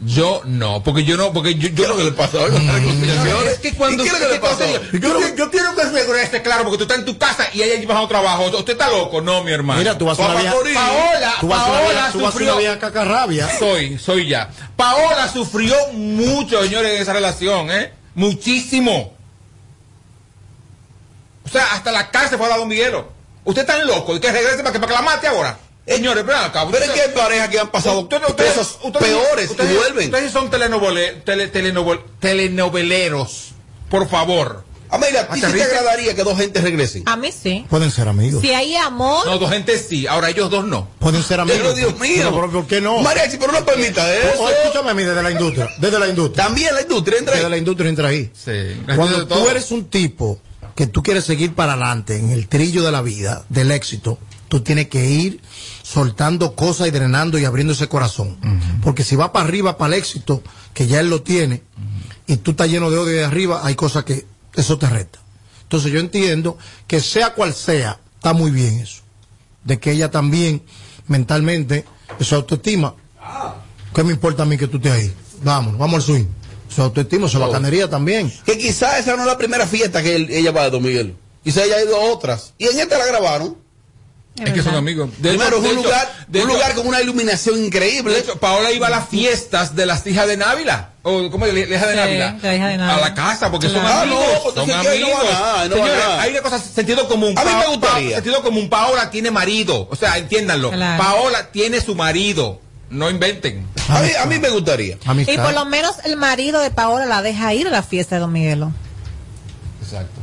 Yo 0.00 0.42
no, 0.44 0.82
porque 0.84 1.02
yo 1.04 1.16
no, 1.16 1.32
porque 1.32 1.56
yo, 1.56 1.68
yo 1.68 1.74
¿Qué 1.74 1.82
es 1.82 1.88
lo 1.88 1.96
que 1.96 2.04
le 2.04 2.12
pasa 2.12 2.38
hoy 2.38 2.52
con 2.52 2.64
las 2.66 2.76
reconciliaciones? 2.76 3.52
Es 3.52 3.58
que 3.58 3.74
cuando 3.74 4.04
¿Y 4.04 4.08
qué 4.08 4.14
es 4.14 4.20
lo 4.20 4.28
que 4.28 4.34
le 4.34 4.40
pasa 4.40 4.64
hoy? 4.64 5.00
yo, 5.00 5.34
yo 5.36 5.50
quiero 5.50 5.74
que 5.74 5.82
regrese, 5.84 6.40
claro, 6.42 6.62
porque 6.62 6.78
tú 6.78 6.84
estás 6.84 6.98
en 6.98 7.04
tu 7.04 7.18
casa 7.18 7.48
y 7.52 7.62
ella 7.62 7.80
lleva 7.80 7.98
a 8.00 8.06
trabajo. 8.06 8.44
Usted 8.46 8.74
está 8.74 8.88
loco, 8.90 9.20
no, 9.20 9.42
mi 9.42 9.50
hermano. 9.50 9.80
Mira, 9.80 9.98
tú 9.98 10.04
vas 10.04 10.18
a 10.20 10.26
una 10.26 10.40
vieja-. 10.40 10.54
Paola, 10.54 11.34
tú 11.40 11.48
vas 11.48 11.58
a 11.60 11.66
una 11.66 11.78
Paola 11.80 12.10
tú 12.12 12.18
vas 12.20 12.28
a 12.28 12.32
sufrió. 12.32 12.52
una 12.52 12.60
vieja 12.60 12.78
cacarrabia. 12.78 13.58
Soy, 13.58 13.98
soy 13.98 14.28
ya. 14.28 14.50
Paola 14.76 15.28
sufrió 15.32 15.74
mucho, 15.92 16.62
señores, 16.62 16.94
en 16.94 17.02
esa 17.02 17.12
relación, 17.12 17.70
¿eh? 17.72 17.92
Muchísimo. 18.14 19.16
O 21.44 21.48
sea, 21.48 21.72
hasta 21.72 21.90
la 21.90 22.10
cárcel 22.10 22.38
fue 22.38 22.46
a 22.46 22.50
dar 22.50 22.58
Don 22.58 22.68
Miguelo. 22.68 23.08
Usted 23.44 23.62
está 23.62 23.82
loco 23.82 24.14
y 24.14 24.20
que 24.20 24.30
regrese 24.30 24.58
para 24.58 24.72
que, 24.72 24.78
para 24.78 24.92
que 24.92 24.94
la 24.94 25.02
mate 25.02 25.26
ahora. 25.26 25.58
Señores, 25.88 26.24
ven 26.26 26.36
acá. 26.36 26.66
Pero 26.70 26.92
que 26.92 27.00
hay 27.00 27.10
parejas 27.14 27.48
que 27.48 27.58
han 27.58 27.68
pasado 27.70 28.00
Ustedes- 28.00 28.22
cosas 28.34 28.78
ustedes- 28.82 29.06
peores 29.08 29.50
ustedes- 29.50 29.72
y 29.72 29.76
vuelven. 29.76 30.04
Ustedes 30.14 30.32
son 30.32 30.50
telenovele- 30.50 31.22
tele- 31.24 31.50
telenovol- 31.52 32.02
telenoveleros. 32.20 33.50
Por 33.90 34.08
favor. 34.08 34.64
Amelia, 34.90 35.20
¿a 35.28 35.34
ti 35.34 35.40
sí 35.42 35.52
te 35.52 35.62
agradaría 35.62 36.14
que 36.14 36.22
dos 36.24 36.38
gentes 36.38 36.62
regresen? 36.62 37.02
A 37.06 37.16
mí 37.16 37.30
sí. 37.30 37.66
Pueden 37.68 37.90
ser 37.90 38.08
amigos. 38.08 38.40
Si 38.40 38.50
hay 38.54 38.74
amor, 38.76 39.26
No, 39.26 39.36
dos 39.38 39.50
gente 39.50 39.76
sí. 39.78 40.06
Ahora 40.06 40.30
ellos 40.30 40.50
dos 40.50 40.64
no. 40.64 40.88
Pueden 40.98 41.22
ser 41.22 41.40
amigos. 41.40 41.60
Pero 41.60 41.74
Dios 41.74 41.98
mío. 42.00 42.14
Pero, 42.16 42.30
pero, 42.34 42.50
¿por 42.52 42.66
qué 42.66 42.80
no? 42.80 42.98
Mariachi, 43.00 43.36
pero 43.36 43.52
no 43.52 43.64
permita 43.66 44.10
eso. 44.14 44.42
o 44.42 44.48
escúchame 44.48 44.90
a 44.90 44.94
mí 44.94 45.02
desde 45.02 45.22
la 45.22 45.30
industria. 45.30 45.68
Desde 45.78 45.98
la 45.98 46.08
industria. 46.08 46.44
También 46.46 46.74
la 46.74 46.80
industria 46.80 47.18
entra 47.18 47.34
ahí. 47.34 47.38
Desde 47.40 47.50
la 47.50 47.56
industria 47.58 47.88
entra 47.90 48.08
ahí. 48.08 48.30
Sí. 48.34 48.82
Cuando 48.96 49.26
tú 49.26 49.48
eres 49.50 49.70
un 49.72 49.90
tipo 49.90 50.38
que 50.74 50.86
tú 50.86 51.02
quieres 51.02 51.24
seguir 51.24 51.54
para 51.54 51.72
adelante 51.74 52.16
en 52.16 52.30
el 52.30 52.48
trillo 52.48 52.82
de 52.82 52.90
la 52.92 53.02
vida, 53.02 53.44
del 53.50 53.70
éxito, 53.72 54.18
tú 54.48 54.60
tienes 54.62 54.88
que 54.88 55.04
ir 55.08 55.40
soltando 55.82 56.54
cosas 56.54 56.88
y 56.88 56.90
drenando 56.90 57.38
y 57.38 57.44
abriendo 57.44 57.72
ese 57.72 57.88
corazón. 57.88 58.38
Porque 58.82 59.04
si 59.04 59.16
va 59.16 59.32
para 59.32 59.44
arriba, 59.46 59.76
para 59.78 59.94
el 59.94 60.00
éxito, 60.00 60.42
que 60.74 60.86
ya 60.86 61.00
él 61.00 61.10
lo 61.10 61.22
tiene, 61.22 61.62
y 62.26 62.36
tú 62.38 62.52
estás 62.52 62.68
lleno 62.68 62.90
de 62.90 62.98
odio 62.98 63.12
de 63.18 63.24
arriba, 63.24 63.60
hay 63.64 63.74
cosas 63.74 64.04
que 64.04 64.26
eso 64.54 64.78
te 64.78 64.88
resta. 64.88 65.18
Entonces 65.62 65.92
yo 65.92 66.00
entiendo 66.00 66.56
que 66.86 67.00
sea 67.00 67.34
cual 67.34 67.54
sea, 67.54 68.00
está 68.14 68.32
muy 68.32 68.50
bien 68.50 68.78
eso. 68.80 69.02
De 69.64 69.78
que 69.78 69.92
ella 69.92 70.10
también, 70.10 70.62
mentalmente, 71.06 71.84
eso 72.18 72.36
es 72.36 72.40
autoestima. 72.42 72.94
¿Qué 73.94 74.04
me 74.04 74.12
importa 74.12 74.42
a 74.44 74.46
mí 74.46 74.56
que 74.56 74.66
tú 74.66 74.76
estés 74.78 74.92
ahí? 74.92 75.12
Vamos, 75.42 75.76
vamos 75.78 75.96
al 75.96 76.02
swing. 76.02 76.24
Es 76.70 76.78
autoestima, 76.78 77.26
eso 77.26 77.38
es 77.38 77.46
bacanería 77.46 77.88
también. 77.88 78.32
Que 78.44 78.56
quizás 78.58 78.98
esa 79.00 79.14
no 79.16 79.22
es 79.22 79.26
la 79.28 79.38
primera 79.38 79.66
fiesta 79.66 80.02
que 80.02 80.16
él- 80.16 80.28
ella 80.30 80.52
va 80.52 80.64
de 80.64 80.70
Don 80.70 80.82
Miguel. 80.82 81.16
Quizás 81.44 81.64
ella 81.64 81.76
ha 81.76 81.82
ido 81.84 81.96
a 81.96 82.12
otras. 82.12 82.52
Y 82.58 82.66
en 82.66 82.78
esta 82.78 82.98
la 82.98 83.06
grabaron. 83.06 83.56
Es 84.44 84.52
que 84.52 84.62
son 84.62 84.74
amigos. 84.74 85.10
De 85.18 85.30
Primero, 85.30 85.58
hecho- 85.58 85.66
es 85.66 85.72
un, 85.72 85.74
de 85.76 85.80
hecho- 85.80 85.82
lugar, 85.82 86.12
de 86.28 86.38
un 86.42 86.44
hecho- 86.48 86.54
lugar 86.56 86.74
con 86.74 86.86
una 86.86 87.00
iluminación 87.00 87.64
increíble. 87.64 88.14
De 88.14 88.20
hecho, 88.20 88.36
Paola 88.38 88.70
iba 88.72 88.86
a 88.86 88.90
las 88.90 89.08
fiestas 89.08 89.74
de 89.74 89.86
las 89.86 90.06
hijas 90.06 90.26
de 90.28 90.36
Návila. 90.36 90.90
O, 91.02 91.30
¿Cómo 91.30 91.46
es? 91.46 91.54
La 91.54 91.60
hija 91.60 91.86
de 91.86 91.92
Sí, 91.92 91.98
Návila. 91.98 92.32
de 92.32 92.48
la 92.48 92.54
hija 92.54 92.66
de 92.68 92.76
Návila. 92.76 92.96
A 92.96 93.00
la 93.08 93.14
casa, 93.14 93.50
porque 93.50 93.68
son 93.68 93.84
amigos. 93.84 93.96
Ah, 93.96 94.06
no, 94.36 94.42
pues 94.42 94.54
son. 94.54 94.68
No 94.68 94.74
amigos. 94.74 95.10
va 95.18 95.24
nada, 95.30 95.64
no 95.68 95.78
va 95.78 95.86
Señores, 95.86 96.04
hay 96.20 96.30
una 96.32 96.40
cosa, 96.42 96.58
sentido 96.58 97.08
común. 97.08 97.34
A 97.38 97.44
mí 97.44 97.50
me 97.58 97.66
gustaría. 97.66 98.08
Pa- 98.10 98.14
sentido 98.16 98.42
común. 98.42 98.68
Paola 98.68 99.10
tiene 99.10 99.30
marido. 99.30 99.88
O 99.90 99.96
sea, 99.96 100.18
entiéndanlo. 100.18 100.70
Claro. 100.70 101.02
Paola 101.02 101.50
tiene 101.50 101.80
su 101.80 101.94
marido. 101.94 102.60
No 102.90 103.10
inventen. 103.10 103.66
A 103.88 104.00
mí, 104.00 104.10
a 104.18 104.24
mí 104.26 104.38
me 104.38 104.48
gustaría. 104.50 104.96
Amistad. 105.04 105.34
y 105.34 105.36
por 105.38 105.52
lo 105.52 105.64
menos 105.66 105.96
el 106.04 106.16
marido 106.16 106.60
de 106.60 106.70
Paola 106.70 107.04
la 107.06 107.20
deja 107.22 107.52
ir 107.54 107.66
a 107.66 107.70
la 107.70 107.82
fiesta 107.82 108.14
de 108.16 108.20
Don 108.22 108.32
Miguelo. 108.32 108.72
Exacto. 109.82 110.20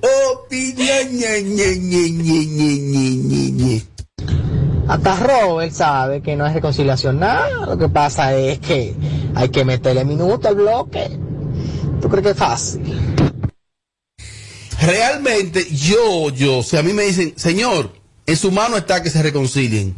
Hasta 4.87 5.15
Robert 5.15 5.73
sabe 5.73 6.21
que 6.21 6.35
no 6.35 6.45
es 6.45 6.53
reconciliación 6.53 7.19
nada. 7.19 7.65
Lo 7.65 7.77
que 7.77 7.89
pasa 7.89 8.35
es 8.35 8.59
que 8.59 8.93
hay 9.35 9.49
que 9.49 9.65
meterle 9.65 10.05
minuto 10.05 10.47
al 10.47 10.55
bloque. 10.55 11.09
¿Tú 12.01 12.09
crees 12.09 12.23
que 12.23 12.31
es 12.31 12.37
fácil? 12.37 12.81
Realmente, 14.81 15.65
yo, 15.71 16.29
yo, 16.29 16.61
si 16.61 16.75
a 16.75 16.83
mí 16.83 16.91
me 16.93 17.03
dicen, 17.03 17.33
señor, 17.37 17.91
en 18.25 18.35
su 18.35 18.51
mano 18.51 18.75
está 18.75 19.01
que 19.01 19.09
se 19.09 19.23
reconcilien. 19.23 19.95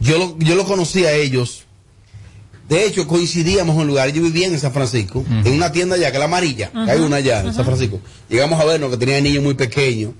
Yo, 0.00 0.18
lo, 0.18 0.38
yo 0.38 0.54
lo 0.54 0.64
conocí 0.64 1.04
a 1.04 1.12
ellos 1.12 1.67
de 2.68 2.84
hecho, 2.84 3.06
coincidíamos 3.08 3.74
en 3.76 3.82
un 3.82 3.86
lugar. 3.86 4.10
Yo 4.10 4.22
vivía 4.22 4.46
en 4.46 4.58
San 4.58 4.72
Francisco, 4.72 5.24
en 5.28 5.52
una 5.54 5.72
tienda 5.72 5.96
allá, 5.96 6.10
que 6.10 6.16
es 6.16 6.18
la 6.18 6.26
amarilla. 6.26 6.70
que 6.70 6.90
hay 6.90 7.00
una 7.00 7.16
allá 7.16 7.40
en 7.40 7.54
San 7.54 7.64
Francisco. 7.64 8.00
Llegamos 8.28 8.60
a 8.60 8.64
vernos 8.64 8.90
que 8.90 8.96
tenía 8.98 9.20
niños 9.20 9.42
muy 9.42 9.54
pequeños. 9.54 10.12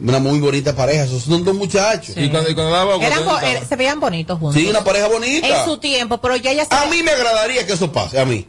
Una 0.00 0.18
muy 0.18 0.38
bonita 0.38 0.74
pareja. 0.74 1.04
Esos 1.04 1.24
son 1.24 1.44
dos 1.44 1.54
muchachos. 1.54 2.14
Y 2.16 2.28
cuando, 2.30 2.50
y 2.50 2.54
cuando 2.54 2.72
daba 2.72 2.98
cuando 2.98 3.66
se 3.68 3.76
veían 3.76 4.00
bonitos 4.00 4.38
juntos. 4.38 4.60
Sí, 4.60 4.68
una 4.68 4.82
pareja 4.84 5.08
bonita. 5.08 5.46
En 5.46 5.64
su 5.64 5.78
tiempo, 5.78 6.18
pero 6.18 6.36
ya 6.36 6.52
ya 6.52 6.64
se 6.64 6.74
A 6.74 6.86
mí 6.86 7.02
me 7.02 7.10
agradaría 7.10 7.66
que 7.66 7.72
eso 7.72 7.92
pase, 7.92 8.18
a 8.20 8.24
mí. 8.24 8.46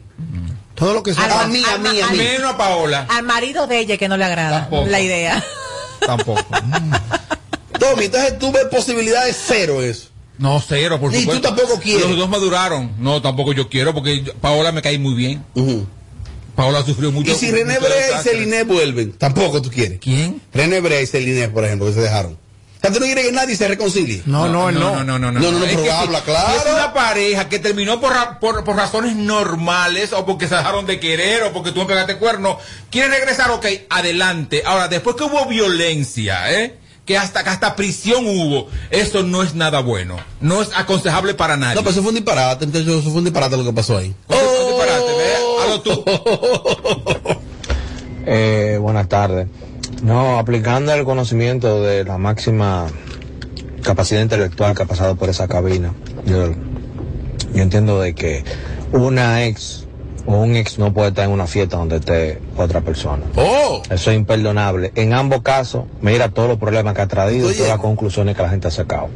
Todo 0.74 0.94
lo 0.94 1.02
que 1.02 1.12
sea. 1.12 1.42
A 1.42 1.46
mí, 1.46 1.62
a 1.68 1.76
mí, 1.76 2.00
a 2.00 2.08
mí. 2.08 2.16
Menos 2.16 2.54
a 2.54 2.56
Paola. 2.56 3.06
al 3.10 3.24
marido 3.24 3.66
de 3.66 3.80
ella 3.80 3.96
que 3.98 4.08
no 4.08 4.16
le 4.16 4.24
agrada 4.24 4.60
Tampoco. 4.62 4.86
la 4.88 5.00
idea. 5.00 5.44
Tampoco. 6.06 6.46
Tommy, 7.78 8.04
entonces 8.04 8.38
tú 8.38 8.50
ves 8.52 8.64
posibilidades 8.70 9.36
cero 9.46 9.82
eso. 9.82 10.09
No, 10.40 10.60
cero, 10.66 10.98
por 10.98 11.10
Ni 11.12 11.18
tú 11.18 11.22
supuesto. 11.32 11.48
tampoco 11.54 11.78
quieres. 11.80 12.06
Los 12.08 12.16
dos 12.16 12.28
maduraron. 12.28 12.90
No, 12.98 13.22
tampoco 13.22 13.52
yo 13.52 13.68
quiero, 13.68 13.94
porque 13.94 14.24
Paola 14.40 14.72
me 14.72 14.82
cae 14.82 14.98
muy 14.98 15.14
bien. 15.14 15.44
Paola 16.56 16.82
sufrió 16.84 17.12
mucho. 17.12 17.30
Y 17.30 17.34
si 17.34 17.50
René 17.50 17.78
Brea 17.78 18.20
y. 18.20 18.22
Celine 18.22 18.64
vuelven, 18.64 19.12
tampoco 19.12 19.62
tú 19.62 19.70
quieres. 19.70 19.98
¿Quién? 20.00 20.42
René 20.52 20.80
Brea 20.80 21.00
y 21.00 21.06
Celine, 21.06 21.48
por 21.48 21.64
ejemplo, 21.64 21.86
que 21.86 21.94
se 21.94 22.00
dejaron. 22.00 22.32
O 22.32 22.80
sea, 22.82 22.90
tú 22.92 22.98
no 23.00 23.04
quieres 23.04 23.26
que 23.26 23.32
nadie 23.32 23.54
se 23.56 23.68
reconcilie. 23.68 24.22
No, 24.24 24.48
no, 24.48 24.72
no. 24.72 25.04
no, 25.04 25.04
no, 25.04 25.18
no, 25.18 25.30
No, 25.30 25.40
no, 25.40 25.50
no, 25.50 25.64
Es 25.64 25.70
pero 25.70 25.82
que 25.82 25.88
si- 25.90 25.94
habla 25.94 26.22
claro. 26.22 26.60
Si 26.62 26.68
es 26.68 26.74
una 26.74 26.94
pareja 26.94 27.48
que 27.50 27.58
terminó 27.58 28.00
por, 28.00 28.10
ra- 28.14 28.40
por, 28.40 28.64
por 28.64 28.74
razones 28.76 29.14
normales 29.16 30.14
o 30.14 30.24
porque 30.24 30.48
se 30.48 30.54
dejaron 30.54 30.86
de 30.86 30.98
querer 30.98 31.42
o 31.42 31.52
porque 31.52 31.72
tú 31.72 31.80
me 31.80 31.86
pegaste 31.86 32.16
cuerno, 32.16 32.58
quiere 32.90 33.08
regresar, 33.08 33.50
ok, 33.50 33.66
adelante. 33.90 34.62
Ahora, 34.64 34.88
después 34.88 35.14
que 35.16 35.24
hubo 35.24 35.44
violencia, 35.46 36.50
¿eh? 36.58 36.76
Que 37.10 37.18
hasta, 37.18 37.42
que 37.42 37.50
hasta 37.50 37.74
prisión 37.74 38.24
hubo. 38.24 38.68
Eso 38.88 39.24
no 39.24 39.42
es 39.42 39.56
nada 39.56 39.80
bueno. 39.80 40.16
No 40.40 40.62
es 40.62 40.70
aconsejable 40.76 41.34
para 41.34 41.56
nadie. 41.56 41.74
No, 41.74 41.80
pero 41.80 41.90
eso 41.90 42.02
fue 42.02 42.10
un 42.10 42.14
disparate, 42.14 42.66
entonces 42.66 42.88
eso 42.88 43.10
fue 43.10 43.18
un 43.18 43.24
disparate 43.24 43.56
lo 43.56 43.64
que 43.64 43.72
pasó 43.72 43.96
ahí. 43.96 44.14
Eh, 48.26 48.78
buenas 48.80 49.08
tardes. 49.08 49.48
No, 50.02 50.38
aplicando 50.38 50.92
el 50.92 51.04
conocimiento 51.04 51.82
de 51.82 52.04
la 52.04 52.16
máxima 52.16 52.86
capacidad 53.82 54.20
intelectual 54.20 54.76
que 54.76 54.82
ha 54.82 54.86
pasado 54.86 55.16
por 55.16 55.30
esa 55.30 55.48
cabina, 55.48 55.94
yo, 56.26 56.52
yo 57.54 57.62
entiendo 57.62 58.00
de 58.00 58.14
que 58.14 58.44
una 58.92 59.46
ex 59.46 59.79
un 60.26 60.56
ex 60.56 60.78
no 60.78 60.92
puede 60.92 61.08
estar 61.08 61.24
en 61.24 61.30
una 61.30 61.46
fiesta 61.46 61.76
donde 61.76 61.96
esté 61.96 62.40
otra 62.56 62.80
persona. 62.80 63.22
Oh. 63.36 63.82
Eso 63.90 64.10
es 64.10 64.16
imperdonable. 64.16 64.92
En 64.94 65.12
ambos 65.12 65.42
casos, 65.42 65.84
mira 66.00 66.28
todos 66.28 66.48
los 66.48 66.58
problemas 66.58 66.94
que 66.94 67.00
ha 67.02 67.06
traído 67.08 67.50
y 67.50 67.54
todas 67.54 67.70
las 67.70 67.80
conclusiones 67.80 68.36
que 68.36 68.42
la 68.42 68.48
gente 68.50 68.68
ha 68.68 68.70
sacado. 68.70 69.08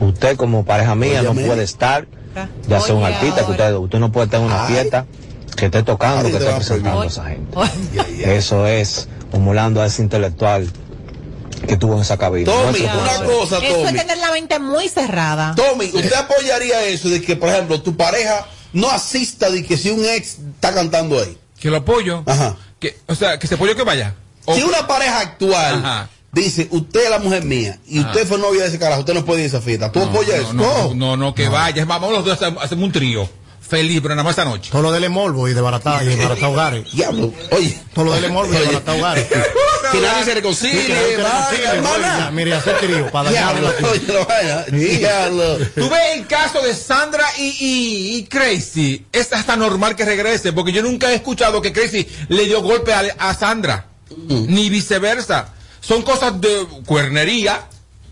Usted 0.00 0.36
como 0.36 0.64
pareja 0.64 0.94
mía 0.94 1.22
no 1.22 1.34
puede 1.34 1.62
estar, 1.64 2.06
ya 2.68 2.80
sea 2.80 2.94
un 2.94 3.04
artista, 3.04 3.44
que 3.44 3.52
usted, 3.52 3.74
usted 3.74 3.98
no 3.98 4.12
puede 4.12 4.26
estar 4.26 4.40
en 4.40 4.46
una 4.46 4.66
Ay. 4.66 4.74
fiesta 4.74 5.06
que 5.56 5.66
esté 5.66 5.82
tocando, 5.82 6.26
Ay, 6.26 6.32
que 6.32 6.38
esté 6.38 6.52
presentando 6.54 7.02
a 7.02 7.06
esa 7.06 7.24
gente. 7.24 7.58
Eso 8.24 8.66
es 8.66 9.08
humulando 9.32 9.82
a 9.82 9.86
ese 9.86 10.02
intelectual 10.02 10.70
que 11.66 11.76
tuvo 11.76 11.94
en 11.94 12.00
esa 12.00 12.16
cabina. 12.16 12.50
Tommy, 12.50 12.80
No 12.80 13.00
una 13.00 13.32
cosa, 13.32 13.58
Eso 13.58 13.66
es 13.66 13.84
Tommy. 13.84 13.98
tener 13.98 14.18
la 14.18 14.30
mente 14.32 14.58
muy 14.58 14.88
cerrada. 14.88 15.54
Tommy, 15.54 15.86
¿usted 15.86 16.14
apoyaría 16.14 16.84
eso 16.84 17.08
de 17.08 17.20
que, 17.20 17.36
por 17.36 17.50
ejemplo, 17.50 17.82
tu 17.82 17.96
pareja 17.96 18.46
no 18.72 18.90
asista 18.90 19.50
de 19.50 19.64
que 19.64 19.76
si 19.76 19.90
un 19.90 20.04
ex 20.04 20.38
está 20.38 20.72
cantando 20.74 21.18
ahí? 21.20 21.36
Que 21.58 21.70
lo 21.70 21.78
apoyo. 21.78 22.22
Ajá. 22.26 22.56
Que, 22.78 22.96
o 23.06 23.14
sea, 23.14 23.38
que 23.38 23.46
se 23.46 23.54
apoyo 23.56 23.74
que 23.76 23.82
vaya. 23.84 24.14
O- 24.46 24.54
Si 24.54 24.62
una 24.62 24.86
pareja 24.86 25.20
actual 25.20 25.74
Ajá. 25.84 26.08
dice, 26.32 26.66
usted 26.70 27.04
es 27.04 27.10
la 27.10 27.18
mujer 27.18 27.44
mía 27.44 27.78
y 27.86 28.00
Ajá. 28.00 28.10
usted 28.10 28.26
fue 28.26 28.38
novia 28.38 28.62
de 28.62 28.68
ese 28.68 28.78
carajo, 28.78 29.00
usted 29.00 29.14
no 29.14 29.24
puede 29.24 29.40
ir 29.40 29.44
a 29.44 29.48
esa 29.48 29.60
fiesta, 29.60 29.92
¿tú 29.92 30.00
apoyas 30.02 30.40
eso? 30.40 30.52
No, 30.54 30.88
no, 30.88 30.94
no, 30.94 31.16
no, 31.16 31.34
que 31.34 31.48
vaya. 31.48 31.84
Vamos 31.84 32.12
los 32.12 32.24
dos, 32.24 32.34
hacemos 32.40 32.62
hacemos 32.64 32.84
un 32.84 32.92
trío. 32.92 33.28
Feliz, 33.60 34.00
pero 34.02 34.14
nada 34.16 34.24
más 34.24 34.30
esta 34.32 34.44
noche. 34.44 34.70
Todo 34.72 34.82
lo 34.82 34.90
dele 34.90 35.08
morbo 35.08 35.46
y 35.46 35.54
de 35.54 35.60
barata 35.60 36.02
y 36.02 36.06
de 36.06 36.16
barata 36.24 36.48
hogares. 36.48 36.90
Diablo, 36.92 37.32
oye. 37.52 37.78
Todo 37.94 38.06
lo 38.06 38.12
dele 38.14 38.28
morbo 38.28 38.52
y 38.52 38.56
de 38.56 38.66
barata 38.66 38.94
hogares. 38.94 39.26
Que 39.92 40.00
nadie 40.00 40.24
se 40.24 40.34
reconcilie, 40.34 41.14
hermana. 41.14 42.30
Mire, 42.32 42.54
hacer 42.54 42.78
trío 42.78 43.10
para. 43.10 43.30
Tú 45.74 45.88
ves 45.88 46.00
el 46.16 46.26
caso 46.26 46.60
de 46.62 46.74
Sandra 46.74 47.24
y, 47.38 47.48
y, 47.60 48.16
y 48.16 48.24
Crazy. 48.24 49.06
Es 49.12 49.32
hasta 49.32 49.56
normal 49.56 49.96
que 49.96 50.04
regrese, 50.04 50.52
porque 50.52 50.72
yo 50.72 50.82
nunca 50.82 51.10
he 51.10 51.14
escuchado 51.14 51.60
que 51.62 51.72
Crazy 51.72 52.06
le 52.28 52.46
dio 52.46 52.62
golpe 52.62 52.92
a, 52.92 53.02
a 53.18 53.34
Sandra, 53.34 53.86
ni 54.28 54.68
viceversa. 54.70 55.48
Son 55.80 56.02
cosas 56.02 56.40
de 56.40 56.66
cuernería. 56.86 57.62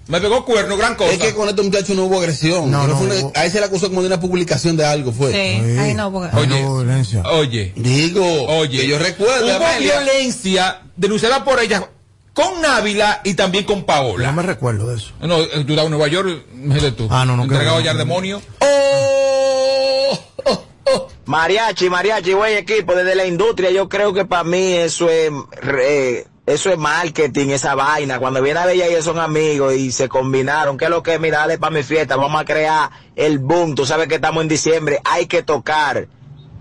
Me 0.09 0.21
pegó 0.21 0.45
cuerno, 0.45 0.77
gran 0.79 0.95
cosa. 0.95 1.13
Es 1.13 1.19
que 1.19 1.35
con 1.35 1.49
este 1.49 1.63
muchacho 1.63 1.95
no 1.95 2.05
hubo 2.07 2.19
agresión. 2.19 2.71
No, 2.71 2.83
No, 2.83 2.89
no 2.89 2.97
fue 2.97 3.07
una- 3.07 3.15
hubo. 3.17 3.33
a 3.35 3.45
él 3.45 3.53
se 3.53 3.61
le 3.61 3.67
acusó 3.67 3.89
como 3.89 4.01
de 4.01 4.07
una 4.07 4.19
publicación 4.19 4.77
de 4.77 4.85
algo, 4.87 5.13
fue. 5.13 5.33
Sí. 5.33 5.79
Ay, 5.79 5.95
no, 5.95 6.11
porque- 6.11 6.35
Oye, 6.37 6.63
No, 6.63 6.77
violencia. 6.77 7.23
oye, 7.25 7.73
Digo, 7.77 8.25
oye. 8.47 8.81
que 8.81 8.87
yo 8.89 8.99
recuerdo, 8.99 9.47
Hubo 9.47 9.67
Amelia. 9.67 10.01
violencia 10.01 10.81
denunciada 10.97 11.45
por 11.45 11.61
ella 11.61 11.89
con 12.33 12.63
Návila 12.63 13.21
y 13.25 13.35
también 13.35 13.65
con 13.65 13.81
No 13.81 13.87
Paola. 13.87 14.33
me 14.33 14.43
recuerdo 14.43 14.89
de 14.89 14.97
eso. 14.97 15.11
No, 15.21 15.41
eh, 15.43 15.49
tú 15.53 15.73
estabas 15.73 15.85
en 15.85 15.91
Nueva 15.91 16.09
York, 16.09 16.43
imagínate 16.55 16.93
tú. 16.93 17.07
Ah, 17.11 17.25
no, 17.27 17.37
no, 17.37 17.43
Entregado 17.43 17.81
ya 17.81 17.91
al 17.91 17.99
demonio. 17.99 18.41
Oh, 18.61 20.19
oh, 20.45 20.65
oh. 20.95 21.09
Mariachi, 21.27 21.91
mariachi, 21.91 22.33
buen 22.33 22.57
equipo, 22.57 22.95
desde 22.95 23.15
la 23.15 23.27
industria, 23.27 23.71
yo 23.71 23.89
creo 23.89 24.13
que 24.15 24.25
para 24.25 24.45
mí 24.45 24.73
eso 24.73 25.11
es, 25.11 25.31
re- 25.61 26.27
eso 26.49 26.70
es 26.70 26.79
marketing, 26.79 27.49
esa 27.51 27.75
vaina. 27.75 28.19
Cuando 28.19 28.41
viene 28.41 28.59
a 28.61 28.66
ver 28.66 28.77
y 28.77 28.83
ellos 28.83 29.05
son 29.05 29.19
amigos 29.19 29.75
y 29.75 29.93
se 29.93 30.09
combinaron, 30.09 30.79
¿qué 30.79 30.87
es 30.87 30.91
lo 30.91 31.03
que 31.03 31.15
es? 31.15 31.20
Mira, 31.20 31.41
dale 31.41 31.59
para 31.59 31.70
mi 31.77 31.83
fiesta, 31.83 32.16
vamos 32.16 32.41
a 32.41 32.45
crear 32.45 32.91
el 33.16 33.39
boom. 33.39 33.75
Tú 33.75 33.85
sabes 33.85 34.09
que 34.09 34.15
estamos 34.15 34.43
en 34.43 34.49
diciembre, 34.49 34.99
hay 35.05 35.27
que 35.27 35.43
tocar. 35.43 36.09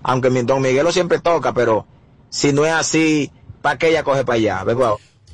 Aunque 0.03 0.29
mi 0.29 0.41
don 0.41 0.61
Miguelo 0.61 0.91
siempre 0.91 1.19
toca, 1.19 1.53
pero 1.53 1.85
si 2.29 2.51
no 2.51 2.65
es 2.65 2.73
así, 2.73 3.31
¿para 3.61 3.77
qué 3.77 3.89
ella 3.89 4.03
coge 4.03 4.25
para 4.25 4.35
allá? 4.35 4.65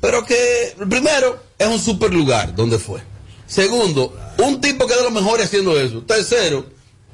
Pero 0.00 0.24
que, 0.24 0.76
primero, 0.88 1.42
es 1.58 1.66
un 1.66 1.78
super 1.78 2.12
lugar 2.12 2.54
donde 2.54 2.78
fue. 2.78 3.00
Segundo, 3.46 4.14
un 4.38 4.60
tipo 4.60 4.86
que 4.86 4.92
es 4.92 4.98
de 4.98 5.04
los 5.04 5.12
mejores 5.12 5.46
haciendo 5.46 5.78
eso. 5.78 6.02
Tercero, 6.02 6.64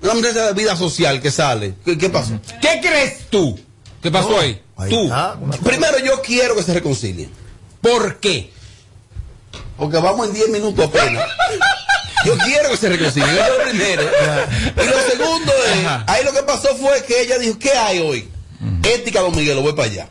una 0.03 0.13
empresa 0.13 0.47
de 0.47 0.53
vida 0.55 0.77
social 0.77 1.21
que 1.21 1.31
sale. 1.31 1.75
¿Qué, 1.85 1.97
qué 1.97 2.11
pasó? 2.11 2.39
¿Qué 2.61 2.81
crees 2.81 3.29
tú? 3.31 3.59
¿Qué 4.03 4.11
pasó 4.11 4.31
No, 4.31 4.41
ahí? 4.41 4.61
Ahí 4.81 4.91
Tú. 4.91 5.05
está. 5.05 5.37
Primero, 5.63 5.99
yo 5.99 6.21
quiero 6.23 6.55
que 6.57 6.63
se 6.63 6.75
reconcilien. 6.75 7.31
¿Por 7.81 8.19
qué? 8.19 8.51
Porque 9.77 9.97
vamos 9.99 10.29
en 10.29 10.35
10 10.35 10.49
minutos 10.51 10.87
apenas. 10.87 11.27
Yo 12.27 12.37
quiero 12.37 12.69
que 12.69 12.77
se 12.77 12.91
reconcilien. 12.91 13.31
Eso 13.31 13.43
es 13.45 13.49
lo 13.59 13.65
primero. 13.71 14.03
Y 14.03 14.85
lo 14.87 15.11
segundo 15.11 15.53
es, 15.73 15.87
ahí 16.07 16.23
lo 16.23 16.33
que 16.35 16.43
pasó 16.43 16.77
fue 16.77 17.03
que 17.05 17.23
ella 17.23 17.39
dijo, 17.39 17.59
¿qué 17.59 17.71
hay 17.71 17.99
hoy? 18.01 18.29
Ética, 18.83 19.21
don 19.23 19.35
Miguel, 19.35 19.59
voy 19.61 19.73
para 19.73 19.89
allá. 19.89 20.09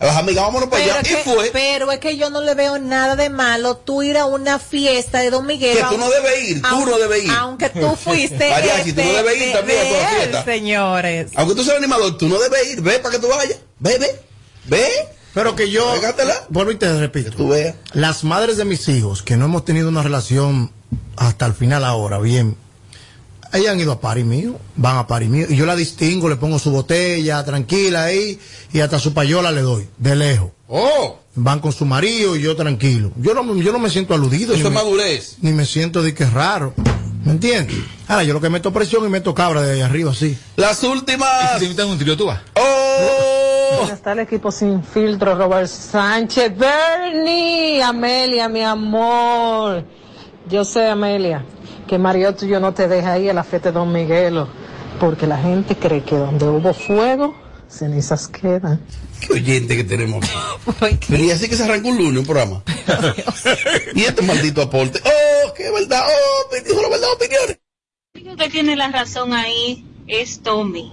A 0.00 0.06
las 0.06 0.16
amigas, 0.16 0.44
vámonos 0.44 0.68
para 0.68 0.82
Pero 0.82 0.94
allá. 0.96 1.02
es, 1.02 1.10
Y 1.10 1.14
que, 1.14 1.22
fue 1.22 1.50
pero 1.52 1.90
es 1.92 1.98
que 2.00 2.16
yo 2.16 2.28
no 2.28 2.40
le 2.42 2.54
veo 2.54 2.78
nada 2.78 3.14
de 3.16 3.30
malo 3.30 3.76
tú 3.76 4.02
ir 4.02 4.18
a 4.18 4.26
una 4.26 4.58
fiesta 4.58 5.20
de 5.20 5.30
Don 5.30 5.46
Miguel. 5.46 5.78
Que 5.78 5.84
tú 5.84 5.98
no 5.98 6.10
debes 6.10 6.48
ir, 6.50 6.62
tú 6.62 6.86
no 6.86 6.98
debes 6.98 7.24
ir. 7.24 7.30
Aunque 7.30 7.68
tú 7.70 7.96
fuiste. 8.04 8.50
Mariachi, 8.50 8.92
tú 8.92 9.00
no 9.02 9.06
este, 9.06 9.16
debes 9.22 9.36
ir 9.40 9.46
de- 9.46 9.52
también 9.52 9.78
a 9.78 9.82
de 9.84 9.88
toda 9.90 10.10
él, 10.10 10.16
fiesta. 10.20 10.44
señores. 10.44 11.30
Aunque 11.36 11.54
tú 11.54 11.64
seas 11.64 11.76
animador, 11.78 12.18
tú 12.18 12.28
no 12.28 12.38
debes 12.38 12.72
ir. 12.72 12.80
Ve 12.82 12.98
para 12.98 13.14
que 13.14 13.20
tú 13.20 13.28
vayas. 13.28 13.58
Ve, 13.78 13.98
ve. 13.98 14.20
Ve. 14.66 14.88
Pero 15.32 15.56
que 15.56 15.68
yo, 15.70 15.92
Pégatela. 15.94 16.44
vuelvo 16.48 16.70
y 16.72 16.76
te 16.76 16.92
repito, 16.96 17.32
Tú 17.32 17.48
veas. 17.48 17.74
las 17.92 18.22
madres 18.22 18.56
de 18.56 18.64
mis 18.64 18.88
hijos, 18.88 19.22
que 19.22 19.36
no 19.36 19.46
hemos 19.46 19.64
tenido 19.64 19.88
una 19.88 20.00
relación 20.02 20.70
hasta 21.16 21.44
el 21.46 21.54
final 21.54 21.84
ahora, 21.84 22.18
bien, 22.20 22.56
ellas 23.58 23.72
han 23.72 23.80
ido 23.80 23.92
a 23.92 24.00
pari 24.00 24.24
mío, 24.24 24.54
van 24.76 24.96
a 24.98 25.06
pari 25.06 25.28
mío, 25.28 25.46
y 25.48 25.56
yo 25.56 25.66
la 25.66 25.76
distingo, 25.76 26.28
le 26.28 26.36
pongo 26.36 26.58
su 26.58 26.70
botella, 26.70 27.44
tranquila 27.44 28.04
ahí, 28.04 28.38
y 28.72 28.80
hasta 28.80 28.98
su 28.98 29.12
payola 29.14 29.50
le 29.52 29.62
doy, 29.62 29.88
de 29.98 30.16
lejos. 30.16 30.50
Oh, 30.68 31.18
Van 31.36 31.58
con 31.58 31.72
su 31.72 31.84
marido 31.84 32.36
y 32.36 32.42
yo 32.42 32.54
tranquilo. 32.54 33.10
Yo 33.16 33.34
no, 33.34 33.56
yo 33.56 33.72
no 33.72 33.80
me 33.80 33.90
siento 33.90 34.14
aludido. 34.14 34.54
eso 34.54 34.62
ni 34.62 34.68
es 34.68 34.70
me- 34.70 34.74
madurez. 34.74 35.36
ni 35.40 35.52
me 35.52 35.64
siento 35.66 36.00
de 36.00 36.14
que 36.14 36.22
es 36.24 36.32
raro. 36.32 36.72
¿Me 37.24 37.32
entiendes? 37.32 37.76
Ahora, 38.06 38.22
yo 38.22 38.34
lo 38.34 38.40
que 38.40 38.48
meto 38.50 38.72
presión 38.72 39.04
y 39.04 39.08
meto 39.08 39.34
cabra 39.34 39.62
de 39.62 39.72
ahí 39.72 39.80
arriba, 39.80 40.12
así. 40.12 40.38
Las 40.56 40.78
Si 40.78 40.86
últimas. 40.86 41.58
te 41.58 41.64
invitan 41.64 41.88
a 41.88 41.90
un 41.92 41.98
trío, 41.98 42.16
tú 42.16 42.26
vas. 42.26 42.40
Oh. 42.54 43.88
Está 43.92 44.12
el 44.12 44.20
equipo 44.20 44.52
sin 44.52 44.84
filtro, 44.84 45.34
Robert 45.34 45.66
Sánchez, 45.68 46.52
Bernie, 46.56 47.82
Amelia, 47.82 48.48
mi 48.48 48.62
amor. 48.62 49.84
Yo 50.48 50.64
sé, 50.64 50.86
Amelia, 50.86 51.44
que 51.86 51.98
Mario 51.98 52.34
tuyo 52.34 52.60
no 52.60 52.72
te 52.74 52.88
deja 52.88 53.18
ir 53.18 53.30
a 53.30 53.34
la 53.34 53.44
fiesta 53.44 53.70
de 53.70 53.78
Don 53.78 53.92
Miguelo, 53.92 54.48
porque 55.00 55.26
la 55.26 55.38
gente 55.38 55.76
cree 55.76 56.02
que 56.02 56.16
donde 56.16 56.46
hubo 56.46 56.72
fuego, 56.72 57.34
cenizas 57.68 58.28
quedan. 58.28 58.80
Qué 59.20 59.34
oyente 59.34 59.76
que 59.76 59.84
tenemos. 59.84 60.24
Pero 61.08 61.22
y 61.22 61.30
así 61.30 61.48
que 61.48 61.56
se 61.56 61.64
arranca 61.64 61.88
un 61.88 61.98
lunes 61.98 62.18
un 62.20 62.26
programa. 62.26 62.62
y 63.94 64.02
este 64.02 64.22
maldito 64.22 64.62
aporte. 64.62 65.00
Oh, 65.04 65.54
qué 65.54 65.70
verdad. 65.70 66.04
Oh, 66.06 66.52
me 66.52 66.60
dijo 66.60 66.80
la 66.82 66.88
verdad, 66.88 67.12
opiniones. 67.12 67.58
El 68.14 68.22
único 68.22 68.36
que 68.36 68.50
tiene 68.50 68.76
la 68.76 68.88
razón 68.88 69.32
ahí 69.32 69.84
es 70.06 70.40
Tommy. 70.40 70.92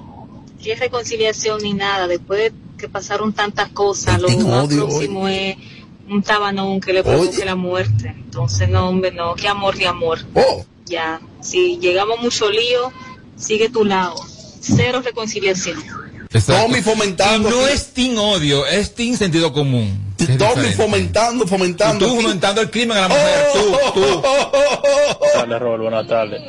Que 0.61 0.73
es 0.73 0.79
reconciliación 0.79 1.61
ni 1.61 1.73
nada. 1.73 2.07
Después 2.07 2.39
de 2.39 2.53
que 2.77 2.89
pasaron 2.89 3.33
tantas 3.33 3.69
cosas, 3.69 4.21
lo 4.21 4.29
más 4.29 4.65
odio 4.65 4.87
próximo 4.87 5.27
es 5.27 5.57
un 6.09 6.23
tabanón 6.23 6.81
que 6.81 6.93
le 6.93 7.03
provoque 7.03 7.45
la 7.45 7.55
muerte. 7.55 8.13
Entonces, 8.15 8.69
no, 8.69 8.89
hombre, 8.89 9.11
no. 9.11 9.35
Qué 9.35 9.47
amor 9.47 9.77
ni 9.77 9.85
amor. 9.85 10.19
Oh, 10.33 10.65
Ya. 10.91 11.19
Si 11.41 11.77
llegamos 11.79 12.19
a 12.19 12.21
mucho 12.21 12.49
lío, 12.51 12.91
sigue 13.37 13.69
tu 13.69 13.83
lado. 13.85 14.15
Cero 14.61 15.01
reconciliación. 15.03 15.81
Tommy 16.45 16.81
fomentando. 16.81 17.49
Y 17.49 17.51
no 17.51 17.67
es 17.67 17.87
team 17.93 18.17
odio, 18.17 18.65
es 18.65 18.93
team 18.95 19.15
sentido 19.17 19.51
común. 19.51 20.13
Tommy 20.17 20.37
diferente. 20.37 20.71
fomentando, 20.77 21.43
Y 21.45 21.47
fomentando. 21.47 22.05
tú 22.07 22.15
fomentando 22.21 22.61
el 22.61 22.69
crimen 22.69 22.97
a 22.97 23.01
la 23.01 23.07
mujer. 23.09 23.45
Oh, 23.49 23.59
Tú, 23.59 23.73
oh, 23.73 23.91
tú. 23.93 24.03
oh, 24.03 24.21
oh, 24.23 24.51
oh. 24.53 25.17
Buenas 25.19 25.33
tardes, 25.33 25.59
Robert, 25.59 25.81
buenas 25.81 26.07
tardes. 26.07 26.41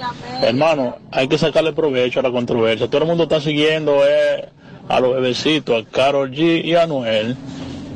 Hermano, 0.42 0.98
hay 1.10 1.26
que 1.26 1.38
sacarle 1.38 1.72
provecho 1.72 2.20
a 2.20 2.22
la 2.22 2.30
controversia. 2.30 2.86
Todo 2.88 3.02
el 3.02 3.08
mundo 3.08 3.24
está 3.24 3.40
siguiendo 3.40 4.02
eh, 4.06 4.48
a 4.88 5.00
los 5.00 5.14
bebecitos, 5.14 5.82
a 5.82 5.90
Carol 5.90 6.30
G 6.30 6.64
y 6.64 6.74
a 6.76 6.86
Noel. 6.86 7.36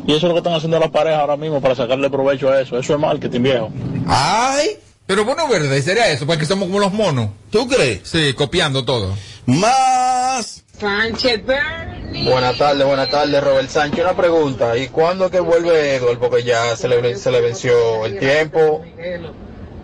Y 0.07 0.13
eso 0.13 0.19
es 0.19 0.23
lo 0.25 0.33
que 0.33 0.39
están 0.39 0.55
haciendo 0.55 0.79
las 0.81 0.91
parejas 0.91 1.21
ahora 1.21 1.37
mismo 1.37 1.61
para 1.61 1.75
sacarle 1.75 2.09
provecho 2.11 2.49
a 2.51 2.61
eso. 2.61 2.79
Eso 2.79 2.95
es 2.95 2.99
marketing, 3.01 3.43
viejo. 3.43 3.71
Ay, 4.09 4.71
Pero 5.07 5.25
bueno, 5.25 5.49
verde, 5.49 5.81
sería 5.83 6.11
eso, 6.11 6.27
porque 6.27 6.47
somos 6.47 6.67
como 6.67 6.81
los 6.81 6.93
monos. 6.93 7.31
¿tú 7.51 7.69
crees? 7.69 8.01
Sí, 8.03 8.35
copiando 8.35 8.85
todo. 8.85 9.17
Más. 9.47 10.65
Sánchez, 10.79 11.47
Bernie. 11.47 12.29
Buenas 12.29 12.59
tardes, 12.59 12.85
buenas 12.85 13.09
tardes, 13.09 13.43
Robert 13.43 13.71
Sánchez. 13.71 14.05
Una 14.05 14.17
pregunta, 14.17 14.77
¿y 14.77 14.89
cuándo 14.89 15.27
es 15.27 15.31
que 15.31 15.41
vuelve 15.41 15.95
Edward? 15.95 16.19
Porque 16.19 16.43
ya 16.43 16.77
se 16.77 16.89
le, 16.89 17.17
se 17.17 17.31
le 17.31 17.41
venció 17.41 18.05
el 18.05 18.19
tiempo 18.19 18.85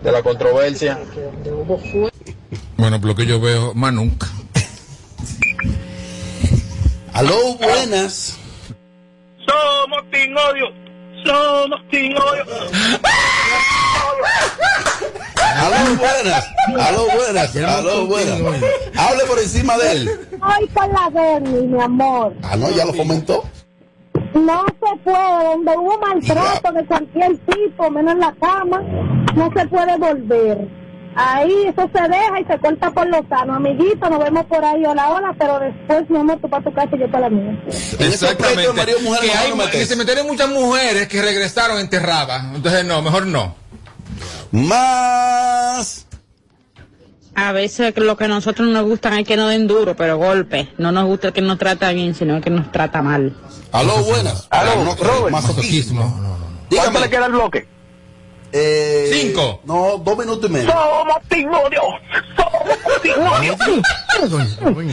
de 0.03 0.11
la 0.11 0.21
controversia. 0.21 0.99
Bueno, 2.75 2.99
por 2.99 3.09
lo 3.09 3.15
que 3.15 3.25
yo 3.25 3.39
veo, 3.39 3.73
más 3.73 3.93
nunca. 3.93 4.27
Aló, 7.13 7.55
buenas. 7.55 8.37
Somos 9.47 10.11
Team 10.11 10.35
Odio. 10.35 10.65
Somos 11.23 11.79
Team 11.89 12.13
Odio. 12.17 12.43
Aló, 15.43 15.95
buenas. 15.97 16.47
Aló, 16.87 17.07
buenas. 17.15 17.55
Aló, 17.55 18.07
buenas. 18.07 18.39
Hable 18.95 19.23
por 19.27 19.39
encima 19.39 19.77
de 19.77 19.91
él. 19.91 20.09
Hoy 20.33 20.67
con 20.69 20.91
la 20.91 21.09
Bernie, 21.09 21.61
mi 21.61 21.81
amor. 21.81 22.33
Ah, 22.43 22.55
no, 22.55 22.69
ya 22.71 22.85
lo 22.85 22.93
fomentó. 22.93 23.43
No 24.33 24.65
se 24.67 24.99
puede, 25.03 25.43
donde 25.43 25.71
hubo 25.77 25.97
maltrato 25.99 26.71
de 26.71 26.85
cualquier 26.85 27.37
tipo, 27.45 27.89
menos 27.91 28.13
en 28.13 28.19
la 28.19 28.33
cama, 28.39 28.81
no 29.35 29.49
se 29.55 29.67
puede 29.67 29.97
volver. 29.97 30.67
Ahí 31.15 31.53
eso 31.67 31.87
se 31.93 32.01
deja 32.01 32.39
y 32.41 32.45
se 32.45 32.57
corta 32.57 32.91
por 32.91 33.07
lo 33.07 33.23
sano. 33.29 33.53
Amiguito, 33.53 34.09
nos 34.09 34.19
vemos 34.19 34.45
por 34.45 34.65
ahí, 34.65 34.83
hola, 34.83 35.09
hola, 35.11 35.35
pero 35.37 35.59
después, 35.59 36.09
mi 36.09 36.17
amor, 36.17 36.39
tú 36.41 36.49
para 36.49 36.63
tu 36.63 36.73
casa 36.73 36.89
y 36.95 36.99
yo 36.99 37.11
para 37.11 37.29
la 37.29 37.35
mía. 37.35 37.63
Exactamente. 37.99 38.61
Que 38.61 38.67
no 39.03 39.13
hay 39.13 39.95
metieron 39.95 40.27
muchas 40.27 40.49
mujeres 40.49 41.07
que 41.07 41.21
regresaron 41.21 41.79
enterradas. 41.79 42.43
Entonces, 42.55 42.83
no, 42.85 43.01
mejor 43.03 43.27
no. 43.27 43.62
Más. 44.53 46.05
A 47.35 47.51
veces 47.51 47.91
lo 47.97 48.15
que 48.15 48.25
a 48.25 48.27
nosotros 48.27 48.67
nos 48.69 48.83
gustan 48.85 49.13
es 49.17 49.27
que 49.27 49.35
nos 49.35 49.49
den 49.49 49.65
duro, 49.67 49.95
pero 49.95 50.17
golpe. 50.17 50.69
No 50.77 50.91
nos 50.91 51.05
gusta 51.05 51.27
el 51.29 51.33
que 51.33 51.41
nos 51.41 51.57
trata 51.57 51.91
bien, 51.91 52.13
sino 52.13 52.35
el 52.37 52.43
que 52.43 52.51
nos 52.51 52.71
trata 52.71 53.01
mal. 53.01 53.35
Aló, 53.71 54.03
buenas. 54.03 54.47
Aló, 54.51 54.83
no, 54.85 54.95
Robert. 54.95 55.31
masoquismo. 55.31 56.37
¿Cuánto 56.69 56.99
le 56.99 57.09
queda 57.09 57.25
el 57.25 57.31
bloque? 57.31 57.67
Eh, 58.51 59.09
Cinco. 59.11 59.61
No, 59.65 59.97
dos 59.97 60.15
minutos 60.15 60.47
y 60.47 60.53
medio. 60.53 60.71
Somos 60.71 61.15
Dios. 61.31 61.83
Somos 64.59 64.83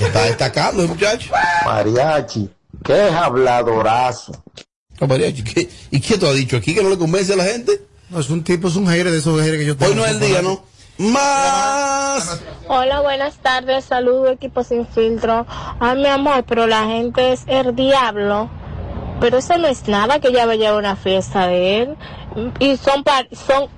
Está 0.00 0.22
destacando 0.24 0.82
el 0.82 0.88
muchacho. 0.88 1.30
Mariachi, 1.66 2.48
qué 2.82 3.02
habladorazo. 3.02 4.32
No, 4.98 5.06
mariachi, 5.06 5.44
¿qué- 5.44 5.68
¿Y 5.90 6.00
qué 6.00 6.16
tú 6.16 6.26
has 6.26 6.34
dicho 6.34 6.56
aquí 6.56 6.74
que 6.74 6.82
no 6.82 6.88
le 6.88 6.96
convence 6.96 7.34
a 7.34 7.36
la 7.36 7.44
gente? 7.44 7.82
No, 8.12 8.20
es 8.20 8.30
un 8.30 8.44
tipo, 8.44 8.68
es 8.68 8.76
un 8.76 8.88
aire 8.88 9.10
de 9.10 9.18
esos 9.18 9.40
aires 9.40 9.58
que 9.58 9.64
yo 9.66 9.76
tengo. 9.76 9.92
Hoy 9.92 9.96
no 9.96 10.04
es 10.04 10.10
el 10.12 10.20
día, 10.20 10.42
¿no? 10.42 10.62
Más. 10.98 12.40
Hola, 12.68 13.00
buenas 13.00 13.36
tardes, 13.36 13.84
saludos 13.86 14.32
equipo 14.32 14.62
sin 14.62 14.86
filtro. 14.86 15.46
Ay, 15.80 15.96
mi 15.98 16.06
amor, 16.06 16.44
pero 16.46 16.66
la 16.66 16.84
gente 16.86 17.32
es 17.32 17.42
el 17.46 17.74
diablo. 17.74 18.50
Pero 19.20 19.38
eso 19.38 19.56
no 19.56 19.66
es 19.68 19.88
nada 19.88 20.18
que 20.20 20.28
ella 20.28 20.46
vaya 20.46 20.70
a 20.70 20.76
una 20.76 20.96
fiesta 20.96 21.46
de 21.46 21.82
él. 21.82 21.96
Y 22.58 22.76
son, 22.76 23.02
pa- 23.04 23.26
son 23.32 23.68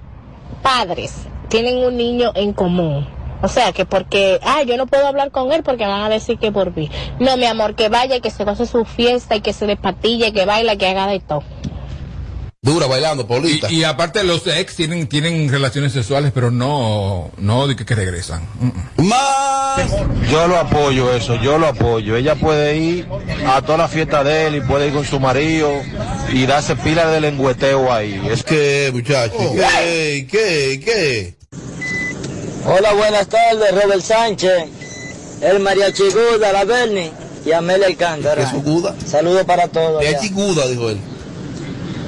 padres, 0.63 1.13
tienen 1.49 1.79
un 1.85 1.97
niño 1.97 2.33
en 2.35 2.53
común. 2.53 3.07
O 3.43 3.49
sea, 3.49 3.73
que 3.73 3.85
porque, 3.85 4.41
ah, 4.43 4.63
yo 4.63 4.77
no 4.79 4.87
puedo 4.87 5.07
hablar 5.07 5.31
con 5.31 5.53
él 5.53 5.63
porque 5.63 5.85
van 5.87 6.01
a 6.01 6.09
decir 6.09 6.39
que 6.39 6.51
por 6.51 6.75
mí. 6.75 6.91
No, 7.21 7.37
mi 7.37 7.45
amor, 7.45 7.75
que 7.75 7.89
vaya, 7.91 8.21
que 8.21 8.31
se 8.31 8.45
goce 8.45 8.67
su 8.67 8.85
fiesta 8.85 9.37
y 9.37 9.43
que 9.43 9.53
se 9.53 9.67
despatille, 9.67 10.33
que 10.33 10.47
baila, 10.47 10.77
que 10.77 10.89
haga 10.89 11.07
de 11.07 11.21
todo. 11.21 11.43
Dura 12.65 12.87
bailando, 12.87 13.27
Paulita. 13.27 13.71
Y, 13.71 13.81
y 13.81 13.85
aparte 13.85 14.25
los 14.25 14.47
ex 14.47 14.75
tienen, 14.75 15.07
tienen 15.07 15.51
relaciones 15.51 15.93
sexuales, 15.93 16.33
pero 16.35 16.51
no, 16.51 17.31
no 17.37 17.67
de 17.67 17.77
que, 17.77 17.85
que 17.85 17.95
regresan. 17.95 18.49
Más. 18.97 19.91
Yo 20.31 20.49
lo 20.49 20.59
apoyo 20.59 21.13
eso, 21.13 21.35
yo 21.43 21.59
lo 21.59 21.67
apoyo. 21.67 22.17
Ella 22.17 22.37
puede 22.37 22.79
ir 22.79 23.07
a 23.47 23.61
toda 23.61 23.77
la 23.77 23.89
fiesta 23.89 24.25
de 24.25 24.47
él 24.47 24.55
y 24.55 24.61
puede 24.63 24.87
ir 24.87 24.95
con 24.95 25.05
su 25.05 25.21
marido 25.21 25.71
y 26.33 26.47
darse 26.47 26.75
pila 26.75 27.07
de 27.11 27.21
lengüeteo 27.21 27.93
ahí. 27.93 28.19
Es 28.31 28.43
¿Qué, 28.43 28.91
muchacho? 28.95 29.37
¿Qué? 29.37 30.27
¿Qué? 30.31 30.81
¿Qué? 30.83 31.35
Hola, 32.65 32.95
buenas 32.95 33.29
tardes, 33.29 33.75
Robert 33.75 34.01
Sánchez, 34.01 34.71
el 35.43 35.61
Mariachi 35.61 36.05
Guda, 36.05 36.51
la 36.51 36.65
Bernie 36.65 37.13
y 37.45 37.53
Amelia 37.53 37.89
Alcántara. 37.89 38.37
¿Qué 38.37 38.43
es 38.45 38.49
su 38.49 38.63
Guda? 38.63 38.95
Saludos 39.07 39.45
para 39.45 39.69
todos. 39.69 39.97
Mariachi 40.03 40.31
Guda, 40.31 40.67
dijo 40.67 40.89
él. 40.89 40.99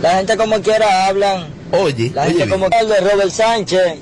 La 0.03 0.17
gente 0.17 0.37
como 0.37 0.61
quiera 0.61 1.07
hablan. 1.07 1.47
Oye, 1.73 2.11
La 2.15 2.23
oye 2.25 2.35
gente 2.35 2.49
como 2.49 2.69
quiera 2.69 2.85
de 2.85 3.01
Robert 3.01 3.31
Sánchez, 3.31 3.99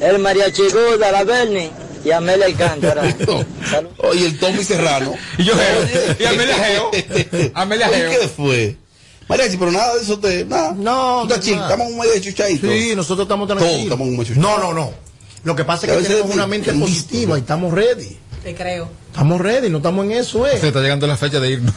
el 0.00 0.18
Mariachi 0.18 0.62
Guda, 0.70 1.12
la 1.12 1.24
Bernie 1.24 1.70
y 2.04 2.10
Amelia 2.10 2.46
Alcántara. 2.46 3.02
Salud. 3.70 3.90
Oye, 3.98 4.26
el 4.26 4.38
Tommy 4.38 4.62
Serrano. 4.64 5.14
Y 5.38 5.44
yo 5.44 5.54
geo. 5.54 6.16
Y 6.18 6.24
Amelia 6.24 6.54
geo. 6.54 6.90
Amelia 7.54 7.88
geo. 7.88 8.10
¿Qué 8.10 8.28
fue? 8.28 8.76
Mariachi, 9.28 9.56
pero 9.56 9.72
nada 9.72 9.94
de 9.96 10.02
eso 10.02 10.18
te. 10.18 10.44
Nada. 10.44 10.72
No, 10.76 11.26
chill, 11.40 11.56
nada. 11.56 11.72
estamos 11.72 11.92
medio 11.94 12.20
chuchaditos. 12.20 12.70
Sí, 12.70 12.94
nosotros 12.94 13.24
estamos 13.24 13.48
Todos 13.48 13.60
tranquilos. 13.60 13.84
estamos 13.92 14.08
muy 14.08 14.24
chuchados. 14.24 14.48
No, 14.48 14.58
no, 14.58 14.72
no. 14.72 14.92
Lo 15.42 15.54
que 15.56 15.64
pasa 15.64 15.86
es 15.86 15.96
que 16.02 16.08
tenemos 16.08 16.34
una 16.34 16.46
mente 16.46 16.70
listo, 16.72 16.86
positiva 16.86 17.36
y 17.36 17.40
estamos 17.40 17.72
ready. 17.72 18.16
Te 18.42 18.54
creo. 18.54 18.88
Estamos 19.10 19.40
ready, 19.40 19.68
no 19.68 19.78
estamos 19.78 20.04
en 20.04 20.12
eso, 20.12 20.46
eh. 20.46 20.58
Se 20.60 20.68
está 20.68 20.80
llegando 20.80 21.06
la 21.08 21.16
fecha 21.16 21.40
de 21.40 21.50
irnos. 21.50 21.74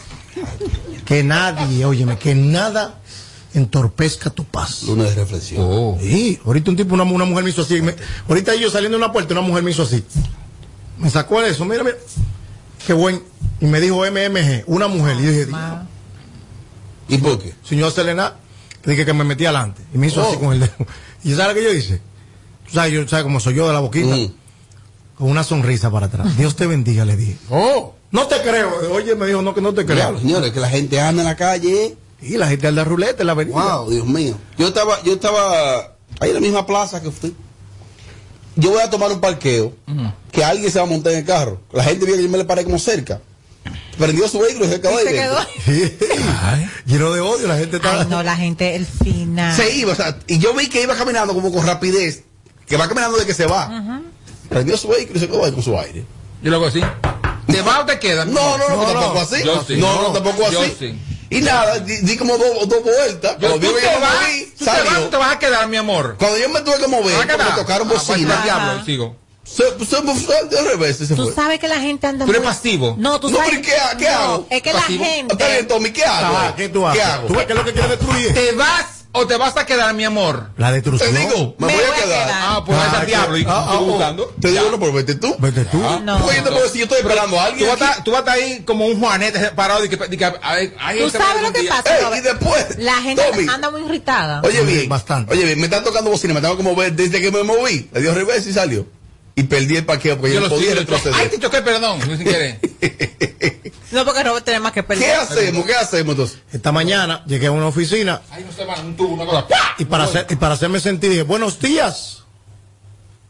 Que 1.05 1.23
nadie, 1.23 1.85
óyeme, 1.85 2.17
que 2.17 2.35
nada 2.35 2.98
entorpezca 3.53 4.29
tu 4.29 4.43
paz. 4.43 4.83
Luna 4.83 5.05
de 5.05 5.15
reflexión. 5.15 5.63
Oh. 5.67 5.97
Sí, 6.01 6.39
ahorita 6.45 6.71
un 6.71 6.77
tipo, 6.77 6.93
una, 6.93 7.03
una 7.03 7.25
mujer 7.25 7.43
me 7.43 7.49
hizo 7.49 7.61
así. 7.61 7.81
me- 7.81 7.95
ahorita 8.27 8.55
yo 8.55 8.69
saliendo 8.69 8.97
de 8.97 9.03
una 9.03 9.11
puerta, 9.13 9.33
una 9.33 9.41
mujer 9.41 9.63
me 9.63 9.71
hizo 9.71 9.83
así. 9.83 10.03
Me 10.97 11.09
sacó 11.09 11.41
eso, 11.41 11.65
mira, 11.65 11.83
mira. 11.83 11.95
Qué 12.85 12.93
buen. 12.93 13.21
Y 13.61 13.65
me 13.65 13.79
dijo 13.81 14.05
MMG, 14.05 14.63
una 14.67 14.87
mujer. 14.87 15.17
Y 15.19 15.23
yo 15.23 15.29
dije, 15.31 15.45
"Dios". 15.45 15.57
¿Y 17.07 17.17
por 17.17 17.39
qué? 17.39 17.53
nada, 18.15 18.37
le 18.83 18.91
dije 18.91 19.05
que 19.05 19.13
me 19.13 19.23
metí 19.23 19.45
adelante. 19.45 19.81
Y 19.93 19.97
me 19.97 20.07
hizo 20.07 20.21
así 20.21 20.35
Oh. 20.37 20.39
con 20.39 20.53
el 20.53 20.59
dedo. 20.61 20.71
¿Y 21.23 21.33
sabes 21.33 21.47
lo 21.47 21.53
que 21.55 21.63
yo 21.63 21.73
hice? 21.73 22.01
Tú 22.67 22.73
sabes, 22.75 22.93
yo, 22.93 23.07
¿sabes 23.07 23.23
cómo 23.23 23.39
soy 23.39 23.55
yo 23.55 23.67
de 23.67 23.73
la 23.73 23.79
boquita? 23.79 24.15
Mm. 24.15 24.31
Con 25.17 25.29
una 25.29 25.43
sonrisa 25.43 25.89
para 25.91 26.05
atrás. 26.05 26.37
Dios 26.37 26.55
te 26.55 26.67
bendiga, 26.67 27.03
le 27.03 27.17
dije. 27.17 27.37
Oh. 27.49 27.95
No 28.11 28.27
te 28.27 28.41
creo. 28.41 28.71
Oye, 28.91 29.15
me 29.15 29.25
dijo, 29.27 29.41
no, 29.41 29.53
que 29.53 29.61
no 29.61 29.73
te 29.73 29.83
creo. 29.85 29.95
Diablo, 29.97 30.19
señores, 30.19 30.51
que 30.51 30.59
la 30.59 30.69
gente 30.69 30.99
anda 31.01 31.21
en 31.23 31.27
la 31.27 31.35
calle. 31.35 31.95
Y 32.21 32.37
la 32.37 32.47
gente 32.47 32.67
anda 32.67 32.83
ruleta 32.83 33.21
en 33.23 33.27
la 33.27 33.31
avenida. 33.33 33.75
Wow, 33.77 33.89
Dios 33.89 34.05
mío. 34.05 34.35
Yo 34.57 34.67
estaba, 34.67 35.01
yo 35.03 35.13
estaba 35.13 35.79
ahí 36.19 36.29
en 36.29 36.33
la 36.33 36.39
misma 36.41 36.65
plaza 36.65 37.01
que 37.01 37.11
fui. 37.11 37.35
Yo 38.55 38.71
voy 38.71 38.81
a 38.81 38.89
tomar 38.89 39.09
un 39.11 39.21
parqueo, 39.21 39.73
que 40.31 40.43
alguien 40.43 40.69
se 40.69 40.79
va 40.79 40.85
a 40.85 40.87
montar 40.89 41.13
en 41.13 41.19
el 41.19 41.25
carro. 41.25 41.61
La 41.71 41.83
gente 41.83 42.05
vio 42.05 42.15
que 42.17 42.23
yo 42.23 42.29
me 42.29 42.37
le 42.37 42.43
paré 42.45 42.63
como 42.65 42.77
cerca. 42.77 43.21
Prendió 43.97 44.27
su 44.27 44.39
vehículo 44.39 44.65
y 44.65 44.69
se 44.69 44.81
quedó 44.81 44.91
Y 44.93 44.95
ahí. 44.97 45.05
se 45.07 45.13
quedó. 45.13 45.37
Lleno 46.85 47.11
de 47.11 47.21
odio, 47.21 47.47
la 47.47 47.57
gente 47.57 47.77
está. 47.77 48.01
Ay, 48.01 48.07
no, 48.09 48.21
la 48.23 48.35
gente, 48.35 48.75
el 48.75 48.85
final. 48.85 49.55
Se 49.55 49.75
iba, 49.75 49.93
o 49.93 49.95
sea, 49.95 50.17
y 50.27 50.39
yo 50.39 50.53
vi 50.53 50.67
que 50.67 50.81
iba 50.81 50.95
caminando 50.95 51.33
como 51.33 51.51
con 51.53 51.65
rapidez, 51.65 52.23
que 52.65 52.75
va 52.77 52.87
caminando 52.87 53.17
de 53.17 53.25
que 53.25 53.33
se 53.33 53.45
va. 53.45 53.63
Ajá. 53.63 54.01
Prendió 54.49 54.75
su 54.77 54.87
vehículo 54.87 55.17
y 55.17 55.21
se 55.21 55.27
quedó 55.27 55.45
ahí 55.45 55.51
con 55.51 55.63
su 55.63 55.77
aire. 55.77 56.03
Yo 56.41 56.49
lo 56.49 56.57
hago 56.57 56.67
así. 56.67 56.81
¿Te 57.47 57.61
va 57.61 57.81
o 57.81 57.85
te 57.85 57.99
queda? 57.99 58.25
No, 58.25 58.57
no, 58.57 58.69
no, 58.69 58.83
tampoco 58.83 59.19
así. 59.21 59.43
Yo 59.43 59.63
sí. 59.65 59.77
no, 59.77 60.01
no, 60.01 60.11
tampoco 60.11 60.51
Yo 60.51 60.61
así. 60.61 60.75
sí. 60.79 60.99
Y 61.31 61.41
nada, 61.41 61.79
di, 61.79 61.97
di 61.97 62.17
como 62.17 62.37
dos 62.37 62.67
dos 62.67 62.83
vueltas. 62.83 63.33
Yo, 63.39 63.47
Cuando 63.49 63.67
tú 63.67 63.73
vi 63.73 63.79
que 63.81 63.87
te 63.87 63.93
yo 63.93 63.99
me 63.99 64.05
vas, 64.05 64.21
moví, 64.21 64.53
tú 64.57 64.65
te 64.65 64.71
vas 64.71 65.09
te 65.11 65.17
vas 65.17 65.31
a 65.35 65.39
quedar, 65.39 65.67
mi 65.67 65.77
amor. 65.77 66.15
Cuando 66.17 66.37
yo 66.37 66.49
me 66.49 66.61
tuve 66.61 66.77
que 66.77 66.87
mover, 66.87 67.15
me 67.27 67.33
tocaron 67.55 67.87
Ah, 67.87 67.93
pues, 67.93 68.07
bocina. 68.07 68.37
al 68.37 68.43
diablo, 68.43 68.85
sigo. 68.85 69.15
Se, 69.43 69.63
se, 69.79 69.85
se, 69.85 70.45
de 70.55 70.61
revés, 70.61 70.97
se 70.97 71.15
Tú 71.15 71.23
fue. 71.25 71.33
sabes 71.33 71.59
que 71.59 71.67
la 71.67 71.79
gente 71.79 72.05
anda 72.05 72.23
Tú 72.25 72.31
eres 72.31 72.43
muy- 72.43 72.51
pasivo. 72.53 72.95
No, 72.99 73.19
tú 73.19 73.29
No, 73.31 73.37
sabes. 73.37 73.49
pero 73.51 73.61
¿y 73.61 73.65
qué 73.65 73.73
qué 73.97 74.05
No, 74.11 74.17
hago? 74.19 74.47
Es 74.49 74.61
que 74.61 74.71
Pasivo. 74.71 75.03
la 75.03 75.09
Está 75.09 75.35
bien, 75.35 75.57
gente. 75.57 75.63
Tommy, 75.63 75.91
¿qué 75.91 76.03
hago? 76.05 76.37
Ajá, 76.37 76.55
¿qué 76.55 76.69
tú 76.69 76.85
haces? 76.87 77.01
¿Qué 77.01 77.11
hago? 77.11 77.27
¿Tú 77.27 77.33
ves 77.33 77.45
que 77.47 77.53
es 77.53 77.57
lo 77.59 77.65
que 77.65 77.73
quieres 77.73 77.89
destruir? 77.91 78.33
¿Te 78.33 78.51
vas 78.51 78.85
o 79.11 79.25
te 79.27 79.35
vas 79.37 79.57
a 79.57 79.65
quedar, 79.65 79.93
mi 79.95 80.03
amor? 80.05 80.51
La 80.57 80.67
Te 80.67 80.73
destrucción. 80.75 81.15
digo, 81.15 81.55
me, 81.57 81.67
Me 81.67 81.73
voy 81.73 81.81
voy 81.81 81.83
a 81.83 81.91
a 81.91 81.95
quedar. 82.03 82.25
quedar. 82.27 82.41
Ah, 82.43 82.63
pues 82.65 82.77
Ah, 82.77 82.83
vete 82.83 82.95
al 82.97 83.01
que- 83.01 83.07
diablo 83.07 83.37
y 83.37 83.41
ah, 83.41 83.67
sigo 83.71 83.73
ah, 83.73 83.79
buscando. 83.91 84.35
Te 84.39 84.51
digo, 84.51 84.69
no, 84.71 84.79
pero 84.79 84.93
vete 84.93 85.15
tú. 85.15 85.35
Vete 85.39 85.65
tú. 85.65 85.81
Ah, 85.83 85.99
No. 86.03 86.19
Porque 86.21 86.37
yo 86.37 86.43
te 86.43 86.49
puedo 86.51 86.63
decir, 86.63 86.77
yo 86.79 86.83
estoy 86.83 86.99
esperando 86.99 87.39
a 87.39 87.45
Tú 87.45 87.49
alguien. 87.51 87.69
vas, 87.69 87.81
a, 87.97 88.03
tú 88.03 88.11
vas 88.11 88.17
a 88.19 88.21
estar 88.21 88.35
ahí 88.35 88.63
como 88.65 88.85
un 88.85 88.99
juanete 88.99 89.39
parado 89.55 89.83
y 89.83 89.89
que, 89.89 89.99
y 90.11 90.17
que 90.17 90.25
ahí- 90.41 90.73
ahí 90.79 90.99
Tú 90.99 91.09
sabes 91.09 91.41
lo 91.41 91.51
que 91.51 91.61
día. 91.61 91.71
pasa. 91.71 91.97
Ey, 91.97 92.19
y 92.19 92.21
después, 92.21 92.77
La 92.77 92.95
gente 93.01 93.23
Tommy, 93.31 93.47
anda 93.49 93.71
muy 93.71 93.81
irritada. 93.81 94.41
Oye 94.43 94.61
bien, 94.63 94.87
bastante. 94.89 95.33
Oye 95.33 95.43
bien, 95.45 95.57
me 95.59 95.65
están 95.65 95.83
tocando 95.83 96.11
bocina, 96.11 96.33
me 96.33 96.41
tengo 96.41 96.55
que 96.57 96.63
mover 96.63 96.93
desde 96.93 97.19
que 97.19 97.31
me 97.31 97.43
moví. 97.43 97.89
Le 97.91 98.01
dio 98.01 98.13
revés 98.13 98.45
y 98.47 98.53
salió. 98.53 98.85
Y 99.39 99.43
perdí 99.43 99.77
el 99.77 99.85
parqueo 99.85 100.17
porque 100.17 100.33
yo, 100.35 100.41
Yo 100.41 100.49
podía 100.49 100.69
sigo. 100.71 100.79
retroceder. 100.81 101.15
Ay, 101.17 101.29
te 101.29 101.39
choqué, 101.39 101.61
perdón. 101.61 102.01
Sin 102.01 102.17
querer. 102.23 102.59
No, 103.91 104.05
porque 104.05 104.23
Robert 104.23 104.45
tiene 104.45 104.59
más 104.59 104.71
que 104.71 104.83
perder. 104.83 105.03
¿Qué 105.03 105.13
hacemos? 105.13 105.65
¿Qué 105.65 105.73
hacemos 105.73 106.11
entonces? 106.11 106.37
Esta 106.53 106.71
mañana 106.71 107.23
llegué 107.25 107.47
a 107.47 107.51
una 107.51 107.65
oficina 107.65 108.21
Ay, 108.29 108.45
no 108.45 108.51
se 108.53 108.63
va, 108.63 108.79
un 108.81 108.95
tubo, 108.95 109.15
una 109.15 109.25
cosa. 109.25 109.47
¡pah! 109.47 109.75
y 109.79 109.85
para, 109.85 110.03
hacer, 110.03 110.27
y 110.29 110.35
para 110.35 110.53
hacerme 110.53 110.79
sentir 110.79 111.09
dije, 111.09 111.23
buenos 111.23 111.59
días. 111.59 112.23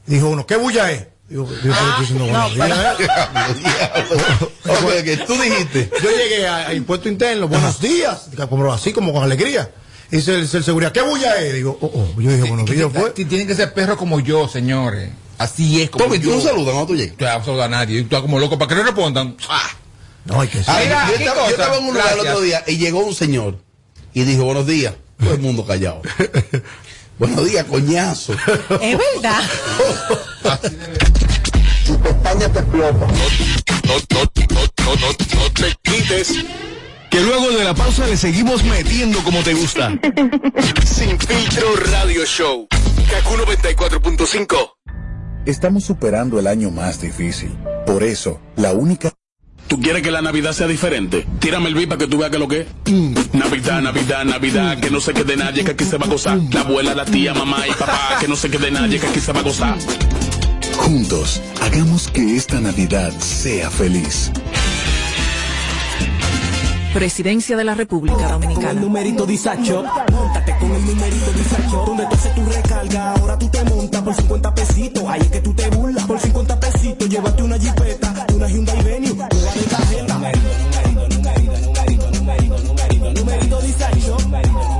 Dijo 0.06 0.28
uno, 0.28 0.46
¿qué 0.46 0.58
bulla 0.58 0.92
es? 0.92 1.06
Digo, 1.30 1.48
yo 1.64 1.72
estoy 1.72 1.88
diciendo 2.02 2.26
buenos 2.26 2.58
no, 2.58 2.66
días. 2.66 2.98
Diablo. 2.98 4.52
Ok, 4.68 5.04
que 5.04 5.18
tú 5.26 5.34
dijiste. 5.36 5.90
Yo 6.04 6.10
llegué 6.10 6.46
a- 6.48 6.68
al 6.68 6.76
impuesto 6.78 7.08
interno, 7.08 7.48
buenos 7.48 7.80
días, 7.80 8.28
como 8.50 8.74
así 8.74 8.92
como 8.92 9.14
con 9.14 9.24
alegría. 9.24 9.72
Y 10.12 10.18
dice 10.18 10.34
el, 10.36 10.50
el 10.52 10.64
seguridad, 10.64 10.92
¿qué 10.92 11.02
bulla 11.04 11.36
es? 11.42 11.54
Digo, 11.54 11.78
oh, 11.80 11.86
oh. 11.94 12.22
Yo 12.22 12.32
dije, 12.32 12.50
buenos 12.50 12.70
días, 12.70 12.90
fue. 12.94 13.12
T- 13.12 13.26
Tienen 13.26 13.48
que 13.48 13.56
ser 13.56 13.74
perros 13.74 13.98
como 13.98 14.20
yo, 14.20 14.48
señores. 14.50 15.10
Así 15.40 15.82
es 15.82 15.90
como 15.90 16.06
Tommy, 16.06 16.20
tú 16.20 16.30
no 16.32 16.42
saludas 16.42 16.74
cuando 16.74 16.86
tú 16.88 16.96
llegas. 16.96 17.18
Tú 17.18 17.26
no 17.26 17.46
saludas 17.46 17.66
a 17.66 17.70
nadie. 17.70 17.98
Tú 18.00 18.04
estás 18.04 18.22
como 18.22 18.38
loco 18.40 18.58
para 18.60 18.70
que 18.70 18.76
no 18.76 18.84
respondan. 18.84 19.36
¡Ah! 19.50 19.70
No, 20.26 20.42
hay 20.42 20.48
que 20.50 20.58
ser. 20.64 20.66
Ah, 20.68 20.80
Mira, 20.84 21.08
yo, 21.10 21.18
¿qué 21.18 21.24
estaba, 21.24 21.38
yo 21.38 21.42
cosa? 21.44 21.52
estaba 21.52 21.78
en 21.78 21.86
un 21.86 21.94
lugar 21.94 22.14
el 22.14 22.20
otro 22.20 22.42
día 22.42 22.64
y 22.68 22.78
llegó 22.78 23.00
un 23.00 23.16
señor 23.16 23.58
y 24.14 24.24
dijo, 24.24 24.44
buenos 24.44 24.68
días. 24.68 24.94
Todo 25.18 25.34
el 25.34 25.40
mundo 25.40 25.66
callado. 25.66 26.02
buenos 27.20 27.46
días, 27.50 27.66
coñazo. 27.66 28.34
Es 28.82 28.98
verdad. 28.98 29.42
Tu 31.86 32.00
pestaña 32.00 32.48
te 32.50 32.60
explota. 32.60 33.08
No, 33.08 33.08
no, 33.08 33.98
no, 34.10 34.62
no, 34.86 34.96
no, 34.96 35.40
no 35.40 35.52
te 35.54 35.76
quites. 35.82 36.34
Que 37.10 37.22
luego 37.22 37.50
de 37.50 37.64
la 37.64 37.74
pausa 37.74 38.06
le 38.06 38.16
seguimos 38.18 38.64
metiendo 38.64 39.24
como 39.24 39.42
te 39.42 39.54
gusta. 39.56 39.92
Sin 40.86 41.18
filtro 41.20 41.76
radio 41.92 42.26
show. 42.26 42.68
Kaku 43.10 43.36
94.5. 43.38 44.74
Estamos 45.50 45.84
superando 45.84 46.38
el 46.40 46.46
año 46.46 46.70
más 46.70 47.02
difícil. 47.02 47.50
Por 47.88 48.04
eso, 48.04 48.40
la 48.56 48.72
única... 48.72 49.12
¿Tú 49.68 49.82
quieres 49.82 50.04
que 50.04 50.12
la 50.12 50.22
Navidad 50.22 50.54
sea 50.54 50.68
diferente? 50.68 51.26
Tírame 51.40 51.70
el 51.70 51.74
beat 51.74 51.90
para 51.90 51.98
que 51.98 52.06
tú 52.06 52.20
veas 52.20 52.30
que 52.30 52.38
lo 52.38 52.48
que 52.48 52.62
es. 52.62 52.68
Navidad, 53.34 53.82
Navidad, 53.82 54.26
Navidad, 54.26 54.80
que 54.80 54.92
no 54.92 55.02
se 55.02 55.12
quede 55.12 55.36
nadie, 55.36 55.64
que 55.64 55.72
aquí 55.72 55.86
se 55.86 55.98
va 55.98 56.06
a 56.06 56.10
gozar. 56.10 56.38
La 56.52 56.62
abuela, 56.62 56.94
la 56.94 57.04
tía, 57.04 57.34
mamá 57.34 57.68
y 57.68 57.72
papá, 57.72 58.18
que 58.20 58.28
no 58.28 58.36
se 58.36 58.52
quede 58.52 58.70
nadie, 58.70 59.00
que 59.00 59.08
aquí 59.08 59.20
se 59.20 59.34
va 59.34 59.40
a 59.40 59.44
gozar. 59.44 59.76
Juntos, 60.78 61.42
hagamos 61.62 62.10
que 62.10 62.36
esta 62.36 62.62
Navidad 62.62 63.12
sea 63.18 63.72
feliz. 63.72 64.32
Presidencia 66.94 67.56
de 67.56 67.64
la 67.64 67.76
República 67.76 68.16
Con 68.18 68.26
el 68.26 68.32
Dominicana. 68.32 68.82
numerito 68.82 69.26
disacho, 69.26 69.84
montate 70.12 70.56
con 70.60 70.72
el 70.72 70.86
numerito 70.86 71.32
disacho. 71.34 71.84
Donde 71.86 72.06
tú 72.08 72.16
haces 72.16 72.36
tu 72.36 72.46
recarga, 72.46 73.14
ahora 73.14 73.38
tú 73.38 73.48
te 73.50 73.64
montas 73.64 74.02
por 74.02 74.16
50 74.16 74.56
pesitos. 74.56 75.04
Ahí 75.08 75.22
es 75.22 75.28
que 75.28 75.40
tú 75.42 75.54
te 75.54 75.70
burlas. 75.70 76.04
Por 76.06 76.20
50 76.20 76.60
pesitos, 76.60 77.08
llévate 77.10 77.44
una 77.44 77.58
jipeta, 77.60 78.26
una 78.34 78.48
Hyundai 78.50 78.84
Venue, 78.84 79.14
nueva 79.14 79.30
de 79.30 79.62
tarjeta. 79.70 80.14
Numerito, 80.16 80.48
numerito, 80.60 81.16
numerito, 81.16 81.60
numerito, 81.62 82.12
numerito, 82.12 82.58
numerito, 82.64 83.14
numerito 83.14 83.62
disacho. 83.62 84.18
Numerito, 84.20 84.50
numerito, 84.52 84.79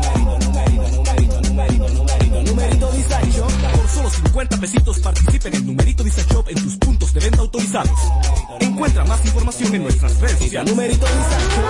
solo 4.00 4.10
50 4.10 4.58
pesitos 4.58 5.00
participa 5.00 5.50
en 5.50 5.56
el 5.56 5.66
numerito 5.66 6.04
disacho 6.04 6.46
en 6.48 6.64
tus 6.64 6.78
puntos 6.78 7.14
de 7.14 7.20
venta 7.20 7.40
autorizados. 7.40 8.00
Encuentra 8.62 9.04
más 9.04 9.24
información 9.26 9.76
en 9.76 9.84
nuestras 9.84 10.18
redes 10.22 10.40
sociales. 10.40 10.72
Numerito 10.72 11.06
disacho. 11.06 11.68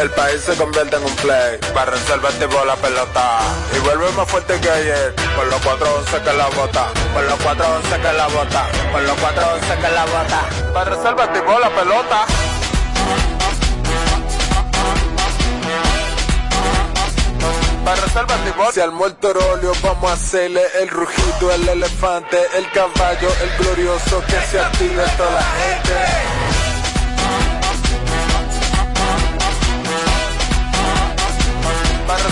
El 0.00 0.10
país 0.10 0.40
se 0.42 0.54
convierte 0.56 0.96
en 0.96 1.04
un 1.04 1.16
play. 1.16 1.58
Para 1.74 1.92
reservar 1.92 2.32
tipo 2.32 2.64
la 2.64 2.76
pelota. 2.76 3.40
Y 3.74 3.78
vuelve 3.80 4.12
más 4.12 4.28
fuerte 4.28 4.60
que 4.60 4.70
ayer. 4.70 5.14
Por 5.36 5.46
los 5.46 5.60
411 5.62 6.22
que 6.22 6.32
la 6.36 6.48
bota. 6.48 6.92
Por 7.14 7.24
los 7.24 7.40
411 7.40 7.96
que 7.96 8.12
la 8.12 8.28
bota. 8.28 8.66
Por 8.92 9.02
los 9.02 9.18
411 9.18 9.66
que 9.80 9.90
la 9.94 10.04
bota. 10.04 10.72
Para 10.74 10.90
reservar 10.96 11.32
tipo 11.32 11.58
la 11.58 11.70
pelota. 11.70 12.26
Si 18.72 18.80
al 18.80 18.92
muerto 18.92 19.32
vamos 19.82 20.10
a 20.10 20.14
hacerle 20.14 20.62
el 20.80 20.88
rugido, 20.88 21.52
el 21.52 21.68
elefante, 21.68 22.38
el 22.56 22.70
caballo, 22.70 23.28
el 23.42 23.64
glorioso. 23.64 24.22
Que 24.26 24.40
se 24.46 24.60
active 24.60 25.04
toda 25.16 25.30
la 25.32 25.42
gente. 25.42 26.49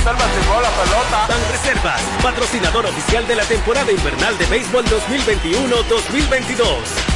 Reservas 0.08 0.32
y 0.32 0.40
la 0.62 0.70
pelota. 0.70 1.26
Ban 1.28 1.42
Reservas, 1.50 2.00
patrocinador 2.22 2.86
oficial 2.86 3.26
de 3.26 3.34
la 3.36 3.44
temporada 3.44 3.92
invernal 3.92 4.38
de 4.38 4.46
béisbol 4.46 4.86
2021-2022. 4.86 6.64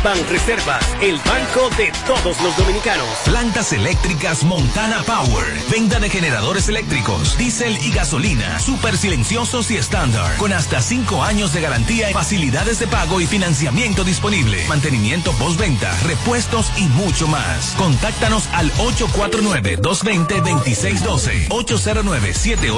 Ban 0.05 0.19
Reservas, 0.29 0.85
el 1.01 1.19
banco 1.21 1.71
de 1.79 1.91
todos 2.07 2.39
los 2.43 2.55
dominicanos. 2.59 3.09
Plantas 3.25 3.73
eléctricas 3.73 4.45
Montana 4.45 5.03
Power. 5.05 5.47
Venta 5.71 6.01
de 6.01 6.11
generadores 6.11 6.69
eléctricos, 6.69 7.39
diésel 7.39 7.83
y 7.83 7.93
gasolina. 7.93 8.61
Súper 8.61 8.99
silenciosos 8.99 9.71
y 9.71 9.79
estándar. 9.79 10.37
Con 10.37 10.53
hasta 10.53 10.83
5 10.83 11.23
años 11.23 11.55
de 11.55 11.63
garantía 11.63 12.11
y 12.11 12.13
facilidades 12.13 12.79
de 12.79 12.89
pago 12.89 13.23
y 13.23 13.27
financiamiento 13.27 14.05
disponible. 14.05 14.67
Mantenimiento 14.69 15.33
postventa, 15.33 15.91
repuestos 16.03 16.71
y 16.77 16.89
mucho 16.89 17.27
más. 17.27 17.73
Contáctanos 17.79 18.51
al 18.53 18.71
849-220-2612. 18.75 21.49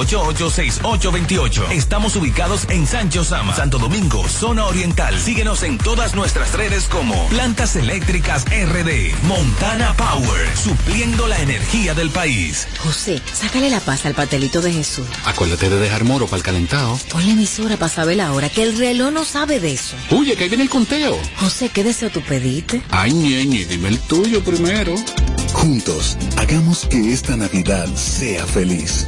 809-788-6828. 0.07 1.71
Estamos 1.73 2.17
ubicados 2.17 2.67
en 2.69 2.87
Sancho 2.87 3.25
Sama, 3.25 3.55
Santo 3.55 3.79
Domingo, 3.79 4.27
zona 4.29 4.67
oriental. 4.67 5.19
Síguenos 5.19 5.63
en 5.63 5.79
todas 5.79 6.15
nuestras 6.15 6.53
redes 6.53 6.87
como 6.89 7.27
Plantas 7.29 7.77
Eléctricas 7.77 8.45
RD. 8.45 9.15
Montana 9.25 9.95
Power. 9.97 10.57
Supliendo 10.57 11.27
la 11.27 11.41
energía 11.41 11.95
del 11.95 12.11
país. 12.11 12.69
José, 12.79 13.21
sácale 13.33 13.71
la 13.71 13.81
paz 13.81 14.07
al 14.07 14.15
patelito 14.15 14.61
de 14.61 14.73
Jesús. 14.73 15.07
Acuérdate 15.25 15.69
de 15.71 15.79
dejar 15.79 16.05
moro 16.05 16.27
para 16.27 16.39
el 16.39 16.43
calentado. 16.43 16.99
Ponle 17.11 17.33
emisora 17.33 17.77
para 17.77 17.89
saber 17.89 18.17
la 18.17 18.33
hora, 18.33 18.49
que 18.49 18.63
el 18.63 18.77
reloj 18.79 19.13
no 19.13 19.25
sabe 19.25 19.61
de 19.61 19.73
eso. 19.73 19.97
Oye, 20.11 20.37
que 20.37 20.45
ahí 20.45 20.49
viene 20.49 20.65
el 20.65 20.71
conteo. 20.71 21.19
José, 21.39 21.71
¿qué 21.71 21.83
deseo 21.85 22.11
tú 22.11 22.21
pediste? 22.21 22.83
Ay, 22.91 23.13
ñeñe, 23.13 23.65
dime 23.65 23.89
el 23.89 23.99
tuyo 24.01 24.43
primero. 24.45 24.95
Juntos, 25.53 26.17
hagamos 26.37 26.87
que 26.87 27.13
esta 27.13 27.37
Navidad 27.37 27.87
sea 27.95 28.45
feliz. 28.47 29.07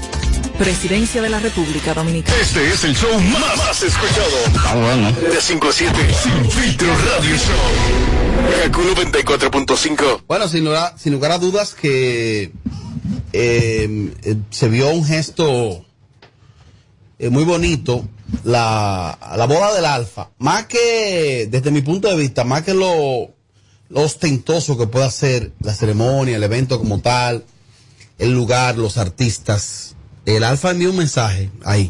Presidencia 0.59 1.21
de 1.21 1.29
la 1.29 1.39
República 1.39 1.93
Dominicana. 1.93 2.39
Este 2.41 2.67
es 2.69 2.85
el 2.85 2.97
show 2.97 3.13
más, 3.21 3.57
más 3.59 3.83
escuchado. 3.83 5.13
De 5.31 5.41
5 5.41 5.69
a 5.69 5.73
7. 5.73 5.95
Sin 6.23 6.51
filtro 6.51 6.89
radio 6.89 7.37
show. 7.37 8.63
Kaku 8.63 8.81
94.5. 8.81 10.23
Bueno, 10.27 10.49
sin 10.49 10.65
lugar, 10.65 10.95
sin 10.99 11.13
lugar 11.13 11.33
a 11.33 11.39
dudas 11.39 11.75
que 11.75 12.53
eh, 13.33 14.13
eh, 14.23 14.37
se 14.51 14.69
vio 14.69 14.91
un 14.91 15.05
gesto 15.05 15.85
eh, 17.19 17.29
muy 17.29 17.45
bonito, 17.45 18.09
la, 18.45 19.19
la 19.37 19.47
boda 19.47 19.75
del 19.75 19.85
alfa. 19.85 20.31
Más 20.39 20.67
que, 20.67 21.49
desde 21.51 21.71
mi 21.71 21.83
punto 21.83 22.09
de 22.09 22.17
vista, 22.17 22.45
más 22.45 22.63
que 22.63 22.73
lo, 22.73 23.31
lo 23.91 24.01
ostentoso 24.01 24.79
que 24.79 24.87
pueda 24.87 25.11
ser 25.11 25.53
la 25.61 25.75
ceremonia, 25.75 26.37
el 26.37 26.43
evento 26.43 26.79
como 26.79 27.01
tal, 27.01 27.45
el 28.19 28.33
lugar, 28.33 28.79
los 28.79 28.97
artistas. 28.97 29.96
El 30.27 30.45
alfa 30.45 30.73
envió 30.73 30.91
un 30.91 30.97
mensaje 30.99 31.51
ahí. 31.65 31.89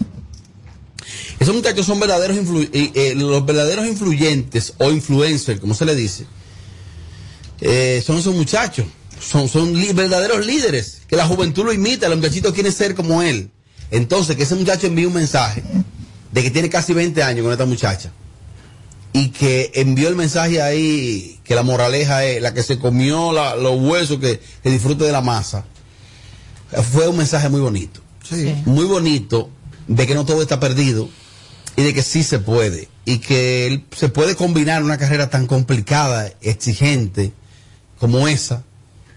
Esos 1.41 1.55
muchachos 1.55 1.85
son 1.87 1.99
verdaderos 2.01 2.37
influ- 2.37 2.69
eh, 2.73 3.15
los 3.17 3.45
verdaderos 3.45 3.87
influyentes 3.87 4.75
o 4.79 4.91
influencers, 4.91 5.61
como 5.61 5.75
se 5.75 5.85
le 5.85 5.95
dice. 5.97 6.27
eh, 7.61 8.03
son 8.07 8.19
esos 8.19 8.35
muchachos. 8.35 8.87
Son, 9.21 9.49
verdaderos 9.95 10.45
líderes. 10.47 11.01
Que 11.09 11.17
la 11.17 11.27
juventud 11.27 11.65
lo 11.65 11.73
imita, 11.73 12.09
los 12.09 12.19
muchachitos 12.19 12.53
quieren 12.53 12.73
ser 12.73 12.95
como 12.95 13.23
él. 13.23 13.51
Entonces, 13.91 14.37
que 14.37 14.43
ese 14.43 14.55
muchacho 14.55 14.87
envíe 14.89 15.07
un 15.07 15.15
mensaje 15.15 15.63
de 16.33 16.43
que 16.43 16.51
tiene 16.51 16.69
casi 16.69 16.93
20 16.93 17.23
años 17.23 17.43
con 17.43 17.53
esta 17.53 17.65
muchacha. 17.65 18.13
Y 19.15 19.31
que 19.31 19.73
envió 19.75 20.09
el 20.09 20.17
mensaje 20.17 20.61
ahí, 20.61 21.41
que 21.45 21.55
la 21.55 21.63
moraleja 21.63 22.27
es 22.27 22.43
la 22.43 22.53
que 22.53 22.63
se 22.63 22.79
comió 22.79 23.33
los 23.33 23.81
huesos, 23.81 24.19
que, 24.19 24.39
que 24.63 24.71
disfrute 24.71 25.05
de 25.05 25.13
la 25.13 25.23
masa. 25.23 25.65
Fue 26.93 27.09
un 27.09 27.17
mensaje 27.17 27.49
muy 27.49 27.61
bonito. 27.63 28.03
Muy 28.67 28.85
bonito 28.85 29.51
de 29.89 30.07
que 30.07 30.15
no 30.15 30.25
todo 30.25 30.43
está 30.43 30.59
perdido 30.61 31.09
y 31.77 31.83
de 31.83 31.95
que 31.95 32.03
sí 32.03 32.23
se 32.23 32.39
puede. 32.39 32.89
Y 33.05 33.19
que 33.19 33.67
él- 33.67 33.85
se 33.97 34.09
puede 34.09 34.35
combinar 34.35 34.83
una 34.83 34.99
carrera 34.99 35.31
tan 35.31 35.47
complicada, 35.47 36.33
exigente 36.41 37.33
como 37.99 38.27
esa, 38.29 38.63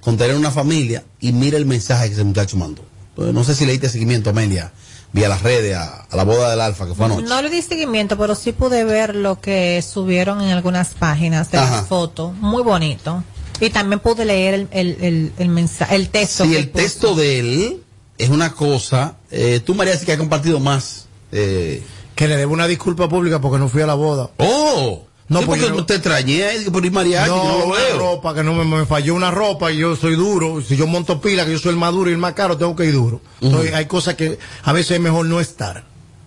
con 0.02 0.18
tener 0.18 0.36
una 0.36 0.52
familia 0.52 1.04
y 1.20 1.32
mira 1.34 1.58
el 1.58 1.66
mensaje 1.66 2.08
que 2.08 2.14
ese 2.14 2.24
muchacho 2.24 2.56
mandó. 2.58 2.84
Entonces, 3.10 3.34
no 3.34 3.44
sé 3.44 3.56
si 3.56 3.66
le 3.66 3.72
diste 3.74 3.90
seguimiento, 3.90 4.30
Amelia, 4.30 4.72
vía 5.12 5.28
las 5.28 5.42
redes, 5.42 5.76
a, 5.76 6.04
a 6.10 6.16
la 6.16 6.24
boda 6.24 6.52
del 6.52 6.62
Alfa 6.62 6.86
que 6.88 6.94
fue 6.94 7.06
anoche. 7.08 7.24
No 7.28 7.42
le 7.42 7.50
di 7.50 7.62
seguimiento, 7.62 8.18
pero 8.18 8.36
sí 8.36 8.52
pude 8.54 8.84
ver 8.86 9.16
lo 9.16 9.42
que 9.42 9.82
subieron 9.82 10.42
en 10.42 10.52
algunas 10.52 10.90
páginas 10.90 11.52
de 11.52 11.58
Ajá. 11.58 11.78
las 11.78 11.88
fotos. 11.88 12.34
Muy 12.38 12.62
bonito. 12.64 13.24
Y 13.60 13.72
también 13.72 14.00
pude 14.00 14.24
leer 14.24 14.54
el, 14.54 14.68
el, 14.72 14.98
el, 15.02 15.34
el 15.38 15.50
mensaje, 15.50 15.96
el 15.96 16.10
texto. 16.10 16.46
Sí, 16.46 16.52
que 16.52 16.60
el 16.60 16.70
puso. 16.70 16.84
texto 16.84 17.16
de 17.16 17.40
él 17.40 17.84
es 18.20 18.30
una 18.30 18.52
cosa. 18.54 19.16
Eh, 19.32 19.62
tú, 19.66 19.74
María, 19.74 19.98
sí 19.98 20.06
que 20.06 20.12
has 20.12 20.18
compartido 20.20 20.60
más. 20.60 21.08
eh, 21.32 21.82
Que 22.16 22.28
le 22.28 22.38
debo 22.38 22.54
una 22.54 22.68
disculpa 22.68 23.08
pública 23.10 23.40
porque 23.42 23.58
no 23.58 23.68
fui 23.70 23.82
a 23.82 23.88
la 23.88 23.94
boda. 23.96 24.30
¡Oh! 24.38 25.04
No, 25.30 25.40
Sí, 25.42 25.46
porque 25.46 25.62
porque 25.62 25.78
yo- 25.78 25.86
te 25.86 25.94
extrañé 25.96 26.44
por 26.72 26.84
ir 26.86 26.92
mariachi, 26.92 27.30
no, 27.30 27.42
que 27.42 27.48
no 27.48 27.60
lo 27.60 27.66
una 27.68 27.76
veo. 27.78 28.00
ropa, 28.00 28.34
que 28.34 28.44
no 28.44 28.54
me, 28.54 28.66
me 28.66 28.86
falló 28.86 29.14
una 29.16 29.30
ropa 29.32 29.72
y 29.72 29.78
yo 29.78 29.96
soy 29.96 30.16
duro. 30.16 30.60
Si 30.62 30.76
yo 30.76 30.86
monto 30.88 31.22
pila, 31.22 31.46
que 31.46 31.52
yo 31.54 31.60
soy 31.60 31.72
el 31.72 31.78
más 31.78 31.92
duro 31.94 32.10
y 32.10 32.14
el 32.14 32.20
más 32.20 32.34
caro, 32.34 32.58
tengo 32.58 32.76
que 32.76 32.86
ir 32.86 32.94
duro. 32.94 33.22
Entonces, 33.40 33.74
hay 33.76 33.86
cosas 33.86 34.16
que 34.16 34.40
a 34.64 34.74
veces 34.74 34.92
es 34.98 35.00
mejor 35.00 35.26
no 35.28 35.40
estar. 35.40 35.84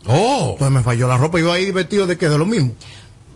Oh. 0.07 0.51
Entonces 0.53 0.71
me 0.71 0.83
falló 0.83 1.09
la 1.09 1.17
ropa 1.17 1.39
y 1.39 1.43
yo 1.43 1.53
ahí 1.53 1.71
vestido 1.73 2.07
de 2.07 2.17
que 2.17 2.29
de 2.29 2.39
lo 2.39 2.47
mismo. 2.47 2.73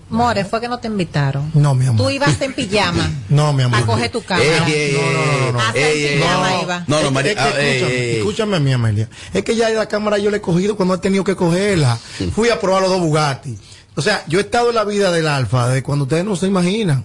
More, 0.09 0.45
fue 0.45 0.61
que 0.61 0.69
no 0.69 0.79
te 0.79 0.87
invitaron. 0.87 1.51
No, 1.55 1.75
mi 1.75 1.85
amor. 1.87 1.97
Tú 2.07 2.11
ibas 2.11 2.41
en 2.41 2.53
pijama 2.55 3.11
No, 3.29 3.53
mi 3.53 3.65
amor. 3.65 3.81
a 3.81 3.87
coger 3.87 4.11
tu 4.11 4.23
cama. 4.23 4.41
Ey, 4.43 4.51
ey, 4.73 4.73
ey, 4.73 4.93
no, 4.97 5.47
no, 5.47 5.53
no. 5.53 5.61
Hasta 5.61 5.79
ey, 5.81 6.05
en 6.05 6.13
ey, 6.13 6.19
pijama 6.21 6.51
no. 6.51 6.63
iba. 6.63 6.85
No, 6.87 7.01
no, 7.01 7.07
Es- 7.09 7.13
María. 7.13 7.33
es 7.33 7.37
que 7.39 7.43
escúchame, 7.79 8.17
escúchame, 8.19 8.61
mi 8.61 8.73
Amelia. 8.73 9.09
Es 9.35 9.43
que 9.43 9.57
ya 9.57 9.69
la 9.71 9.87
cámara 9.87 10.19
yo 10.19 10.31
la 10.31 10.37
he 10.37 10.41
cogido 10.41 10.77
cuando 10.77 10.95
he 10.95 10.99
tenido 10.99 11.25
que 11.25 11.35
cogerla. 11.35 11.99
Fui 12.35 12.51
a 12.51 12.61
probar 12.61 12.83
los 12.83 12.91
dos 12.91 13.01
Bugatti. 13.01 13.59
O 13.97 14.03
sea, 14.03 14.23
yo 14.29 14.39
he 14.39 14.43
estado 14.43 14.69
en 14.69 14.75
la 14.77 14.85
vida 14.85 15.11
del 15.11 15.27
Alfa 15.27 15.69
de 15.71 15.83
cuando 15.83 16.05
ustedes 16.05 16.25
no 16.25 16.37
se 16.37 16.47
imaginan. 16.47 17.05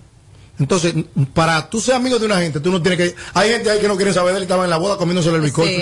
Entonces, 0.62 0.94
para 1.34 1.70
tú 1.70 1.82
ser 1.82 1.96
amigo 1.96 2.20
de 2.20 2.28
una 2.28 2.40
gente, 2.40 2.60
tú 2.60 2.72
no 2.72 2.82
tienes 2.82 2.98
que. 3.00 3.16
Hay 3.34 3.50
gente 3.50 3.70
ahí 3.72 3.80
que 3.80 3.88
no 3.88 3.96
quiere 3.96 4.14
saber 4.14 4.32
de 4.34 4.38
él 4.38 4.44
y 4.44 4.46
estaban 4.46 4.66
en 4.66 4.70
la 4.70 4.78
boda 4.78 4.96
comiéndose 4.96 5.30
el 5.30 5.42
bizcocho. 5.42 5.68
Sí, 5.68 5.82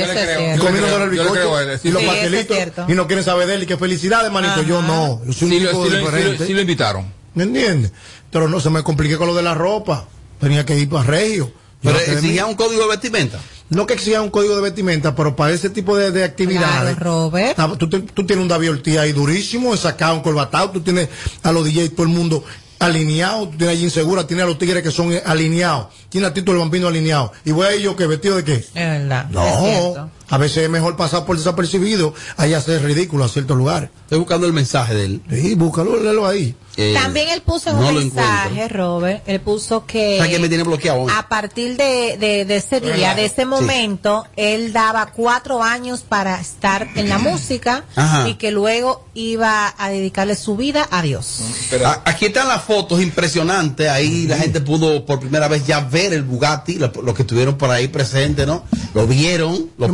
comiéndose 0.58 0.96
el 1.04 1.10
bizcocho 1.10 1.78
sí. 1.82 1.88
y 1.90 1.92
los 1.92 2.02
Sí, 2.02 2.08
eso 2.08 2.26
es 2.36 2.46
pastelitos. 2.48 2.90
y 2.90 2.94
no 2.94 3.06
quieren 3.06 3.26
saber 3.26 3.48
de 3.48 3.56
él 3.56 3.64
y 3.64 3.66
que 3.66 3.76
felicidades, 3.78 4.32
manito. 4.32 4.64
Yo 4.64 4.82
no. 4.82 5.22
Yo 5.26 5.34
soy 5.34 5.48
un 5.50 5.54
Sí, 5.54 5.60
lo, 5.60 5.70
tipo 5.72 5.84
sí 5.84 5.90
sí 5.92 5.96
lo- 5.98 6.00
diferente. 6.12 6.48
sí 6.48 6.54
lo 6.54 6.62
invitaron. 6.62 7.14
¿Me 7.36 7.44
entiendes? 7.44 7.92
Pero 8.32 8.48
no 8.48 8.60
se 8.62 8.70
me 8.70 8.82
compliqué 8.84 9.18
con 9.18 9.28
lo 9.28 9.36
de 9.36 9.44
la 9.44 9.54
ropa. 9.54 10.08
Tenía 10.40 10.66
que 10.66 10.78
ir 10.80 10.90
para 10.90 11.04
Regio. 11.04 11.52
Yo 11.82 11.92
Pero 11.92 12.00
exigía 12.00 12.46
un 12.46 12.56
código 12.56 12.82
de 12.84 12.90
vestimenta. 12.90 13.40
no 13.70 13.86
que 13.86 13.94
exija 13.94 14.22
un 14.22 14.30
código 14.30 14.56
de 14.56 14.62
vestimenta, 14.62 15.16
pero 15.16 15.36
para 15.36 15.54
ese 15.54 15.70
tipo 15.70 15.96
de, 15.98 16.12
de 16.12 16.24
actividades. 16.24 16.98
Robert. 17.00 17.58
Ah, 17.58 17.70
Tú, 17.78 17.88
tú 17.90 18.26
tienes 18.26 18.42
un 18.44 18.48
David 18.50 18.72
Ortiz 18.72 18.98
ahí 18.98 19.12
durísimo, 19.14 19.76
sacado, 19.78 20.16
un 20.16 20.22
corbatado, 20.22 20.72
tú 20.72 20.82
tienes 20.82 21.08
a 21.44 21.52
los 21.52 21.66
DJs, 21.66 21.92
todo 21.96 22.04
el 22.04 22.10
mundo 22.14 22.44
alineado, 22.80 23.50
tú 23.50 23.58
tienes 23.58 23.76
allí 23.76 23.84
insegura, 23.86 24.26
tienes 24.26 24.46
a 24.46 24.48
los 24.48 24.58
tigres 24.58 24.82
que 24.82 24.92
son 24.92 25.14
alineados, 25.26 25.88
tienes 26.10 26.32
a 26.32 26.34
Tito 26.34 26.52
el 26.52 26.58
Bambino 26.58 26.88
alineado. 26.88 27.32
Y 27.46 27.52
voy 27.52 27.68
a 27.68 27.72
ellos 27.72 27.96
que 27.96 28.08
vestido 28.08 28.38
de 28.38 28.44
qué? 28.44 28.54
Es 28.54 28.74
verdad. 28.74 29.28
No. 29.30 30.10
A 30.30 30.38
veces 30.38 30.64
es 30.64 30.70
mejor 30.70 30.96
pasar 30.96 31.26
por 31.26 31.38
desapercibido, 31.38 32.14
ahí 32.38 32.54
hacer 32.54 32.84
ridículo 32.84 33.24
a 33.26 33.30
ciertos 33.30 33.58
lugares. 33.58 33.90
Estoy 34.04 34.20
buscando 34.20 34.48
el 34.48 34.54
mensaje 34.54 34.94
de 34.96 35.06
él. 35.06 35.22
Sí, 35.30 35.56
búscalo, 35.56 36.02
léelo 36.02 36.26
ahí. 36.28 36.56
Eh, 36.78 36.94
También 36.94 37.28
él 37.30 37.42
puso 37.42 37.72
en 37.72 37.80
no 37.80 37.90
un 37.90 37.96
mensaje, 37.96 38.52
encuentro. 38.54 38.78
Robert, 38.78 39.24
él 39.28 39.42
puso 39.42 39.86
que 39.86 40.16
¿Sabes 40.18 40.30
quién 40.30 40.42
me 40.42 40.48
tiene 40.48 40.64
bloqueado 40.64 41.02
hoy? 41.02 41.12
a 41.14 41.28
partir 41.28 41.76
de, 41.76 42.16
de- 42.18 42.46
de 42.46 42.56
ese 42.56 42.80
día, 42.80 43.16
de 43.16 43.26
ese 43.26 43.42
Sí. 43.42 43.46
momento, 43.46 44.26
él 44.38 44.72
daba 44.72 45.08
cuatro 45.08 45.62
años 45.62 46.02
para 46.08 46.40
estar 46.40 46.88
en 46.96 47.10
la 47.10 47.18
música 47.18 47.84
Ajá. 47.98 48.30
y 48.30 48.36
que 48.36 48.52
luego 48.52 49.04
iba 49.14 49.74
a 49.78 49.90
dedicarle 49.90 50.36
su 50.38 50.56
vida 50.56 50.88
a 50.90 51.02
Dios. 51.02 51.42
A- 51.86 52.02
Aquí 52.06 52.28
están 52.28 52.48
las 52.48 52.64
fotos 52.64 53.02
impresionantes. 53.02 53.90
Ahí 53.90 54.26
la 54.28 54.38
gente 54.38 54.62
pudo 54.62 55.06
por 55.06 55.20
primera 55.20 55.50
vez 55.50 55.66
ya 55.68 55.82
ver 55.82 56.14
el 56.14 56.24
Bugatti, 56.24 56.76
lo- 56.76 56.94
los 57.04 57.14
que 57.14 57.24
estuvieron 57.24 57.58
por 57.58 57.72
ahí 57.72 57.90
presentes, 57.90 58.48
¿no? 58.48 58.64
Lo 58.94 59.06
vieron, 59.06 59.70
lo 59.78 59.88
Yo 59.88 59.94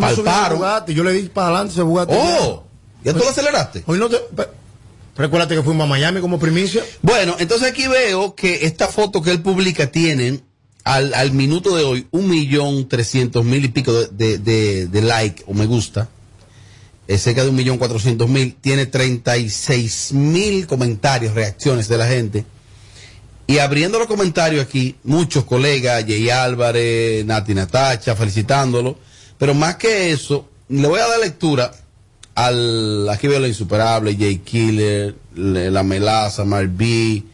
yo 0.93 1.03
le 1.03 1.14
di 1.14 1.23
para 1.30 1.47
adelante 1.47 1.73
ese 1.73 1.81
Bugatti. 1.81 2.14
Oh, 2.18 2.64
¿ya 3.03 3.14
tú 3.14 3.19
lo 3.19 3.30
aceleraste? 3.30 3.84
Hoy 3.85 3.99
no 3.99 4.10
te... 4.10 4.18
Recuérdate 5.18 5.56
que 5.56 5.64
fuimos 5.64 5.85
a 5.85 5.88
Miami 5.89 6.19
como 6.19 6.39
primicia. 6.39 6.84
Bueno, 7.02 7.35
entonces 7.39 7.69
aquí 7.69 7.88
veo 7.88 8.35
que 8.35 8.65
esta 8.65 8.88
foto 8.88 9.22
que 9.22 9.31
él 9.31 9.41
publica 9.41 9.88
tienen 9.89 10.43
al, 10.84 11.14
al 11.14 11.31
minuto 11.31 11.76
de 11.76 11.84
hoy 11.85 12.07
un 12.11 12.27
millón 12.30 12.89
trescientos 12.89 13.45
mil 13.45 13.64
y 13.64 13.69
pico 13.69 13.93
de, 13.93 14.07
de, 14.11 14.38
de- 14.39 14.88
de 14.88 15.02
like 15.02 15.43
o 15.47 15.53
me 15.53 15.65
gusta. 15.68 16.10
Es 17.07 17.22
cerca 17.22 17.43
de 17.43 17.49
un 17.49 17.56
millón 17.56 17.77
cuatrocientos 17.77 18.27
mil. 18.27 18.56
Tiene 18.60 18.88
36 18.88 20.11
mil 20.14 20.68
comentarios, 20.68 21.34
reacciones 21.34 21.88
de 21.88 21.97
la 21.97 22.07
gente. 22.07 22.45
Y 23.47 23.60
abriendo 23.60 23.99
los 23.99 24.07
comentarios 24.07 24.65
aquí, 24.65 24.95
muchos 25.03 25.45
colegas, 25.45 26.03
Jay 26.06 26.30
Álvarez, 26.31 27.23
Nati 27.26 27.53
Natacha, 27.53 28.15
felicitándolo. 28.15 28.97
Pero 29.37 29.53
más 29.53 29.75
que 29.75 30.11
eso, 30.11 30.47
le 30.69 30.87
voy 30.87 30.99
a 30.99 31.07
dar 31.07 31.19
lectura 31.19 31.71
al, 32.35 33.07
aquí 33.09 33.27
veo 33.27 33.39
la 33.39 33.47
insuperable, 33.47 34.15
Jay 34.17 34.37
Killer, 34.39 35.15
le- 35.35 35.71
la 35.71 35.83
melaza, 35.83 36.43
Marby, 36.45 37.25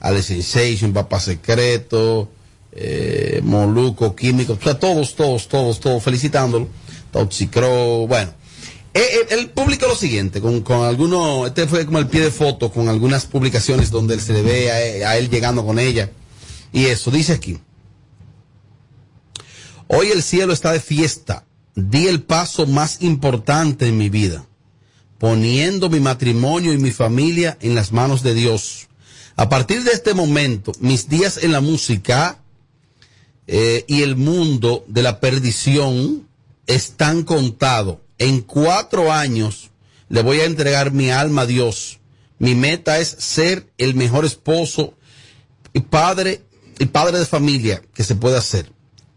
Ale 0.00 0.22
Sensation, 0.22 0.92
Papá 0.92 1.20
Secreto, 1.20 2.28
eh, 2.72 3.40
Moluco, 3.42 4.14
Químico, 4.16 4.54
o 4.60 4.62
sea, 4.62 4.78
todos, 4.78 5.14
todos, 5.14 5.48
todos, 5.48 5.80
todos 5.80 6.02
felicitándolo. 6.02 6.68
Toxicro, 7.12 8.06
bueno. 8.06 8.32
Eh, 8.94 9.00
eh, 9.02 9.26
Él 9.30 9.50
publicó 9.50 9.86
lo 9.86 9.96
siguiente, 9.96 10.40
con, 10.40 10.62
con 10.62 10.82
algunos, 10.84 11.46
este 11.48 11.66
fue 11.66 11.84
como 11.86 11.98
el 11.98 12.06
pie 12.08 12.22
de 12.22 12.30
foto, 12.30 12.70
con 12.72 12.88
algunas 12.88 13.26
publicaciones 13.26 13.90
donde 13.90 14.14
él 14.14 14.20
se 14.20 14.32
le 14.32 14.42
ve 14.42 14.70
a, 14.70 14.80
él- 14.82 15.04
a 15.04 15.16
él 15.16 15.28
llegando 15.30 15.64
con 15.64 15.78
ella. 15.78 16.10
Y 16.72 16.86
eso, 16.86 17.10
dice 17.10 17.32
aquí. 17.32 17.58
Hoy 19.92 20.12
el 20.12 20.22
cielo 20.22 20.52
está 20.52 20.70
de 20.70 20.78
fiesta. 20.78 21.44
Di 21.74 22.06
el 22.06 22.22
paso 22.22 22.64
más 22.64 23.02
importante 23.02 23.88
en 23.88 23.98
mi 23.98 24.08
vida, 24.08 24.46
poniendo 25.18 25.90
mi 25.90 25.98
matrimonio 25.98 26.72
y 26.72 26.78
mi 26.78 26.92
familia 26.92 27.58
en 27.60 27.74
las 27.74 27.90
manos 27.90 28.22
de 28.22 28.34
Dios. 28.34 28.86
A 29.34 29.48
partir 29.48 29.82
de 29.82 29.90
este 29.90 30.14
momento, 30.14 30.70
mis 30.78 31.08
días 31.08 31.38
en 31.42 31.50
la 31.50 31.60
música 31.60 32.38
eh, 33.48 33.84
y 33.88 34.02
el 34.02 34.14
mundo 34.14 34.84
de 34.86 35.02
la 35.02 35.18
perdición 35.18 36.28
están 36.68 37.24
contados. 37.24 37.96
En 38.18 38.42
cuatro 38.42 39.10
años 39.10 39.70
le 40.08 40.22
voy 40.22 40.38
a 40.38 40.44
entregar 40.44 40.92
mi 40.92 41.10
alma 41.10 41.42
a 41.42 41.46
Dios. 41.46 41.98
Mi 42.38 42.54
meta 42.54 43.00
es 43.00 43.08
ser 43.08 43.66
el 43.76 43.96
mejor 43.96 44.24
esposo 44.24 44.94
y 45.72 45.80
padre 45.80 46.44
y 46.78 46.86
padre 46.86 47.18
de 47.18 47.26
familia 47.26 47.82
que 47.92 48.04
se 48.04 48.14
pueda 48.14 48.38
hacer. 48.38 48.70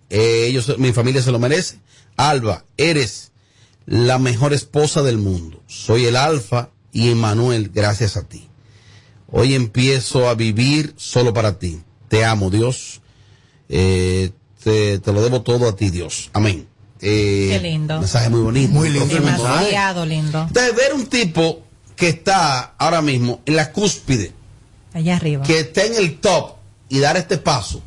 Eh, 0.10 0.46
ellos, 0.48 0.78
mi 0.78 0.92
familia 0.94 1.22
se 1.22 1.32
lo 1.32 1.40
merece. 1.40 1.78
Alba, 2.18 2.66
eres 2.78 3.32
la 3.86 4.20
mejor 4.20 4.54
esposa 4.54 5.02
del 5.04 5.18
mundo. 5.18 5.62
Soy 5.68 6.06
el 6.06 6.16
Alfa 6.16 6.70
y 6.92 7.10
Emanuel, 7.10 7.72
gracias 7.74 8.18
a 8.18 8.24
ti. 8.24 8.48
Hoy 9.32 9.56
empiezo 9.56 10.30
a 10.30 10.36
vivir 10.36 10.94
solo 10.98 11.34
para 11.34 11.58
ti. 11.58 11.82
Te 12.08 12.24
amo, 12.24 12.50
Dios. 12.52 13.02
Eh, 13.70 14.32
te, 14.64 15.00
te 15.00 15.12
lo 15.14 15.22
debo 15.24 15.42
todo 15.42 15.68
a 15.68 15.76
ti, 15.76 15.90
Dios. 15.90 16.30
Amén. 16.34 16.68
Eh, 17.02 17.50
Qué 17.52 17.60
lindo. 17.60 18.00
Mensaje 18.00 18.30
muy 18.30 18.42
bonito. 18.42 18.72
Muy 18.74 18.90
lindo. 18.90 19.08
Demasiado 19.08 20.06
lindo. 20.06 20.44
Entonces, 20.48 20.76
ver 20.76 20.94
un 20.94 21.08
tipo 21.08 21.64
que 21.96 22.10
está 22.10 22.76
ahora 22.78 23.02
mismo 23.02 23.42
en 23.46 23.56
la 23.56 23.72
cúspide, 23.72 24.32
Allá 24.94 25.16
arriba. 25.18 25.44
que 25.44 25.60
está 25.62 25.84
en 25.84 25.96
el 25.96 26.20
top 26.20 26.54
y 26.90 27.00
dar 27.00 27.18
este 27.18 27.38
paso, 27.38 27.82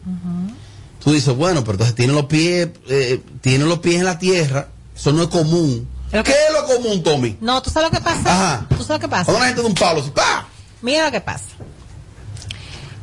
tú 1.06 1.12
dices, 1.12 1.36
bueno, 1.36 1.60
pero 1.60 1.74
entonces 1.74 1.94
tiene 1.94 2.12
los 2.12 2.24
pies, 2.24 2.68
eh, 2.88 3.22
tiene 3.40 3.64
los 3.64 3.78
pies 3.78 4.00
en 4.00 4.06
la 4.06 4.18
tierra, 4.18 4.66
eso 4.92 5.12
no 5.12 5.22
es 5.22 5.28
común. 5.28 5.88
¿Qué 6.10 6.18
es 6.18 6.52
lo 6.52 6.66
común, 6.66 7.00
Tommy? 7.04 7.36
No, 7.40 7.62
¿tú 7.62 7.70
sabes 7.70 7.92
lo 7.92 7.96
que 7.96 8.02
pasa? 8.02 8.22
Ajá. 8.24 8.66
¿Tú 8.70 8.82
sabes 8.82 8.88
lo 8.88 8.98
que 8.98 9.08
pasa? 9.08 9.40
Gente 9.40 9.60
de 9.60 9.68
un 9.68 9.74
palo, 9.74 10.00
así, 10.00 10.10
¡pa! 10.10 10.48
Mira 10.82 11.04
lo 11.04 11.12
que 11.12 11.20
pasa. 11.20 11.44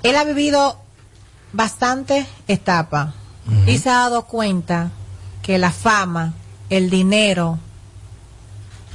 Él 0.03 0.17
ha 0.17 0.25
vivido 0.25 0.77
bastante 1.53 2.27
etapa 2.49 3.13
y 3.67 3.77
se 3.77 3.89
ha 3.89 3.99
dado 3.99 4.25
cuenta 4.25 4.91
que 5.41 5.57
la 5.57 5.71
fama, 5.71 6.33
el 6.69 6.89
dinero, 6.89 7.57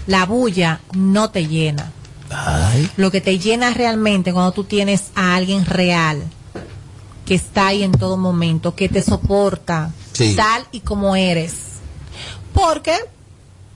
la 0.07 0.27
bulla 0.27 0.83
no 0.93 1.31
te 1.31 1.47
llena. 1.47 1.93
Lo 2.99 3.11
que 3.11 3.23
te 3.23 3.39
llena 3.39 3.73
realmente 3.73 4.35
cuando 4.35 4.53
tú 4.53 4.65
tienes 4.65 5.05
a 5.15 5.35
alguien 5.35 5.65
real 5.65 6.25
que 7.29 7.35
está 7.35 7.67
ahí 7.67 7.83
en 7.83 7.93
todo 7.93 8.17
momento, 8.17 8.75
que 8.75 8.89
te 8.89 9.03
soporta 9.03 9.91
Sí. 10.15 10.35
tal 10.35 10.67
y 10.73 10.81
como 10.81 11.15
eres. 11.15 11.53
Porque 12.55 12.95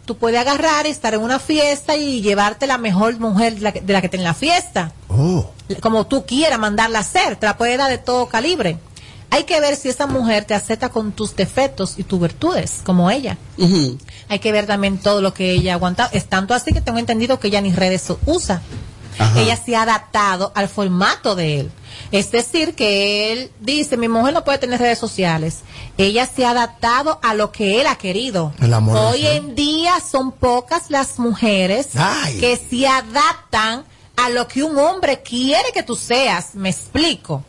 tú 0.06 0.16
puedes 0.16 0.40
agarrar 0.40 0.86
y 0.86 0.88
estar 0.88 1.12
en 1.12 1.20
una 1.20 1.38
fiesta 1.38 1.94
y 1.94 2.22
llevarte 2.22 2.66
la 2.66 2.78
mejor 2.78 3.18
mujer 3.20 3.56
de 3.56 3.60
la 3.60 3.72
que, 3.72 3.82
de 3.82 3.92
la 3.92 4.00
que 4.00 4.16
en 4.16 4.24
la 4.24 4.32
fiesta 4.34 4.92
como 5.80 6.06
tú 6.06 6.24
quieras 6.26 6.58
mandarla 6.58 6.98
a 6.98 7.02
hacer, 7.02 7.36
te 7.36 7.46
la 7.46 7.56
puede 7.58 7.76
dar 7.76 7.90
de 7.90 7.98
todo 7.98 8.26
calibre. 8.26 8.78
Hay 9.30 9.44
que 9.44 9.60
ver 9.60 9.76
si 9.76 9.88
esa 9.90 10.06
mujer 10.06 10.44
te 10.44 10.54
acepta 10.54 10.88
con 10.88 11.12
tus 11.12 11.36
defectos 11.36 11.98
y 11.98 12.02
tus 12.04 12.20
virtudes, 12.20 12.80
como 12.84 13.10
ella. 13.10 13.36
Hay 14.28 14.38
que 14.38 14.52
ver 14.52 14.66
también 14.66 14.98
todo 14.98 15.20
lo 15.22 15.32
que 15.32 15.52
ella 15.52 15.72
ha 15.72 15.76
aguantado. 15.76 16.10
Es 16.12 16.26
tanto 16.26 16.52
así 16.54 16.72
que 16.72 16.80
tengo 16.80 16.98
entendido 16.98 17.38
que 17.38 17.48
ella 17.48 17.60
ni 17.60 17.72
redes 17.72 18.06
usa. 18.26 18.60
Ajá. 19.18 19.40
Ella 19.40 19.56
se 19.56 19.76
ha 19.76 19.82
adaptado 19.82 20.52
al 20.54 20.68
formato 20.68 21.34
de 21.34 21.60
él. 21.60 21.72
Es 22.10 22.30
decir, 22.30 22.74
que 22.74 23.32
él 23.32 23.50
dice, 23.60 23.96
mi 23.96 24.08
mujer 24.08 24.34
no 24.34 24.44
puede 24.44 24.58
tener 24.58 24.80
redes 24.80 24.98
sociales. 24.98 25.60
Ella 25.98 26.26
se 26.26 26.44
ha 26.44 26.50
adaptado 26.50 27.18
a 27.22 27.34
lo 27.34 27.52
que 27.52 27.80
él 27.80 27.86
ha 27.86 27.96
querido. 27.96 28.52
El 28.60 28.74
amor 28.74 28.96
Hoy 28.96 29.26
en 29.26 29.54
día 29.54 29.94
son 30.00 30.32
pocas 30.32 30.90
las 30.90 31.18
mujeres 31.18 31.88
Ay. 31.94 32.38
que 32.38 32.56
se 32.56 32.86
adaptan 32.86 33.84
a 34.16 34.28
lo 34.30 34.46
que 34.48 34.62
un 34.62 34.78
hombre 34.78 35.22
quiere 35.22 35.72
que 35.72 35.82
tú 35.82 35.96
seas. 35.96 36.54
Me 36.54 36.70
explico. 36.70 37.44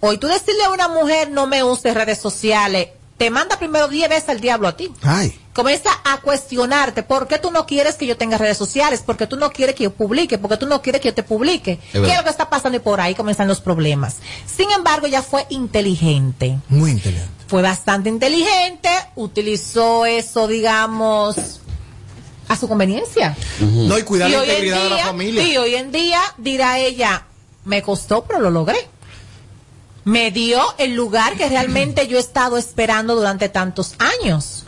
Hoy 0.00 0.18
tú 0.18 0.26
decirle 0.26 0.64
a 0.64 0.70
una 0.70 0.88
mujer 0.88 1.30
no 1.30 1.46
me 1.46 1.62
uses 1.62 1.94
redes 1.94 2.18
sociales, 2.18 2.88
te 3.16 3.28
manda 3.30 3.58
primero 3.58 3.86
10 3.88 4.08
veces 4.08 4.28
al 4.30 4.40
diablo 4.40 4.66
a 4.66 4.76
ti. 4.76 4.90
Ay. 5.02 5.38
Comienza 5.60 5.90
a 6.04 6.22
cuestionarte 6.22 7.02
por 7.02 7.28
qué 7.28 7.38
tú 7.38 7.50
no 7.50 7.66
quieres 7.66 7.96
que 7.96 8.06
yo 8.06 8.16
tenga 8.16 8.38
redes 8.38 8.56
sociales, 8.56 9.02
por 9.02 9.18
qué 9.18 9.26
tú 9.26 9.36
no 9.36 9.50
quieres 9.52 9.74
que 9.74 9.84
yo 9.84 9.90
publique, 9.90 10.38
por 10.38 10.48
qué 10.48 10.56
tú 10.56 10.66
no 10.66 10.80
quieres 10.80 11.02
que 11.02 11.08
yo 11.08 11.14
te 11.14 11.22
publique. 11.22 11.78
¿Qué 11.92 12.00
verdad. 12.00 12.14
es 12.14 12.18
lo 12.20 12.24
que 12.24 12.30
está 12.30 12.48
pasando? 12.48 12.78
Y 12.78 12.80
por 12.80 12.98
ahí 12.98 13.14
comienzan 13.14 13.46
los 13.46 13.60
problemas. 13.60 14.16
Sin 14.46 14.70
embargo, 14.70 15.06
ella 15.06 15.20
fue 15.20 15.44
inteligente. 15.50 16.58
Muy 16.70 16.92
inteligente. 16.92 17.30
Fue 17.46 17.60
bastante 17.60 18.08
inteligente, 18.08 18.88
utilizó 19.16 20.06
eso, 20.06 20.48
digamos, 20.48 21.60
a 22.48 22.56
su 22.56 22.66
conveniencia. 22.66 23.36
No, 23.60 23.98
y 23.98 24.02
cuidar 24.02 24.30
Y 24.30 24.32
la 24.32 24.44
integridad 24.44 24.82
de 24.82 24.88
la 24.88 24.98
familia. 25.04 25.42
Y 25.42 25.58
hoy 25.58 25.74
en 25.74 25.92
día 25.92 26.22
dirá 26.38 26.78
ella, 26.78 27.26
me 27.66 27.82
costó, 27.82 28.24
pero 28.24 28.40
lo 28.40 28.48
logré. 28.48 28.88
Me 30.04 30.30
dio 30.30 30.62
el 30.78 30.94
lugar 30.94 31.36
que 31.36 31.50
realmente 31.50 32.08
yo 32.08 32.16
he 32.16 32.20
estado 32.20 32.56
esperando 32.56 33.14
durante 33.14 33.50
tantos 33.50 33.94
años. 33.98 34.64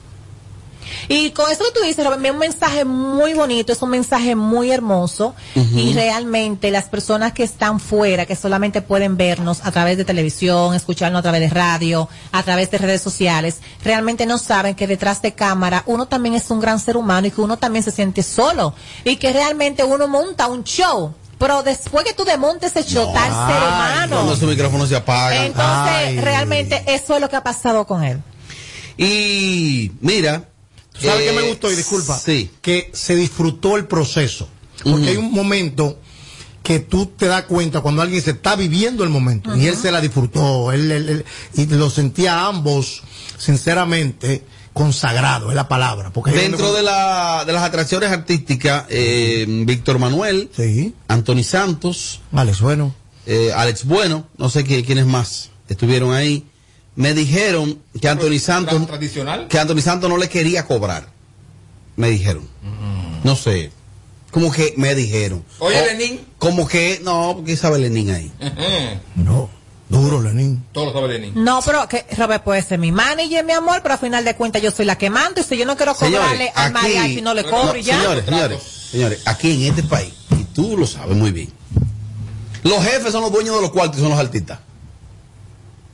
Y 1.13 1.31
con 1.33 1.51
eso 1.53 1.63
que 1.65 1.79
tú 1.79 1.85
dices, 1.85 2.03
Robert, 2.07 2.25
es 2.25 2.31
un 2.31 2.39
mensaje 2.39 2.85
muy 2.87 3.35
bonito, 3.35 3.71
es 3.71 3.83
un 3.83 3.91
mensaje 3.91 4.35
muy 4.35 4.71
hermoso 4.71 5.35
y 5.55 5.93
realmente 5.93 6.71
las 6.71 6.85
personas 6.85 7.35
que 7.35 7.43
están 7.43 7.81
fuera, 7.81 8.25
que 8.25 8.35
solamente 8.35 8.81
pueden 8.81 9.19
vernos 9.19 9.61
a 9.63 9.71
través 9.71 9.99
de 9.99 10.07
televisión, 10.07 10.75
escucharnos 10.75 11.19
a 11.19 11.23
través 11.23 11.41
de 11.43 11.51
radio, 11.51 12.09
a 12.33 12.43
través 12.43 12.71
de 12.71 12.79
redes 12.79 13.03
sociales, 13.03 13.59
realmente 13.85 14.25
no 14.25 14.39
saben 14.39 14.75
que 14.75 14.87
detrás 14.87 15.21
de 15.21 15.35
cámara 15.35 15.83
uno 15.85 16.07
también 16.07 16.35
es 16.35 16.51
un 16.51 16.61
gran 16.61 16.81
ser 16.81 16.97
humano 16.97 17.27
y 17.27 17.31
que 17.31 17.43
uno 17.43 17.59
también 17.59 17.83
se 17.83 17.91
siente 17.91 18.23
solo 18.23 18.75
y 19.05 19.17
que 19.17 19.35
realmente 19.35 19.85
uno 19.85 20.09
monta 20.09 20.47
un 20.47 20.65
show. 20.65 21.13
Pero 21.37 21.63
después 21.63 22.07
que 22.07 22.15
tú 22.15 22.25
desmontes 22.25 22.75
ese 22.75 22.89
show, 22.89 23.13
tal 23.13 23.29
ser 23.29 23.63
humano. 23.63 24.17
Cuando 24.17 24.33
esos 24.33 24.49
micrófonos 24.49 24.89
se 24.89 24.97
apagan. 24.97 25.45
Entonces, 25.47 26.25
realmente 26.25 26.83
eso 26.87 27.17
es 27.17 27.21
lo 27.21 27.29
que 27.29 27.37
ha 27.37 27.43
pasado 27.43 27.87
con 27.87 28.03
él. 28.03 28.23
Y 28.97 29.93
mira. 30.01 30.52
¿Tú 30.93 31.06
sabes 31.06 31.23
eh, 31.23 31.27
qué 31.27 31.32
me 31.40 31.48
gustó? 31.48 31.70
Y 31.73 31.77
disculpa. 31.77 32.19
Sí. 32.19 32.51
Que 32.60 32.90
se 32.93 33.14
disfrutó 33.16 33.77
el 33.77 33.86
proceso. 33.86 34.48
Porque 34.85 35.10
hay 35.10 35.16
un 35.16 35.32
momento 35.32 35.98
que 36.62 36.78
tú 36.81 37.06
te 37.06 37.27
das 37.27 37.43
cuenta 37.44 37.81
cuando 37.81 38.02
alguien 38.02 38.23
se 38.23 38.31
está 38.32 38.56
viviendo 38.56 39.02
el 39.05 39.10
momento. 39.10 39.55
Y 39.56 39.66
él 39.66 39.77
se 39.77 39.90
la 39.90 40.01
disfrutó. 40.01 40.70
Él, 40.73 40.90
él- 40.90 41.09
él- 41.09 41.24
y 41.55 41.66
lo 41.66 41.90
sentía 41.90 42.35
a 42.40 42.48
ambos, 42.48 43.02
sinceramente, 43.39 44.44
consagrado, 44.73 45.51
es 45.51 45.56
la 45.56 45.69
palabra. 45.69 46.10
Porque 46.12 46.31
Dentro 46.32 46.66
donde- 46.66 46.78
de, 46.81 46.85
la, 46.85 47.44
de 47.47 47.52
las 47.52 47.62
atracciones 47.62 48.10
artísticas, 48.10 48.85
eh, 48.89 49.44
Víctor 49.66 49.98
Manuel, 49.98 50.51
Anthony 51.09 51.43
Santos, 51.44 52.20
Alex 52.32 52.60
Bueno, 52.60 52.94
eh, 53.27 53.52
Alex 53.55 53.85
Bueno, 53.85 54.27
no 54.39 54.48
sé 54.51 54.64
quiénes 54.64 55.06
más 55.06 55.51
estuvieron 55.69 56.12
ahí. 56.14 56.44
Me 56.94 57.14
dijeron 57.14 57.78
que 58.01 58.09
Anthony 58.09 58.39
Santos, 58.39 58.86
tradicional. 58.86 59.48
que 59.48 59.59
Anthony 59.59 59.81
Santos 59.81 60.10
no 60.10 60.16
le 60.19 60.28
quería 60.28 60.66
cobrar. 60.66 61.09
Me 61.97 62.10
dijeron. 62.10 62.47
No 63.24 63.36
sé. 63.36 63.70
Como 64.31 64.51
que 64.51 64.74
me 64.77 64.94
dijeron. 64.94 65.44
Oye, 65.59 65.81
O- 65.81 65.86
Lenín. 65.86 66.20
Como 66.39 66.66
que, 66.66 67.01
no, 67.05 67.35
porque 67.36 67.56
sabe 67.56 67.78
Lenín 67.78 68.10
ahí. 68.10 68.32
No, 69.14 69.48
duro, 69.89 70.23
Lenín. 70.23 70.64
Todo 70.73 70.86
lo 70.86 70.93
sabe 70.93 71.09
Lenín. 71.19 71.32
No, 71.44 71.60
pero 71.64 71.86
que 71.89 72.05
Robert 72.16 72.43
puede 72.43 72.62
ser 72.62 72.78
mi 72.78 72.93
manager, 72.93 73.44
mi 73.44 73.52
amor, 73.52 73.81
pero 73.82 73.94
a 73.94 73.98
final 73.98 74.24
de 74.24 74.35
cuentas 74.35 74.60
yo 74.62 74.70
soy 74.70 74.85
la 74.86 74.97
que 74.98 75.10
mando 75.10 75.40
y 75.40 75.44
si 75.44 75.56
yo 75.56 75.64
no 75.66 75.77
quiero 75.77 75.94
cobrarle 75.94 76.19
Señores, 76.47 76.52
al 76.55 76.73
mariachi 76.73 77.20
no 77.23 77.35
le 77.35 77.44
cobro 77.44 77.77
y 77.77 77.82
ya. 77.82 77.97
Señores, 78.01 78.24
señores, 78.24 78.62
señores, 78.90 79.23
aquí 79.27 79.52
en 79.66 79.70
este 79.70 79.82
país, 79.82 80.12
y 80.39 80.44
tú 80.44 80.77
lo 80.77 80.86
sabes 80.86 81.16
muy 81.16 81.31
bien, 81.31 81.51
los 82.64 82.82
jefes 82.85 83.12
son 83.12 83.23
los 83.23 83.32
dueños 83.32 83.55
de 83.56 83.62
los 83.62 83.70
cuartos 83.70 83.98
y 83.98 84.01
son 84.01 84.10
los 84.10 84.19
artistas. 84.19 84.59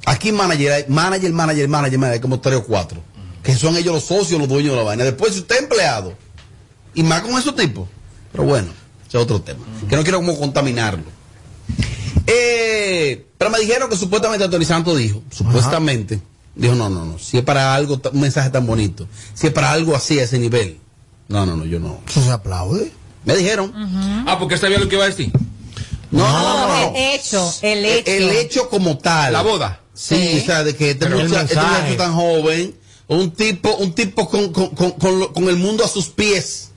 Aquí 0.09 0.33
manager, 0.33 0.73
hay 0.73 0.85
manager, 0.89 1.33
manager, 1.33 1.69
manager, 1.69 2.21
como 2.21 2.41
tres 2.41 2.57
o 2.57 2.65
cuatro, 2.65 3.01
que 3.43 3.55
son 3.55 3.77
ellos 3.77 3.95
los 3.95 4.05
socios, 4.05 4.39
los 4.41 4.49
dueños 4.49 4.73
de 4.73 4.77
la 4.79 4.83
vaina. 4.83 5.05
Después, 5.05 5.35
si 5.35 5.41
usted 5.41 5.57
es 5.57 5.63
empleado, 5.63 6.15
y 6.95 7.03
más 7.03 7.23
con 7.23 7.39
esos 7.39 7.55
tipos, 7.55 7.89
pero 8.33 8.45
bueno, 8.45 8.69
ese 9.07 9.19
es 9.19 9.23
otro 9.23 9.41
tema, 9.41 9.61
que 9.89 9.97
no 9.97 10.03
quiero 10.03 10.19
como 10.19 10.39
contaminarlo. 10.39 11.05
Eh, 12.27 13.27
pero 13.37 13.51
me 13.51 13.59
dijeron 13.61 13.89
que 13.89 13.97
supuestamente 13.97 14.45
Anthony 14.45 14.65
Santos 14.65 14.99
dijo, 14.99 15.23
supuestamente, 15.31 16.21
dijo, 16.55 16.75
no, 16.75 16.89
no, 16.91 17.05
no, 17.05 17.19
si 17.19 17.39
es 17.39 17.45
para 17.45 17.75
algo, 17.75 18.01
un 18.13 18.21
mensaje 18.21 18.51
tan 18.51 18.67
bonito, 18.67 19.07
si 19.35 19.47
es 19.47 19.53
para 19.53 19.73
algo 19.73 19.95
así 19.97 20.19
a 20.19 20.25
ese 20.25 20.39
nivel, 20.39 20.79
no, 21.29 21.45
no, 21.45 21.57
no, 21.57 21.65
yo 21.65 21.79
no. 21.79 22.01
Eso 22.09 22.23
se 22.23 22.31
aplaude. 22.31 22.91
Me 23.25 23.37
dijeron. 23.37 23.73
Ah, 24.27 24.39
porque 24.39 24.57
sabía 24.57 24.79
lo 24.79 24.89
que 24.89 24.95
iba 24.95 25.05
a 25.05 25.09
decir. 25.09 25.31
No, 26.11 26.27
no, 26.27 26.33
No, 26.33 26.67
no, 26.69 26.69
no. 26.69 26.97
el 26.97 27.15
hecho, 27.15 27.55
el 27.61 27.85
hecho. 27.85 28.11
El 28.11 28.31
hecho 28.31 28.69
como 28.71 28.97
tal. 28.97 29.35
La 29.35 29.43
boda. 29.43 29.81
Sí, 30.01 30.15
Sí. 30.15 30.41
o 30.43 30.47
sea, 30.47 30.63
de 30.63 30.77
que 30.77 30.91
este, 30.93 31.07
Pero 31.07 31.19
el 31.21 31.29
mucha- 31.29 31.43
este 31.43 31.57
muchacho 31.57 31.97
tan 31.97 32.15
joven, 32.15 32.75
un 33.09 33.31
tipo, 33.33 33.75
un 33.77 33.93
tipo 33.95 34.29
con, 34.29 34.53
con, 34.53 34.69
con, 34.71 34.93
con 34.93 35.19
lo- 35.19 35.33
con 35.33 35.49
el 35.49 35.57
mundo 35.57 35.85
a 35.85 35.89
sus 35.89 36.09
pies, 36.09 36.71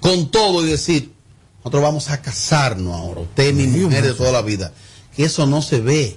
con 0.00 0.30
todo 0.30 0.64
y 0.64 0.70
decir, 0.70 1.12
nosotros 1.58 1.82
vamos 1.82 2.08
a 2.10 2.22
casarnos 2.22 2.94
ahora, 2.94 3.20
usted 3.22 3.52
mi 3.54 3.66
mujer 3.66 4.04
de 4.04 4.12
toda 4.14 4.30
la 4.30 4.42
vida. 4.42 4.72
Que 5.16 5.24
eso 5.24 5.46
no 5.46 5.62
se 5.62 5.80
ve. 5.80 6.16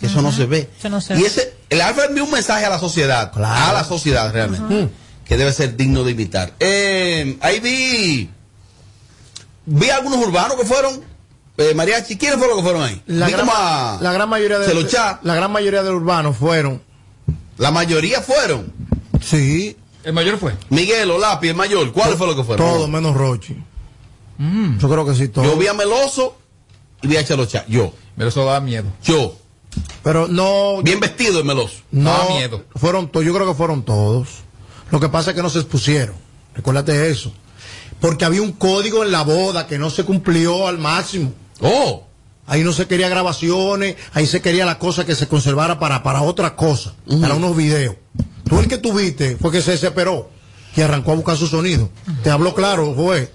Que 0.00 0.06
eso 0.06 0.22
no 0.22 0.32
se 0.32 0.46
ve. 0.46 0.70
Eso 0.78 0.88
no 0.88 1.00
se 1.02 1.14
y 1.14 1.20
ve. 1.20 1.26
ese, 1.26 1.54
el 1.68 1.80
Alfa 1.82 2.06
envió 2.06 2.24
un 2.24 2.30
mensaje 2.30 2.64
a 2.64 2.70
la 2.70 2.80
sociedad, 2.80 3.30
a 3.34 3.72
la 3.74 3.84
sociedad 3.84 4.32
realmente, 4.32 4.88
que 5.26 5.36
debe 5.36 5.52
ser 5.52 5.76
digno 5.76 6.04
de 6.04 6.12
imitar. 6.12 6.54
Eh, 6.58 7.36
ahí 7.42 7.60
vi, 7.60 8.30
vi 9.66 9.90
algunos 9.90 10.18
urbanos 10.26 10.56
que 10.58 10.64
fueron, 10.66 11.02
eh, 11.56 11.74
mariachi, 11.74 12.16
¿quiénes 12.16 12.38
fueron 12.38 12.56
los 12.56 12.64
que 12.64 12.70
fueron 12.70 12.82
ahí? 12.88 13.02
La 13.06 13.28
gran, 13.28 13.40
como 13.46 13.52
a- 13.56 13.98
la 14.00 14.12
gran 14.12 14.28
mayoría 14.28 14.58
de 14.58 14.66
Celochá. 14.66 15.20
la 15.22 15.34
gran 15.34 15.52
mayoría 15.52 15.82
de 15.82 15.90
urbanos 15.90 16.36
fueron. 16.36 16.82
La 17.58 17.70
mayoría 17.70 18.20
fueron. 18.20 18.72
Sí. 19.20 19.76
El 20.02 20.12
mayor 20.12 20.38
fue. 20.38 20.54
Miguel, 20.70 21.10
Olapi, 21.10 21.48
el 21.48 21.54
mayor, 21.54 21.92
¿cuáles 21.92 22.16
fueron 22.16 22.36
los 22.36 22.44
que 22.44 22.46
fueron? 22.46 22.66
Todo 22.66 22.88
menos 22.88 23.14
Rochi. 23.16 23.56
Yo 24.78 24.88
creo 24.90 25.06
que 25.06 25.14
sí, 25.14 25.28
todo. 25.28 25.44
Yo 25.44 25.56
vi 25.56 25.68
a 25.68 25.74
Meloso 25.74 26.36
y 27.02 27.06
vi 27.08 27.16
a 27.16 27.24
Chalocha. 27.24 27.64
Yo. 27.68 27.92
Meloso 28.16 28.44
da 28.44 28.60
miedo. 28.60 28.86
Yo. 29.02 29.36
Pero 30.02 30.26
no. 30.28 30.82
Bien 30.82 30.98
vestido 31.00 31.38
de 31.38 31.44
Meloso. 31.44 31.76
No, 31.92 32.10
Daba 32.10 32.28
miedo. 32.30 32.64
fueron 32.74 33.08
todos, 33.08 33.24
yo 33.24 33.32
creo 33.34 33.46
que 33.46 33.54
fueron 33.54 33.84
todos. 33.84 34.28
Lo 34.90 35.00
que 35.00 35.08
pasa 35.08 35.30
es 35.30 35.36
que 35.36 35.42
no 35.42 35.50
se 35.50 35.60
expusieron. 35.60 36.16
Recuérdate 36.54 37.08
eso. 37.10 37.32
Porque 38.00 38.24
había 38.24 38.42
un 38.42 38.52
código 38.52 39.02
en 39.04 39.12
la 39.12 39.22
boda 39.22 39.66
que 39.66 39.78
no 39.78 39.88
se 39.90 40.04
cumplió 40.04 40.66
al 40.68 40.78
máximo. 40.78 41.32
Oh. 41.60 42.04
Ahí 42.46 42.62
no 42.62 42.72
se 42.72 42.86
quería 42.86 43.08
grabaciones, 43.08 43.96
ahí 44.12 44.26
se 44.26 44.42
quería 44.42 44.66
la 44.66 44.78
cosa 44.78 45.06
que 45.06 45.14
se 45.14 45.26
conservara 45.28 45.78
para, 45.78 46.02
para 46.02 46.22
otra 46.22 46.56
cosa, 46.56 46.94
para 47.20 47.34
unos 47.34 47.56
videos. 47.56 47.96
Tú 48.46 48.58
el 48.58 48.68
que 48.68 48.76
tuviste 48.76 49.36
fue 49.36 49.50
que 49.50 49.62
se 49.62 49.70
desesperó 49.70 50.28
y 50.76 50.82
arrancó 50.82 51.12
a 51.12 51.14
buscar 51.14 51.36
su 51.36 51.46
sonido. 51.46 51.88
Te 52.22 52.30
habló 52.30 52.54
claro, 52.54 52.94
fue. 52.94 53.32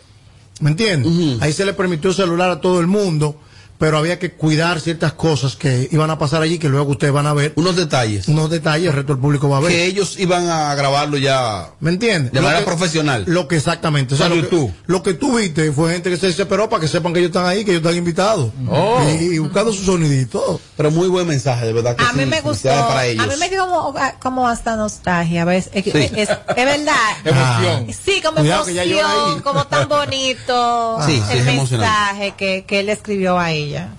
¿Me 0.60 0.70
entiendes? 0.72 1.42
Ahí 1.42 1.54
se 1.54 1.66
le 1.66 1.74
permitió 1.74 2.14
celular 2.14 2.52
a 2.52 2.62
todo 2.62 2.80
el 2.80 2.88
mundo, 2.88 3.40
pero 3.80 3.98
había 3.98 4.20
que 4.20 4.34
cuidar 4.34 4.80
ciertas 4.82 5.14
cosas 5.14 5.56
que 5.56 5.88
iban 5.92 6.12
a 6.12 6.20
pasar 6.20 6.42
allí 6.44 6.60
que 6.60 6.70
luego 6.70 6.92
ustedes 6.92 7.14
van 7.14 7.26
a 7.26 7.34
ver. 7.34 7.54
Unos 7.56 7.76
detalles. 7.76 8.28
Unos 8.28 8.50
detalles, 8.50 8.90
el 8.90 8.94
resto 8.94 9.14
del 9.14 9.22
público 9.22 9.50
va 9.50 9.58
a 9.58 9.62
ver. 9.62 9.72
Que 9.72 9.86
ellos 9.86 10.20
iban 10.20 10.48
a 10.50 10.76
grabarlo 10.76 11.18
ya 11.18 11.70
¿Me 11.80 11.90
entiendes? 11.92 12.32
de 12.34 12.40
Lo 12.40 12.44
manera 12.44 12.60
que- 12.60 12.66
profesional. 12.66 13.24
Lo 13.26 13.48
que 13.48 13.56
exactamente. 13.56 14.14
O 14.16 14.18
sea, 14.18 14.28
lo, 14.30 14.36
que, 14.36 14.42
YouTube. 14.42 14.74
lo 14.86 15.02
que 15.02 15.14
tú 15.14 15.38
viste 15.38 15.72
fue 15.72 15.94
gente 15.94 16.10
que 16.10 16.18
se 16.18 16.28
desesperó 16.28 16.70
para 16.70 16.82
que 16.82 16.88
sepan 16.90 17.14
que 17.14 17.20
ellos 17.20 17.30
están 17.30 17.46
ahí, 17.46 17.64
que 17.66 17.72
ellos 17.72 17.82
están 17.82 17.98
invitados. 17.98 18.52
Oh. 18.68 19.00
Y, 19.20 19.36
y 19.36 19.38
buscando 19.40 19.72
su 19.72 19.84
sonidito. 19.84 20.60
Pero 20.76 20.92
muy 20.92 21.08
buen 21.08 21.26
mensaje, 21.28 21.66
de 21.66 21.74
verdad 21.74 21.96
que 21.96 22.04
A 22.04 22.12
sí. 22.12 22.18
mí 22.18 22.26
me 22.26 22.42
gustó, 22.42 22.70
para 22.70 23.00
a 23.00 23.06
ellos. 23.06 23.28
mí 23.28 23.34
me 23.40 23.50
dio 23.50 23.66
como, 23.66 23.96
como 24.22 24.48
hasta 24.48 24.76
nostalgia, 24.76 25.46
¿ves? 25.46 25.70
Es, 25.74 25.84
que- 25.84 25.92
Sí. 25.92 26.10
es, 26.16 26.30
es 26.30 26.56
verdad. 26.66 26.94
Emoción. 27.26 27.88
Sí, 28.06 28.22
como 28.22 28.38
Cuidado 28.40 28.68
emoción, 28.68 29.06
ahí. 29.36 29.42
como 29.42 29.66
tan 29.68 29.88
bonito 29.88 30.98
Sí, 31.06 31.22
sí, 31.32 31.38
el 31.38 31.46
mensaje 31.46 32.34
que, 32.38 32.66
que 32.66 32.80
él 32.82 32.90
escribió 32.90 33.38
a 33.40 33.52
ella. 33.70 33.90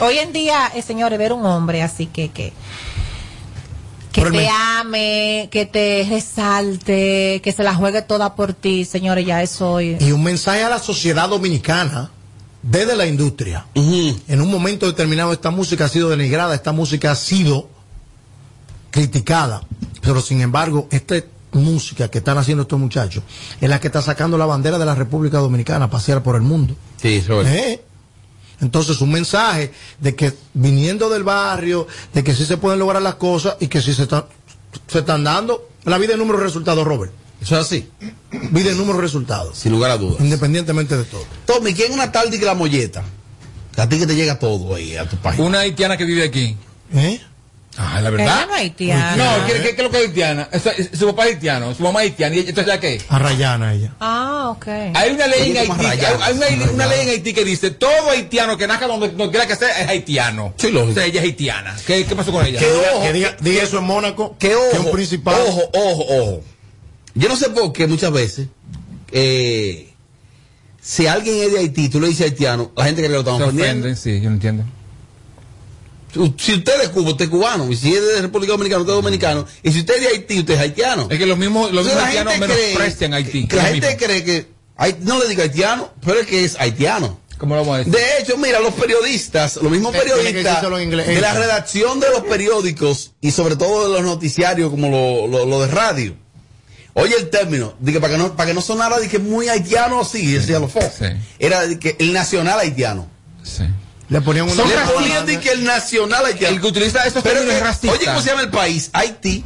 Hoy 0.00 0.18
en 0.18 0.32
día, 0.32 0.70
eh, 0.74 0.82
señores, 0.82 1.18
ver 1.18 1.32
un 1.32 1.44
hombre 1.44 1.82
así 1.82 2.06
que, 2.06 2.30
que, 2.30 2.52
que 4.12 4.22
te 4.30 4.48
ame, 4.48 5.48
que 5.50 5.66
te 5.66 6.06
resalte, 6.08 7.40
que 7.42 7.52
se 7.52 7.62
la 7.62 7.74
juegue 7.74 8.02
toda 8.02 8.34
por 8.34 8.52
ti, 8.52 8.84
señores, 8.84 9.26
ya 9.26 9.42
eso 9.42 9.72
hoy. 9.72 9.96
Y 10.00 10.12
un 10.12 10.22
mensaje 10.22 10.62
a 10.62 10.68
la 10.68 10.78
sociedad 10.78 11.28
dominicana 11.28 12.10
desde 12.62 12.96
la 12.96 13.06
industria. 13.06 13.66
En 13.74 14.40
un 14.40 14.50
momento 14.50 14.86
determinado 14.86 15.32
esta 15.32 15.50
música 15.50 15.86
ha 15.86 15.88
sido 15.88 16.10
denigrada, 16.10 16.54
esta 16.54 16.72
música 16.72 17.10
ha 17.10 17.16
sido 17.16 17.68
criticada. 18.90 19.62
Pero 20.00 20.20
sin 20.20 20.40
embargo, 20.40 20.86
esta 20.90 21.16
música 21.52 22.08
que 22.08 22.18
están 22.18 22.38
haciendo 22.38 22.62
estos 22.62 22.78
muchachos 22.78 23.24
es 23.60 23.68
la 23.68 23.80
que 23.80 23.88
está 23.88 24.02
sacando 24.02 24.38
la 24.38 24.46
bandera 24.46 24.78
de 24.78 24.84
la 24.84 24.94
República 24.94 25.38
Dominicana 25.38 25.86
a 25.86 25.90
pasear 25.90 26.22
por 26.22 26.36
el 26.36 26.42
mundo. 26.42 26.74
Sí. 27.00 27.24
¿Eh? 27.28 27.82
Entonces, 28.60 29.00
un 29.00 29.12
mensaje 29.12 29.72
de 30.00 30.14
que 30.14 30.32
viniendo 30.54 31.08
del 31.08 31.22
barrio, 31.22 31.86
de 32.12 32.24
que 32.24 32.34
sí 32.34 32.44
se 32.44 32.56
pueden 32.56 32.78
lograr 32.78 33.00
las 33.02 33.14
cosas 33.14 33.56
y 33.60 33.68
que 33.68 33.80
sí 33.80 33.94
se, 33.94 34.02
están 34.04 34.24
se 34.86 34.98
están 35.00 35.24
dando. 35.24 35.68
La 35.84 35.98
vida 35.98 36.12
es 36.12 36.18
número 36.18 36.38
de 36.38 36.44
resultados, 36.44 36.84
Robert. 36.86 37.12
Eso 37.40 37.54
es 37.56 37.66
así, 37.66 37.88
Vida 38.50 38.70
es 38.70 38.76
número 38.76 38.98
de 38.98 39.02
resultados. 39.02 39.56
sin 39.56 39.70
lugar 39.70 39.92
a 39.92 39.96
dudas. 39.96 40.20
Independientemente 40.20 40.96
de 40.96 41.04
todo. 41.04 41.24
Tommy, 41.46 41.72
¿quién 41.72 41.90
es 41.90 41.94
una 41.94 42.10
tarde 42.10 42.36
que 42.36 42.44
la 42.44 42.54
molleta? 42.54 43.04
A 43.76 43.88
ti 43.88 43.96
que 43.96 44.08
te 44.08 44.16
llega 44.16 44.40
todo 44.40 44.74
ahí, 44.74 44.96
a 44.96 45.08
tu 45.08 45.16
país. 45.18 45.38
Una 45.38 45.60
haitiana 45.60 45.96
que 45.96 46.04
vive 46.04 46.24
aquí. 46.24 46.56
¿Eh? 46.92 47.20
Ah, 47.80 48.00
la 48.02 48.08
Ella 48.08 48.10
verdad. 48.10 48.46
no 48.48 48.54
es 48.56 48.60
haitiana. 48.60 49.16
No, 49.16 49.46
¿qué, 49.46 49.52
qué, 49.52 49.62
qué 49.62 49.68
es 49.70 49.78
lo 49.84 49.90
que 49.90 49.98
es 49.98 50.06
haitiana? 50.08 50.48
Eso- 50.50 50.70
es- 50.76 50.90
su 50.98 51.06
papá 51.06 51.26
es 51.28 51.34
haitiano, 51.34 51.72
su 51.76 51.82
mamá 51.84 52.02
es 52.02 52.10
haitiana. 52.10 52.34
¿Y 52.34 52.38
entonces 52.40 52.66
ya 52.66 52.80
qué? 52.80 53.00
A 53.08 53.18
Rayana 53.20 53.72
ella. 53.72 53.94
Ah, 54.00 54.48
ok. 54.50 54.66
Hay 54.94 55.10
una 55.12 55.26
ley 55.28 55.50
en 55.52 55.56
Haití, 55.58 55.86
hay, 56.20 56.34
una, 56.34 56.72
una 56.72 56.86
ley 56.86 57.00
en 57.02 57.08
Haití 57.10 57.32
que 57.32 57.44
dice 57.44 57.70
todo 57.70 58.10
haitiano 58.10 58.56
que 58.56 58.66
nazca 58.66 58.88
donde 58.88 59.12
no 59.12 59.30
quiera 59.30 59.46
que 59.46 59.54
sea 59.54 59.80
es 59.82 59.88
haitiano. 59.88 60.54
Sí, 60.56 60.70
lógico. 60.72 60.90
O 60.90 60.94
sea, 60.94 61.04
ella 61.04 61.20
es 61.20 61.26
haitiana. 61.26 61.76
¿Qué, 61.86 62.04
qué 62.04 62.16
pasó 62.16 62.32
con 62.32 62.44
ella? 62.44 62.58
Que 62.58 62.66
ojo, 62.66 63.02
Que 63.02 63.12
diga, 63.12 63.36
diga 63.40 63.62
eso 63.62 63.78
en 63.78 63.84
Mónaco. 63.84 64.36
que 64.40 64.48
que 64.48 64.56
ojo, 64.56 64.86
un 64.86 64.90
principal. 64.92 65.36
ojo, 65.46 65.70
ojo, 65.72 66.04
ojo. 66.08 66.40
Yo 67.14 67.28
no 67.28 67.36
sé 67.36 67.48
por 67.50 67.72
qué 67.72 67.86
muchas 67.86 68.10
veces, 68.12 68.48
eh, 69.12 69.92
si 70.80 71.06
alguien 71.06 71.42
es 71.44 71.52
de 71.52 71.58
Haití, 71.60 71.88
tú 71.88 72.00
le 72.00 72.08
dices 72.08 72.26
haitiano, 72.26 72.72
la 72.76 72.84
gente 72.86 73.02
que 73.02 73.08
lo 73.08 73.20
estamos 73.20 73.38
Se 73.40 73.44
ofendiendo. 73.44 73.86
ofenden, 73.88 73.96
sí, 73.96 74.20
yo 74.20 74.30
no 74.30 74.34
entiendo. 74.36 74.64
Si 76.38 76.54
usted 76.54 76.72
es 76.80 76.88
de 76.88 76.92
Cuba, 76.92 77.10
usted 77.10 77.24
es 77.26 77.30
cubano. 77.30 77.70
Y 77.70 77.76
si 77.76 77.94
es 77.94 78.02
de 78.02 78.22
República 78.22 78.52
Dominicana, 78.52 78.80
usted 78.80 78.92
es 78.94 78.96
dominicano. 79.02 79.46
Y 79.62 79.72
si 79.72 79.80
usted 79.80 79.94
es 79.96 80.00
de 80.02 80.08
Haití, 80.08 80.38
usted 80.40 80.54
es 80.54 80.60
haitiano. 80.60 81.08
Es 81.10 81.18
que 81.18 81.26
los 81.26 81.36
mismos, 81.38 81.70
los 81.72 81.84
mismos 81.84 82.02
haitianos 82.02 82.38
menosprecian 82.38 83.14
Haití. 83.14 83.46
que 83.46 83.56
la 83.56 83.64
gente 83.64 83.96
cree 83.96 84.24
que, 84.24 84.46
no 85.02 85.18
le 85.22 85.28
digo 85.28 85.42
haitiano, 85.42 85.92
pero 86.04 86.20
es 86.20 86.26
que 86.26 86.44
es 86.44 86.56
haitiano. 86.58 87.20
¿Cómo 87.38 87.54
lo 87.54 87.60
vamos 87.60 87.74
a 87.76 87.78
decir? 87.78 87.92
De 87.92 88.18
hecho, 88.20 88.36
mira, 88.36 88.58
los 88.58 88.74
periodistas, 88.74 89.56
los 89.56 89.70
mismos 89.70 89.94
periodistas 89.94 90.60
de 90.62 91.20
la 91.20 91.34
redacción 91.34 92.00
de 92.00 92.10
los 92.10 92.22
periódicos 92.22 93.12
y 93.20 93.30
sobre 93.30 93.54
todo 93.54 93.86
de 93.88 93.94
los 93.94 94.02
noticiarios 94.02 94.70
como 94.70 94.88
lo, 94.88 95.26
lo- 95.28 95.46
lo 95.46 95.60
de 95.60 95.68
radio. 95.68 96.16
Oye 96.94 97.14
el 97.16 97.30
término, 97.30 97.74
de 97.78 97.92
que 97.92 98.00
para 98.00 98.14
que 98.14 98.18
no, 98.18 98.34
para 98.34 98.48
que 98.48 98.54
no 98.54 98.60
sonara 98.60 98.98
de 98.98 99.08
que 99.08 99.20
muy 99.20 99.48
haitiano 99.48 100.00
así, 100.00 100.32
decía 100.32 100.58
los 100.58 100.72
Fox. 100.72 100.86
Sí. 100.98 101.04
Era 101.38 101.64
de 101.64 101.78
que 101.78 101.94
el 102.00 102.12
nacional 102.12 102.58
haitiano. 102.58 103.06
Sí. 103.44 103.62
Le 104.08 104.20
ponían 104.22 104.48
una. 104.48 104.64
Le 104.64 104.74
ponían 104.94 105.26
de 105.26 105.38
que 105.40 105.50
el 105.52 105.64
nacional 105.64 106.24
haitiano. 106.24 106.54
El 106.54 106.60
que 106.62 106.66
utiliza 106.68 107.04
esos 107.06 107.22
Pero 107.22 107.36
términos 107.40 107.56
es 107.56 107.62
racista. 107.62 107.96
oye, 107.96 108.04
¿cómo 108.06 108.20
se 108.22 108.30
llama 108.30 108.42
el 108.42 108.50
país? 108.50 108.90
Haití. 108.92 109.44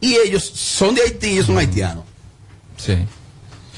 y 0.00 0.14
ellos 0.16 0.44
son 0.54 0.94
de 0.94 1.00
Haití 1.02 1.28
y 1.28 1.32
ellos 1.34 1.46
son 1.46 1.56
haitianos. 1.58 2.04
Sí. 2.76 2.98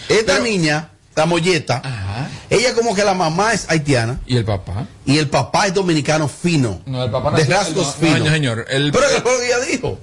Esta 0.08 0.40
niña, 0.40 0.90
la 1.14 1.26
molleta, 1.26 2.28
ella 2.50 2.74
como 2.74 2.94
que 2.96 3.04
la 3.04 3.14
mamá 3.14 3.52
es 3.52 3.66
haitiana. 3.68 4.18
¿Y 4.26 4.36
el 4.36 4.44
papá? 4.44 4.86
Y 5.04 5.18
el 5.18 5.28
papá 5.28 5.66
es 5.68 5.74
dominicano 5.74 6.26
fino. 6.28 6.80
No, 6.86 7.04
el 7.04 7.10
papá 7.12 7.30
de 7.30 7.42
nació- 7.42 7.54
rasgos 7.56 7.86
no, 7.86 7.92
finos. 7.92 8.20
no, 8.20 8.30
señor, 8.30 8.66
el- 8.68 8.90
Pero 8.90 9.06
es 9.06 9.12
lo 9.14 9.24
que 9.24 9.46
ella 9.46 9.60
dijo. 9.60 10.00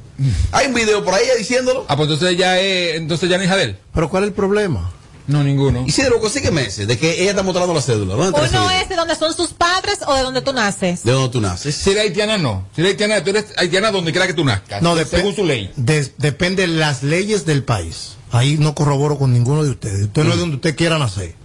Hay 0.54 0.68
un 0.68 0.74
video 0.74 1.04
por 1.04 1.14
ahí 1.14 1.24
ella 1.26 1.36
diciéndolo. 1.36 1.86
Ah, 1.90 1.98
pues 1.98 2.10
entonces 2.10 2.38
ya 2.38 2.58
es, 2.60 2.96
entonces 2.96 3.30
ya 3.30 3.36
no 3.38 3.44
es 3.44 3.48
hija 3.48 3.58
de 3.58 3.64
él. 3.64 3.78
Pero 3.94 4.10
¿cuál 4.10 4.24
es 4.24 4.28
el 4.30 4.34
problema? 4.34 4.92
No, 5.28 5.44
ninguno. 5.44 5.84
Y 5.88 5.92
si 5.92 6.02
de 6.02 6.10
lo 6.10 6.20
consígueme 6.20 6.64
ese, 6.66 6.86
de 6.86 6.98
que 6.98 7.22
ella 7.22 7.32
está 7.32 7.44
mostrando 7.44 7.74
la 7.74 7.82
cédula. 7.82 8.16
¿Dónde 8.16 8.40
Uno 8.50 8.72
es 8.72 8.90
de 8.90 8.96
donde 8.96 9.16
son 9.16 9.34
sus 9.34 9.54
padres 9.54 10.00
o 10.06 10.14
de 10.16 10.22
donde 10.22 10.42
tú 10.42 10.52
naces. 10.54 11.04
¿De 11.04 11.12
dónde 11.14 11.30
tú 11.30 11.40
naces? 11.42 11.76
Si 11.76 11.92
eres 11.92 12.04
haitiana, 12.04 12.38
no. 12.38 12.66
Si 12.76 12.82
eres 12.82 12.92
haitiana, 12.92 13.24
tú 13.24 13.30
eres 13.30 13.46
haitiana 13.58 13.92
donde 13.92 14.12
quiera 14.12 14.28
que 14.28 14.34
tú 14.34 14.44
nazcas. 14.44 14.82
No, 14.82 14.96
según 15.06 15.34
su 15.36 15.46
ley. 15.46 15.72
de- 15.76 16.14
depende 16.18 16.64
de 16.68 16.68
las 16.74 17.04
leyes 17.04 17.46
del 17.46 17.64
país. 17.64 18.18
Ahí 18.32 18.58
no 18.60 18.76
corroboro 18.76 19.18
con 19.18 19.32
ninguno 19.32 19.64
de 19.64 19.70
ustedes. 19.70 20.06
Usted 20.08 20.24
no 20.24 20.30
es 20.32 20.36
de 20.36 20.42
donde 20.42 20.56
usted 20.58 20.76
quiera 20.76 20.98
nacer. 20.98 21.36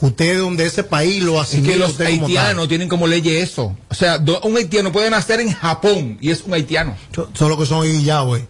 Usted 0.00 0.24
es 0.26 0.32
de 0.32 0.38
donde 0.38 0.66
ese 0.66 0.84
país 0.84 1.22
lo 1.22 1.34
Es 1.40 1.48
asimila 1.48 1.72
que 1.72 1.78
los 1.78 1.90
usted 1.92 2.04
como 2.10 2.26
haitianos 2.26 2.68
tienen 2.68 2.88
como 2.88 3.06
ley 3.06 3.22
eso. 3.36 3.76
O 3.88 3.94
sea, 3.94 4.18
un 4.42 4.56
haitiano 4.56 4.92
puede 4.92 5.10
nacer 5.10 5.40
en 5.40 5.52
Japón 5.52 6.18
y 6.20 6.30
es 6.30 6.42
un 6.42 6.54
haitiano. 6.54 6.96
Solo 7.34 7.58
que 7.58 7.66
son 7.66 7.86
ya, 8.02 8.20
güey. 8.20 8.44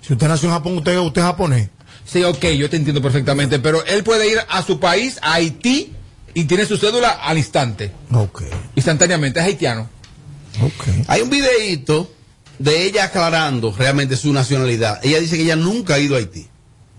Si 0.00 0.12
usted 0.12 0.26
nació 0.26 0.48
en 0.48 0.54
Japón, 0.54 0.78
usted, 0.78 0.96
usted 0.98 1.20
es 1.20 1.26
japonés. 1.26 1.68
Sí, 2.04 2.22
ok, 2.24 2.44
yo 2.48 2.68
te 2.68 2.76
entiendo 2.76 3.00
perfectamente, 3.00 3.58
pero 3.58 3.84
él 3.86 4.02
puede 4.04 4.28
ir 4.30 4.38
a 4.48 4.62
su 4.62 4.78
país, 4.80 5.18
a 5.22 5.34
Haití, 5.34 5.92
y 6.34 6.44
tiene 6.44 6.66
su 6.66 6.76
cédula 6.76 7.10
al 7.10 7.38
instante, 7.38 7.92
Ok. 8.12 8.42
instantáneamente, 8.74 9.40
es 9.40 9.46
haitiano. 9.46 9.88
Hay 11.08 11.20
un 11.22 11.30
videíto 11.30 12.10
de 12.58 12.84
ella 12.84 13.04
aclarando 13.04 13.74
realmente 13.76 14.16
su 14.16 14.32
nacionalidad. 14.32 15.00
Ella 15.02 15.18
dice 15.20 15.36
que 15.36 15.42
ella 15.42 15.56
nunca 15.56 15.94
ha 15.94 15.98
ido 15.98 16.14
a 16.14 16.18
Haití. 16.18 16.46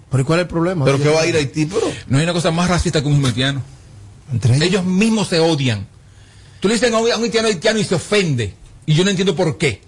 ¿Pero 0.09 0.21
¿y 0.21 0.25
cuál 0.25 0.39
es 0.39 0.43
el 0.43 0.49
problema? 0.49 0.85
Pero 0.85 1.01
que 1.01 1.09
va 1.09 1.21
a 1.21 1.25
ir 1.27 1.35
a 1.35 1.39
Haití, 1.39 1.65
pero... 1.65 1.91
No 2.07 2.17
hay 2.17 2.23
una 2.23 2.33
cosa 2.33 2.51
más 2.51 2.69
racista 2.69 3.01
que 3.01 3.07
un 3.07 3.23
haitiano. 3.25 3.61
ellos? 4.61 4.83
mismos 4.85 5.27
se 5.27 5.39
odian. 5.39 5.87
Tú 6.59 6.67
le 6.67 6.75
dices 6.75 6.91
a 6.91 6.97
un, 6.97 7.11
a 7.11 7.17
un 7.17 7.23
haitiano 7.23 7.47
haitiano 7.47 7.79
y 7.79 7.83
se 7.83 7.95
ofende, 7.95 8.53
y 8.85 8.93
yo 8.93 9.03
no 9.03 9.09
entiendo 9.09 9.35
por 9.35 9.57
qué. 9.57 9.81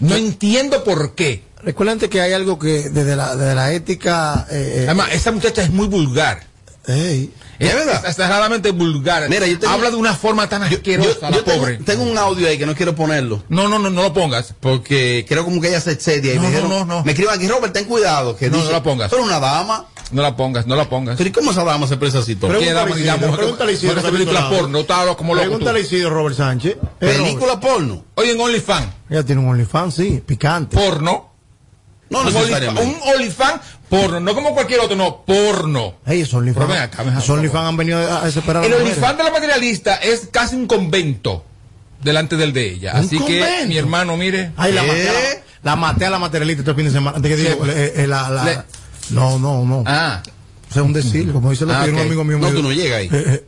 No 0.00 0.16
entiendo 0.16 0.82
por 0.84 1.14
qué. 1.14 1.42
Recuerden 1.62 1.98
que 1.98 2.20
hay 2.20 2.32
algo 2.32 2.58
que 2.58 2.88
desde 2.90 3.16
la, 3.16 3.36
desde 3.36 3.54
la 3.54 3.72
ética... 3.72 4.46
eh, 4.50 4.74
eh, 4.78 4.84
Además, 4.86 5.08
esa 5.12 5.30
muchacha 5.32 5.62
es 5.62 5.70
muy 5.70 5.86
vulgar. 5.88 6.42
ey, 6.86 7.30
Es, 7.58 7.74
es 7.74 8.04
exageradamente 8.04 8.70
vulgar. 8.70 9.28
Mira, 9.28 9.46
yo 9.46 9.58
tengo- 9.58 9.72
Habla 9.74 9.90
de 9.90 9.96
una 9.96 10.14
forma 10.14 10.48
tan 10.48 10.62
asquerosa, 10.62 11.28
Yo, 11.28 11.30
la 11.30 11.36
yo 11.36 11.44
pobre. 11.44 11.76
tengo 11.78 12.02
un 12.04 12.16
audio 12.16 12.48
ahí 12.48 12.56
que 12.58 12.64
no 12.66 12.74
quiero 12.74 12.94
ponerlo. 12.94 13.42
No, 13.50 13.68
no, 13.68 13.78
no, 13.78 13.90
no 13.90 14.02
lo 14.02 14.12
pongas. 14.14 14.54
Porque 14.60 15.26
creo 15.28 15.44
como 15.44 15.60
que 15.60 15.68
ella 15.68 15.80
se 15.80 15.92
excedia. 15.92 16.32
Y 16.32 16.36
No, 16.36 16.42
me 16.42 16.48
no, 16.48 16.54
dijeron, 16.56 16.70
no, 16.70 16.84
no. 16.96 17.04
Me 17.04 17.12
escriban 17.12 17.36
aquí, 17.36 17.46
Robert, 17.48 17.72
ten 17.74 17.84
cuidado. 17.84 18.34
Que 18.36 18.48
No, 18.48 18.56
dice, 18.56 18.68
no 18.68 18.72
la 18.72 18.82
pongas. 18.82 19.10
Pero 19.10 19.22
una 19.22 19.38
dama. 19.38 19.86
No 20.12 20.22
la 20.22 20.34
pongas, 20.34 20.66
no 20.66 20.74
la 20.74 20.88
pongas. 20.88 21.16
Pero 21.18 21.28
¿y 21.28 21.32
cómo 21.32 21.52
esa 21.52 21.62
dama 21.62 21.86
se 21.86 21.94
expresa 21.94 22.18
así? 22.18 22.34
Tom? 22.34 22.50
¿Qué 22.58 22.72
dama, 22.72 22.96
digamos, 22.96 23.36
pregúntale 23.36 23.74
Isidro, 23.74 23.92
ha 23.92 23.94
visto 23.96 24.10
película 24.10 24.40
la- 24.40 24.50
porno, 24.50 24.78
está 24.80 25.04
como 25.14 25.34
loco 25.34 25.44
tú. 25.44 25.50
Pregúntale 25.50 25.80
Isidro 25.82 26.10
Robert 26.10 26.36
Sánchez. 26.36 26.72
Eh. 26.72 26.78
¿Película 26.98 27.60
porno? 27.60 28.06
Oye, 28.16 28.32
en 28.32 28.40
OnlyFans. 28.40 28.88
Ella 29.08 29.22
tiene 29.24 29.40
un 29.40 29.48
OnlyFans, 29.50 29.94
sí, 29.94 30.20
picante. 30.26 30.76
Porno. 30.76 31.29
No 32.10 32.24
necesariamente. 32.24 32.82
un 32.82 32.96
OnlyFans 33.14 33.60
porno, 33.88 34.20
no 34.20 34.34
como 34.34 34.52
cualquier 34.52 34.80
otro, 34.80 34.96
no, 34.96 35.22
porno. 35.24 35.94
Ey, 36.06 36.20
esos 36.22 36.34
OnlyFans. 36.34 36.90
Esos 37.18 37.30
OnlyFans 37.30 37.68
han 37.68 37.76
venido 37.76 37.98
a 37.98 38.24
desesperar 38.24 38.64
El. 38.64 38.74
OnlyFans 38.74 39.16
de 39.18 39.24
la 39.24 39.30
materialista 39.30 39.94
es 39.96 40.28
casi 40.30 40.56
un 40.56 40.66
convento 40.66 41.44
delante 42.02 42.36
del 42.36 42.52
de 42.52 42.68
ella. 42.68 42.92
¿Un 42.94 43.00
Así 43.06 43.18
que, 43.18 43.64
mi 43.68 43.76
hermano, 43.78 44.16
mire. 44.16 44.52
Ay, 44.56 44.72
la 44.72 44.82
maté, 44.82 45.08
a 45.08 45.12
la, 45.12 45.20
¿Eh? 45.20 45.42
la 45.62 45.76
maté 45.76 46.06
a 46.06 46.10
la 46.10 46.18
materialista 46.18 46.62
este 46.62 46.74
fin 46.74 46.84
de 46.86 46.90
semana. 46.90 47.16
Antes 47.16 47.30
que 47.30 47.36
digo, 47.36 47.62
¿Qué? 47.64 47.70
eh, 47.70 47.92
eh, 47.96 48.06
la, 48.06 48.28
la- 48.30 48.44
Le- 48.44 48.58
no, 49.10 49.38
no, 49.38 49.64
no. 49.64 49.84
Ah. 49.86 50.22
O 50.70 50.72
sea, 50.72 50.82
un 50.82 50.92
decir, 50.92 51.32
como 51.32 51.50
dice 51.50 51.64
lo 51.66 51.74
Ah, 51.74 51.84
que 51.84 51.90
ok. 51.90 51.96
un 51.96 52.02
amigo 52.02 52.24
mío. 52.24 52.38
No, 52.38 52.50
tú 52.50 52.62
no 52.62 52.72
llegas 52.72 52.98
ahí. 53.00 53.08
Eh, 53.12 53.24
eh, 53.26 53.44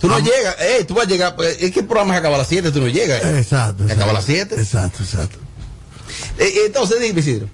Tú 0.00 0.08
no 0.08 0.18
llegas. 0.18 0.56
Eh, 0.60 0.84
tú 0.86 0.94
vas 0.94 1.06
a 1.06 1.08
llegar. 1.08 1.36
pues, 1.36 1.56
Es 1.62 1.70
que 1.70 1.80
el 1.80 1.86
programa 1.86 2.12
se 2.14 2.18
acaba 2.20 2.34
a 2.34 2.38
las 2.38 2.48
7, 2.48 2.70
tú 2.72 2.80
no 2.80 2.88
llegas. 2.88 3.24
ahí. 3.24 3.36
exacto. 3.38 3.86
Se 3.86 3.92
acaba 3.92 4.12
a 4.12 4.14
exacto. 4.14 4.14
las 4.14 4.24
7. 4.24 4.54
Exacto, 4.60 5.02
exacto. 5.02 5.38
Eh, 6.38 6.44
eh, 6.44 6.62
entonces, 6.66 7.00
dime, 7.00 7.20
Isidro. 7.20 7.48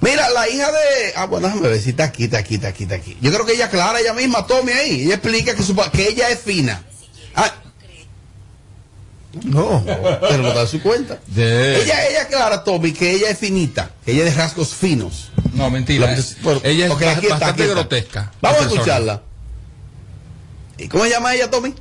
Mira, 0.00 0.28
la 0.30 0.48
hija 0.48 0.66
de. 0.70 1.12
Ah, 1.16 1.26
bueno, 1.26 1.48
déjame 1.48 1.68
ver 1.68 1.80
si 1.80 1.90
está 1.90 2.04
aquí, 2.04 2.24
está 2.24 2.38
aquí, 2.38 2.54
está 2.56 2.68
aquí, 2.68 2.84
está 2.84 2.94
aquí. 2.94 3.16
Yo 3.20 3.32
creo 3.32 3.44
que 3.44 3.52
ella 3.54 3.66
aclara 3.66 4.00
ella 4.00 4.14
misma, 4.14 4.46
Tommy 4.46 4.72
ahí. 4.72 5.02
Ella 5.04 5.14
explica 5.14 5.54
que, 5.54 5.62
su 5.62 5.74
que 5.92 6.08
ella 6.08 6.28
es 6.30 6.38
fina. 6.40 6.82
Ah, 7.34 7.52
No. 9.44 9.84
pero 10.20 10.38
no 10.42 10.52
da 10.54 10.66
su 10.66 10.80
cuenta. 10.80 11.18
De- 11.26 11.82
Ella, 11.82 12.06
ella 12.08 12.22
aclara, 12.22 12.64
Tommy, 12.64 12.92
que 12.92 13.10
ella 13.12 13.30
es 13.30 13.38
finita, 13.38 13.90
que 14.04 14.12
ella 14.12 14.24
es 14.26 14.34
de 14.36 14.40
rasgos 14.42 14.74
finos. 14.74 15.30
No, 15.52 15.70
mentira. 15.70 16.06
La- 16.06 16.12
eh. 16.18 16.60
ella 16.64 16.86
es 16.86 16.90
ok, 16.92 17.00
ba- 17.02 17.10
aquí 17.12 17.26
está, 17.26 17.34
bastante 17.38 17.62
está. 17.62 17.74
grotesca. 17.74 18.32
Vamos 18.40 18.58
a 18.60 18.64
la 18.64 18.68
escucharla. 18.72 19.22
¿Y 20.78 20.88
cómo 20.88 21.04
se 21.04 21.10
llama 21.10 21.34
ella, 21.34 21.50
Tommy? 21.50 21.74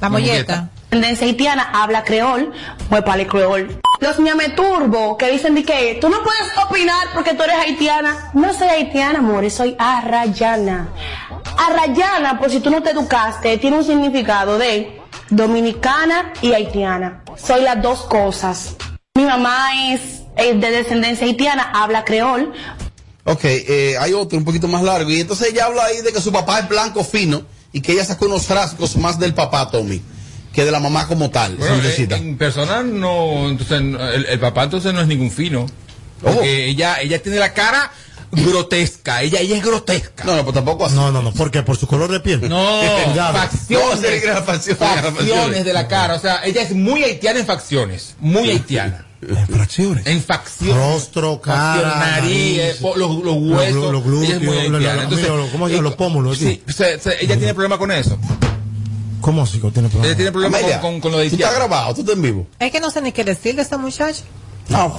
La 0.00 0.08
molleta. 0.08 0.70
Tendencia 0.90 1.26
haitiana 1.26 1.62
habla 1.82 2.04
creol, 2.04 2.52
muepale 2.88 3.26
creol. 3.26 3.80
Los 4.04 4.18
turbo 4.54 5.16
que 5.16 5.30
dicen 5.30 5.54
de 5.54 5.64
que 5.64 5.96
tú 5.98 6.10
no 6.10 6.22
puedes 6.22 6.42
opinar 6.62 7.08
porque 7.14 7.32
tú 7.32 7.42
eres 7.42 7.56
haitiana. 7.56 8.30
No 8.34 8.52
soy 8.52 8.68
haitiana, 8.68 9.20
amores, 9.20 9.54
soy 9.54 9.74
arrayana. 9.78 10.90
Arrayana, 11.56 12.38
por 12.38 12.50
si 12.50 12.60
tú 12.60 12.68
no 12.68 12.82
te 12.82 12.90
educaste, 12.90 13.56
tiene 13.56 13.78
un 13.78 13.84
significado 13.84 14.58
de 14.58 15.00
dominicana 15.30 16.34
y 16.42 16.52
haitiana. 16.52 17.24
Soy 17.42 17.62
las 17.62 17.80
dos 17.80 18.02
cosas. 18.02 18.76
Mi 19.14 19.24
mamá 19.24 19.70
es, 19.94 20.20
es 20.36 20.60
de 20.60 20.70
descendencia 20.70 21.26
haitiana, 21.26 21.70
habla 21.72 22.04
creol. 22.04 22.52
Ok, 23.24 23.44
eh, 23.44 23.96
hay 23.98 24.12
otro 24.12 24.36
un 24.36 24.44
poquito 24.44 24.68
más 24.68 24.82
largo. 24.82 25.08
Y 25.08 25.22
entonces 25.22 25.48
ella 25.50 25.64
habla 25.64 25.86
ahí 25.86 26.02
de 26.02 26.12
que 26.12 26.20
su 26.20 26.30
papá 26.30 26.58
es 26.58 26.68
blanco 26.68 27.02
fino 27.04 27.40
y 27.72 27.80
que 27.80 27.92
ella 27.92 28.04
sacó 28.04 28.26
unos 28.26 28.50
rasgos 28.50 28.98
más 28.98 29.18
del 29.18 29.32
papá, 29.32 29.70
Tommy, 29.70 30.02
que 30.54 30.64
de 30.64 30.70
la 30.70 30.80
mamá 30.80 31.06
como 31.08 31.30
tal. 31.30 31.56
Bueno, 31.56 31.76
eh, 31.84 32.06
en 32.10 32.36
persona 32.38 32.82
no, 32.82 33.48
entonces 33.48 33.78
el, 33.80 34.26
el 34.28 34.38
papá 34.38 34.64
entonces 34.64 34.92
no 34.94 35.00
es 35.00 35.06
ningún 35.06 35.30
fino. 35.30 35.66
Porque 36.22 36.66
ella, 36.68 37.00
ella 37.02 37.22
tiene 37.22 37.38
la 37.38 37.52
cara 37.52 37.90
grotesca, 38.32 39.22
ella, 39.22 39.40
ella 39.40 39.56
es 39.56 39.64
grotesca. 39.64 40.24
No, 40.24 40.36
no, 40.36 40.42
pues 40.44 40.54
tampoco 40.54 40.86
así. 40.86 40.94
No, 40.94 41.10
no, 41.12 41.22
no. 41.22 41.32
¿Por 41.32 41.50
qué? 41.50 41.62
¿Por 41.62 41.76
su 41.76 41.86
color 41.86 42.10
de 42.10 42.20
piel? 42.20 42.48
No, 42.48 42.80
facciones, 43.14 43.68
No, 43.70 44.42
facciones, 44.42 44.78
facciones 44.78 45.64
de 45.64 45.72
la 45.72 45.86
cara, 45.88 46.14
o 46.14 46.18
sea, 46.20 46.40
ella 46.44 46.62
es 46.62 46.72
muy 46.74 47.02
haitiana 47.04 47.40
en 47.40 47.46
facciones, 47.46 48.14
muy 48.20 48.50
haitiana. 48.50 49.06
En 49.26 49.46
fracciones. 49.48 50.06
En 50.06 50.22
facciones. 50.22 50.76
Rostro, 50.76 51.40
cara, 51.40 51.58
Facción, 51.80 51.98
nariz, 52.00 52.22
nariz, 52.22 52.58
eh, 52.58 52.76
po- 52.82 52.94
los, 52.96 53.24
los 53.24 53.36
huesos. 53.36 53.90
los 53.92 54.04
glúteos, 54.04 54.28
ella 54.32 54.36
es 54.36 54.42
muy 54.42 54.56
lo- 54.56 54.68
lo- 54.68 54.76
haitiana. 54.76 54.96
lo- 54.96 55.02
Entonces, 55.04 55.28
¿cómo 55.52 55.66
se 55.66 55.72
llama? 55.74 55.80
eh, 55.80 55.82
Los 55.90 55.94
pómulos, 55.94 56.38
Sí, 56.38 56.62
se- 56.68 56.98
se- 57.00 57.24
ella 57.24 57.36
tiene 57.38 57.54
problema 57.54 57.78
con 57.78 57.90
eso. 57.90 58.18
¿Cómo 59.24 59.42
así 59.42 59.58
que 59.58 59.70
tiene 59.70 59.88
Ella 59.88 59.92
problema? 59.92 60.16
tiene 60.16 60.32
problema 60.32 60.58
Amelia, 60.58 60.80
con, 60.80 60.92
con, 60.92 61.00
con 61.00 61.12
lo 61.12 61.18
de 61.18 61.30
tú 61.30 61.36
estás 61.36 61.54
grabado, 61.54 61.94
tú 61.94 62.00
estás 62.02 62.16
en 62.16 62.22
vivo. 62.22 62.46
Es 62.58 62.70
que 62.70 62.80
no 62.80 62.90
sé 62.90 63.00
ni 63.00 63.10
qué 63.12 63.24
decir 63.24 63.56
de 63.56 63.62
esta 63.62 63.78
muchacha. 63.78 64.22
No, 64.68 64.96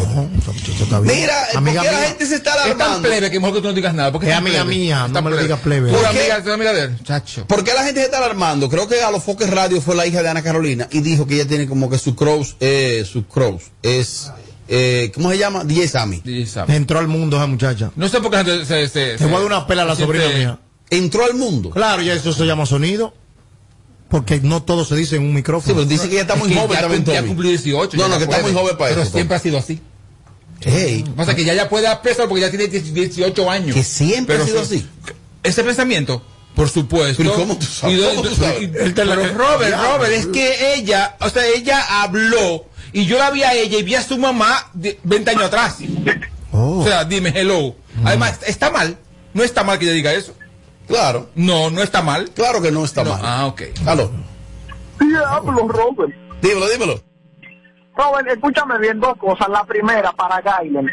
está 0.79 0.99
bien. 0.99 1.15
Mira, 1.21 1.33
¿por 1.49 1.57
amiga 1.57 1.81
qué 1.81 1.91
la 1.91 1.97
mía. 1.99 2.07
gente 2.09 2.25
se 2.27 2.35
está 2.35 2.51
Es 2.51 2.57
tan 2.57 2.71
alarmando? 2.81 3.07
plebe 3.09 3.31
que 3.31 3.39
mejor 3.39 3.55
que 3.55 3.61
tú 3.61 3.67
no 3.67 3.73
digas 3.73 3.93
nada. 3.95 4.11
Porque 4.11 4.29
Es 4.29 4.35
amiga 4.35 4.63
plebe. 4.63 4.75
mía, 4.79 5.07
no 5.07 5.21
me 5.23 5.31
le 5.31 5.41
digas 5.43 5.59
plebe. 5.59 5.89
Pura 5.91 6.09
¿Por 6.09 6.11
qué? 6.11 6.31
amiga, 6.31 6.53
amiga 6.53 6.73
de 6.73 6.81
él, 6.83 6.99
chacho. 7.03 7.45
¿Por 7.47 7.63
qué 7.63 7.73
la 7.73 7.83
gente 7.83 7.99
se 7.99 8.05
está 8.05 8.17
alarmando? 8.17 8.69
Creo 8.69 8.87
que 8.87 9.01
a 9.01 9.09
los 9.11 9.23
Foques 9.23 9.49
Radio 9.49 9.81
fue 9.81 9.95
la 9.95 10.05
hija 10.05 10.21
de 10.21 10.29
Ana 10.29 10.43
Carolina 10.43 10.87
y 10.91 11.01
dijo 11.01 11.25
que 11.25 11.35
ella 11.35 11.47
tiene 11.47 11.67
como 11.67 11.89
que 11.89 11.97
su 11.97 12.15
cross, 12.15 12.55
eh, 12.59 13.05
su 13.11 13.25
cross 13.25 13.63
es, 13.81 14.31
eh, 14.67 15.11
¿cómo 15.15 15.31
se 15.31 15.37
llama? 15.39 15.63
DJ 15.63 15.87
Sammy. 15.87 16.45
Sabe. 16.45 16.75
Entró 16.75 16.99
al 16.99 17.07
mundo 17.07 17.37
esa 17.37 17.47
muchacha. 17.47 17.91
No 17.95 18.07
sé 18.07 18.21
por 18.21 18.29
qué 18.31 18.37
la 18.37 18.43
gente 18.45 18.65
se... 18.87 19.17
se, 19.17 19.25
una 19.25 19.65
pela 19.67 19.81
a 19.81 19.85
la 19.85 19.95
sobrina 19.95 20.25
mía. 20.29 20.59
Entró 20.91 21.25
al 21.25 21.33
mundo. 21.33 21.71
Claro, 21.71 22.03
ya 22.03 22.13
eso 22.13 22.31
se 22.33 22.45
llama 22.45 22.65
sonido. 22.67 23.13
Porque 24.09 24.39
no 24.41 24.61
todo 24.63 24.85
se 24.85 24.95
dice 24.95 25.15
en 25.15 25.23
un 25.23 25.29
Sí, 25.29 25.35
micrófono. 25.35 25.75
pero 25.75 25.85
dice 25.87 26.07
que 26.07 26.13
ella 26.13 26.21
está 26.21 26.33
Es 26.35 26.39
muy 26.39 26.49
que 26.49 26.55
joven 26.55 26.71
ya, 26.75 26.81
también, 26.81 27.03
ya 27.05 27.23
cumplió 27.23 27.49
18. 27.49 27.97
No, 27.97 28.03
ya 28.03 28.09
no, 28.09 28.17
que 28.17 28.23
está 28.25 28.39
muy 28.39 28.53
joven 28.53 28.77
para 28.77 28.89
Pero 28.91 29.01
eso, 29.01 29.11
siempre 29.11 29.35
ha 29.35 29.39
sido 29.39 29.57
así. 29.57 29.81
Ey, 30.61 30.99
Lo 30.99 31.05
que 31.05 31.11
pasa 31.11 31.31
es 31.31 31.37
que 31.37 31.43
ya 31.43 31.53
ya 31.53 31.67
puede 31.69 31.83
dar 31.85 32.01
preso 32.01 32.27
porque 32.27 32.41
ya 32.41 32.49
tiene 32.49 32.67
18 32.67 33.51
años. 33.51 33.75
que 33.75 33.83
siempre 33.83 34.35
Pero 34.35 34.43
ha 34.43 34.47
sido 34.47 34.65
sí- 34.65 34.75
así. 34.77 35.13
Ese 35.43 35.63
pensamiento, 35.63 36.23
por 36.55 36.69
supuesto. 36.69 37.17
Pero 37.17 37.35
¿cómo 37.35 37.57
tú 37.57 37.65
sabes? 37.65 37.95
Y 37.95 37.99
do- 37.99 38.09
¿Cómo 38.09 38.21
tú 38.23 38.29
do- 38.29 38.35
sabes? 38.35 38.63
y- 38.63 38.67
pero 38.67 39.15
Robert, 39.33 39.75
Robert, 39.77 40.13
es 40.13 40.27
que 40.27 40.75
ella, 40.75 41.17
o 41.19 41.29
sea, 41.29 41.45
ella 41.47 42.01
habló 42.03 42.65
y 42.93 43.05
yo 43.05 43.19
la 43.19 43.29
vi 43.31 43.43
a 43.43 43.53
ella 43.53 43.77
y 43.77 43.83
vi 43.83 43.95
a 43.95 44.01
su 44.03 44.17
mamá 44.17 44.69
de 44.73 44.99
20 45.03 45.31
años 45.31 45.43
atrás. 45.43 45.75
Oh. 46.51 46.79
O 46.79 46.83
sea, 46.85 47.03
dime 47.03 47.31
hello. 47.35 47.75
Además, 48.03 48.39
está 48.47 48.69
mal. 48.71 48.97
No 49.33 49.43
está 49.43 49.63
mal 49.63 49.77
que 49.77 49.85
ella 49.85 49.93
diga 49.93 50.13
eso. 50.13 50.33
Claro, 50.87 51.27
No, 51.35 51.69
no 51.71 51.81
está 51.81 52.01
mal. 52.01 52.29
claro 52.35 52.61
que 52.61 52.71
no 52.71 52.83
está 52.85 53.03
No, 53.03 53.11
mal. 53.11 53.21
Ah, 53.23 53.45
ok. 53.47 53.61
Aló, 53.87 54.11
Diablo, 54.99 55.67
Robert. 55.67 56.13
dímelo, 56.41 56.67
dímelo. 56.69 56.99
Robert, 57.97 58.27
escúchame 58.27 58.77
bien 58.79 58.99
dos 58.99 59.15
cosas. 59.17 59.47
La 59.49 59.63
primera, 59.63 60.11
para 60.11 60.41
Gailen. 60.41 60.87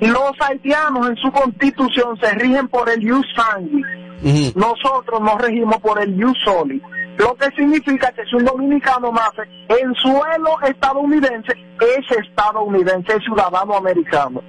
Los 0.00 0.32
haitianos 0.40 1.08
en 1.08 1.16
su 1.16 1.30
constitución 1.32 2.18
se 2.20 2.30
rigen 2.32 2.68
por 2.68 2.88
el 2.90 3.02
ius 3.02 3.26
sanguis. 3.34 3.84
Ujú. 4.22 4.58
Nosotros 4.58 5.20
nos 5.20 5.40
regimos 5.40 5.76
por 5.80 6.00
el 6.00 6.18
ius 6.18 6.36
soli. 6.44 6.80
Lo 7.18 7.34
que 7.36 7.46
significa 7.56 8.12
que 8.12 8.24
si 8.26 8.36
un 8.36 8.44
dominicano 8.44 9.10
nace 9.12 9.48
en 9.68 9.94
suelo 9.94 10.60
estadounidense, 10.66 11.52
es 11.80 12.16
estadounidense, 12.26 13.16
es 13.16 13.24
ciudadano 13.24 13.74
americano. 13.76 14.42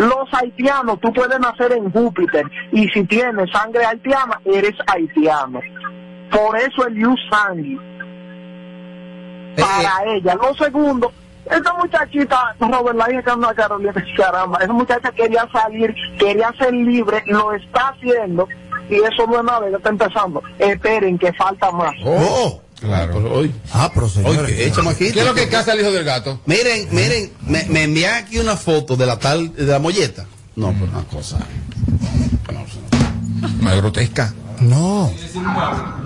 Los 0.00 0.32
haitianos, 0.32 0.98
tú 1.00 1.12
puedes 1.12 1.38
nacer 1.38 1.72
en 1.72 1.92
Júpiter 1.92 2.50
y 2.72 2.88
si 2.88 3.04
tienes 3.04 3.50
sangre 3.50 3.84
haitiana, 3.84 4.40
eres 4.46 4.74
haitiano. 4.86 5.60
Por 6.30 6.56
eso 6.56 6.86
el 6.86 6.94
You 6.94 7.14
Sangue. 7.30 7.78
Para 9.56 10.14
ella. 10.14 10.36
Lo 10.36 10.54
segundo, 10.54 11.12
esta 11.44 11.74
muchachita, 11.74 12.56
Robert, 12.60 12.96
la 12.96 13.12
hija 13.12 13.36
a 13.46 13.54
Carolina, 13.54 13.92
caramba, 14.16 14.58
esa 14.62 14.72
muchacha 14.72 15.12
quería 15.12 15.46
salir, 15.52 15.94
quería 16.18 16.50
ser 16.58 16.72
libre, 16.72 17.22
lo 17.26 17.52
está 17.52 17.88
haciendo 17.88 18.48
y 18.88 18.94
eso 18.94 19.26
no 19.26 19.40
es 19.40 19.44
nada, 19.44 19.68
ya 19.68 19.76
está 19.76 19.90
empezando. 19.90 20.42
Esperen 20.58 21.18
que 21.18 21.30
falta 21.34 21.70
más. 21.72 21.92
Oh, 22.06 22.62
claro. 22.80 23.32
Hoy. 23.32 23.52
Ah, 23.72 23.90
pero 23.94 24.08
señores. 24.08 24.40
Oye, 24.40 24.56
¿qué, 24.96 25.08
es 25.08 25.24
lo 25.24 25.34
que 25.34 25.48
casa 25.48 25.72
el 25.72 25.80
hijo 25.80 25.92
del 25.92 26.04
gato? 26.04 26.40
Miren, 26.46 26.88
miren, 26.90 27.32
me, 27.46 27.64
me 27.64 27.84
envían 27.84 28.24
aquí 28.24 28.38
una 28.38 28.56
foto 28.56 28.96
de 28.96 29.06
la 29.06 29.18
tal, 29.18 29.54
de 29.54 29.66
la 29.66 29.78
molleta. 29.78 30.26
No, 30.56 30.72
pero 30.72 30.90
una 30.92 31.04
cosa. 31.04 31.38
Más 33.60 33.76
grotesca. 33.76 34.34
No. 34.60 35.10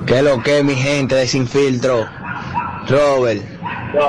¿Qué 0.06 0.22
lo 0.22 0.42
que, 0.42 0.62
mi 0.62 0.74
gente 0.74 1.14
de 1.14 1.26
Sin 1.26 1.48
Filtro? 1.48 2.06
Robert, 2.88 3.42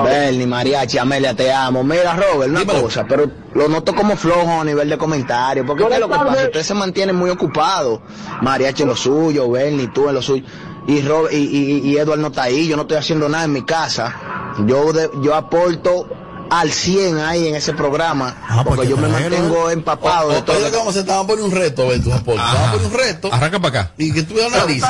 Bernie, 0.04 0.46
Mariachi, 0.46 0.98
Amelia, 0.98 1.34
te 1.34 1.50
amo. 1.50 1.82
Mira, 1.82 2.14
Robert, 2.14 2.50
una 2.50 2.64
cosa, 2.64 3.06
pero 3.08 3.30
lo 3.54 3.68
noto 3.68 3.94
como 3.94 4.16
flojo 4.16 4.60
a 4.60 4.64
nivel 4.64 4.88
de 4.88 4.98
comentarios. 4.98 5.66
Porque 5.66 5.84
¿qué 5.86 5.94
es 5.94 6.00
lo 6.00 6.08
que 6.08 6.14
pasa? 6.16 6.44
Ustedes 6.44 6.66
se 6.66 6.74
mantienen 6.74 7.16
muy 7.16 7.30
ocupados. 7.30 8.00
Mariachi 8.42 8.82
en 8.82 8.88
lo 8.88 8.96
suyo, 8.96 9.50
Bernie, 9.50 9.88
tú 9.88 10.08
en 10.08 10.14
lo 10.14 10.22
suyo. 10.22 10.44
Y, 10.86 11.02
Robert, 11.02 11.32
y, 11.34 11.36
y, 11.38 11.78
y 11.90 11.96
Edward 11.96 12.18
no 12.20 12.28
está 12.28 12.44
ahí, 12.44 12.68
yo 12.68 12.76
no 12.76 12.82
estoy 12.82 12.96
haciendo 12.98 13.28
nada 13.28 13.44
en 13.44 13.52
mi 13.52 13.62
casa. 13.64 14.54
Yo, 14.66 14.92
de- 14.92 15.10
yo 15.22 15.34
aporto 15.34 16.08
al 16.48 16.70
100 16.70 17.18
ahí 17.18 17.48
en 17.48 17.56
ese 17.56 17.72
programa. 17.72 18.36
porque 18.64 18.86
yo 18.86 18.96
me 18.96 19.08
mantengo 19.08 19.68
empapado 19.70 20.30
de 20.30 20.42
todo. 20.42 20.56
Que 20.70 20.76
vamos 20.76 20.96
a 20.96 21.02
vamos 21.02 21.24
a 21.24 21.26
poner 21.26 21.44
un 21.44 21.50
reto, 21.50 21.82
a 21.82 21.88
ver 21.88 22.02
tus 22.02 22.12
aportes. 22.12 22.44
Te 22.44 22.56
vamos 22.56 22.68
a 22.68 22.72
poner 22.72 22.86
un 22.86 22.92
reto. 22.98 23.28
Arranca 23.32 23.58
para 23.58 23.80
acá. 23.80 23.92
Y 23.98 24.12
que 24.12 24.22
tú 24.22 24.34
analices. 24.40 24.88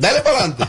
Dale 0.00 0.20
para 0.20 0.36
adelante. 0.38 0.64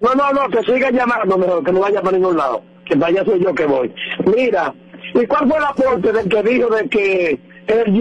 No, 0.00 0.14
no, 0.14 0.32
no, 0.32 0.48
que 0.48 0.62
siga 0.72 0.90
llamando 0.90 1.36
mejor, 1.36 1.62
que 1.64 1.72
no 1.72 1.80
vaya 1.80 2.00
para 2.00 2.16
ningún 2.16 2.36
lado. 2.36 2.62
Que 2.86 2.94
vaya 2.94 3.24
soy 3.24 3.42
yo 3.42 3.54
que 3.54 3.66
voy. 3.66 3.92
Mira, 4.34 4.72
¿y 5.14 5.26
cuál 5.26 5.48
fue 5.48 5.58
el 5.58 5.64
aporte 5.64 6.12
del 6.12 6.28
que 6.28 6.42
dijo 6.42 6.68
de 6.74 6.88
que 6.88 7.40
el 7.66 7.92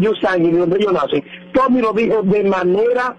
Yusang, 0.00 0.58
donde 0.58 0.78
yo 0.82 0.92
nací? 0.92 1.22
Tommy 1.52 1.80
lo 1.80 1.92
dijo 1.92 2.22
de 2.22 2.44
manera 2.44 3.16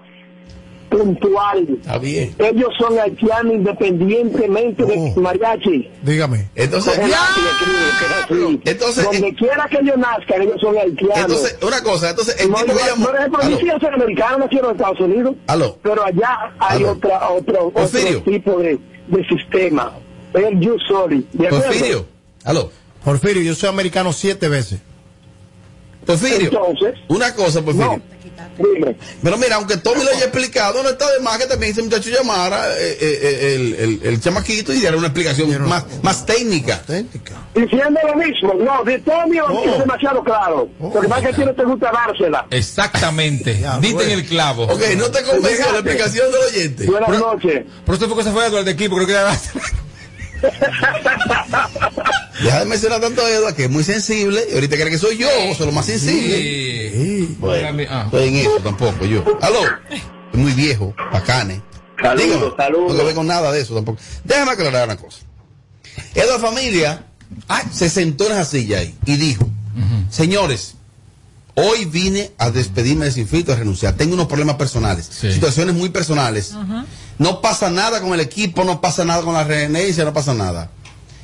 puntual. 0.89 1.67
Está 1.81 1.97
bien. 1.97 2.35
Ellos 2.39 2.69
son 2.79 2.97
haitianos 2.99 3.53
independientemente 3.53 4.83
Oh. 4.83 4.87
de 4.87 5.13
mariachi. 5.21 5.89
Dígame. 6.03 6.47
Entonces, 6.55 6.97
lápiz 6.97 7.09
y 7.09 8.23
escribe. 8.25 8.61
Entonces, 8.65 9.03
donde 9.03 9.33
quiera 9.35 9.67
que 9.69 9.77
ellos 9.79 9.97
nazcan, 9.97 10.41
ellos 10.41 10.61
son 10.61 10.77
haitianos. 10.77 11.17
Entonces, 11.17 11.57
una 11.61 11.81
cosa, 11.83 12.09
entonces 12.11 12.39
el 12.39 12.49
no, 12.51 12.57
tipo 12.57 12.73
no, 12.73 12.77
que 12.79 12.85
llamó. 12.85 13.09
no 13.11 13.17
es 13.17 13.29
policía, 13.29 13.77
soy 13.79 13.89
americano, 13.93 14.47
en 14.51 14.57
los 14.61 14.71
Estados 14.71 14.99
Unidos. 14.99 15.35
Aló. 15.47 15.77
Pero 15.83 16.03
allá 16.05 16.53
hay 16.59 16.77
Aló. 16.79 16.91
otra, 16.91 17.29
otro, 17.29 17.67
otro 17.73 18.21
tipo 18.23 18.59
de, 18.59 18.79
de 19.07 19.27
sistema. 19.27 19.93
El 20.33 20.59
you 20.59 20.77
sorry. 20.87 21.21
Porfirio. 21.49 22.05
Aló. 22.43 22.71
Porfirio, 23.03 23.41
yo 23.43 23.55
soy 23.55 23.69
americano 23.69 24.11
siete 24.13 24.49
veces. 24.49 24.79
Porfirio. 26.05 26.47
Entonces. 26.49 26.95
Una 27.07 27.33
cosa, 27.33 27.61
Porfirio. 27.63 28.01
Dime. 28.57 28.95
Pero 29.21 29.37
mira, 29.37 29.55
aunque 29.55 29.77
Tommy 29.77 30.03
lo 30.03 30.09
haya 30.11 30.25
explicado, 30.25 30.81
no 30.81 30.89
está 30.89 31.11
de 31.11 31.19
más 31.19 31.37
que 31.37 31.45
también 31.45 31.71
ese 31.71 31.81
muchacho 31.81 32.09
llamara 32.09 32.71
eh, 32.77 32.97
eh, 32.99 33.19
eh, 33.21 33.55
el, 33.55 33.73
el, 33.75 33.99
el 34.03 34.21
chamaquito 34.21 34.73
y 34.73 34.79
diera 34.79 34.95
una 34.95 35.07
explicación 35.07 35.67
más, 35.67 35.85
más 36.01 36.25
técnica. 36.25 36.81
Diciendo 37.53 37.99
lo 38.07 38.15
mismo. 38.15 38.53
No, 38.53 38.83
de 38.83 38.99
Tommy 38.99 39.37
es 39.37 39.79
demasiado 39.79 40.23
claro. 40.23 40.69
Porque 40.79 41.07
más 41.07 41.21
que 41.21 41.27
a 41.27 41.33
ti 41.33 41.43
no 41.43 41.53
te 41.53 41.63
gusta 41.63 41.91
dársela. 41.91 42.45
Exactamente. 42.49 43.61
Diste 43.81 44.03
en 44.03 44.11
el 44.11 44.25
clavo. 44.25 44.63
Ok, 44.63 44.81
no 44.97 45.05
te 45.11 45.23
convence 45.23 45.63
la 45.63 45.79
explicación 45.79 46.31
del 46.31 46.41
oyente. 46.41 46.85
Buenas 46.85 47.09
noches. 47.09 47.65
Por 47.85 47.95
eso 47.95 48.07
fue 48.07 48.17
que 48.17 48.23
se 48.23 48.31
fue 48.31 48.45
Eduardo 48.45 48.63
del 48.63 48.73
equipo, 48.73 48.95
creo 48.95 49.07
que 49.07 49.13
era 49.13 49.37
Deja 52.43 52.59
de 52.59 52.65
mencionar 52.65 53.01
tanto 53.01 53.21
a 53.25 53.29
Eduardo, 53.29 53.55
que 53.55 53.65
es 53.65 53.69
muy 53.71 53.83
sensible, 53.83 54.43
y 54.49 54.53
ahorita 54.53 54.75
cree 54.75 54.89
que 54.89 54.97
soy 54.97 55.17
yo, 55.17 55.27
soy 55.57 55.65
lo 55.65 55.71
más 55.71 55.85
sensible. 55.85 56.91
Sí. 56.91 57.35
Bueno, 57.39 57.83
Ah. 57.89 58.03
estoy 58.05 58.27
en 58.29 58.35
eso 58.35 58.57
tampoco 58.63 59.05
yo. 59.05 59.23
Aló, 59.41 59.59
es 59.89 60.37
muy 60.39 60.51
viejo, 60.53 60.93
bacane. 61.11 61.61
Saludos, 62.01 62.25
Dígame, 62.27 62.51
saludos. 62.57 62.95
No 62.97 63.05
vengo 63.05 63.23
nada 63.23 63.51
de 63.51 63.61
eso 63.61 63.73
tampoco. 63.73 63.99
Déjame 64.23 64.51
aclarar 64.51 64.85
una 64.85 64.97
cosa. 64.97 65.19
Eduardo 66.13 66.39
Familia 66.39 67.05
ah, 67.47 67.63
se 67.71 67.89
sentó 67.89 68.25
en 68.27 68.33
esa 68.33 68.45
silla 68.45 68.79
ahí 68.79 68.93
y 69.05 69.15
dijo, 69.15 69.47
señores, 70.09 70.75
hoy 71.55 71.85
vine 71.85 72.31
a 72.37 72.51
despedirme 72.51 73.05
de 73.05 73.11
Sin 73.11 73.27
Filtro, 73.29 73.53
a 73.53 73.57
renunciar. 73.57 73.93
Tengo 73.95 74.13
unos 74.13 74.27
problemas 74.27 74.57
personales, 74.57 75.05
situaciones 75.05 75.73
muy 75.73 75.87
personales. 75.89 76.53
No 77.17 77.41
pasa 77.41 77.69
nada 77.69 78.01
con 78.01 78.13
el 78.13 78.19
equipo, 78.19 78.63
no 78.63 78.81
pasa 78.81 79.05
nada 79.05 79.21
con 79.23 79.33
la 79.33 79.43
regenencia, 79.43 80.03
no 80.03 80.13
pasa 80.13 80.33
nada. 80.33 80.71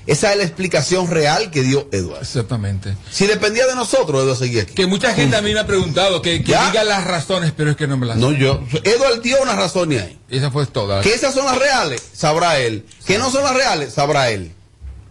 Esa 0.08 0.32
es 0.32 0.38
la 0.38 0.44
explicación 0.44 1.08
real 1.08 1.52
que 1.52 1.62
dio 1.62 1.88
Eduardo. 1.92 2.22
Exactamente. 2.22 2.96
Si 3.12 3.28
dependía 3.28 3.68
de 3.68 3.76
nosotros, 3.76 4.22
Eduardo 4.22 4.36
seguía 4.36 4.64
aquí. 4.64 4.74
Que 4.74 4.88
mucha 4.88 5.14
gente 5.14 5.36
a 5.36 5.42
mí 5.42 5.54
me 5.54 5.60
ha 5.60 5.68
preguntado 5.68 6.22
que, 6.22 6.40
diga 6.40 6.84
las 6.84 7.06
razones, 7.06 7.54
pero 7.56 7.72
es 7.72 7.78
que 7.78 7.88
no 7.88 7.98
me 7.98 8.08
las 8.08 8.18
No, 8.18 8.32
yo. 8.32 8.64
Eduardo 8.84 9.22
dio 9.22 9.42
una 9.42 9.56
razón 9.56 9.92
y 9.92 9.98
ahí. 9.98 10.20
Esa 10.30 10.50
fue 10.50 10.66
toda. 10.66 11.02
Que 11.02 11.14
esas 11.14 11.34
son 11.34 11.46
las 11.46 11.58
reales, 11.58 12.02
sabrá 12.14 12.60
él. 12.60 12.86
Que 13.06 13.20
no 13.20 13.30
son 13.30 13.44
las 13.44 13.54
reales, 13.54 13.94
sabrá 13.94 14.32
él. 14.32 14.52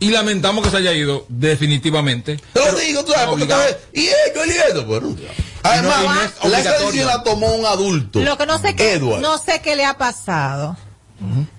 Y 0.01 0.11
lamentamos 0.11 0.65
que 0.65 0.71
se 0.71 0.79
haya 0.79 0.93
ido, 0.93 1.27
definitivamente. 1.29 2.41
Te 2.53 2.61
lo 2.61 2.79
digo, 2.79 3.05
tú 3.05 3.13
sabes, 3.13 3.29
porque 3.29 3.45
obligado. 3.45 3.63
tú 3.63 3.69
sabes, 3.69 3.87
y 3.93 4.07
ellos 4.07 4.47
y 4.47 4.59
esto, 4.59 4.85
bueno. 4.87 5.15
Además, 5.63 6.03
no- 6.03 6.15
no 6.15 6.21
es 6.23 6.65
la 6.65 6.73
decisión 6.73 7.07
la 7.07 7.23
tomó 7.23 7.55
un 7.55 7.67
adulto. 7.67 8.21
Lo 8.21 8.37
que 8.39 8.47
no 8.47 8.59
sé 8.59 8.75
qué, 8.75 8.95
Edward. 8.95 9.21
no 9.21 9.39
sé 9.39 9.61
qué 9.61 9.77
le 9.77 9.85
ha 9.85 9.97
pasado. 9.99 10.77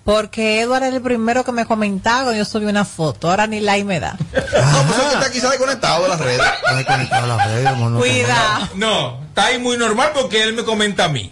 Porque 0.03 0.61
Edward 0.61 0.81
era 0.83 0.95
el 0.95 1.03
primero 1.03 1.43
que 1.43 1.51
me 1.51 1.65
comentaba 1.67 2.23
cuando 2.23 2.33
yo 2.39 2.45
subí 2.45 2.65
una 2.65 2.83
foto. 2.83 3.29
Ahora 3.29 3.45
ni 3.45 3.59
like 3.59 3.83
me 3.85 3.99
da. 3.99 4.17
No, 4.33 4.83
pues 4.87 4.97
es 4.99 5.05
que 5.05 5.13
está 5.13 5.31
quizás 5.31 5.51
desconectado 5.51 6.03
de 6.03 6.09
las 6.09 6.19
redes. 6.19 6.41
Está 6.41 6.75
desconectado 6.75 7.27
las 7.27 7.47
redes, 7.47 7.69
Cuidado. 7.99 8.69
No, 8.75 9.19
está 9.27 9.45
ahí 9.45 9.59
muy 9.59 9.77
normal 9.77 10.11
porque 10.15 10.41
él 10.43 10.53
me 10.53 10.63
comenta 10.63 11.05
a 11.05 11.09
mí. 11.09 11.31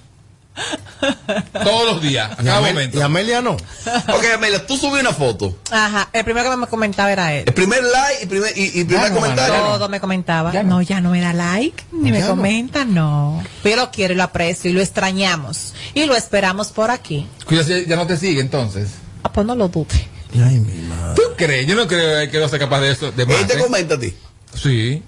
Todos 1.63 1.93
los 1.93 2.01
días, 2.01 2.31
a 2.37 2.41
Y, 2.41 2.45
cada 2.45 2.59
Amel- 2.59 2.73
momento. 2.73 2.97
y 2.99 3.01
Amelia 3.01 3.41
no. 3.41 3.51
Ok, 3.53 4.25
Amelia, 4.35 4.65
tú 4.65 4.77
subí 4.77 4.99
una 4.99 5.13
foto. 5.13 5.55
Ajá, 5.71 6.09
el 6.13 6.23
primero 6.23 6.49
que 6.51 6.57
me 6.57 6.67
comentaba 6.67 7.11
era 7.11 7.33
él. 7.33 7.43
El 7.47 7.53
primer 7.53 7.81
like 7.83 8.23
y 8.23 8.25
primer, 8.27 8.57
y, 8.57 8.79
y 8.81 8.83
primer 8.85 9.09
no, 9.11 9.15
comentario. 9.19 9.55
Todo 9.55 9.89
me 9.89 9.99
comentaba. 9.99 10.51
no. 10.63 10.81
ya 10.81 11.01
no 11.01 11.11
me 11.11 11.21
da 11.21 11.33
like, 11.33 11.83
ni 11.91 12.11
me 12.11 12.19
Ya 12.19 12.25
no. 12.25 12.31
comenta, 12.31 12.85
no. 12.85 13.43
Pero 13.63 13.75
yo 13.77 13.81
lo 13.85 13.91
quiero 13.91 14.13
y 14.13 14.17
lo 14.17 14.23
aprecio 14.23 14.69
y 14.69 14.73
lo 14.73 14.81
extrañamos. 14.81 15.73
Y 15.93 16.05
lo 16.05 16.15
esperamos 16.15 16.69
por 16.69 16.91
aquí. 16.91 17.27
Cuidado, 17.45 17.67
si 17.67 17.85
ya 17.85 17.95
no 17.95 18.07
te 18.07 18.17
sigue 18.17 18.41
entonces. 18.41 18.89
Ah, 19.23 19.31
pues 19.31 19.45
no 19.45 19.55
lo 19.55 19.67
dude. 19.67 19.87
Ay, 20.33 20.59
mi 20.59 20.81
madre. 20.87 21.15
¿Tú 21.15 21.21
crees? 21.37 21.67
Yo 21.67 21.75
no 21.75 21.87
creo 21.87 22.29
que 22.29 22.39
va 22.39 22.45
a 22.45 22.49
ser 22.49 22.59
capaz 22.59 22.79
de 22.81 22.91
eso. 22.91 23.11
De 23.11 23.25
más, 23.25 23.39
Él 23.41 23.47
te 23.47 23.53
¿eh? 23.57 23.59
comenta 23.59 23.95
a 23.95 23.99
ti. 23.99 24.13
Sí. 24.55 25.03